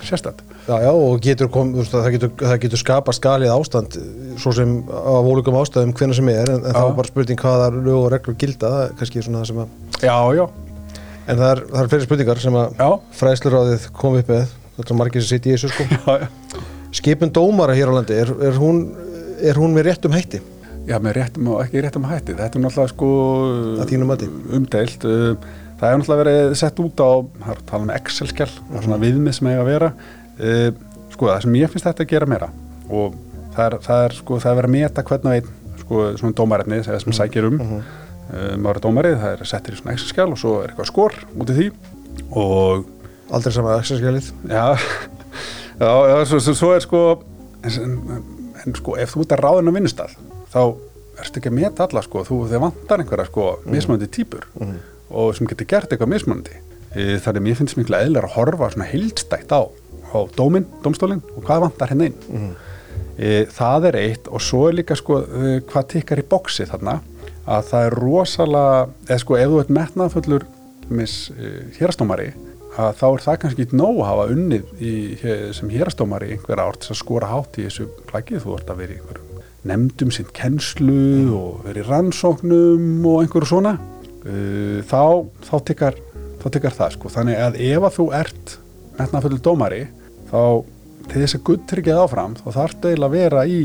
sérstætt 0.10 0.42
Já, 0.66 0.76
já, 0.82 0.92
og 0.92 1.22
getur 1.24 1.50
kom, 1.54 1.74
það, 1.86 2.10
getur, 2.16 2.32
það 2.42 2.60
getur 2.66 2.82
skapast 2.82 3.24
galið 3.24 3.54
ástand 3.54 3.98
svo 4.42 4.54
sem 4.56 4.76
af 4.90 5.30
ólíkum 5.30 5.58
ástæðum 5.60 5.94
hvenna 5.98 6.18
sem 6.18 6.32
er, 6.34 6.52
en, 6.54 6.64
en 6.64 6.78
þá 6.78 6.84
er 6.84 6.96
bara 7.00 7.12
spurning 7.12 7.42
hvaða 7.42 7.68
lög 7.76 8.00
og 8.00 8.08
reglur 8.14 8.38
gilda, 8.42 8.72
kannski 9.00 9.24
svona 9.26 9.44
það 9.44 9.52
sem 9.52 9.62
að 9.64 10.08
já, 10.08 10.18
já, 10.40 10.46
en 11.26 11.42
það 11.42 11.52
er, 11.52 11.64
það 11.74 11.82
er 11.84 11.92
fleiri 11.94 12.08
spurningar 12.10 12.44
sem 12.46 12.60
að 12.62 12.82
já, 12.82 12.90
fræðsluráðið 13.22 13.88
kom 14.02 14.18
upp 14.22 14.34
með 14.34 14.58
þetta 14.80 14.90
er 14.96 15.00
margir 15.04 15.26
sem 15.26 15.36
sitt 15.36 15.48
í 15.50 15.56
þessu 15.56 15.72
sko 15.74 15.88
já, 15.96 16.26
já. 16.26 16.66
skipun 17.02 17.34
dómara 17.36 17.78
hér 17.78 17.94
á 17.94 17.98
landi, 18.00 18.18
er, 18.26 18.34
er, 18.50 18.60
hún, 18.62 18.84
er 19.42 19.62
hún 19.62 19.78
með 19.78 19.92
réttum 19.92 20.16
hætti? 20.16 20.42
Já, 20.86 21.00
með 21.02 21.16
réttum 21.18 21.48
og 21.50 21.62
ekki 21.64 21.82
réttum 21.82 22.04
hætti. 22.06 22.36
Þetta 22.38 22.60
er 22.60 22.62
náttúrulega 22.62 22.92
sko 22.92 23.08
umdeilt. 24.54 25.06
Það 25.76 25.90
hefur 25.90 26.02
náttúrulega 26.02 26.24
verið 26.24 26.56
sett 26.60 26.80
út 26.80 27.04
á, 27.04 27.12
tala 27.68 27.84
um 27.84 27.94
Excel-skjál, 27.96 28.52
það 28.52 28.78
er 28.80 28.86
svona 28.88 29.02
viðmið 29.02 29.38
sem 29.38 29.50
eiga 29.52 29.64
að 29.64 29.72
vera. 29.74 29.90
Uh, 30.40 30.70
Sko, 31.16 31.30
það 31.32 31.46
sem 31.46 31.54
ég 31.62 31.72
finnst 31.72 31.86
þetta 31.88 32.04
að 32.04 32.10
gera 32.12 32.28
meira 32.28 32.48
og 32.92 33.14
það 33.56 33.66
er, 33.66 33.76
það 33.86 34.02
er 34.06 34.16
sko, 34.18 34.40
það 34.44 34.50
er 34.52 34.58
verið 34.60 34.68
að 34.68 34.74
meta 34.74 35.04
hvern 35.08 35.30
og 35.30 35.36
einn, 35.38 35.54
sko, 35.80 36.00
svona 36.20 36.36
dómarefni 36.36 36.80
sem 36.84 36.98
sem 37.06 37.16
sækir 37.16 37.48
um. 37.48 37.62
Uh, 37.62 38.56
maður 38.60 38.80
er 38.80 38.84
dómarið, 38.84 39.16
það 39.22 39.36
er 39.36 39.48
settir 39.48 39.78
í 39.78 39.80
svona 39.80 39.94
Excel-skjál 39.96 40.28
og 40.34 40.42
svo 40.42 40.56
er 40.60 40.74
eitthvað 40.74 40.90
skor 40.90 41.16
út 41.40 41.54
í 41.54 41.56
því. 41.60 41.68
Og 42.42 42.90
Aldrei 43.34 43.56
sama 43.56 43.78
axarskjalið? 43.80 44.28
Já, 44.52 44.66
já, 45.82 45.94
já 46.12 46.18
svo, 46.30 46.42
svo, 46.52 46.74
er 46.76 46.84
sko 46.84 47.04
en, 47.66 47.96
en, 48.62 48.76
sko, 48.78 48.98
ef 49.02 49.16
þú 49.16 49.24
ert 49.24 49.38
að 49.38 49.46
ráðin 49.46 49.72
á 49.72 49.76
vinnustall 49.78 50.12
þá 50.54 50.60
ertu 51.24 51.40
ekki 51.40 51.50
að 51.50 51.58
meta 51.58 51.88
alla 51.88 52.04
sko, 52.06 52.26
þú 52.28 52.42
þið 52.52 52.64
vantar 52.66 53.02
einhverja 53.02 53.30
sko 53.32 53.48
mismunandi 53.72 54.12
típur 54.14 54.46
og 55.16 55.34
sem 55.38 55.50
getur 55.50 55.70
gert 55.72 55.92
eitthvað 55.92 56.14
mismunandi. 56.14 56.62
E, 56.96 57.18
þannig 57.24 57.42
að 57.42 57.46
mér 57.48 57.60
finnst 57.60 57.80
miklu 57.80 57.98
eðlir 57.98 58.28
að 58.28 58.36
horfa 58.38 58.72
svona 58.74 58.88
heildstætt 58.92 59.52
á, 59.52 59.62
á 59.68 60.20
dóminn, 60.38 60.68
dómstólinn 60.84 61.24
og 61.36 61.44
hvað 61.48 61.66
vantar 61.68 61.92
henni 61.92 62.12
inn. 62.12 62.50
E, 63.16 63.46
það 63.52 63.90
er 63.92 64.00
eitt 64.02 64.26
og 64.28 64.44
svo 64.44 64.66
er 64.70 64.80
líka 64.80 64.98
sko 65.00 65.22
e, 65.24 65.60
hvað 65.70 65.92
tikkar 65.94 66.20
í 66.20 66.28
boksi 66.32 66.68
þarna 66.68 66.98
að 67.46 67.70
það 67.70 67.86
er 67.88 67.96
rosalega 68.02 68.82
eða 69.08 69.22
sko 69.22 69.38
ef 69.40 69.52
þú 69.52 69.62
ert 69.62 69.72
metnaðfullur 69.78 70.46
mis, 70.96 71.14
e, 71.36 71.54
hérastómari 71.78 72.34
að 72.76 72.98
þá 73.00 73.06
er 73.08 73.24
það 73.24 73.38
kannski 73.42 73.66
ekki 73.66 73.80
nóg 73.80 74.02
að 74.02 74.10
hafa 74.10 74.26
unnið 74.34 74.84
í, 74.84 74.94
sem 75.56 75.72
hérastómari 75.72 76.34
einhver 76.36 76.60
ár 76.60 76.76
til 76.82 76.92
að 76.92 77.00
skora 77.00 77.32
hátt 77.32 77.56
í 77.62 77.70
þessu 77.70 77.88
plagið 78.10 78.44
þú 78.44 78.58
ert 78.58 78.74
að 78.74 78.82
vera 78.84 78.96
í 78.96 79.00
einhverjum 79.00 79.26
nefndum 79.66 80.12
sinn 80.14 80.28
kennslu 80.36 81.32
og 81.34 81.64
verið 81.66 81.88
rannsóknum 81.90 83.08
og 83.08 83.24
einhverju 83.24 83.50
svona 83.50 83.78
uh, 84.26 84.80
þá, 84.90 85.02
þá 85.48 85.56
tekkar 85.70 85.98
þá 86.42 86.48
tekkar 86.54 86.76
það 86.78 86.94
sko, 86.98 87.12
þannig 87.14 87.42
að 87.42 87.60
ef 87.66 87.88
að 87.88 87.96
þú 87.98 88.06
ert 88.20 88.56
metnaföldu 89.00 89.42
dómari 89.44 89.82
þá 90.30 90.42
til 91.10 91.22
þess 91.22 91.38
að 91.38 91.44
guttryggja 91.50 91.98
áfram 92.04 92.36
þá 92.40 92.46
þarf 92.56 92.78
það 92.82 92.92
eiginlega 92.92 93.10
að 93.10 93.18
vera 93.18 93.46
í 93.50 93.60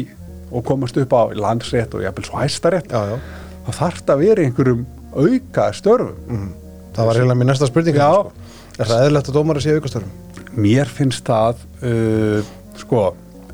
og 0.50 0.64
komast 0.66 0.98
upp 0.98 1.12
á 1.14 1.22
landsrétt 1.38 1.94
og 1.94 2.02
jafnvel 2.04 2.26
svo 2.26 2.40
hæstarétt 2.40 2.90
já, 2.90 3.12
já. 3.12 3.18
þá 3.66 3.70
þarf 3.78 4.00
það 4.02 4.14
að 4.16 4.24
vera 4.24 4.42
í 4.42 4.48
einhverjum 4.48 4.82
auka 5.14 5.68
störfum 5.76 6.16
Mm. 6.30 6.50
það 6.96 7.06
var 7.08 7.20
eiginlega 7.20 7.40
mér 7.40 7.50
næsta 7.50 7.68
spurning 7.70 7.96
sko. 7.96 8.32
er 8.78 8.90
það 8.90 9.04
eðlilegt 9.04 9.30
að 9.30 9.38
dómari 9.38 9.62
sé 9.64 9.76
aukastörum? 9.76 10.12
mér 10.50 10.90
finnst 10.90 11.24
það 11.26 11.64
uh, 11.86 12.52
sko, 12.80 13.04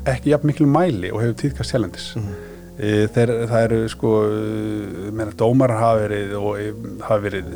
ekki 0.05 0.33
jafn 0.33 0.49
miklu 0.49 0.67
mæli 0.69 1.11
og 1.13 1.21
hefur 1.23 1.39
tíðkast 1.43 1.73
sjælendis 1.75 2.11
mm 2.17 2.46
þeir, 2.77 3.33
það 3.49 3.63
eru 3.63 3.79
sko 3.89 4.11
uh, 4.27 5.07
meina, 5.09 5.31
dómar 5.37 5.73
hafa 5.79 6.03
verið 6.03 6.35
og 6.37 6.59
eh, 6.61 6.83
hafa 7.07 7.17
verið 7.23 7.49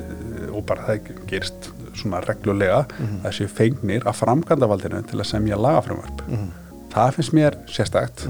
og 0.51 0.65
bara 0.65 0.87
það 0.87 1.11
gerist 1.29 1.69
svona 1.97 2.21
reglulega 2.23 2.85
að 3.21 3.35
séu 3.35 3.51
fengnir 3.51 4.05
að 4.07 4.17
framkvæmdavaldinu 4.21 5.03
til 5.09 5.19
að 5.19 5.29
semja 5.29 5.59
lagafrumvarp 5.59 6.23
það 6.91 7.15
finnst 7.17 7.35
mér 7.35 7.57
sérstakt. 7.71 8.27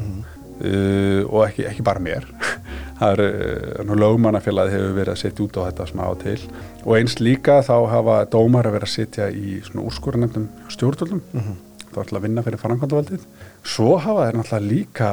Uh, 0.62 1.26
og 1.26 1.48
ekki, 1.48 1.66
ekki 1.66 1.82
bara 1.86 2.02
mér. 2.04 2.28
Það 3.00 3.16
er 3.16 3.22
uh, 3.82 3.94
lögmannafélagi 3.98 4.76
hefur 4.76 4.92
verið 4.94 5.14
að 5.16 5.22
setja 5.24 5.46
út 5.48 5.58
á 5.58 5.62
þetta 5.64 5.88
svona 5.90 6.06
á 6.06 6.14
til. 6.22 6.36
Og 6.84 6.92
eins 7.00 7.16
líka 7.18 7.56
þá 7.66 7.74
hafa 7.90 8.18
dómar 8.30 8.70
að 8.70 8.76
vera 8.78 8.86
að 8.86 8.94
setja 8.94 9.32
í 9.34 9.56
svona 9.66 9.88
úrskorunefndum 9.90 10.46
stjórnvöldum. 10.70 11.24
Þá 11.34 11.96
er 11.96 12.04
alltaf 12.04 12.20
að 12.20 12.28
vinna 12.28 12.44
fyrir 12.46 12.62
framkvæmdavaldið 12.62 13.26
svo 13.68 13.98
hafa 14.02 14.28
þeir 14.28 14.40
náttúrulega 14.40 14.70
líka 14.72 15.12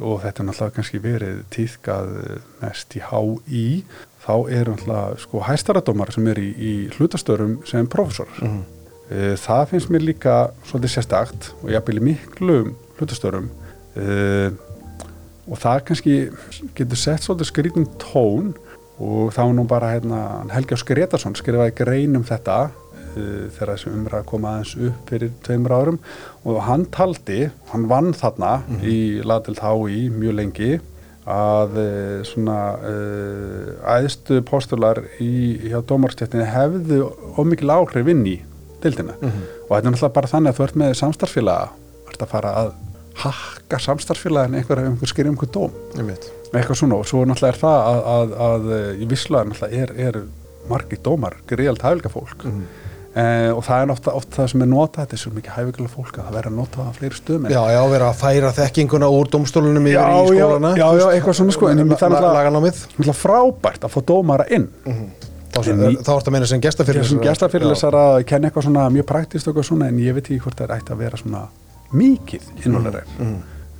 og 0.00 0.20
þetta 0.22 0.42
er 0.42 0.48
náttúrulega 0.48 0.76
kannski 0.76 1.02
verið 1.02 1.40
tíðkað 1.54 2.12
eh, 2.22 2.36
mest 2.62 2.98
í 2.98 3.02
HÍ 3.08 3.64
þá 4.22 4.34
eru 4.60 4.76
náttúrulega 4.76 5.24
sko 5.24 5.42
hæstaradómar 5.48 6.14
sem 6.14 6.30
eru 6.30 6.46
í, 6.46 6.52
í 6.52 6.74
hlutastörum 6.96 7.58
sem 7.68 7.90
professorar 7.90 8.38
mm 8.42 8.62
það 9.40 9.64
finnst 9.72 9.90
mér 9.92 10.04
líka 10.06 10.34
svolítið 10.68 10.94
sérstakt 10.94 11.48
og 11.60 11.70
ég 11.70 11.78
aðbyrja 11.80 12.04
miklum 12.06 12.74
hlutastörum 12.98 13.48
uh, 13.98 14.52
og 15.48 15.58
það 15.60 15.82
kannski 15.88 16.14
getur 16.76 17.00
sett 17.00 17.26
svolítið 17.26 17.50
skrítum 17.50 17.88
tón 18.00 18.52
og 19.02 19.32
þá 19.34 19.42
nú 19.56 19.66
bara 19.68 19.94
hérna, 19.96 20.20
Helgi 20.52 20.76
Ás 20.76 20.84
Gretarsson 20.86 21.36
skrifaði 21.36 21.74
grein 21.80 22.16
um 22.18 22.24
þetta 22.26 22.70
þegar 23.14 23.72
þessi 23.74 23.90
umræða 23.92 24.26
kom 24.30 24.46
aðeins 24.48 24.72
upp 24.88 25.10
fyrir 25.12 25.32
tveimur 25.46 25.74
árum. 25.76 25.98
Og 26.44 26.62
hann 26.66 26.86
taldi, 26.94 27.50
hann 27.72 27.88
vann 27.90 28.12
þarna 28.16 28.62
í 28.82 28.96
Ladelt 29.24 29.60
HÍ 29.62 30.08
mjög 30.14 30.34
lengi 30.38 30.72
að 31.22 31.76
uh, 31.78 32.22
svona 32.26 32.56
uh, 32.82 33.98
æðstu 34.00 34.40
postular 34.42 34.98
í, 35.22 35.28
hjá 35.70 35.78
dómarstjættinni 35.86 36.48
hefðu 36.50 37.04
ómikil 37.38 37.70
áhrif 37.70 38.08
inn 38.10 38.24
í 38.26 38.40
dildina 38.82 39.14
og 39.22 39.68
þetta 39.70 39.78
er 39.78 39.92
náttúrulega 39.92 40.14
bara 40.16 40.30
þannig 40.32 40.50
að 40.50 40.56
þú 40.58 40.64
ert 40.66 40.78
með 40.82 40.94
samstarfsfélaga, 40.98 41.68
ert 42.10 42.24
að 42.26 42.32
fara 42.32 42.50
að 42.64 42.72
hakka 43.22 43.78
samstarfsfélagin 43.84 44.56
einhver, 44.58 44.80
einhver 44.82 45.10
skýri 45.12 45.30
um 45.30 45.36
einhver 45.36 45.52
dóm. 45.54 45.76
Eitthvað 46.52 46.80
svona 46.80 46.98
og 46.98 47.06
svo 47.06 47.22
náttúrulega 47.28 47.54
er 47.54 47.60
það 47.62 47.78
að, 47.92 48.00
að, 48.16 48.34
að 48.48 48.66
í 49.04 49.08
visslega 49.12 49.46
náttúrulega 49.52 49.84
er, 49.86 49.94
er 50.08 50.18
margir 50.72 51.00
dómar, 51.06 51.38
greiðalt 51.46 51.86
hæfilega 51.86 52.10
fólk 52.18 52.48
Mhm. 52.50 52.64
Eh, 53.16 53.50
og 53.52 53.62
það 53.66 53.82
er 53.82 53.90
ofta, 53.92 54.12
ofta 54.16 54.36
það 54.42 54.48
sem 54.52 54.62
er 54.62 54.68
notað, 54.72 55.00
þetta 55.04 55.16
er 55.16 55.20
svo 55.22 55.32
mikið 55.36 55.56
hæfilega 55.56 55.90
fólk 55.92 56.18
að 56.18 56.24
það 56.28 56.36
verður 56.38 56.52
að 56.52 56.56
nota 56.60 56.78
það 56.78 56.88
á 56.88 56.94
fleiri 56.98 57.18
stöðum 57.18 57.50
Já, 57.52 57.62
já, 57.74 57.80
vera 57.92 58.06
að 58.12 58.20
færa 58.22 58.52
þekkinguna 58.58 59.08
úr 59.12 59.30
domstólunum 59.34 59.86
yfir 59.90 60.00
í 60.00 60.22
skólana. 60.32 60.70
já, 60.80 60.86
já, 61.02 61.06
eitthvað 61.16 61.36
svona 61.40 61.52
sko, 61.58 61.68
en 61.68 61.82
það 61.92 62.06
er 62.08 62.52
náttúrulega 62.56 63.16
frábært 63.22 63.84
að 63.84 63.92
fá 63.96 64.00
dómara 64.12 64.46
inn. 64.50 64.68
En 65.52 65.82
í- 65.84 65.98
þá 66.00 66.12
ertu 66.16 66.30
að 66.30 66.32
meina 66.32 66.46
sem 66.48 66.60
gestafyrir 66.64 67.04
sem 67.04 67.18
gestafyrirlesar 67.20 67.92
að 67.92 68.22
kenna 68.24 68.48
eitthvað 68.48 68.64
svona 68.70 68.86
mjög 68.94 69.04
praktist 69.10 69.46
og 69.46 69.52
eitthvað 69.52 69.68
svona 69.68 69.88
en 69.92 69.98
ég 70.00 70.14
veit 70.16 70.24
ekki 70.30 70.40
hvort 70.40 70.56
það 70.56 70.70
er 70.70 70.78
ætti 70.80 70.94
að 70.94 71.02
vera 71.02 71.16
svona 71.20 71.42
mikið 71.92 72.46
innvöldar 72.64 73.02
Mhm. 73.18 73.34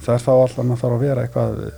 það 0.05 0.15
er 0.15 0.21
þá 0.21 0.33
alltaf 0.37 0.59
að 0.59 0.77
þarf 0.83 0.93
að 0.93 1.01
vera 1.01 1.23
eitthvað 1.25 1.73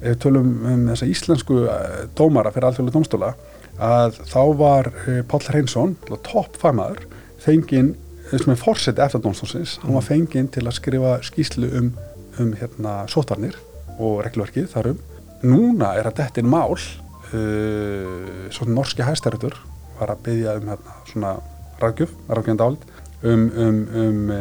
ef 0.00 0.14
við 0.14 0.20
tölum 0.24 0.52
um 0.64 0.84
þessa 0.90 1.08
íslensku 1.10 1.64
eh, 1.68 2.04
dómara 2.16 2.52
fyrir 2.54 2.70
alþjóðlega 2.70 2.96
dómstóla 2.96 3.32
að 3.80 4.20
þá 4.28 4.42
var 4.60 4.90
eh, 5.06 5.20
Páll 5.28 5.44
Hreinsson 5.48 5.96
toppfamaður 6.26 7.04
fenginn 7.40 7.94
eh, 8.30 8.36
sem 8.38 8.52
er 8.54 8.60
fórseti 8.60 9.04
eftir 9.04 9.22
dómstólsins 9.24 9.78
hann 9.84 9.96
var 9.96 10.06
fenginn 10.06 10.48
til 10.52 10.64
að 10.66 10.78
skrifa 10.78 11.18
skýslu 11.26 11.70
um, 11.80 11.92
um 12.40 12.54
hérna 12.60 13.02
sótvarnir 13.12 13.58
og 14.00 14.22
regluverkið 14.24 14.70
þarum 14.72 15.00
núna 15.44 15.94
er 15.96 16.08
að 16.08 16.24
er 16.40 16.48
mál 16.48 16.72
uh, 16.76 18.48
svona 18.52 18.74
norski 18.76 19.04
hæstæritur 19.04 19.56
var 20.00 20.12
að 20.12 20.22
byggja 20.26 20.56
um 20.60 20.68
hérna, 20.68 20.96
svona 21.08 21.30
ráðgjöf, 21.80 22.12
ráðgjöfandi 22.28 22.66
áld 22.66 22.84
um, 23.24 23.46
um, 23.56 23.80
um 24.02 24.32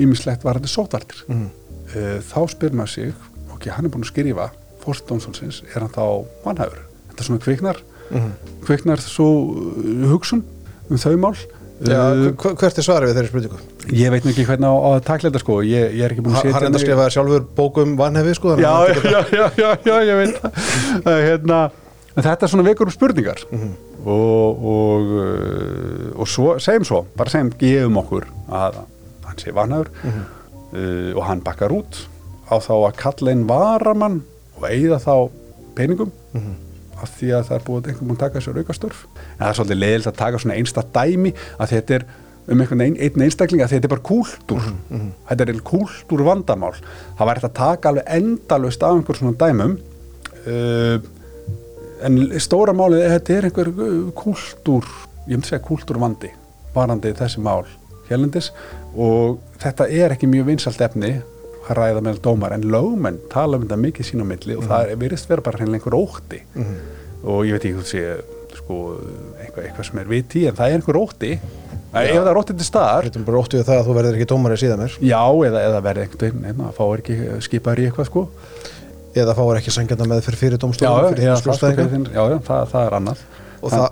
ímislegt 0.00 0.44
var 0.44 0.60
þetta 0.60 0.72
sótvartir 0.72 1.24
Mhm. 1.28 1.48
uh, 1.96 2.18
þá 2.20 2.40
spyr 2.52 2.76
maður 2.76 2.92
sig 2.92 3.14
ok, 3.62 3.70
hann 3.78 3.86
er 3.86 3.94
búin 3.94 4.02
að 4.04 4.10
skrifa 4.10 4.50
fórstdómsfólksins, 4.82 5.62
er 5.70 5.84
hann 5.86 5.94
þá 5.94 6.04
mannhæfur? 6.44 6.82
Þetta 7.12 7.28
svona 7.30 7.42
kviknar 7.46 7.78
Mhm. 8.12 8.32
kviknar 8.66 9.00
svo 9.00 9.26
uh, 9.56 10.08
hugsun 10.10 10.42
um 10.90 10.96
þau 11.00 11.14
mál. 11.16 11.36
Já, 11.38 11.48
Uh, 11.82 12.28
hver- 12.38 12.54
hvert 12.60 12.76
er 12.78 12.84
svarið 12.84 13.08
við 13.10 13.16
þeirri 13.16 13.28
spurningu? 13.30 13.56
ég 13.90 14.10
veit 14.12 14.26
ekki 14.30 14.44
hvernig 14.46 14.68
á, 14.70 14.74
á 14.78 14.88
að 14.94 15.04
takla 15.06 15.30
þetta 15.30 15.40
sko. 15.42 15.54
Ég, 15.66 15.94
ég 15.96 16.04
er 16.04 16.12
ekki 16.12 16.22
búin 16.22 16.34
að 16.36 16.42
setja 16.44 16.52
Hann 16.54 16.66
enda 16.68 16.78
mig- 16.78 16.84
skrifaði 16.86 17.14
sjálfur 17.16 17.46
bókum 17.56 17.96
vanhefi 17.98 18.34
sko 18.36 18.52
já, 18.54 18.74
já, 18.92 19.24
já, 19.32 19.46
já, 19.56 19.70
já, 19.82 19.96
ég 20.06 20.20
veit 20.20 20.36
það. 20.38 20.52
Það 21.02 21.16
er 21.16 21.24
hérna, 21.30 21.58
þetta 22.22 22.42
er 22.46 22.52
svona 22.52 22.66
vekur 22.68 22.86
um 22.86 22.94
spurningar. 22.94 23.42
Og, 24.04 24.62
og, 24.76 25.10
uh, 25.10 26.20
og 26.20 26.26
svo, 26.30 26.54
segjum 26.62 26.84
svo 26.86 27.00
bara 27.16 27.30
segjum, 27.34 27.50
gefum 27.58 27.98
okkur 28.04 28.28
að 28.52 28.78
hann 29.26 29.38
sé 29.42 29.50
vanhægur 29.56 29.90
uh, 30.06 31.16
og 31.16 31.22
hann 31.26 31.40
bakkar 31.42 31.72
út 31.74 32.04
á 32.52 32.56
þá 32.60 32.74
að 32.76 32.98
kalla 33.00 33.34
inn 33.34 33.46
varamann 33.48 34.20
og 34.58 34.66
eigða 34.68 34.98
þá 35.02 35.14
peningum 35.76 36.12
af 37.02 37.14
því 37.18 37.30
að 37.36 37.46
það 37.48 37.56
er 37.56 37.64
búið 37.66 37.88
einhvern 37.90 38.02
veginn 38.02 38.16
að 38.16 38.20
taka 38.22 38.42
sér 38.44 38.58
aukastörf. 38.60 39.06
En 39.14 39.40
það 39.40 39.48
er 39.48 39.56
svolítið 39.58 39.80
leiðilegt 39.80 40.10
að 40.10 40.20
taka 40.20 40.42
svona 40.42 40.58
einsta 40.58 40.84
dæmi 40.94 41.32
að 41.58 41.72
þetta 41.72 41.96
er 41.96 42.04
um 42.52 42.60
einhvern 42.62 42.84
ein, 42.84 42.98
einn 42.98 43.24
einstakling 43.26 43.62
að 43.62 43.74
þetta 43.76 43.88
er 43.88 43.92
bara 43.94 44.06
kúltúr. 44.06 44.68
Þetta 45.30 45.46
er 45.46 45.62
kúltúr 45.66 46.24
vandamál 46.26 46.74
það 46.76 47.28
væri 47.28 47.42
hægt 47.42 47.48
að 47.48 47.58
taka 47.58 47.90
alveg 47.92 48.12
endalust 48.18 48.86
af 48.86 48.96
einhver 48.96 49.18
svona 49.18 49.38
dæmum. 49.40 49.76
Uh, 50.42 50.96
en 52.02 52.18
stóra 52.42 52.74
málið 52.74 53.04
er 53.06 53.16
þetta 53.16 53.36
er 53.36 53.48
einhver 53.48 53.72
kúltúr 54.18 54.88
ég 55.28 55.36
myndi 55.36 55.52
segja 55.52 55.62
kúltúr 55.62 56.00
vandi 56.02 56.32
varandi 56.74 57.12
þessi 57.14 57.42
mál 57.42 57.66
hérlendis. 58.08 58.50
Og 58.98 59.38
þetta 59.62 59.86
er 59.88 60.14
ekki 60.14 60.30
mjög 60.30 60.50
vinsalt 60.50 60.82
efni 60.84 61.14
að 61.68 61.78
ræða 61.78 62.02
með 62.04 62.20
dómar 62.24 62.54
en 62.56 62.66
lögmenn 62.72 63.18
tala 63.32 63.58
um 63.58 63.64
þetta 63.64 63.78
mikið 63.80 64.08
sín 64.08 64.24
á 64.24 64.26
milli 64.26 64.56
og 64.58 64.64
það 64.70 64.92
er 64.92 65.00
virðist 65.02 65.30
vera 65.30 65.44
bara 65.46 65.60
hreinlega 65.60 65.80
einhver 65.80 65.98
ótti. 65.98 66.40
Og 67.22 67.44
ég 67.46 67.54
veit 67.54 67.66
ekki 67.68 67.76
hvað 67.78 67.90
sé 67.92 68.02
sko, 68.58 68.78
eitthvað, 69.40 69.64
eitthvað 69.68 69.88
sem 69.88 70.00
er 70.02 70.10
viti 70.10 70.42
en 70.48 70.58
það 70.58 70.72
er 70.72 70.80
einhver 70.80 70.98
ótti. 71.00 71.32
Ef 71.92 72.12
það 72.16 72.30
er 72.32 72.38
ótti 72.40 72.54
til 72.56 72.64
staðar 72.66 73.06
Þetta 73.06 73.18
er 73.20 73.24
bara 73.26 73.40
ótt 73.42 73.54
við 73.54 73.64
það 73.68 73.78
að 73.78 73.88
þú 73.88 73.96
verður 73.98 74.14
ekki 74.16 74.28
dómari 74.30 74.56
síðan 74.62 74.80
mér 74.80 74.94
já 75.04 75.22
eða, 75.48 75.64
eða 75.68 75.80
verði 75.84 76.04
einhvern 76.06 76.38
veginn 76.46 76.62
að 76.64 76.78
fá 76.78 76.84
ekki 76.96 77.16
skipaður 77.44 77.82
í 77.82 77.88
eitthvað 77.90 78.08
sko. 78.08 78.22
Eða 79.12 79.34
fáir 79.36 79.58
ekki 79.60 79.74
sangjanda 79.76 80.06
með 80.08 80.22
fyrir 80.24 80.40
fyrir 80.40 80.62
fyrir 80.62 80.86
já, 80.88 80.92
já, 82.16 82.22
já, 82.32 82.38
það, 82.46 82.62
það 82.72 82.86
er 82.86 82.96
annað. 82.96 83.26
Og 83.60 83.74
það 83.74 83.90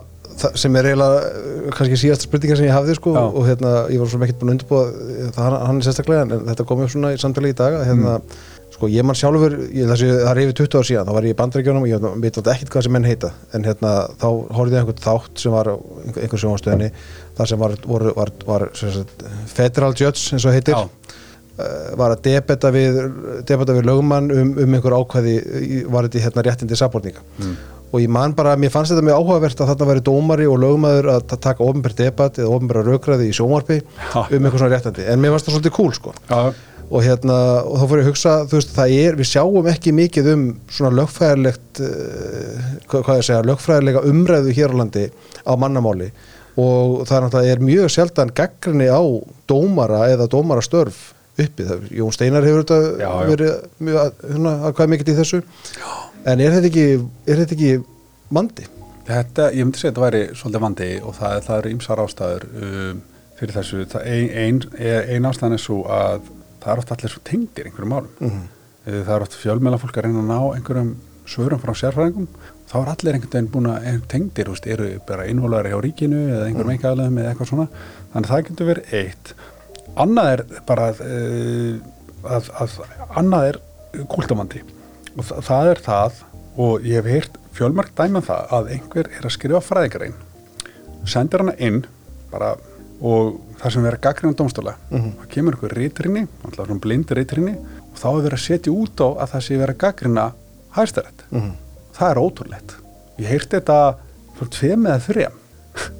sem 0.61 0.77
er 0.81 0.91
eiginlega 0.91 1.19
uh, 1.25 1.67
kannski 1.77 1.99
síðasta 2.05 2.29
spurninga 2.29 2.57
sem 2.61 2.69
ég 2.69 2.75
hafði 2.77 2.97
sko 2.99 3.13
Já. 3.17 3.23
og 3.27 3.45
hérna, 3.49 3.75
ég 3.93 4.01
var 4.03 4.11
svo 4.13 4.23
ekkert 4.25 4.41
búin 4.41 4.53
að 4.53 4.57
undirbúa 4.57 5.31
það 5.37 5.59
hann, 5.67 5.81
er 5.83 5.87
sérstaklega, 5.89 6.25
en 6.27 6.49
þetta 6.51 6.67
kom 6.71 6.83
upp 6.85 6.95
svona 6.95 7.13
í 7.15 7.21
samtali 7.21 7.53
í 7.53 7.57
dag 7.59 7.77
að 7.81 7.87
hérna, 7.91 8.17
sko 8.71 8.89
ég 8.89 9.05
man 9.05 9.19
sjálfur 9.19 9.57
ég, 9.61 9.89
þessi, 9.91 10.11
það 10.23 10.31
er 10.31 10.43
yfir 10.45 10.59
20 10.63 10.79
ár 10.81 10.87
síðan, 10.89 11.09
þá 11.11 11.17
var 11.17 11.27
ég 11.29 11.35
í 11.35 11.39
bandrækjunum 11.41 11.87
og 11.87 11.91
ég 11.91 12.05
veit 12.05 12.21
náttúrulega 12.39 12.55
ekkert 12.57 12.73
hvað 12.75 12.87
sem 12.87 12.95
menn 12.97 13.09
heita 13.09 13.33
en 13.57 13.67
hérna, 13.69 13.95
þá 14.23 14.29
horfði 14.57 14.77
ég 14.79 14.85
einhvern 14.85 15.03
þátt 15.07 15.43
sem 15.43 15.57
var 15.57 15.69
á 15.69 15.75
einhver, 15.77 16.21
einhver 16.25 16.43
sjónastöðinni 16.45 16.91
þar 17.41 17.51
sem 17.53 17.61
var, 17.65 17.75
voru, 17.91 18.15
var, 18.17 18.33
var, 18.49 18.67
sagt, 18.79 19.27
federal 19.51 19.91
judge 19.99 20.31
eins 20.37 20.47
og 20.47 20.55
heitir 20.57 20.79
Já. 20.79 20.87
uh, 20.87 21.91
var 22.01 22.15
að 22.15 22.23
debeta 22.31 22.71
við, 22.73 23.03
debeta 23.51 23.77
við 23.77 23.91
lögmann 23.91 24.31
um, 24.33 24.55
um 24.65 24.79
einhver 24.79 24.97
ákvæði 25.03 25.37
var 25.91 26.09
þetta 26.09 26.25
hérna 26.29 26.47
réttindi 26.49 26.79
sapborninga 26.81 27.27
Mm. 27.41 27.59
Og 27.91 28.01
ég 28.01 28.09
man 28.13 28.33
bara, 28.39 28.57
mér 28.57 28.71
fannst 28.71 28.93
þetta 28.95 29.03
mjög 29.09 29.19
áhugavert 29.21 29.61
að 29.65 29.71
þarna 29.73 29.89
væri 29.91 30.03
dómari 30.07 30.47
og 30.47 30.59
lögmaður 30.63 31.09
að 31.17 31.23
ta- 31.33 31.41
taka 31.51 31.65
ofnbært 31.67 31.97
debat 31.99 32.39
eða 32.39 32.53
ofnbæra 32.57 32.85
raukraði 32.87 33.29
í 33.31 33.35
sjónvarpi 33.35 33.81
Já. 33.83 34.21
um 34.31 34.45
eitthvað 34.45 34.59
svona 34.63 34.75
réttindi, 34.77 35.07
en 35.11 35.21
mér 35.25 35.35
fannst 35.35 35.49
það 35.49 35.57
svolítið 35.57 35.75
cool 35.79 35.93
sko. 35.99 36.13
Já, 36.31 36.53
og 36.91 37.05
hérna, 37.07 37.35
og 37.67 37.77
þá 37.79 37.85
fór 37.91 38.01
ég 38.01 38.07
að 38.07 38.11
hugsa 38.11 38.33
þú 38.51 38.57
veist, 38.59 38.73
það 38.75 38.95
er, 38.99 39.19
við 39.21 39.29
sjáum 39.31 39.69
ekki 39.71 39.93
mikið 39.95 40.31
um 40.33 40.41
svona 40.75 40.91
lögfræðilegt 40.99 41.81
uh, 41.87 42.65
hvað, 42.91 43.13
ég 43.21 43.27
segja, 43.29 43.45
lögfræðilega 43.47 44.03
umræðu 44.11 44.55
hér 44.57 44.75
á 44.75 44.79
landi 44.81 45.05
á 45.47 45.53
mannamáli. 45.55 46.11
Og 46.59 47.05
það 47.07 47.15
er 47.17 47.25
náttúrulega 47.29 47.55
er 47.55 47.63
mjög 47.63 47.93
sjaldan 47.95 48.33
gaggrinni 48.35 48.89
á 48.91 49.01
dómara 49.49 50.01
eða 50.11 50.27
dómarastörf 50.33 50.99
uppi. 51.41 51.65
Það, 51.65 51.87
Jón 51.95 52.13
Steinar 52.13 52.45
hefur 52.45 52.67
þetta 52.67 52.81
Já, 52.99 53.07
já. 53.07 53.29
verið 53.31 53.53
mjög 53.87 54.27
hérna, 54.27 54.57
en 56.25 56.43
er 56.43 56.55
þetta 56.57 56.69
ekki, 56.69 56.87
er 57.27 57.41
þetta 57.43 57.57
ekki 57.57 57.73
mandi? 58.35 58.67
Þetta, 59.11 59.49
ég 59.57 59.67
myndi 59.67 59.81
segja 59.81 59.91
að 59.91 59.97
þetta 59.97 60.07
væri 60.07 60.23
svolítið 60.39 60.65
vandi 60.65 60.89
og 61.01 61.17
það, 61.17 61.37
það 61.47 61.61
eru 61.61 61.73
ýmsar 61.75 62.03
ástæður 62.05 62.47
um, 62.51 63.03
fyrir 63.41 63.57
þessu. 63.57 63.85
Það, 63.91 64.09
ein, 64.15 64.33
ein, 64.43 64.61
ein 65.17 65.29
ástæðan 65.31 65.57
er 65.57 65.63
svo 65.63 65.79
að 65.91 66.31
það 66.61 66.73
er 66.73 66.83
oft 66.83 66.95
allir 66.95 67.15
svo 67.15 67.23
tengdir 67.27 67.71
einhverjum 67.71 67.95
málum. 67.95 68.17
Mhm. 68.21 68.49
Uh, 68.87 69.01
Það 69.05 69.15
er 69.17 69.27
oft 69.27 69.39
fjölmjöla 69.41 69.81
fólk 69.81 69.99
að 69.99 70.07
reyna 70.07 70.23
að 70.23 70.31
ná 70.31 70.41
einhverjum 70.57 70.93
svörum 71.31 71.63
frá 71.63 71.75
sérfræðingum. 71.77 72.29
Þá 72.71 72.77
er 72.81 72.91
allir 72.95 73.17
einhvern 73.17 73.33
veginn 73.35 73.51
búin 73.51 73.71
að 73.71 74.03
tengdir, 74.11 74.51
veist, 74.53 74.67
eru 74.71 74.91
bara 75.09 75.27
innvolari 75.31 75.73
hjá 75.73 75.81
ríkinu 75.83 76.21
eða 76.29 76.47
einhverjum 76.47 76.71
mm. 76.71 76.75
einhverjum 76.77 77.19
eða 77.19 77.33
eitthvað 77.33 77.51
svona. 77.51 77.67
Þannig 78.13 78.29
að 78.29 78.35
það 78.35 78.45
getur 78.49 78.71
verið 78.71 78.93
eitt. 79.01 79.33
Annað 80.01 80.35
er 80.35 80.45
bara 80.69 80.91
uh, 80.95 81.81
að, 82.37 82.53
að 82.63 82.77
annað 83.19 83.49
er 83.51 83.61
kúltamandi 84.11 84.63
og 85.17 85.25
það, 85.25 85.41
það 85.49 85.71
er 85.75 85.81
það 85.87 86.13
og 86.61 86.85
ég 86.87 86.95
hef 87.01 87.11
heyrt 87.15 87.39
fjölmörg 87.57 87.91
dæma 87.99 88.21
það 88.25 88.53
að 88.57 88.69
einhver 88.77 89.09
er 89.19 89.27
að 89.27 89.35
skrifa 89.37 89.61
fræðingarein 89.65 90.15
sendir 91.09 91.43
hana 91.45 91.55
inn 91.59 91.83
bara 92.31 92.53
og 93.01 93.39
það 93.61 93.73
sem 93.75 93.85
verið 93.87 94.03
gaggrinn 94.05 94.35
á 94.37 94.39
dómstóla 94.41 94.75
Mhm. 94.91 95.13
það 95.21 95.29
kemur 95.35 95.55
einhver 95.57 95.75
reytrinni, 95.79 96.27
alltaf 96.45 96.81
blind 96.81 97.11
reytrinni 97.11 97.55
og 97.57 97.97
þá 97.97 98.07
er 98.11 98.23
verið 98.27 98.39
að 98.39 98.47
setja 98.47 98.73
út 98.73 99.01
á 99.01 99.09
að 99.25 99.31
það 99.33 99.45
sé 99.47 99.57
verið 99.59 99.75
að 99.75 99.83
gaggrina 99.85 100.27
hæstarætt 100.77 101.25
Mhm. 101.31 101.53
það 101.97 102.11
er 102.11 102.21
ótrúlegt 102.25 102.75
ég 103.19 103.27
heyrti 103.33 103.57
þetta 103.61 103.79
fyrir 104.39 104.51
tveim 104.57 104.87
eða 104.87 105.01
þrejum 105.09 105.37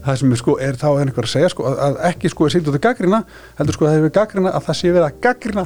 það 0.05 0.17
sem 0.21 0.33
er 0.35 0.39
sko, 0.41 0.55
er 0.61 0.75
þá 0.81 0.87
er 0.91 1.03
einhver 1.07 1.27
að 1.29 1.33
segja 1.35 1.49
sko, 1.53 1.65
að- 1.71 1.81
að 1.87 1.99
ekki 2.11 2.31
sko 2.33 2.47
að 2.47 2.53
setja 2.55 2.71
út 2.73 2.79
að 2.79 2.85
gaggrina 2.89 3.21
heldur 3.61 3.77
sko 3.77 3.87
að 3.87 3.93
það 3.95 4.05
er 4.09 4.15
gaggrina 4.19 4.51
að 4.59 4.65
það 4.67 4.79
sé 4.81 4.93
verið 4.97 5.07
að 5.07 5.21
gaggrina 5.27 5.65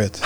veit, 0.00 0.20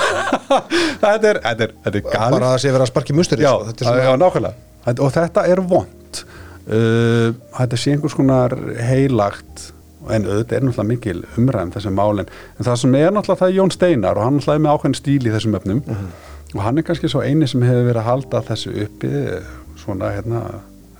þetta 1.02 1.32
er, 1.32 1.40
þetta 1.46 1.64
er, 1.66 1.74
þetta 1.84 1.98
er 1.98 2.04
galið. 2.06 2.36
bara 2.36 2.46
að 2.46 2.54
það 2.54 2.62
sé 2.64 2.70
verið 2.74 2.84
að 2.86 2.92
sparki 2.92 3.16
mustur 3.18 3.42
já, 3.42 3.50
þetta 3.66 3.84
er 3.84 3.90
svona, 3.90 4.04
já, 4.06 4.14
nákvæmlega. 4.22 4.94
Og 5.04 5.12
þetta 5.16 5.44
er 5.52 5.60
vond 5.74 6.22
uh, 6.70 7.28
þetta 7.58 7.80
sé 7.82 7.92
einhvers 7.96 8.16
konar 8.18 8.54
heilagt 8.88 9.66
en 10.10 10.24
auðvitað 10.24 10.56
er 10.56 10.64
náttúrulega 10.64 10.88
mikil 10.88 11.18
umræðum 11.36 11.72
þessum 11.74 11.98
málin. 11.98 12.30
En 12.56 12.64
það 12.66 12.78
sem 12.80 12.94
er 12.96 13.10
náttúrulega 13.12 13.42
það 13.42 13.50
er 13.52 13.56
Jón 13.58 13.74
Steinar 13.74 14.16
og 14.16 14.24
hann 14.24 14.38
náttúrulega 14.38 14.56
er 14.60 14.64
með 14.64 14.78
ákveðin 14.78 14.96
stíl 15.02 15.20
í 15.28 15.34
þessum 15.34 15.58
öfnum 15.58 15.82
Mhm. 15.84 16.06
og 16.54 16.62
hann 16.64 16.78
er 16.80 16.86
kannski 16.88 17.10
svo 17.12 17.20
eini 17.22 17.46
sem 17.50 17.62
hefur 17.62 17.84
verið 17.90 18.00
að 18.00 18.08
halda 18.08 18.40
þessu 18.48 18.72
uppi 18.86 19.10
svona 19.84 20.08
hérna 20.16 20.40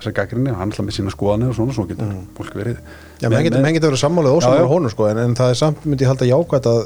þessar 0.01 0.16
gaggrinni 0.16 0.51
og 0.51 0.59
hann 0.59 0.70
er 0.70 0.72
náttúrulega 0.72 0.88
með 0.90 0.96
sína 0.98 1.12
skoðanir 1.14 1.53
og 1.53 1.59
svona 1.61 1.76
svo 1.76 1.84
getur 1.90 2.11
fólk 2.38 2.57
verið. 2.59 2.80
Já, 3.20 3.28
menn 3.28 3.44
getur, 3.46 3.62
með- 3.62 3.78
verið 3.84 4.03
sammálið 4.03 4.40
já. 4.40 4.66
honum 4.72 4.90
sko, 4.92 5.07
en, 5.12 5.22
en 5.26 5.38
það 5.38 5.53
er 5.55 5.61
samt 5.61 5.86
myndi 5.86 6.07
ég 6.07 6.11
halda 6.11 6.28
jákvæmt 6.30 6.68
að, 6.70 6.80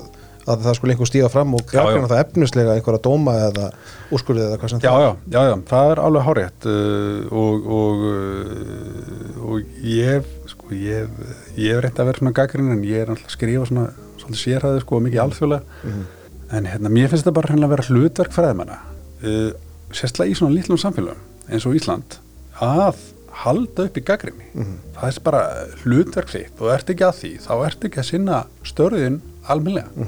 að 0.45 0.65
það 0.67 0.75
skulle 0.77 0.93
einhver 0.95 1.09
stíga 1.09 1.29
fram 1.33 1.55
og 1.57 1.63
gaggrinna 1.71 2.11
það 2.11 2.23
efnislega 2.25 2.75
einhverja 2.77 3.03
dóma 3.07 3.35
eða 3.47 3.69
úrskurðið 4.13 4.47
eða 4.51 4.59
hvað 4.61 4.73
sem 4.75 4.83
Já, 4.85 4.93
já, 5.05 5.11
já, 5.37 5.41
já, 5.49 5.55
það 5.71 5.93
er 5.95 6.03
alveg 6.05 6.27
hárétt 6.29 6.67
uh, 6.69 7.21
og, 7.45 7.71
og, 7.79 8.03
uh, 8.11 9.47
og 9.55 9.79
ég 9.89 10.29
sko, 10.51 10.69
ég 10.75 11.23
ég 11.57 11.71
hef 11.73 11.85
reynt 11.87 12.03
að 12.03 12.11
vera 12.11 12.21
svona 12.21 12.35
gaggrinn 12.37 12.75
en 12.75 12.83
ég 12.85 13.05
er 13.05 13.15
alltaf 13.15 13.31
að 13.31 13.37
skrifa 13.39 13.69
svona 13.71 13.87
svolítið 14.21 14.43
sérhæði 14.43 14.83
sko 14.85 15.01
mikið 15.05 15.23
alþjóðlega. 15.25 15.87
En 16.55 16.69
hérna, 16.69 16.91
mér 16.93 17.09
finnst 17.11 17.25
þetta 17.25 17.35
bara 17.39 17.51
hreinlega 17.51 17.71
að 17.71 17.75
vera 17.79 17.89
hlutverk 17.89 18.35
fræðimanna 18.37 18.77
uh, 19.25 19.51
sérstaklega 19.95 20.35
í 20.35 20.37
svona 20.39 20.55
lítlum 20.59 20.81
samfélagum 20.81 21.25
eins 21.49 21.65
og 21.69 21.75
Ísland 21.79 22.19
að 22.65 23.03
halda 23.45 23.89
upp 23.89 23.97
í 23.99 24.03
gaggrinni 24.07 24.47
það 24.95 25.09
er 25.09 25.17
bara 25.27 25.41
hlutverk 25.83 26.31
þitt 26.31 26.61
og 26.63 26.71
ert 26.75 26.93
ekki 26.93 27.07
að 27.07 27.17
því, 27.19 27.33
þá 27.43 27.53
ert 27.67 27.87
ekki 27.89 28.01
að 28.01 28.09
sinna 28.11 28.39
störðin 28.67 29.19
almennilega. 29.51 30.07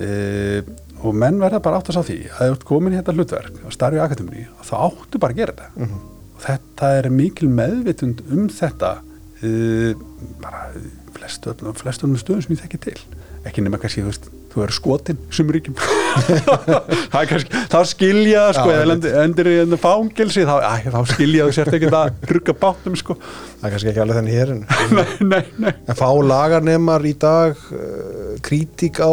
Uh, 0.00 0.62
og 1.00 1.16
menn 1.16 1.40
verða 1.40 1.62
bara 1.64 1.80
átt 1.80 1.90
að 1.90 1.96
sá 1.98 2.02
því 2.06 2.18
að 2.30 2.40
þú 2.40 2.54
ert 2.54 2.66
komin 2.68 2.94
þetta 2.96 3.14
hlutverk 3.16 3.60
og 3.64 3.72
starfi 3.74 3.98
í 3.98 4.02
akademíu 4.04 4.46
þá 4.68 4.74
áttu 4.86 5.20
bara 5.20 5.34
að 5.34 5.40
gera 5.40 5.54
þetta. 5.56 5.88
Og 6.36 6.44
þetta 6.44 6.90
er 6.98 7.08
mikil 7.12 7.48
meðvitund 7.52 8.22
um 8.30 8.48
þetta 8.52 8.92
uh, 9.00 10.04
bara 10.40 10.66
flestu, 11.16 11.54
flestu 11.82 12.08
um 12.08 12.16
stöðum 12.20 12.44
sem 12.46 12.54
ég 12.54 12.62
þekki 12.62 12.82
til. 12.86 12.98
Ekki 13.48 13.64
nema 13.64 13.80
kannski, 13.80 14.04
þú 14.04 14.12
veist, 14.12 14.30
þú 14.50 14.64
eru 14.64 14.74
skotin 14.74 15.20
sem 15.34 15.50
ríkjum. 15.54 15.76
Er 17.20 17.44
þá 17.70 17.78
skilja 17.86 18.46
það, 18.48 18.56
sko, 18.56 18.72
eða 18.74 19.22
endur 19.22 19.50
í 19.50 19.54
endur 19.62 19.80
fangilsi 19.80 20.42
þá, 20.48 20.56
þá 20.90 20.98
skilja 21.12 21.46
þú 21.46 21.54
sért 21.54 21.76
ekki 21.76 21.90
að 21.94 22.32
rugga 22.34 22.54
báttum, 22.64 22.96
sko. 22.98 23.16
Það 23.60 23.68
er 23.68 23.74
kannski 23.74 23.90
ekki 23.92 24.02
alveg 24.04 24.18
þenni 24.18 24.34
hér 24.34 24.52
en, 24.56 24.64
nei, 24.98 25.06
nei, 25.22 25.42
nei. 25.62 25.70
En 25.86 25.98
fá 25.98 26.08
lagarnemar 26.10 27.06
í 27.06 27.14
dag 27.20 27.62
uh, 27.76 28.34
krítík 28.46 28.98
á 28.98 29.12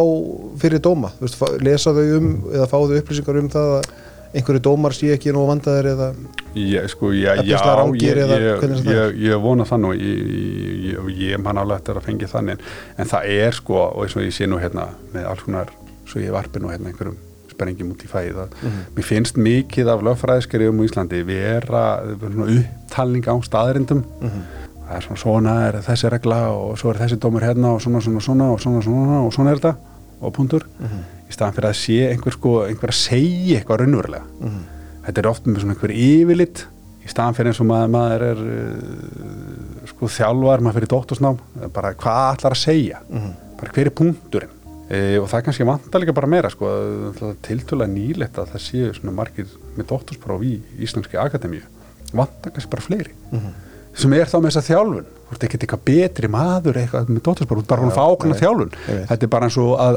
fyrir 0.62 0.82
dóma, 0.84 1.14
þú 1.20 1.28
veist, 1.28 1.40
fá, 1.40 1.48
lesa 1.62 1.94
þau 1.94 2.06
um 2.18 2.30
eða 2.54 2.70
fá 2.72 2.78
þau 2.80 2.98
upplýsingar 2.98 3.42
um 3.44 3.52
það 3.54 3.74
að 3.78 3.90
einhverju 4.38 4.64
dómar 4.68 4.96
sé 4.96 5.12
ekki 5.16 5.34
nú 5.36 5.46
vandaðir 5.50 5.92
eða 5.94 6.10
Ég, 6.58 6.88
sko, 6.90 7.12
já, 7.14 7.36
rangir 7.78 8.18
ég, 8.18 8.24
eða 8.24 8.38
ég, 8.42 9.18
ég, 9.28 9.36
vona 9.44 9.66
það 9.68 9.82
nú. 9.84 9.92
Ég, 11.14 11.36
man 11.44 11.60
alveg 11.62 11.84
eftir 11.84 12.00
að 12.00 12.08
fengi 12.08 12.30
þannig 12.32 12.64
en 12.98 13.12
það 13.12 13.34
er 13.36 13.58
sko, 13.58 13.78
og 13.92 14.06
eins 14.06 14.18
og 14.18 14.26
ég 14.26 14.34
sé 14.34 14.48
nú 14.50 14.58
hérna 14.62 14.88
með 15.14 15.28
alls 15.30 15.44
konar, 15.46 15.74
svo 16.10 16.24
ég 16.24 16.34
varpi 16.34 16.64
nú 16.64 16.72
hérna 16.74 16.90
einhverjum 16.90 17.20
spenningum 17.52 17.94
út 17.94 18.06
í 18.06 18.10
fæði 18.10 18.34
það. 18.40 18.56
Mér 18.96 19.06
finnst 19.06 19.38
mikið 19.38 19.92
af 19.94 20.06
lögfræðiskerjum 20.08 20.82
í 20.82 20.90
Íslandi 20.90 21.22
vera, 21.28 21.84
svona 22.24 22.50
upptalning 22.58 23.30
á 23.30 23.36
staðrindum 23.46 24.02
það 24.88 24.96
er 24.96 25.06
svona 25.06 25.22
svona 25.22 25.54
er 25.68 25.78
þessi 25.86 26.12
regla 26.14 26.40
og 26.56 26.80
svo 26.80 26.94
er 26.94 27.02
þessi 27.02 27.20
dómur 27.22 27.44
hérna 27.44 27.74
og 27.76 27.84
svona 27.84 28.02
svona 28.04 28.24
svona 28.24 28.50
og 28.54 28.62
svona 28.64 28.84
svona 28.86 29.22
og 29.26 29.34
svona 29.36 29.54
er 29.54 29.62
þetta 29.62 29.74
og 30.22 30.34
punktur 30.38 30.66
í 31.28 31.36
staðan 31.36 31.56
fyrir 31.58 31.70
að 31.70 31.78
sé 31.82 32.00
einhver 32.12 32.36
sko 32.36 32.56
einhver 32.66 32.94
að 32.94 33.00
segja 33.02 33.60
eitthvað 33.60 33.84
raunverulega. 33.84 34.26
Þetta 35.08 35.22
er 35.22 35.30
oft 35.32 35.48
með 35.48 35.62
svona 35.64 35.76
einhver 35.76 35.94
yfirlit 35.94 36.66
í 37.04 37.12
staðan 37.12 37.38
fyrir 37.38 37.52
eins 37.52 37.62
og 37.64 37.70
maður, 37.70 37.92
maður 37.96 38.26
er 38.28 38.44
uh, 38.44 39.88
sko 39.92 40.10
þjálfar, 40.12 40.64
maður 40.64 40.80
fyrir 40.80 40.92
dóttursnám 40.94 41.40
bara 41.76 41.94
hvað 41.96 42.24
ætlar 42.34 42.56
að 42.58 42.64
segja? 42.64 43.02
Bara 43.60 43.76
hver 43.76 43.90
er 43.92 43.96
punkturinn? 43.96 44.54
E, 44.88 45.18
og 45.20 45.26
það 45.28 45.40
er 45.40 45.46
kannski 45.50 45.66
vanta 45.68 46.00
líka 46.00 46.14
bara 46.16 46.30
meira 46.32 46.50
sko 46.50 46.68
tiltöla 47.44 47.90
nýlegt 47.92 48.38
að 48.40 48.54
það 48.54 48.62
séu 48.64 48.92
svona 48.96 49.16
margir 49.18 49.50
með 49.76 49.90
dótturspróf 49.90 50.46
í 50.48 50.62
Íslandski 50.80 51.20
Akademíu. 51.20 51.66
Vanta 52.16 52.54
kannski 52.54 52.72
bara 52.72 52.86
fleiri 52.86 53.16
sem 53.98 54.14
er 54.18 54.30
þá 54.30 54.38
með 54.38 54.50
þessa 54.52 54.66
þjálfun 54.68 55.08
þú 55.28 55.36
ert 55.36 55.44
ekki 55.48 55.58
eitthvað 55.60 55.84
betri 55.88 56.28
maður 56.32 56.78
eitthvað 56.80 57.10
með 57.12 57.22
dótturspróf, 57.26 57.58
þú 57.58 57.64
ert 57.64 57.72
bara 57.72 57.82
hún 57.84 57.92
að 57.92 57.98
fá 57.98 58.04
ákveðna 58.08 58.34
nei, 58.36 58.42
þjálfun 58.42 58.72
þetta 59.10 59.24
er 59.26 59.32
bara 59.34 59.48
eins 59.48 59.58
og 59.60 59.72
að, 59.84 59.94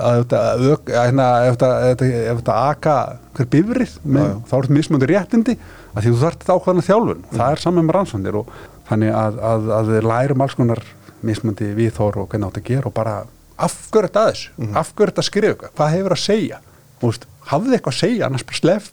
hérna, 0.91 1.27
ef 1.47 1.55
þetta- 1.61 2.57
aka 2.71 2.95
hver 3.37 3.49
bifrið, 3.55 3.93
þá 4.03 4.55
er 4.57 4.63
þetta 4.65 4.79
mismöndi 4.79 5.11
réttindi 5.11 5.55
að 5.95 6.01
því 6.01 6.09
þú 6.11 6.19
þarft 6.25 6.41
þetta 6.41 6.57
ákvæðan 6.57 6.89
þjálfun 6.89 7.23
það 7.35 7.49
er 7.51 7.59
saman 7.65 7.87
með 7.87 7.95
rannsvandir 7.99 8.41
og 8.41 8.47
þannig 8.91 9.11
að, 9.15 9.35
að, 9.53 9.61
að 9.77 9.85
við 9.95 10.03
lærum 10.11 10.43
alls 10.45 10.57
konar 10.59 10.83
mismöndi 11.21 11.67
viðþór 11.77 12.14
og 12.22 12.27
hvernig 12.33 12.47
átt 12.49 12.61
að 12.61 12.68
gera 12.71 12.91
og 12.91 12.95
bara 12.97 13.14
afgjör 13.61 14.09
þetta 14.09 14.21
að 14.25 14.31
þessu, 14.33 14.49
mm. 14.57 14.75
afgjör 14.81 15.09
þetta 15.13 15.22
að 15.22 15.29
skrifa 15.29 15.53
eitthvað 15.53 15.75
hvað 15.77 15.95
hefur 15.95 16.14
að 16.17 16.22
segja, 16.25 16.57
hafði 17.51 17.75
eitthvað 17.77 17.95
að 17.95 18.01
segja, 18.01 18.22
annars 18.27 18.47
bara 18.49 18.61
slepp, 18.61 18.89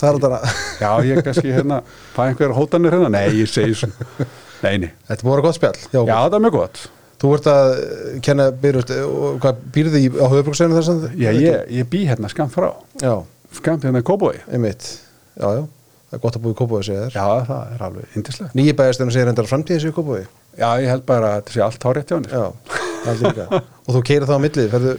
það 0.00 0.08
er 0.08 0.18
þetta. 0.24 0.52
Já, 0.82 0.90
ég 1.08 1.22
kannski 1.26 1.54
hérna 1.54 1.80
fæ 2.16 2.20
einhver 2.26 2.54
hótanir 2.56 2.96
hérna, 2.96 3.10
nei, 3.12 3.40
ég 3.40 3.50
segi 3.50 3.76
svona 3.82 4.26
nei, 4.64 4.74
nei, 4.84 4.90
þetta 5.08 5.28
vera 5.28 5.46
gott 5.46 5.58
spjall 5.58 5.78
já, 5.80 6.00
já, 6.00 6.14
það 6.14 6.38
er 6.38 6.44
mjög 6.46 6.58
gott. 6.58 6.82
Þú 7.16 7.30
vart 7.32 7.46
að 7.48 7.70
eh, 7.76 8.16
kenna 8.24 8.50
byrjust 8.64 8.92
og 9.06 9.38
hvað 9.44 9.62
býrði 9.72 10.02
í 10.04 10.10
á 10.20 10.26
höfubrúkseginu 10.28 10.76
þess 10.76 10.92
að 10.92 11.06
já, 11.16 11.30
ég, 11.32 11.62
ég 11.78 11.88
bý 11.92 12.02
hérna 12.10 12.28
skamt 12.32 12.52
frá. 12.52 12.68
Já, 13.00 13.14
skamt 13.56 13.86
hérna 13.88 14.04
í 14.04 14.06
Kóbói 14.06 14.34
einmitt. 14.50 14.90
Já, 15.36 15.48
já, 15.60 15.62
það 16.10 16.18
er 16.18 16.24
gott 16.26 16.36
að 16.36 16.44
búið 16.44 16.56
í 16.56 16.58
Kópói 16.60 16.82
segja 16.84 17.06
þér. 17.06 17.16
Já, 17.16 17.46
það 17.48 17.76
er 17.76 17.86
alveg 17.88 18.18
indislegt 18.20 18.58
nýji 18.58 18.76
bæðisturinn 18.76 19.16
segir 19.16 19.32
endar 19.32 19.48
framtíðin 19.48 19.86
sér 19.86 19.94
í 19.94 19.96
Kópói 19.96 20.20
já, 20.56 20.68
ég 20.80 20.90
held 20.92 21.06
bara 21.08 21.32
að 21.32 21.40
þetta 21.40 21.56
sé 21.56 21.64
allt 21.66 21.88
hárétt 21.88 22.12
hjá 22.12 22.18
henni 22.20 22.85
það 23.06 23.26
er 23.30 23.54
og 23.56 23.96
þú 23.96 24.02
keirir 24.08 24.28
það 24.28 24.38
á 24.38 24.44
millið, 24.44 24.70
ferðu 24.74 24.94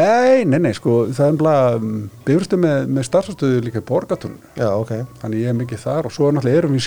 Nei, 0.00 0.44
nei, 0.48 0.58
nei, 0.66 0.72
sko, 0.76 0.96
það 1.16 1.26
er 1.26 1.40
bara 1.40 1.82
byrjustu 2.28 2.60
með, 2.60 2.88
með 2.96 3.08
starfstöðu 3.08 3.64
líka 3.66 3.82
í 3.82 3.86
borgatun 3.90 4.38
já, 4.58 4.68
ok, 4.74 4.94
þannig 5.22 5.44
ég 5.44 5.52
er 5.52 5.60
mikið 5.60 5.84
þar 5.84 6.08
og 6.10 6.16
svo 6.16 6.32
náttúrulega 6.32 6.62
erum 6.64 6.76
við 6.76 6.82
í 6.82 6.86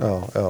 já, 0.00 0.48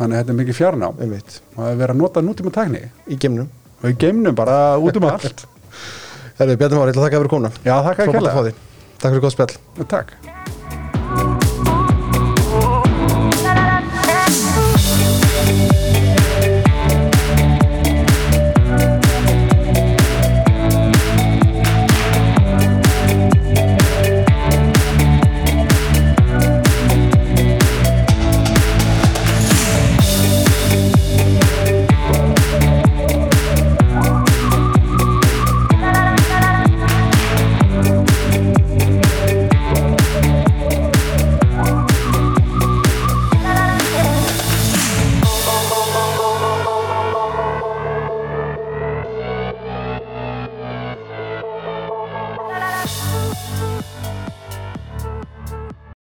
þannig 0.00 0.20
þetta 0.20 0.34
er 0.34 0.40
mikið 0.40 0.58
einmitt. 1.04 1.38
Og 1.56 1.62
að 1.66 1.80
vera 1.82 1.96
að 1.96 2.00
nota 2.00 2.24
nútíma 2.24 2.54
tækni 2.54 2.82
í 3.10 3.20
gemnum 3.20 3.50
og 3.80 3.86
í 3.92 3.96
geimnum 4.00 4.36
bara 4.38 4.58
út 4.80 4.96
um 5.00 5.08
allt. 5.10 5.46
Herðu, 6.40 6.56
Bjarni 6.56 6.80
Már, 6.80 6.88
ég 6.88 6.96
ætla 6.96 7.04
að 7.04 7.08
þakka 7.08 7.22
fyrir 7.22 7.34
komuna. 7.36 7.54
Já, 7.60 7.76
þakka 7.84 8.10
því. 8.48 8.58
Takk 8.96 9.08
fyrir 9.10 9.24
gott 9.26 9.36
spjall. 9.36 9.56
Takk 9.84 10.29